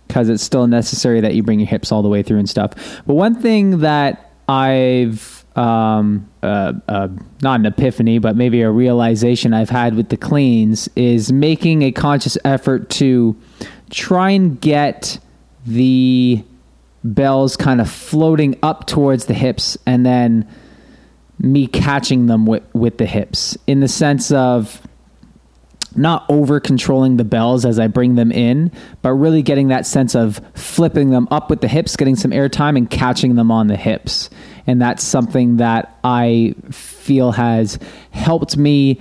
because 0.08 0.28
it's 0.28 0.42
still 0.42 0.66
necessary 0.66 1.20
that 1.20 1.34
you 1.34 1.42
bring 1.42 1.60
your 1.60 1.68
hips 1.68 1.90
all 1.90 2.02
the 2.02 2.08
way 2.08 2.22
through 2.22 2.38
and 2.38 2.48
stuff. 2.48 2.72
But 3.06 3.14
one 3.14 3.34
thing 3.34 3.80
that 3.80 4.32
I've 4.48 5.35
um, 5.56 6.28
uh, 6.42 6.74
uh, 6.86 7.08
not 7.42 7.60
an 7.60 7.66
epiphany, 7.66 8.18
but 8.18 8.36
maybe 8.36 8.60
a 8.60 8.70
realization 8.70 9.54
I've 9.54 9.70
had 9.70 9.96
with 9.96 10.10
the 10.10 10.16
cleans 10.16 10.88
is 10.94 11.32
making 11.32 11.82
a 11.82 11.92
conscious 11.92 12.36
effort 12.44 12.90
to 12.90 13.36
try 13.90 14.30
and 14.30 14.60
get 14.60 15.18
the 15.64 16.44
bells 17.02 17.56
kind 17.56 17.80
of 17.80 17.90
floating 17.90 18.58
up 18.62 18.86
towards 18.86 19.26
the 19.26 19.34
hips 19.34 19.78
and 19.86 20.04
then 20.04 20.46
me 21.38 21.66
catching 21.66 22.26
them 22.26 22.46
with, 22.46 22.62
with 22.74 22.98
the 22.98 23.06
hips 23.06 23.56
in 23.66 23.80
the 23.80 23.88
sense 23.88 24.30
of 24.30 24.80
not 25.94 26.26
over 26.28 26.60
controlling 26.60 27.16
the 27.16 27.24
bells 27.24 27.64
as 27.64 27.78
I 27.78 27.86
bring 27.86 28.16
them 28.16 28.30
in, 28.30 28.70
but 29.02 29.12
really 29.14 29.42
getting 29.42 29.68
that 29.68 29.86
sense 29.86 30.14
of 30.14 30.40
flipping 30.54 31.10
them 31.10 31.26
up 31.30 31.48
with 31.48 31.62
the 31.62 31.68
hips, 31.68 31.96
getting 31.96 32.16
some 32.16 32.32
air 32.32 32.48
time, 32.48 32.76
and 32.76 32.90
catching 32.90 33.34
them 33.34 33.50
on 33.50 33.68
the 33.68 33.76
hips. 33.76 34.28
And 34.66 34.80
that's 34.80 35.04
something 35.04 35.58
that 35.58 35.98
I 36.02 36.54
feel 36.70 37.32
has 37.32 37.78
helped 38.10 38.56
me 38.56 39.00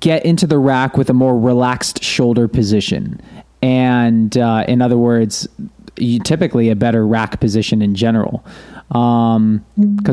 get 0.00 0.24
into 0.24 0.46
the 0.46 0.58
rack 0.58 0.96
with 0.96 1.08
a 1.10 1.14
more 1.14 1.38
relaxed 1.38 2.02
shoulder 2.02 2.48
position. 2.48 3.20
And 3.62 4.36
uh, 4.36 4.64
in 4.66 4.82
other 4.82 4.98
words, 4.98 5.48
typically 6.24 6.70
a 6.70 6.76
better 6.76 7.06
rack 7.06 7.40
position 7.40 7.82
in 7.82 7.94
general. 7.94 8.44
Because 8.88 9.36
um, 9.36 9.64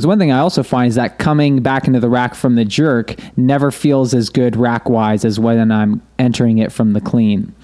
one 0.03 0.19
thing 0.19 0.31
I 0.31 0.39
also 0.39 0.61
find 0.61 0.89
is 0.89 0.95
that 0.95 1.17
coming 1.17 1.61
back 1.61 1.87
into 1.87 1.99
the 1.99 2.09
rack 2.09 2.35
from 2.35 2.55
the 2.55 2.65
jerk 2.65 3.15
never 3.35 3.71
feels 3.71 4.13
as 4.13 4.29
good 4.29 4.55
rack 4.55 4.87
wise 4.87 5.25
as 5.25 5.39
when 5.39 5.71
I'm 5.71 6.01
entering 6.19 6.59
it 6.59 6.71
from 6.71 6.93
the 6.93 7.01
clean. 7.01 7.55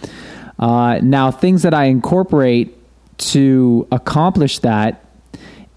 Uh, 0.58 1.00
now, 1.04 1.30
things 1.30 1.62
that 1.64 1.74
I 1.74 1.86
incorporate 1.86 2.76
to 3.18 3.88
accomplish 3.92 4.60
that 4.60 5.03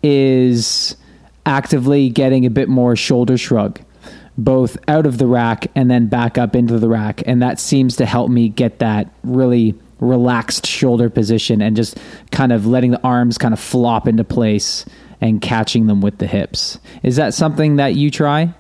is 0.07 0.97
actively 1.45 2.09
getting 2.09 2.47
a 2.47 2.51
bit 2.51 2.69
more 2.69 2.95
shoulder 2.95 3.37
shrug, 3.37 3.81
both 4.39 4.77
out 4.87 5.05
of 5.05 5.19
the 5.19 5.27
rack 5.27 5.67
and 5.75 5.91
then 5.91 6.07
back 6.07 6.39
up 6.39 6.55
into 6.55 6.79
the 6.79 6.89
rack. 6.89 7.23
And 7.27 7.43
that 7.43 7.59
seems 7.59 7.97
to 7.97 8.07
help 8.07 8.31
me 8.31 8.49
get 8.49 8.79
that 8.79 9.13
really 9.25 9.75
relaxed 9.99 10.65
shoulder 10.65 11.11
position 11.11 11.61
and 11.61 11.75
just 11.75 11.99
kind 12.31 12.53
of 12.53 12.67
letting 12.67 12.93
the 12.93 13.03
arms 13.03 13.37
kind 13.37 13.53
of 13.53 13.59
flop 13.59 14.07
into 14.07 14.23
place 14.23 14.85
and 15.21 15.41
catching 15.41 15.89
them 15.89 16.01
with 16.01 16.19
the 16.19 16.27
hips. 16.27 16.79
Is 17.03 17.17
that 17.17 17.35
something 17.35 17.77
that 17.77 17.95
you 17.95 18.11
try? 18.11 18.55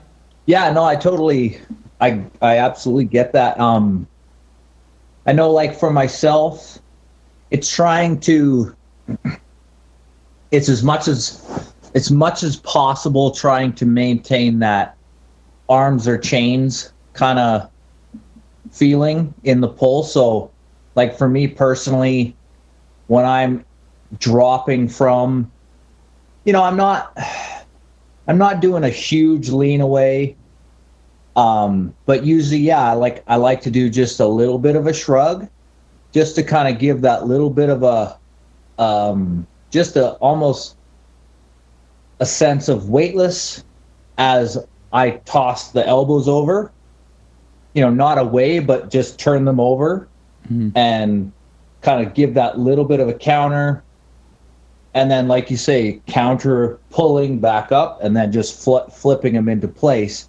Yeah, 0.46 0.72
no, 0.72 0.82
I 0.82 0.96
totally, 0.96 1.60
I, 2.00 2.24
I 2.42 2.58
absolutely 2.58 3.04
get 3.04 3.32
that. 3.34 3.60
Um, 3.60 4.08
I 5.26 5.32
know, 5.32 5.50
like 5.50 5.78
for 5.78 5.90
myself, 5.90 6.78
it's 7.50 7.72
trying 7.72 8.18
to, 8.20 8.74
it's 10.50 10.68
as 10.68 10.82
much 10.82 11.08
as, 11.08 11.72
as 11.94 12.10
much 12.10 12.42
as 12.42 12.56
possible 12.56 13.30
trying 13.30 13.72
to 13.74 13.86
maintain 13.86 14.58
that 14.60 14.96
arms 15.68 16.06
or 16.06 16.16
chains 16.18 16.92
kind 17.12 17.38
of 17.38 17.70
feeling 18.70 19.32
in 19.44 19.60
the 19.60 19.68
pull. 19.68 20.02
So, 20.02 20.50
like 20.94 21.16
for 21.16 21.28
me 21.28 21.48
personally, 21.48 22.36
when 23.08 23.24
I'm 23.24 23.64
dropping 24.18 24.88
from 24.88 25.50
you 26.46 26.52
know, 26.52 26.62
I'm 26.62 26.76
not 26.78 27.12
I'm 28.28 28.38
not 28.38 28.60
doing 28.60 28.82
a 28.82 28.88
huge 28.88 29.50
lean 29.50 29.82
away. 29.82 30.36
Um, 31.36 31.94
but 32.06 32.24
usually, 32.24 32.60
yeah, 32.60 32.80
I 32.80 32.94
like 32.94 33.22
I 33.26 33.36
like 33.36 33.60
to 33.62 33.70
do 33.70 33.90
just 33.90 34.20
a 34.20 34.26
little 34.26 34.58
bit 34.58 34.74
of 34.74 34.86
a 34.86 34.94
shrug, 34.94 35.46
just 36.12 36.34
to 36.36 36.42
kind 36.42 36.72
of 36.72 36.80
give 36.80 37.02
that 37.02 37.26
little 37.26 37.50
bit 37.50 37.68
of 37.68 37.82
a, 37.82 38.18
um, 38.82 39.46
just 39.76 39.96
a 39.96 40.12
almost 40.14 40.76
a 42.18 42.26
sense 42.26 42.68
of 42.68 42.88
weightless 42.88 43.62
as 44.18 44.58
I 44.92 45.10
toss 45.10 45.70
the 45.72 45.86
elbows 45.86 46.26
over. 46.26 46.72
You 47.74 47.82
know, 47.82 47.90
not 47.90 48.16
away, 48.16 48.58
but 48.58 48.90
just 48.90 49.18
turn 49.18 49.44
them 49.44 49.60
over 49.60 50.08
mm-hmm. 50.50 50.70
and 50.74 51.30
kind 51.82 52.04
of 52.04 52.14
give 52.14 52.32
that 52.34 52.58
little 52.58 52.86
bit 52.86 53.00
of 53.00 53.08
a 53.08 53.14
counter, 53.14 53.84
and 54.94 55.10
then 55.10 55.28
like 55.28 55.50
you 55.50 55.58
say 55.58 56.00
counter 56.06 56.80
pulling 56.88 57.38
back 57.38 57.70
up 57.70 58.02
and 58.02 58.16
then 58.16 58.32
just 58.32 58.58
fl- 58.64 58.88
flipping 58.90 59.34
them 59.34 59.46
into 59.46 59.68
place 59.68 60.28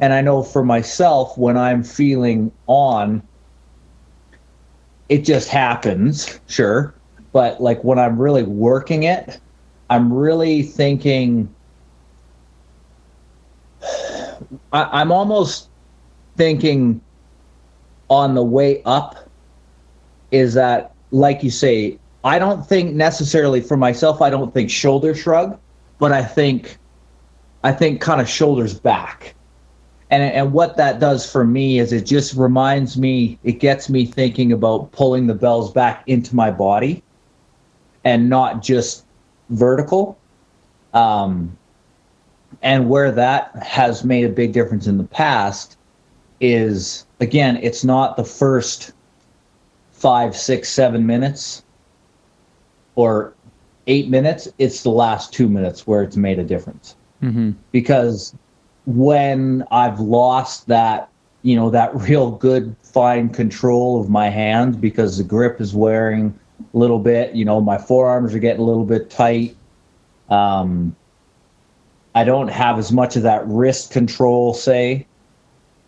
and 0.00 0.12
i 0.12 0.20
know 0.20 0.42
for 0.42 0.64
myself 0.64 1.38
when 1.38 1.56
i'm 1.56 1.84
feeling 1.84 2.50
on 2.66 3.22
it 5.08 5.24
just 5.24 5.48
happens 5.48 6.40
sure 6.48 6.92
but 7.32 7.60
like 7.60 7.82
when 7.84 7.98
i'm 7.98 8.18
really 8.18 8.42
working 8.42 9.04
it 9.04 9.40
i'm 9.88 10.12
really 10.12 10.62
thinking 10.62 11.52
I, 14.72 15.00
i'm 15.00 15.12
almost 15.12 15.68
thinking 16.36 17.00
on 18.08 18.34
the 18.34 18.42
way 18.42 18.82
up 18.84 19.28
is 20.30 20.54
that 20.54 20.94
like 21.10 21.42
you 21.42 21.50
say 21.50 21.98
I 22.24 22.38
don't 22.38 22.66
think 22.66 22.94
necessarily 22.94 23.60
for 23.60 23.76
myself. 23.76 24.20
I 24.20 24.30
don't 24.30 24.52
think 24.52 24.70
shoulder 24.70 25.14
shrug, 25.14 25.58
but 25.98 26.12
I 26.12 26.22
think, 26.22 26.76
I 27.64 27.72
think 27.72 28.00
kind 28.00 28.20
of 28.20 28.28
shoulders 28.28 28.78
back, 28.78 29.34
and 30.10 30.22
and 30.22 30.52
what 30.52 30.76
that 30.76 31.00
does 31.00 31.30
for 31.30 31.44
me 31.44 31.78
is 31.78 31.92
it 31.92 32.04
just 32.04 32.34
reminds 32.34 32.98
me. 32.98 33.38
It 33.42 33.58
gets 33.60 33.88
me 33.88 34.04
thinking 34.04 34.52
about 34.52 34.92
pulling 34.92 35.26
the 35.26 35.34
bells 35.34 35.72
back 35.72 36.02
into 36.06 36.36
my 36.36 36.50
body, 36.50 37.02
and 38.04 38.28
not 38.28 38.62
just 38.62 39.04
vertical. 39.50 40.18
Um, 40.94 41.56
and 42.62 42.88
where 42.88 43.12
that 43.12 43.54
has 43.62 44.04
made 44.04 44.24
a 44.24 44.28
big 44.28 44.52
difference 44.52 44.86
in 44.86 44.98
the 44.98 45.04
past 45.04 45.76
is 46.40 47.06
again, 47.20 47.58
it's 47.62 47.84
not 47.84 48.16
the 48.16 48.24
first 48.24 48.92
five, 49.92 50.36
six, 50.36 50.68
seven 50.68 51.06
minutes 51.06 51.62
or 52.94 53.34
eight 53.86 54.08
minutes, 54.08 54.48
it's 54.58 54.82
the 54.82 54.90
last 54.90 55.32
two 55.32 55.48
minutes 55.48 55.86
where 55.86 56.02
it's 56.02 56.16
made 56.16 56.38
a 56.38 56.44
difference. 56.44 56.96
Mm-hmm. 57.22 57.52
Because 57.72 58.34
when 58.86 59.64
I've 59.70 60.00
lost 60.00 60.66
that, 60.68 61.08
you 61.42 61.56
know, 61.56 61.70
that 61.70 61.94
real 61.94 62.30
good 62.32 62.74
fine 62.82 63.28
control 63.28 64.00
of 64.00 64.08
my 64.08 64.28
hand 64.28 64.80
because 64.80 65.18
the 65.18 65.24
grip 65.24 65.60
is 65.60 65.74
wearing 65.74 66.38
a 66.72 66.78
little 66.78 66.98
bit, 66.98 67.34
you 67.34 67.44
know, 67.44 67.60
my 67.60 67.78
forearms 67.78 68.34
are 68.34 68.38
getting 68.38 68.60
a 68.60 68.64
little 68.64 68.84
bit 68.84 69.10
tight. 69.10 69.56
Um, 70.28 70.94
I 72.14 72.24
don't 72.24 72.48
have 72.48 72.78
as 72.78 72.92
much 72.92 73.16
of 73.16 73.22
that 73.22 73.46
wrist 73.46 73.92
control, 73.92 74.54
say. 74.54 75.06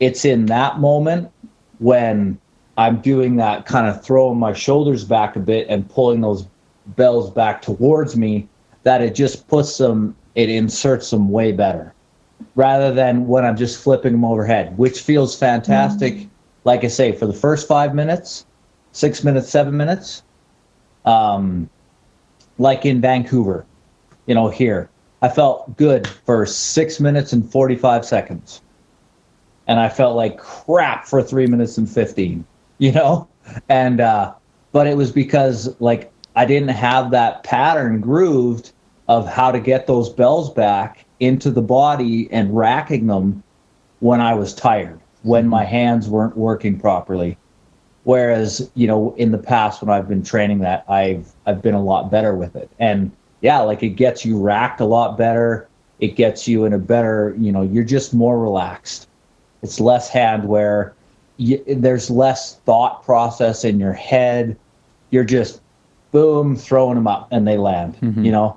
It's 0.01 0.25
in 0.25 0.47
that 0.47 0.79
moment 0.79 1.31
when 1.79 2.39
I'm 2.77 3.01
doing 3.01 3.37
that 3.37 3.67
kind 3.67 3.87
of 3.87 4.05
throwing 4.05 4.39
my 4.39 4.53
shoulders 4.53 5.05
back 5.05 5.37
a 5.37 5.41
bit 5.41 5.67
and 5.69 5.89
pulling 5.89 6.21
those 6.21 6.47
bells 6.87 7.31
back 7.31 7.63
towards 7.63 8.17
me 8.17 8.49
that 8.83 9.01
it 9.01 9.15
just 9.15 9.47
puts 9.49 9.79
them 9.79 10.17
it 10.35 10.49
inserts 10.49 11.11
them 11.11 11.29
way 11.29 11.53
better 11.53 11.95
rather 12.57 12.93
than 12.93 13.27
when 13.27 13.45
i'm 13.45 13.57
just 13.57 13.83
flipping 13.83 14.13
them 14.13 14.25
overhead 14.25 14.77
which 14.77 15.01
feels 15.01 15.39
fantastic 15.39 16.15
mm-hmm. 16.15 16.29
like 16.65 16.85
i 16.85 16.89
say 16.89 17.13
for 17.13 17.27
the 17.27 17.33
first 17.33 17.69
five 17.69 17.95
minutes 17.95 18.47
six 18.93 19.23
minutes 19.23 19.49
seven 19.49 19.77
minutes 19.77 20.23
um, 21.05 21.69
like 22.59 22.85
in 22.85 23.01
vancouver 23.01 23.67
you 24.27 24.35
know 24.35 24.49
here 24.49 24.89
i 25.23 25.29
felt 25.29 25.77
good 25.77 26.07
for 26.07 26.47
six 26.47 27.01
minutes 27.01 27.33
and 27.33 27.51
45 27.51 28.05
seconds. 28.05 28.61
And 29.67 29.79
i 29.81 29.89
felt 29.89 30.17
like 30.17 30.39
crap 30.39 31.07
for 31.07 31.23
three 31.23 31.47
minutes 31.47 31.79
and 31.79 31.89
15 31.89 32.45
you 32.83 32.91
know? 32.91 33.29
And 33.69 34.01
uh 34.01 34.35
but 34.73 34.87
it 34.87 34.97
was 34.97 35.13
because 35.13 35.75
like 35.81 36.11
I 36.35 36.45
didn't 36.45 36.71
have 36.71 37.11
that 37.13 37.45
pattern 37.45 38.01
grooved 38.01 38.73
of 39.09 39.29
how 39.29 39.53
to 39.53 39.61
get 39.61 39.87
those 39.87 40.09
bells 40.09 40.53
back 40.53 41.05
into 41.21 41.51
the 41.51 41.63
body 41.63 42.29
and 42.33 42.57
racking 42.57 43.07
them 43.07 43.43
when 44.01 44.21
I 44.21 44.35
was 44.35 44.55
tired, 44.55 44.99
when 45.23 45.47
my 45.47 45.65
hands 45.65 46.09
weren't 46.09 46.37
working 46.37 46.79
properly. 46.81 47.37
Whereas, 48.05 48.71
you 48.75 48.87
know, 48.87 49.15
in 49.17 49.31
the 49.31 49.39
past 49.39 49.83
when 49.83 49.91
I've 49.91 50.09
been 50.09 50.23
training 50.23 50.59
that, 50.61 50.85
I've 50.89 51.33
I've 51.47 51.63
been 51.63 51.75
a 51.75 51.83
lot 51.83 52.11
better 52.11 52.35
with 52.35 52.57
it. 52.57 52.69
And 52.79 53.11
yeah, 53.41 53.61
like 53.61 53.83
it 53.83 53.91
gets 53.91 54.25
you 54.25 54.39
racked 54.41 54.81
a 54.81 54.85
lot 54.85 55.17
better. 55.17 55.69
It 56.01 56.17
gets 56.17 56.49
you 56.49 56.65
in 56.65 56.73
a 56.73 56.79
better, 56.79 57.35
you 57.39 57.53
know, 57.53 57.63
you're 57.63 57.85
just 57.85 58.13
more 58.13 58.41
relaxed. 58.41 59.09
It's 59.63 59.79
less 59.81 60.09
hand 60.09 60.49
where 60.49 60.95
You, 61.39 61.63
there's 61.67 62.11
less 62.11 62.59
thought 62.67 63.03
process 63.05 63.65
in 63.65 63.81
your 63.81 63.95
head. 63.95 64.57
You're 65.11 65.25
just 65.25 65.61
boom, 66.11 66.57
throwing 66.57 66.97
them 66.97 67.07
up 67.07 67.29
and 67.31 67.47
they 67.47 67.57
land. 67.57 67.97
Mm-hmm. 68.01 68.25
You 68.25 68.33
know, 68.33 68.57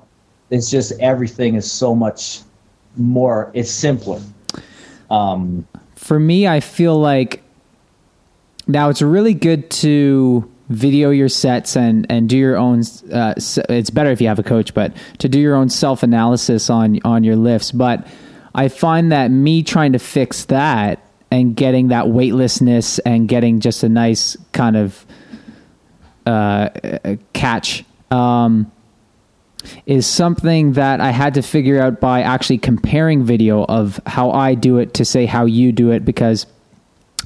it's 0.49 0.69
just 0.69 0.91
everything 0.99 1.55
is 1.55 1.72
so 1.72 1.95
much 1.95 2.41
more. 2.97 3.49
It's 3.53 3.72
simpler. 3.72 4.19
Um, 5.09 5.65
For 5.95 6.19
me, 6.19 6.47
I 6.47 6.59
feel 6.59 6.99
like 6.99 7.41
now 8.68 8.90
it's 8.90 9.02
really 9.02 9.34
good 9.34 9.70
to 9.70 10.50
video 10.70 11.12
your 11.12 11.30
sets 11.30 11.78
and 11.78 12.08
and 12.10 12.28
do 12.28 12.38
your 12.38 12.58
own 12.58 12.82
uh, 13.14 13.34
it's 13.38 13.90
better 13.92 14.10
if 14.10 14.20
you 14.20 14.28
have 14.28 14.40
a 14.40 14.44
coach 14.44 14.74
but 14.74 14.96
to 15.20 15.30
do 15.30 15.40
your 15.40 15.56
own 15.56 15.70
self 15.70 16.02
analysis 16.02 16.70
on 16.70 17.00
on 17.04 17.24
your 17.24 17.36
lifts. 17.36 17.72
But 17.72 18.08
i 18.54 18.70
find 18.70 19.12
that 19.12 19.30
me 19.32 19.64
trying 19.64 19.94
to 19.94 20.00
fix 20.00 20.46
that 20.46 21.06
and 21.30 21.56
getting 21.56 21.90
that 21.90 22.08
weightlessness 22.08 23.00
and 23.00 23.28
getting 23.28 23.60
just 23.60 23.84
a 23.84 23.90
nice 23.90 24.38
kind 24.54 24.78
of 24.78 25.06
uh, 26.26 26.70
catch 27.34 27.84
um, 28.12 28.72
is 29.86 30.08
something 30.08 30.74
that 30.74 31.02
I 31.02 31.12
had 31.12 31.34
to 31.36 31.42
figure 31.42 31.82
out 31.82 32.00
by 32.00 32.22
actually 32.22 32.60
comparing 32.60 33.24
video 33.24 33.66
of 33.66 34.00
how 34.06 34.32
I 34.32 34.56
do 34.56 34.78
it 34.78 34.94
to 34.96 35.06
say 35.06 35.26
how 35.26 35.46
you 35.46 35.72
do 35.72 35.92
it 35.92 36.06
because 36.06 36.46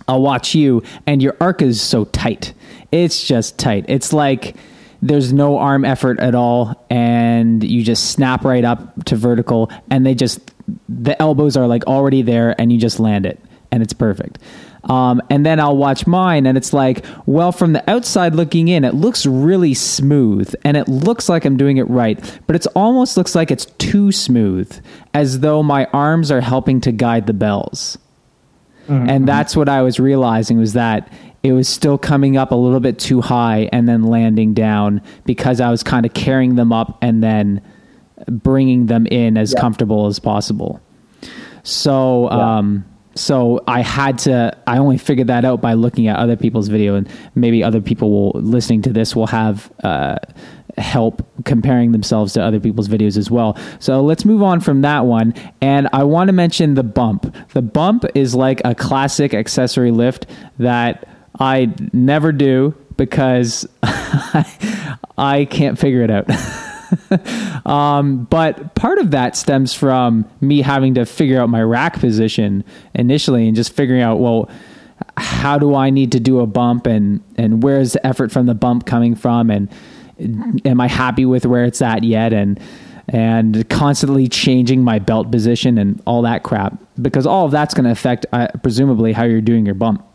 I'll 0.08 0.22
watch 0.22 0.56
you 0.56 0.84
and 1.06 1.22
your 1.22 1.36
arc 1.40 1.62
is 1.62 1.82
so 1.82 2.06
tight. 2.06 2.54
It's 2.92 3.24
just 3.24 3.58
tight. 3.58 3.86
It's 3.88 4.14
like 4.14 4.56
there's 5.02 5.32
no 5.32 5.58
arm 5.58 5.86
effort 5.86 6.20
at 6.20 6.36
all 6.36 6.86
and 6.90 7.64
you 7.64 7.84
just 7.84 8.12
snap 8.12 8.44
right 8.44 8.66
up 8.66 9.06
to 9.06 9.16
vertical 9.16 9.72
and 9.90 10.06
they 10.06 10.16
just 10.16 10.40
the 10.88 11.20
elbows 11.22 11.56
are 11.58 11.68
like 11.68 11.86
already 11.88 12.22
there 12.22 12.60
and 12.60 12.72
you 12.72 12.80
just 12.80 13.00
land 13.00 13.26
it 13.26 13.40
and 13.72 13.84
it's 13.84 13.94
perfect. 13.94 14.40
Um, 14.86 15.22
and 15.30 15.46
then 15.46 15.60
I'll 15.60 15.78
watch 15.78 16.08
mine, 16.08 16.46
and 16.46 16.58
it's 16.58 16.72
like, 16.72 17.06
well, 17.26 17.52
from 17.52 17.74
the 17.74 17.88
outside 17.90 18.34
looking 18.34 18.70
in, 18.70 18.86
it 18.86 18.94
looks 18.94 19.26
really 19.26 19.74
smooth, 19.74 20.56
and 20.64 20.78
it 20.78 20.88
looks 20.88 21.28
like 21.28 21.46
I'm 21.46 21.58
doing 21.58 21.78
it 21.78 21.84
right, 21.90 22.40
but 22.48 22.56
it 22.56 22.66
almost 22.76 23.18
looks 23.18 23.36
like 23.36 23.52
it's 23.52 23.66
too 23.66 24.12
smooth, 24.12 24.74
as 25.14 25.42
though 25.42 25.62
my 25.62 25.86
arms 25.88 26.32
are 26.32 26.42
helping 26.42 26.80
to 26.82 26.92
guide 26.92 27.28
the 27.28 27.34
bells. 27.34 27.98
Mm-hmm. 28.90 29.10
And 29.10 29.28
that's 29.28 29.56
what 29.56 29.70
I 29.70 29.84
was 29.84 30.00
realizing 30.00 30.58
was 30.58 30.74
that 30.74 31.12
it 31.44 31.54
was 31.54 31.70
still 31.70 31.98
coming 31.98 32.38
up 32.38 32.52
a 32.52 32.56
little 32.56 32.80
bit 32.80 33.00
too 33.00 33.22
high 33.22 33.70
and 33.72 33.88
then 33.88 34.04
landing 34.04 34.54
down 34.54 35.02
because 35.26 35.62
I 35.62 35.70
was 35.70 35.84
kind 35.84 36.06
of 36.06 36.14
carrying 36.14 36.56
them 36.56 36.74
up 36.74 36.98
and 37.02 37.24
then 37.24 37.62
bringing 38.28 38.88
them 38.88 39.06
in 39.08 39.38
as 39.38 39.54
yeah. 39.54 39.62
comfortable 39.62 40.08
as 40.08 40.20
possible. 40.20 40.82
So, 41.64 42.30
yeah. 42.32 42.58
um, 42.58 42.86
so 43.16 43.64
I 43.68 43.82
had 43.82 44.18
to. 44.20 44.58
I 44.66 44.78
only 44.78 44.98
figured 44.98 45.28
that 45.28 45.46
out 45.46 45.62
by 45.62 45.74
looking 45.74 46.08
at 46.08 46.18
other 46.18 46.36
people's 46.36 46.68
video, 46.68 46.96
and 46.96 47.08
maybe 47.36 47.64
other 47.64 47.82
people 47.82 48.10
will 48.12 48.42
listening 48.42 48.82
to 48.84 48.94
this 48.94 49.16
will 49.16 49.28
have 49.28 49.72
uh, 49.84 50.18
help 50.80 51.22
comparing 51.46 51.92
themselves 51.92 52.34
to 52.34 52.42
other 52.42 52.60
people's 52.60 52.88
videos 52.88 53.18
as 53.18 53.30
well. 53.30 53.58
So 53.80 54.02
let's 54.02 54.26
move 54.26 54.42
on 54.42 54.62
from 54.62 54.82
that 54.82 55.06
one, 55.06 55.34
and 55.62 55.88
I 55.94 56.04
want 56.04 56.30
to 56.30 56.34
mention 56.34 56.76
the 56.76 56.84
bump. 56.84 57.36
The 57.54 57.62
bump 57.62 58.06
is 58.16 58.36
like 58.36 58.62
a 58.66 58.74
classic 58.74 59.34
accessory 59.34 59.92
lift 59.92 60.26
that 60.58 61.08
I 61.40 61.74
never 61.94 62.32
do 62.32 62.76
because 62.98 63.68
I 65.18 65.48
can't 65.50 65.80
figure 65.80 66.04
it 66.04 66.12
out. 66.12 67.66
um, 67.66 68.26
but 68.26 68.76
part 68.76 69.00
of 69.00 69.12
that 69.12 69.36
stems 69.36 69.74
from 69.74 70.30
me 70.42 70.62
having 70.62 70.96
to 70.96 71.06
figure 71.06 71.40
out 71.42 71.50
my 71.50 71.62
rack 71.62 72.00
position 72.00 72.64
initially 72.94 73.48
and 73.48 73.56
just 73.56 73.74
figuring 73.74 74.02
out, 74.02 74.20
well, 74.20 74.50
how 75.18 75.58
do 75.58 75.76
I 75.76 75.90
need 75.90 76.12
to 76.14 76.20
do 76.20 76.40
a 76.40 76.48
bump 76.48 76.88
and, 76.88 77.22
and 77.38 77.64
where's 77.64 77.94
the 77.94 78.06
effort 78.06 78.32
from 78.32 78.46
the 78.48 78.56
bump 78.56 78.86
coming 78.86 79.16
from? 79.16 79.50
And 79.50 79.70
am 80.20 80.82
I 80.82 80.88
happy 80.88 81.26
with 81.26 81.46
where 81.46 81.66
it's 81.66 81.82
at 81.82 82.04
yet? 82.04 82.34
And, 82.34 82.60
and 83.08 83.68
constantly 83.70 84.28
changing 84.28 84.84
my 84.84 85.00
belt 85.00 85.32
position 85.32 85.78
and 85.78 86.02
all 86.06 86.22
that 86.22 86.44
crap 86.44 86.78
because 87.02 87.26
all 87.26 87.46
of 87.46 87.52
that's 87.52 87.74
going 87.74 87.86
to 87.86 87.92
affect 87.92 88.28
uh, 88.32 88.48
presumably 88.62 89.14
how 89.14 89.24
you're 89.24 89.42
doing 89.42 89.66
your 89.66 89.76
bump. 89.76 90.06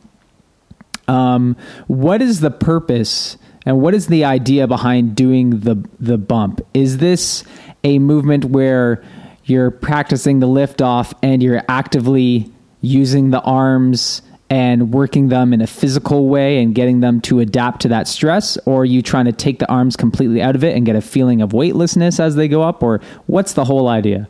Um, 1.09 1.57
what 1.89 2.23
is 2.23 2.41
the 2.41 2.53
purpose 2.53 3.37
and 3.67 3.81
what 3.81 3.95
is 3.95 4.07
the 4.07 4.25
idea 4.25 4.67
behind 4.67 5.17
doing 5.17 5.61
the 5.61 5.77
the 5.99 6.19
bump? 6.19 6.61
Is 6.73 6.99
this 6.99 7.45
a 7.83 7.99
movement 7.99 8.45
where 8.47 9.03
you're 9.45 9.71
practicing 9.71 10.41
the 10.41 10.47
lift 10.47 10.81
off 10.81 11.13
and 11.23 11.43
you're 11.43 11.63
actively 11.69 12.51
using 12.81 13.31
the 13.31 13.41
arms 13.41 14.23
and 14.55 14.93
working 14.93 15.31
them 15.31 15.53
in 15.53 15.61
a 15.61 15.67
physical 15.67 16.29
way 16.29 16.63
and 16.63 16.77
getting 16.77 17.01
them 17.01 17.21
to 17.21 17.41
adapt 17.41 17.83
to 17.83 17.89
that 17.89 18.07
stress? 18.07 18.57
Or 18.67 18.83
are 18.83 18.85
you 18.85 19.03
trying 19.03 19.25
to 19.25 19.33
take 19.33 19.59
the 19.59 19.69
arms 19.69 19.97
completely 19.97 20.41
out 20.41 20.55
of 20.55 20.63
it 20.63 20.77
and 20.77 20.87
get 20.87 20.95
a 20.95 21.01
feeling 21.01 21.43
of 21.43 21.53
weightlessness 21.53 22.21
as 22.21 22.37
they 22.37 22.47
go 22.47 22.63
up? 22.63 22.81
Or 22.81 23.01
what's 23.27 23.55
the 23.55 23.65
whole 23.65 23.89
idea? 23.89 24.29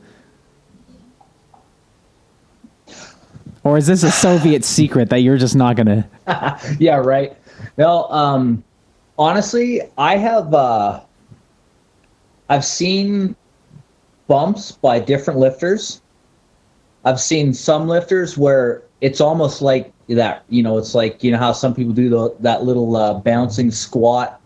Or 3.65 3.77
is 3.77 3.87
this 3.87 4.03
a 4.03 4.11
soviet 4.11 4.65
secret 4.79 5.11
that 5.11 5.19
you're 5.19 5.37
just 5.37 5.55
not 5.55 5.77
going 5.77 5.89
to 6.27 6.77
yeah 6.81 6.97
right. 6.97 7.37
Well 7.77 8.11
um 8.11 8.65
honestly, 9.19 9.83
I 9.99 10.17
have 10.17 10.55
uh, 10.55 11.03
I've 12.49 12.65
seen 12.65 13.37
bumps 14.27 14.73
by 14.73 15.01
different 15.01 15.39
lifters. 15.39 16.01
I've 17.05 17.21
seen 17.21 17.53
some 17.53 17.89
lifters 17.89 18.39
where 18.39 18.85
it's 19.03 19.21
almost 19.21 19.61
like 19.61 19.94
that. 20.09 20.45
You 20.49 20.63
know, 20.63 20.79
it's 20.79 20.95
like 20.95 21.23
you 21.25 21.31
know 21.33 21.39
how 21.39 21.53
some 21.53 21.75
people 21.75 21.93
do 21.93 22.09
the, 22.09 22.35
that 22.41 22.65
little 22.65 22.97
uh, 22.97 23.15
bouncing 23.15 23.71
squat. 23.71 24.41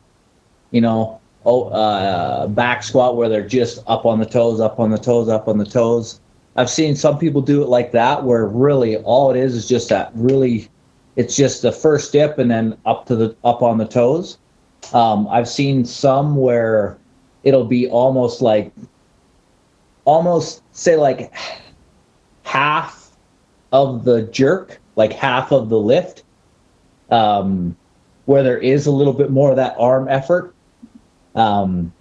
You 0.71 0.81
know, 0.81 1.21
oh, 1.45 1.69
uh, 1.69 2.47
back 2.49 2.83
squat 2.83 3.17
where 3.17 3.29
they're 3.29 3.47
just 3.47 3.83
up 3.87 4.05
on 4.05 4.19
the 4.19 4.27
toes, 4.27 4.61
up 4.61 4.79
on 4.79 4.91
the 4.91 4.99
toes, 4.99 5.29
up 5.29 5.49
on 5.49 5.59
the 5.59 5.65
toes. 5.65 6.21
I've 6.57 6.69
seen 6.69 6.97
some 6.97 7.19
people 7.19 7.41
do 7.41 7.63
it 7.63 7.69
like 7.69 7.93
that, 7.93 8.25
where 8.25 8.47
really 8.47 8.97
all 8.99 9.31
it 9.31 9.37
is 9.37 9.55
is 9.55 9.69
just 9.69 9.89
that 9.91 10.11
really, 10.15 10.69
it's 11.15 11.37
just 11.37 11.63
the 11.63 11.71
first 11.71 12.13
dip 12.13 12.37
and 12.39 12.51
then 12.51 12.77
up 12.85 13.07
to 13.07 13.17
the 13.17 13.37
up 13.45 13.63
on 13.63 13.79
the 13.79 13.87
toes. 13.87 14.39
Um, 14.93 15.29
I've 15.29 15.49
seen 15.49 15.85
some 15.85 16.37
where 16.37 16.99
it'll 17.45 17.65
be 17.65 17.89
almost 17.89 18.43
like, 18.43 18.73
almost 20.05 20.63
say 20.73 20.97
like 20.97 21.33
half 22.43 23.17
of 23.73 24.05
the 24.05 24.23
jerk, 24.23 24.81
like 24.99 25.13
half 25.13 25.53
of 25.53 25.69
the 25.69 25.79
lift, 25.79 26.25
um, 27.11 27.75
where 28.27 28.43
there 28.43 28.59
is 28.59 28.87
a 28.87 28.91
little 28.91 29.13
bit 29.13 29.31
more 29.31 29.49
of 29.49 29.57
that 29.57 29.77
arm 29.79 30.09
effort. 30.09 30.53
Um, 31.37 31.93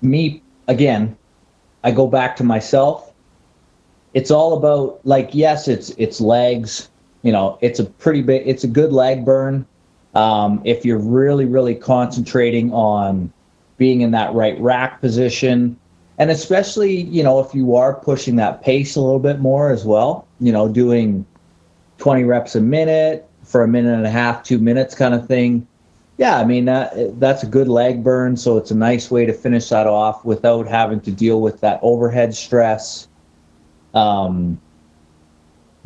me, 0.00 0.42
again, 0.66 1.16
I 1.84 1.90
go 1.92 2.06
back 2.06 2.34
to 2.36 2.44
myself. 2.44 3.12
It's 4.14 4.30
all 4.30 4.56
about 4.56 5.00
like 5.04 5.30
yes, 5.32 5.68
it's 5.68 5.90
it's 5.90 6.20
legs. 6.20 6.88
You 7.22 7.30
know, 7.30 7.58
it's 7.60 7.78
a 7.78 7.84
pretty 7.84 8.22
big, 8.22 8.42
it's 8.46 8.64
a 8.64 8.68
good 8.68 8.92
leg 8.92 9.24
burn. 9.24 9.66
Um, 10.14 10.60
if 10.64 10.84
you're 10.84 10.98
really, 10.98 11.44
really 11.44 11.74
concentrating 11.74 12.72
on 12.72 13.32
being 13.76 14.00
in 14.00 14.10
that 14.12 14.32
right 14.34 14.58
rack 14.60 15.00
position, 15.00 15.78
and 16.18 16.30
especially, 16.30 17.02
you 17.02 17.22
know, 17.22 17.38
if 17.38 17.54
you 17.54 17.76
are 17.76 17.94
pushing 17.94 18.36
that 18.36 18.62
pace 18.62 18.96
a 18.96 19.00
little 19.00 19.18
bit 19.18 19.40
more 19.40 19.70
as 19.70 19.84
well, 19.84 20.26
you 20.40 20.52
know, 20.52 20.68
doing 20.68 21.24
20 22.02 22.24
reps 22.24 22.56
a 22.56 22.60
minute 22.60 23.28
for 23.44 23.62
a 23.62 23.68
minute 23.68 23.94
and 23.94 24.04
a 24.04 24.10
half, 24.10 24.42
two 24.42 24.58
minutes 24.58 24.92
kind 24.92 25.14
of 25.14 25.28
thing. 25.28 25.64
Yeah, 26.18 26.36
I 26.36 26.44
mean 26.44 26.64
that 26.64 27.20
that's 27.20 27.44
a 27.44 27.46
good 27.46 27.68
leg 27.68 28.02
burn, 28.02 28.36
so 28.36 28.56
it's 28.56 28.72
a 28.72 28.74
nice 28.74 29.08
way 29.08 29.24
to 29.24 29.32
finish 29.32 29.68
that 29.68 29.86
off 29.86 30.24
without 30.24 30.66
having 30.66 31.00
to 31.02 31.12
deal 31.12 31.40
with 31.40 31.60
that 31.60 31.78
overhead 31.80 32.34
stress. 32.34 33.06
Um, 33.94 34.60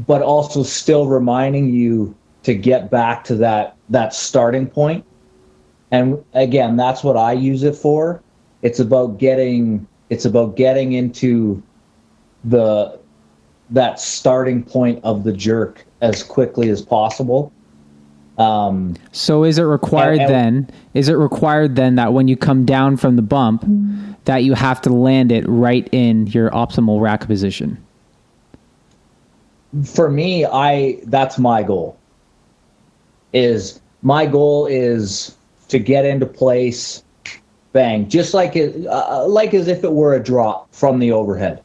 but 0.06 0.22
also 0.22 0.62
still 0.62 1.06
reminding 1.06 1.68
you 1.68 2.16
to 2.44 2.54
get 2.54 2.90
back 2.90 3.22
to 3.24 3.34
that 3.34 3.76
that 3.90 4.14
starting 4.14 4.66
point. 4.66 5.04
And 5.90 6.24
again, 6.32 6.76
that's 6.76 7.04
what 7.04 7.18
I 7.18 7.32
use 7.32 7.62
it 7.62 7.76
for. 7.76 8.22
It's 8.62 8.80
about 8.80 9.18
getting 9.18 9.86
it's 10.08 10.24
about 10.24 10.56
getting 10.56 10.94
into 10.94 11.62
the 12.42 12.98
that 13.70 14.00
starting 14.00 14.62
point 14.62 15.00
of 15.04 15.24
the 15.24 15.32
jerk 15.32 15.84
as 16.00 16.22
quickly 16.22 16.68
as 16.68 16.82
possible. 16.82 17.52
Um, 18.38 18.94
So 19.12 19.44
is 19.44 19.58
it 19.58 19.62
required 19.62 20.20
And- 20.20 20.30
then? 20.30 20.70
Is 20.94 21.08
it 21.08 21.14
required 21.14 21.76
then 21.76 21.94
that 21.96 22.12
when 22.12 22.28
you 22.28 22.36
come 22.36 22.64
down 22.64 22.96
from 22.96 23.16
the 23.16 23.22
bump, 23.22 23.64
that 24.26 24.44
you 24.44 24.54
have 24.54 24.80
to 24.82 24.90
land 24.92 25.32
it 25.32 25.44
right 25.48 25.88
in 25.92 26.26
your 26.28 26.50
optimal 26.50 27.00
rack 27.00 27.26
position? 27.26 27.78
for 29.84 30.10
me, 30.10 30.44
I 30.46 30.98
that's 31.04 31.38
my 31.38 31.62
goal. 31.62 31.96
Is 33.32 33.80
my 34.02 34.24
goal 34.26 34.66
is 34.66 35.36
to 35.68 35.78
get 35.78 36.04
into 36.04 36.24
place, 36.24 37.02
bang, 37.72 38.08
just 38.08 38.32
like 38.32 38.56
it, 38.56 38.86
uh, 38.86 39.26
like 39.26 39.52
as 39.52 39.68
if 39.68 39.84
it 39.84 39.92
were 39.92 40.14
a 40.14 40.22
drop 40.22 40.68
from 40.72 40.98
the 40.98 41.12
overhead. 41.12 41.60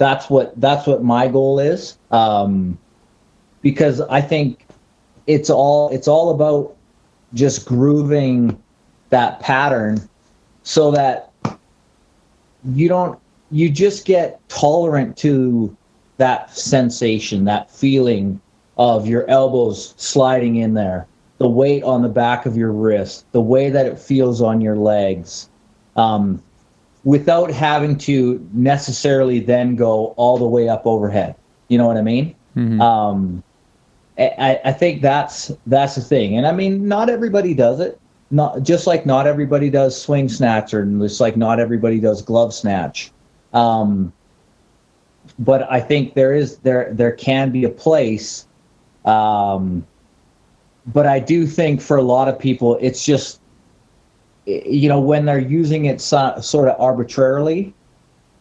That's 0.00 0.30
what 0.30 0.58
that's 0.58 0.86
what 0.86 1.04
my 1.04 1.28
goal 1.28 1.58
is. 1.58 1.98
Um, 2.10 2.78
because 3.60 4.00
I 4.00 4.22
think 4.22 4.66
it's 5.26 5.50
all 5.50 5.90
it's 5.90 6.08
all 6.08 6.30
about 6.30 6.74
just 7.34 7.66
grooving 7.66 8.58
that 9.10 9.40
pattern 9.40 10.08
so 10.62 10.90
that 10.92 11.30
you 12.64 12.88
don't 12.88 13.18
you 13.50 13.68
just 13.68 14.06
get 14.06 14.40
tolerant 14.48 15.18
to 15.18 15.76
that 16.16 16.56
sensation 16.56 17.44
that 17.44 17.70
feeling 17.70 18.40
of 18.78 19.06
your 19.06 19.28
elbows 19.28 19.92
sliding 19.98 20.56
in 20.56 20.72
there 20.72 21.06
the 21.36 21.48
weight 21.48 21.82
on 21.82 22.00
the 22.00 22.08
back 22.08 22.46
of 22.46 22.56
your 22.56 22.72
wrist 22.72 23.26
the 23.32 23.40
way 23.40 23.68
that 23.68 23.84
it 23.84 23.98
feels 23.98 24.40
on 24.40 24.62
your 24.62 24.76
legs 24.76 25.50
um, 25.96 26.42
without 27.04 27.50
having 27.50 27.96
to 27.96 28.46
necessarily 28.52 29.40
then 29.40 29.74
go 29.76 30.08
all 30.16 30.38
the 30.38 30.46
way 30.46 30.68
up 30.68 30.86
overhead 30.86 31.34
you 31.68 31.78
know 31.78 31.86
what 31.86 31.96
i 31.96 32.02
mean 32.02 32.34
um, 32.80 33.42
I, 34.20 34.60
I 34.66 34.72
think 34.72 35.00
that's 35.02 35.50
that's 35.66 35.94
the 35.94 36.02
thing, 36.02 36.36
and 36.36 36.46
I 36.46 36.52
mean, 36.52 36.86
not 36.86 37.08
everybody 37.08 37.54
does 37.54 37.80
it. 37.80 37.98
Not 38.30 38.62
just 38.62 38.86
like 38.86 39.06
not 39.06 39.26
everybody 39.26 39.70
does 39.70 40.00
swing 40.00 40.28
snatch, 40.28 40.74
or 40.74 40.84
just 40.84 41.20
like 41.20 41.36
not 41.36 41.58
everybody 41.58 42.00
does 42.00 42.20
glove 42.22 42.52
snatch. 42.52 43.10
Um, 43.52 44.12
but 45.38 45.70
I 45.70 45.80
think 45.80 46.14
there 46.14 46.34
is 46.34 46.58
there 46.58 46.90
there 46.92 47.12
can 47.12 47.50
be 47.50 47.64
a 47.64 47.70
place. 47.70 48.46
Um, 49.04 49.86
but 50.86 51.06
I 51.06 51.18
do 51.18 51.46
think 51.46 51.80
for 51.80 51.96
a 51.96 52.02
lot 52.02 52.28
of 52.28 52.38
people, 52.38 52.76
it's 52.80 53.04
just 53.04 53.39
you 54.66 54.88
know 54.88 55.00
when 55.00 55.24
they're 55.24 55.38
using 55.38 55.86
it 55.86 56.00
so, 56.00 56.34
sort 56.40 56.68
of 56.68 56.80
arbitrarily, 56.80 57.74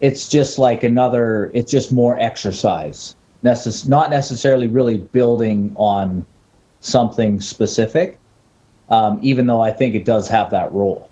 it's 0.01 0.29
just 0.29 0.59
like 0.59 0.83
another. 0.83 1.51
It's 1.53 1.71
just 1.71 1.91
more 1.91 2.19
exercise 2.19 3.15
necess- 3.43 3.87
not 3.87 4.09
necessarily 4.09 4.67
really 4.67 4.97
building 4.97 5.71
on 5.75 6.25
something 6.81 7.39
specific, 7.41 8.17
um, 8.89 9.19
even 9.21 9.47
though 9.47 9.61
I 9.61 9.71
think 9.71 9.95
it 9.95 10.05
does 10.05 10.27
have 10.27 10.49
that 10.51 10.71
role. 10.71 11.09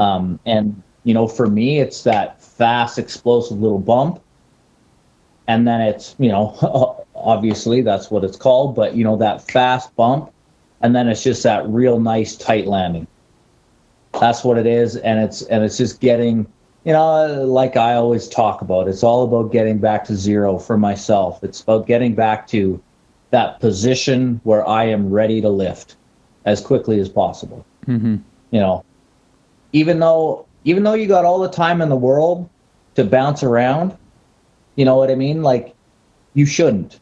Um, 0.00 0.40
and, 0.46 0.82
you 1.04 1.14
know, 1.14 1.26
for 1.26 1.46
me, 1.46 1.80
it's 1.80 2.02
that 2.04 2.42
fast, 2.42 2.98
explosive 2.98 3.60
little 3.60 3.78
bump. 3.78 4.20
And 5.48 5.66
then 5.66 5.80
it's, 5.80 6.14
you 6.18 6.28
know, 6.28 7.04
obviously 7.14 7.82
that's 7.82 8.10
what 8.10 8.24
it's 8.24 8.36
called, 8.36 8.74
but, 8.74 8.94
you 8.94 9.04
know, 9.04 9.16
that 9.16 9.48
fast 9.50 9.94
bump. 9.96 10.30
And 10.82 10.94
then 10.94 11.08
it's 11.08 11.22
just 11.22 11.42
that 11.42 11.66
real 11.68 11.98
nice 11.98 12.36
tight 12.36 12.66
landing. 12.66 13.06
That's 14.20 14.44
what 14.44 14.58
it 14.58 14.66
is. 14.66 14.96
And 14.96 15.20
it's, 15.20 15.42
and 15.42 15.64
it's 15.64 15.76
just 15.76 16.00
getting, 16.00 16.46
you 16.84 16.92
know, 16.92 17.44
like 17.44 17.76
I 17.76 17.94
always 17.94 18.28
talk 18.28 18.60
about, 18.62 18.88
it's 18.88 19.02
all 19.02 19.24
about 19.24 19.52
getting 19.52 19.78
back 19.78 20.04
to 20.04 20.14
zero 20.14 20.58
for 20.58 20.78
myself. 20.78 21.42
It's 21.42 21.60
about 21.60 21.86
getting 21.86 22.14
back 22.14 22.46
to 22.48 22.80
that 23.30 23.60
position 23.60 24.40
where 24.44 24.66
I 24.66 24.84
am 24.84 25.10
ready 25.10 25.40
to 25.40 25.48
lift 25.48 25.96
as 26.44 26.60
quickly 26.60 27.00
as 27.00 27.08
possible. 27.08 27.66
Mm-hmm. 27.86 28.16
You 28.52 28.60
know, 28.60 28.84
even 29.72 29.98
though 29.98 30.46
even 30.64 30.82
though 30.82 30.94
you 30.94 31.06
got 31.06 31.24
all 31.24 31.38
the 31.38 31.50
time 31.50 31.80
in 31.80 31.88
the 31.88 31.96
world 31.96 32.48
to 32.94 33.04
bounce 33.04 33.42
around, 33.42 33.96
you 34.76 34.84
know 34.84 34.96
what 34.96 35.10
I 35.10 35.14
mean? 35.14 35.42
Like 35.42 35.74
you 36.34 36.46
shouldn't. 36.46 37.00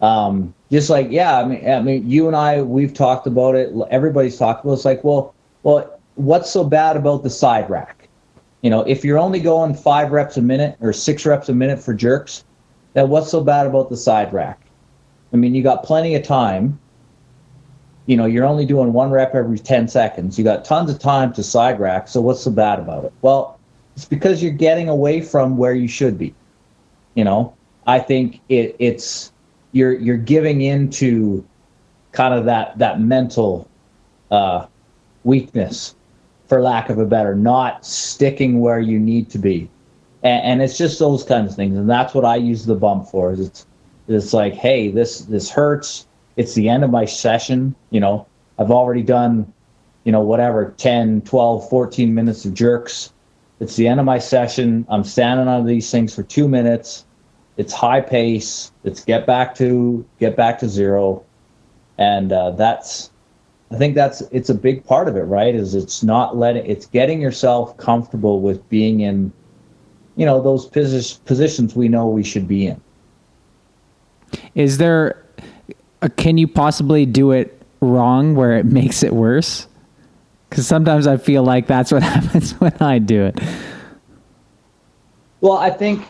Um, 0.00 0.54
just 0.70 0.88
like 0.88 1.08
yeah, 1.10 1.38
I 1.38 1.44
mean, 1.44 1.68
I 1.68 1.80
mean, 1.82 2.08
you 2.08 2.28
and 2.28 2.36
I, 2.36 2.62
we've 2.62 2.94
talked 2.94 3.26
about 3.26 3.54
it. 3.56 3.72
Everybody's 3.90 4.38
talked 4.38 4.64
about. 4.64 4.72
It. 4.72 4.76
It's 4.76 4.84
like, 4.84 5.02
well, 5.02 5.34
well, 5.62 5.97
what's 6.18 6.50
so 6.50 6.64
bad 6.64 6.96
about 6.96 7.22
the 7.22 7.30
side 7.30 7.70
rack? 7.70 8.08
You 8.62 8.70
know, 8.70 8.80
if 8.80 9.04
you're 9.04 9.18
only 9.18 9.38
going 9.38 9.74
five 9.74 10.10
reps 10.10 10.36
a 10.36 10.42
minute 10.42 10.76
or 10.80 10.92
six 10.92 11.24
reps 11.24 11.48
a 11.48 11.54
minute 11.54 11.80
for 11.80 11.94
jerks, 11.94 12.44
then 12.94 13.08
what's 13.08 13.30
so 13.30 13.42
bad 13.42 13.66
about 13.66 13.88
the 13.88 13.96
side 13.96 14.32
rack? 14.32 14.60
I 15.32 15.36
mean, 15.36 15.54
you 15.54 15.62
got 15.62 15.84
plenty 15.84 16.16
of 16.16 16.24
time. 16.24 16.78
You 18.06 18.16
know, 18.16 18.26
you're 18.26 18.44
only 18.44 18.66
doing 18.66 18.92
one 18.92 19.10
rep 19.10 19.34
every 19.34 19.58
10 19.58 19.86
seconds. 19.86 20.38
You 20.38 20.44
got 20.44 20.64
tons 20.64 20.90
of 20.90 20.98
time 20.98 21.32
to 21.34 21.42
side 21.42 21.78
rack. 21.78 22.08
So 22.08 22.20
what's 22.20 22.42
so 22.42 22.50
bad 22.50 22.80
about 22.80 23.04
it? 23.04 23.12
Well, 23.22 23.58
it's 23.94 24.06
because 24.06 24.42
you're 24.42 24.52
getting 24.52 24.88
away 24.88 25.20
from 25.20 25.56
where 25.56 25.74
you 25.74 25.86
should 25.86 26.18
be. 26.18 26.34
You 27.14 27.24
know, 27.24 27.54
I 27.86 28.00
think 28.00 28.40
it, 28.48 28.74
it's 28.78 29.32
you're 29.72 29.92
you're 29.92 30.16
giving 30.16 30.62
into 30.62 31.44
kind 32.12 32.32
of 32.32 32.46
that 32.46 32.78
that 32.78 33.00
mental 33.00 33.68
uh, 34.30 34.66
weakness 35.24 35.94
for 36.48 36.62
lack 36.62 36.88
of 36.88 36.98
a 36.98 37.04
better, 37.04 37.34
not 37.34 37.84
sticking 37.84 38.60
where 38.60 38.80
you 38.80 38.98
need 38.98 39.30
to 39.30 39.38
be. 39.38 39.68
And, 40.22 40.44
and, 40.44 40.62
it's 40.62 40.76
just 40.76 40.98
those 40.98 41.22
kinds 41.22 41.50
of 41.50 41.56
things. 41.56 41.76
And 41.76 41.88
that's 41.88 42.14
what 42.14 42.24
I 42.24 42.36
use 42.36 42.66
the 42.66 42.74
bump 42.74 43.08
for. 43.08 43.32
Is 43.32 43.40
it's 43.40 43.66
it's 44.08 44.32
like, 44.32 44.54
hey, 44.54 44.90
this 44.90 45.20
this 45.20 45.50
hurts. 45.50 46.06
It's 46.36 46.54
the 46.54 46.68
end 46.68 46.82
of 46.82 46.90
my 46.90 47.04
session. 47.04 47.74
You 47.90 48.00
know, 48.00 48.26
I've 48.58 48.70
already 48.70 49.02
done, 49.02 49.52
you 50.04 50.12
know, 50.12 50.20
whatever, 50.20 50.74
10, 50.78 51.22
12, 51.22 51.68
14 51.68 52.14
minutes 52.14 52.44
of 52.44 52.54
jerks. 52.54 53.12
It's 53.60 53.76
the 53.76 53.86
end 53.86 54.00
of 54.00 54.06
my 54.06 54.18
session. 54.18 54.86
I'm 54.88 55.04
standing 55.04 55.48
on 55.48 55.66
these 55.66 55.90
things 55.90 56.14
for 56.14 56.22
two 56.22 56.48
minutes. 56.48 57.04
It's 57.56 57.72
high 57.72 58.00
pace. 58.00 58.72
It's 58.84 59.04
get 59.04 59.26
back 59.26 59.54
to 59.56 60.06
get 60.18 60.36
back 60.36 60.60
to 60.60 60.68
zero. 60.68 61.24
And 61.98 62.32
uh, 62.32 62.52
that's 62.52 63.10
I 63.70 63.76
think 63.76 63.94
that's 63.94 64.22
it's 64.32 64.48
a 64.48 64.54
big 64.54 64.84
part 64.84 65.08
of 65.08 65.16
it, 65.16 65.22
right? 65.22 65.54
Is 65.54 65.74
it's 65.74 66.02
not 66.02 66.36
letting 66.36 66.64
it's 66.64 66.86
getting 66.86 67.20
yourself 67.20 67.76
comfortable 67.76 68.40
with 68.40 68.66
being 68.68 69.00
in, 69.00 69.32
you 70.16 70.24
know, 70.24 70.40
those 70.42 70.68
posi- 70.68 71.22
positions 71.26 71.76
we 71.76 71.88
know 71.88 72.08
we 72.08 72.24
should 72.24 72.48
be 72.48 72.66
in. 72.66 72.80
Is 74.54 74.78
there? 74.78 75.22
A, 76.00 76.08
can 76.08 76.38
you 76.38 76.48
possibly 76.48 77.04
do 77.04 77.32
it 77.32 77.60
wrong 77.80 78.34
where 78.34 78.56
it 78.56 78.64
makes 78.64 79.02
it 79.02 79.12
worse? 79.12 79.66
Because 80.48 80.66
sometimes 80.66 81.06
I 81.06 81.18
feel 81.18 81.42
like 81.42 81.66
that's 81.66 81.92
what 81.92 82.02
happens 82.14 82.52
when 82.52 82.74
I 82.80 82.98
do 82.98 83.24
it. 83.26 83.38
Well, 85.40 85.58
I 85.58 85.70
think 85.70 86.04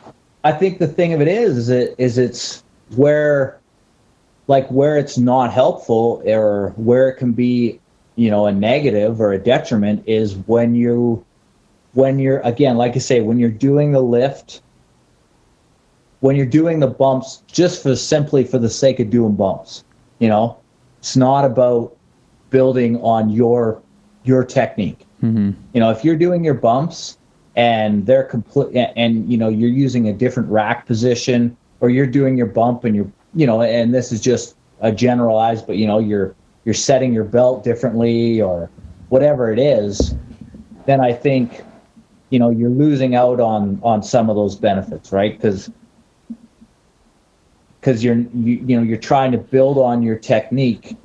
I 0.44 0.52
think 0.52 0.78
the 0.78 0.86
thing 0.86 1.12
of 1.12 1.20
it 1.20 1.28
is, 1.28 1.56
is 1.56 1.68
it 1.70 1.94
is 1.98 2.18
it's 2.18 2.62
where 2.94 3.57
like 4.48 4.66
where 4.68 4.96
it's 4.96 5.16
not 5.16 5.52
helpful 5.52 6.22
or 6.26 6.70
where 6.76 7.08
it 7.08 7.14
can 7.14 7.32
be 7.32 7.78
you 8.16 8.30
know 8.30 8.46
a 8.46 8.52
negative 8.52 9.20
or 9.20 9.32
a 9.32 9.38
detriment 9.38 10.02
is 10.06 10.34
when 10.46 10.74
you 10.74 11.24
when 11.92 12.18
you're 12.18 12.40
again 12.40 12.76
like 12.76 12.96
i 12.96 12.98
say 12.98 13.20
when 13.20 13.38
you're 13.38 13.50
doing 13.50 13.92
the 13.92 14.00
lift 14.00 14.62
when 16.20 16.34
you're 16.34 16.46
doing 16.46 16.80
the 16.80 16.86
bumps 16.86 17.44
just 17.46 17.82
for 17.82 17.94
simply 17.94 18.42
for 18.42 18.58
the 18.58 18.68
sake 18.68 18.98
of 18.98 19.10
doing 19.10 19.34
bumps 19.36 19.84
you 20.18 20.28
know 20.28 20.58
it's 20.98 21.16
not 21.16 21.44
about 21.44 21.96
building 22.50 23.00
on 23.02 23.30
your 23.30 23.80
your 24.24 24.44
technique 24.44 25.04
Mm-hmm. 25.22 25.50
you 25.72 25.80
know 25.80 25.90
if 25.90 26.04
you're 26.04 26.16
doing 26.16 26.44
your 26.44 26.54
bumps 26.54 27.18
and 27.56 28.06
they're 28.06 28.22
complete 28.22 28.76
and 28.76 29.28
you 29.28 29.36
know 29.36 29.48
you're 29.48 29.68
using 29.68 30.08
a 30.08 30.12
different 30.12 30.48
rack 30.48 30.86
position 30.86 31.56
or 31.80 31.90
you're 31.90 32.06
doing 32.06 32.36
your 32.36 32.46
bump 32.46 32.84
and 32.84 32.94
you're 32.94 33.10
you 33.34 33.46
know, 33.46 33.62
and 33.62 33.94
this 33.94 34.12
is 34.12 34.20
just 34.20 34.56
a 34.80 34.92
generalized, 34.92 35.66
but 35.66 35.76
you 35.76 35.86
know, 35.86 35.98
you're 35.98 36.34
you're 36.64 36.74
setting 36.74 37.12
your 37.12 37.24
belt 37.24 37.64
differently 37.64 38.40
or 38.40 38.70
whatever 39.08 39.50
it 39.52 39.58
is, 39.58 40.14
then 40.86 41.00
I 41.00 41.12
think, 41.12 41.62
you 42.30 42.38
know, 42.38 42.50
you're 42.50 42.70
losing 42.70 43.14
out 43.14 43.40
on 43.40 43.80
on 43.82 44.02
some 44.02 44.28
of 44.30 44.36
those 44.36 44.54
benefits, 44.56 45.12
right? 45.12 45.32
Because 45.32 45.70
because 47.80 48.04
you're 48.04 48.16
you, 48.16 48.62
you 48.66 48.76
know 48.76 48.82
you're 48.82 48.98
trying 48.98 49.32
to 49.32 49.38
build 49.38 49.78
on 49.78 50.02
your 50.02 50.16
technique, 50.16 50.96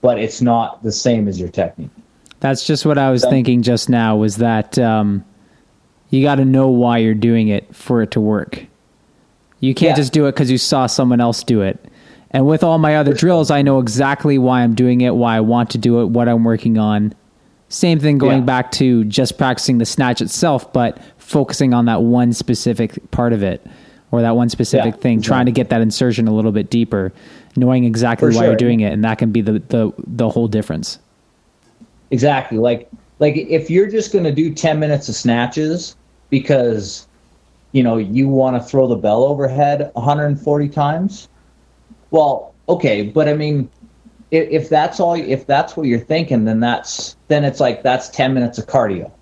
but 0.00 0.18
it's 0.18 0.42
not 0.42 0.82
the 0.82 0.92
same 0.92 1.28
as 1.28 1.38
your 1.38 1.48
technique. 1.48 1.90
That's 2.40 2.66
just 2.66 2.84
what 2.84 2.98
I 2.98 3.10
was 3.10 3.24
thinking 3.24 3.62
just 3.62 3.88
now. 3.88 4.16
Was 4.16 4.36
that 4.36 4.78
um, 4.78 5.24
you 6.10 6.22
got 6.22 6.36
to 6.36 6.44
know 6.44 6.68
why 6.68 6.98
you're 6.98 7.14
doing 7.14 7.48
it 7.48 7.74
for 7.74 8.02
it 8.02 8.10
to 8.12 8.20
work. 8.20 8.66
You 9.60 9.74
can't 9.74 9.90
Yeah. 9.90 9.96
just 9.96 10.12
do 10.12 10.26
it 10.26 10.32
because 10.32 10.50
you 10.50 10.58
saw 10.58 10.86
someone 10.86 11.20
else 11.20 11.42
do 11.42 11.62
it. 11.62 11.78
And 12.30 12.46
with 12.46 12.62
all 12.62 12.78
my 12.78 12.96
other 12.96 13.14
drills, 13.14 13.50
I 13.50 13.62
know 13.62 13.78
exactly 13.78 14.36
why 14.38 14.60
I'm 14.62 14.74
doing 14.74 15.00
it, 15.00 15.14
why 15.16 15.36
I 15.36 15.40
want 15.40 15.70
to 15.70 15.78
do 15.78 16.00
it, 16.02 16.06
what 16.10 16.28
I'm 16.28 16.44
working 16.44 16.76
on. 16.76 17.14
Same 17.68 17.98
thing 17.98 18.18
going 18.18 18.38
Yeah. 18.40 18.44
back 18.44 18.70
to 18.72 19.04
just 19.04 19.38
practicing 19.38 19.78
the 19.78 19.86
snatch 19.86 20.20
itself, 20.20 20.72
but 20.72 20.98
focusing 21.18 21.72
on 21.72 21.86
that 21.86 22.02
one 22.02 22.32
specific 22.32 23.10
part 23.10 23.32
of 23.32 23.42
it, 23.42 23.64
or 24.12 24.20
that 24.22 24.36
one 24.36 24.48
specific 24.48 24.94
Yeah, 24.94 25.00
thing, 25.00 25.20
trying 25.20 25.46
to 25.46 25.52
get 25.52 25.70
that 25.70 25.80
insertion 25.80 26.28
a 26.28 26.32
little 26.34 26.52
bit 26.52 26.68
deeper, 26.70 27.12
knowing 27.56 27.84
exactly 27.84 28.30
For 28.32 28.38
why 28.38 28.46
you're 28.46 28.54
doing 28.56 28.80
it, 28.80 28.92
and 28.92 29.02
that 29.04 29.18
can 29.18 29.30
be 29.32 29.40
the 29.40 29.62
the 29.68 29.92
the 30.06 30.28
whole 30.28 30.46
difference. 30.48 30.98
Exactly. 32.10 32.58
Like 32.58 32.88
like 33.18 33.36
if 33.36 33.70
you're 33.70 33.88
just 33.90 34.12
going 34.12 34.24
to 34.24 34.32
do 34.32 34.52
10 34.52 34.78
minutes 34.78 35.08
of 35.08 35.14
snatches 35.14 35.96
because 36.30 37.05
you 37.76 37.82
know 37.82 37.98
you 37.98 38.26
want 38.26 38.56
to 38.56 38.66
throw 38.66 38.86
the 38.86 38.96
bell 38.96 39.22
overhead 39.22 39.90
140 39.92 40.68
times, 40.70 41.28
well, 42.10 42.54
okay, 42.70 43.02
but 43.02 43.28
I 43.28 43.34
mean 43.34 43.68
if, 44.30 44.48
if 44.50 44.68
that's 44.70 44.98
all 44.98 45.12
if 45.12 45.46
that's 45.46 45.76
what 45.76 45.86
you're 45.86 46.00
thinking 46.00 46.46
then 46.46 46.60
that's 46.60 47.16
then 47.28 47.44
it's 47.44 47.60
like 47.60 47.82
that's 47.82 48.08
10 48.08 48.32
minutes 48.32 48.56
of 48.56 48.66
cardio. 48.66 49.12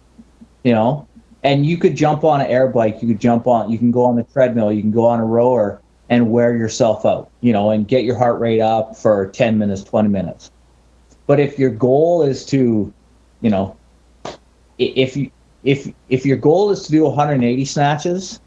You 0.62 0.72
know? 0.72 1.09
And 1.43 1.66
you 1.66 1.76
could 1.76 1.97
jump 1.97 2.22
on 2.22 2.40
an 2.40 2.47
air 2.47 2.68
bike, 2.68 3.02
you 3.02 3.09
could 3.09 3.20
jump 3.20 3.48
on 3.48 3.70
you 3.72 3.76
can 3.76 3.90
go 3.90 4.05
on 4.05 4.14
the 4.14 4.22
treadmill, 4.22 4.70
you 4.72 4.82
can 4.82 4.93
go 4.93 5.05
on 5.05 5.18
a 5.18 5.24
rower 5.24 5.82
and 6.09 6.31
wear 6.31 6.56
yourself 6.56 7.05
out, 7.05 7.31
you 7.40 7.52
know, 7.52 7.70
and 7.70 7.89
get 7.89 8.05
your 8.05 8.16
heart 8.16 8.39
rate 8.39 8.60
up 8.60 8.97
for 8.97 9.26
10 9.31 9.59
minutes, 9.59 9.82
20 9.82 10.09
minutes. 10.09 10.52
But 11.26 11.40
if 11.40 11.59
your 11.59 11.70
goal 11.70 12.22
is 12.22 12.47
to 12.47 12.94
you 13.40 13.51
know, 13.51 13.76
if 14.78 15.16
you 15.16 15.32
if 15.64 15.93
if 16.09 16.24
your 16.24 16.36
goal 16.36 16.70
is 16.70 16.85
to 16.85 16.93
do 16.93 17.02
180 17.02 17.64
snatches, 17.64 18.40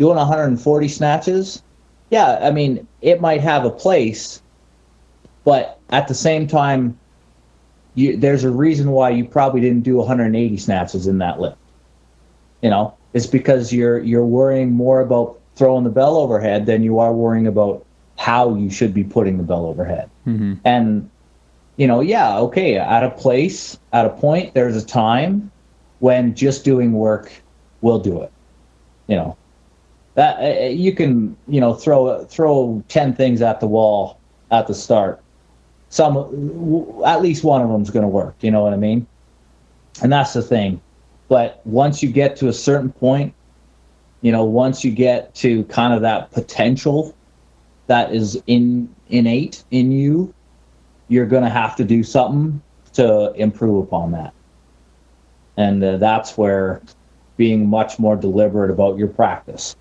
doing 0.00 0.16
140 0.16 0.88
snatches, 0.88 1.62
yeah, 2.08 2.38
I 2.42 2.50
mean 2.50 2.88
it 3.02 3.20
might 3.20 3.42
have 3.42 3.66
a 3.66 3.70
place, 3.70 4.40
but 5.44 5.78
at 5.90 6.08
the 6.08 6.14
same 6.14 6.46
time, 6.46 6.98
you, 7.94 8.16
there's 8.16 8.42
a 8.42 8.50
reason 8.50 8.92
why 8.92 9.10
you 9.10 9.26
probably 9.26 9.60
didn't 9.60 9.82
do 9.82 9.96
180 9.96 10.56
snatches 10.56 11.06
in 11.06 11.18
that 11.18 11.38
lift. 11.38 11.58
You 12.62 12.70
know, 12.70 12.96
it's 13.12 13.26
because 13.26 13.74
you're 13.74 13.98
you're 13.98 14.24
worrying 14.24 14.72
more 14.72 15.02
about 15.02 15.38
throwing 15.54 15.84
the 15.84 15.90
bell 15.90 16.16
overhead 16.16 16.64
than 16.64 16.82
you 16.82 16.98
are 16.98 17.12
worrying 17.12 17.46
about 17.46 17.84
how 18.16 18.54
you 18.54 18.70
should 18.70 18.94
be 18.94 19.04
putting 19.04 19.36
the 19.36 19.42
bell 19.42 19.66
overhead. 19.66 20.08
hmm 20.24 20.54
And 20.64 21.10
you 21.76 21.86
know, 21.86 22.00
yeah, 22.00 22.38
okay, 22.38 22.76
at 22.78 23.04
a 23.04 23.10
place, 23.10 23.78
at 23.92 24.06
a 24.06 24.10
point, 24.10 24.54
there's 24.54 24.82
a 24.82 24.86
time 24.86 25.50
when 25.98 26.34
just 26.34 26.64
doing 26.64 26.92
work 26.92 27.30
will 27.82 27.98
do 27.98 28.22
it. 28.22 28.32
You 29.06 29.16
know, 29.16 29.36
that 30.14 30.38
uh, 30.38 30.66
you 30.68 30.92
can, 30.92 31.36
you 31.46 31.60
know, 31.60 31.74
throw 31.74 32.24
throw 32.24 32.82
ten 32.88 33.14
things 33.14 33.42
at 33.42 33.60
the 33.60 33.66
wall 33.66 34.18
at 34.50 34.66
the 34.66 34.74
start. 34.74 35.22
Some, 35.88 36.16
at 37.04 37.20
least 37.20 37.42
one 37.42 37.62
of 37.62 37.68
them's 37.68 37.90
going 37.90 38.04
to 38.04 38.08
work. 38.08 38.36
You 38.40 38.50
know 38.50 38.62
what 38.62 38.72
I 38.72 38.76
mean? 38.76 39.06
And 40.02 40.12
that's 40.12 40.32
the 40.32 40.42
thing. 40.42 40.80
But 41.28 41.60
once 41.64 42.02
you 42.02 42.10
get 42.10 42.36
to 42.36 42.48
a 42.48 42.52
certain 42.52 42.92
point, 42.92 43.34
you 44.20 44.30
know, 44.30 44.44
once 44.44 44.84
you 44.84 44.90
get 44.90 45.34
to 45.36 45.64
kind 45.64 45.94
of 45.94 46.02
that 46.02 46.30
potential 46.30 47.14
that 47.86 48.12
is 48.14 48.40
in 48.46 48.94
innate 49.08 49.64
in 49.70 49.90
you, 49.90 50.32
you're 51.08 51.26
going 51.26 51.42
to 51.42 51.50
have 51.50 51.74
to 51.76 51.84
do 51.84 52.02
something 52.04 52.62
to 52.92 53.32
improve 53.32 53.84
upon 53.84 54.12
that. 54.12 54.32
And 55.56 55.82
uh, 55.82 55.96
that's 55.96 56.38
where 56.38 56.82
being 57.36 57.68
much 57.68 57.98
more 57.98 58.16
deliberate 58.16 58.70
about 58.70 58.96
your 58.96 59.08
practice. 59.08 59.74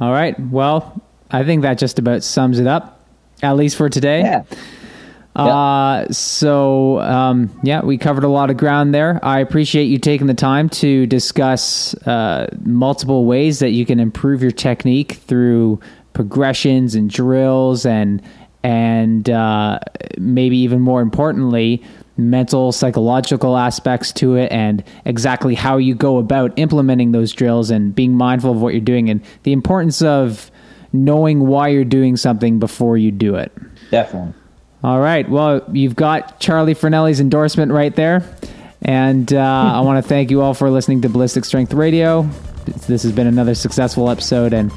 All 0.00 0.12
right. 0.12 0.38
Well, 0.38 1.02
I 1.30 1.44
think 1.44 1.62
that 1.62 1.78
just 1.78 1.98
about 1.98 2.22
sums 2.22 2.58
it 2.58 2.66
up, 2.66 3.04
at 3.42 3.56
least 3.56 3.76
for 3.76 3.88
today. 3.88 4.20
Yeah. 4.20 4.44
Uh, 5.36 6.10
so 6.10 6.98
um, 7.00 7.50
yeah, 7.62 7.84
we 7.84 7.98
covered 7.98 8.24
a 8.24 8.28
lot 8.28 8.48
of 8.50 8.56
ground 8.56 8.94
there. 8.94 9.20
I 9.22 9.40
appreciate 9.40 9.84
you 9.84 9.98
taking 9.98 10.26
the 10.26 10.34
time 10.34 10.70
to 10.70 11.06
discuss 11.06 11.94
uh, 12.06 12.46
multiple 12.64 13.26
ways 13.26 13.58
that 13.58 13.70
you 13.70 13.84
can 13.84 14.00
improve 14.00 14.40
your 14.40 14.50
technique 14.50 15.12
through 15.12 15.78
progressions 16.14 16.94
and 16.94 17.10
drills 17.10 17.84
and 17.84 18.22
and 18.62 19.28
uh, 19.30 19.78
maybe 20.18 20.56
even 20.56 20.80
more 20.80 21.00
importantly, 21.00 21.84
mental 22.16 22.72
psychological 22.72 23.56
aspects 23.56 24.12
to 24.12 24.36
it 24.36 24.50
and 24.50 24.82
exactly 25.04 25.54
how 25.54 25.76
you 25.76 25.94
go 25.94 26.18
about 26.18 26.52
implementing 26.56 27.12
those 27.12 27.32
drills 27.32 27.70
and 27.70 27.94
being 27.94 28.14
mindful 28.14 28.50
of 28.52 28.60
what 28.60 28.72
you're 28.72 28.80
doing 28.80 29.10
and 29.10 29.22
the 29.42 29.52
importance 29.52 30.02
of 30.02 30.50
knowing 30.92 31.46
why 31.46 31.68
you're 31.68 31.84
doing 31.84 32.16
something 32.16 32.58
before 32.58 32.96
you 32.96 33.10
do 33.10 33.34
it. 33.34 33.52
Definitely. 33.90 34.32
All 34.82 35.00
right. 35.00 35.28
Well, 35.28 35.62
you've 35.72 35.96
got 35.96 36.38
Charlie 36.40 36.74
Fernelli's 36.74 37.20
endorsement 37.20 37.72
right 37.72 37.94
there. 37.94 38.24
And 38.82 39.32
uh, 39.32 39.72
I 39.74 39.80
want 39.80 40.02
to 40.02 40.08
thank 40.08 40.30
you 40.30 40.42
all 40.42 40.54
for 40.54 40.70
listening 40.70 41.02
to 41.02 41.08
Ballistic 41.08 41.44
Strength 41.44 41.74
Radio. 41.74 42.22
This 42.64 42.86
this 42.86 43.02
has 43.04 43.12
been 43.12 43.26
another 43.26 43.54
successful 43.54 44.10
episode, 44.10 44.52
and 44.52 44.72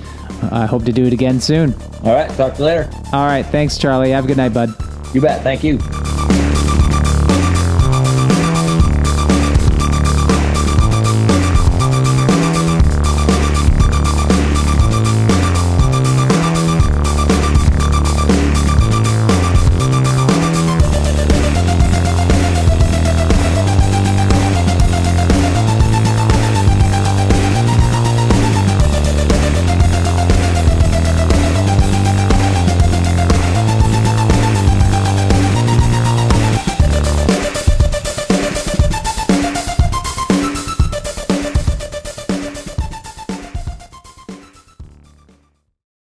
I 0.51 0.65
hope 0.67 0.85
to 0.85 0.91
do 0.91 1.05
it 1.05 1.13
again 1.13 1.41
soon. 1.41 1.73
All 2.03 2.13
right. 2.13 2.29
Talk 2.31 2.53
to 2.53 2.59
you 2.59 2.65
later. 2.65 2.89
All 3.13 3.25
right. 3.25 3.45
Thanks, 3.45 3.77
Charlie. 3.77 4.11
Have 4.11 4.25
a 4.25 4.27
good 4.27 4.37
night, 4.37 4.53
bud. 4.53 4.73
You 5.13 5.21
bet. 5.21 5.41
Thank 5.43 5.63
you. 5.63 5.79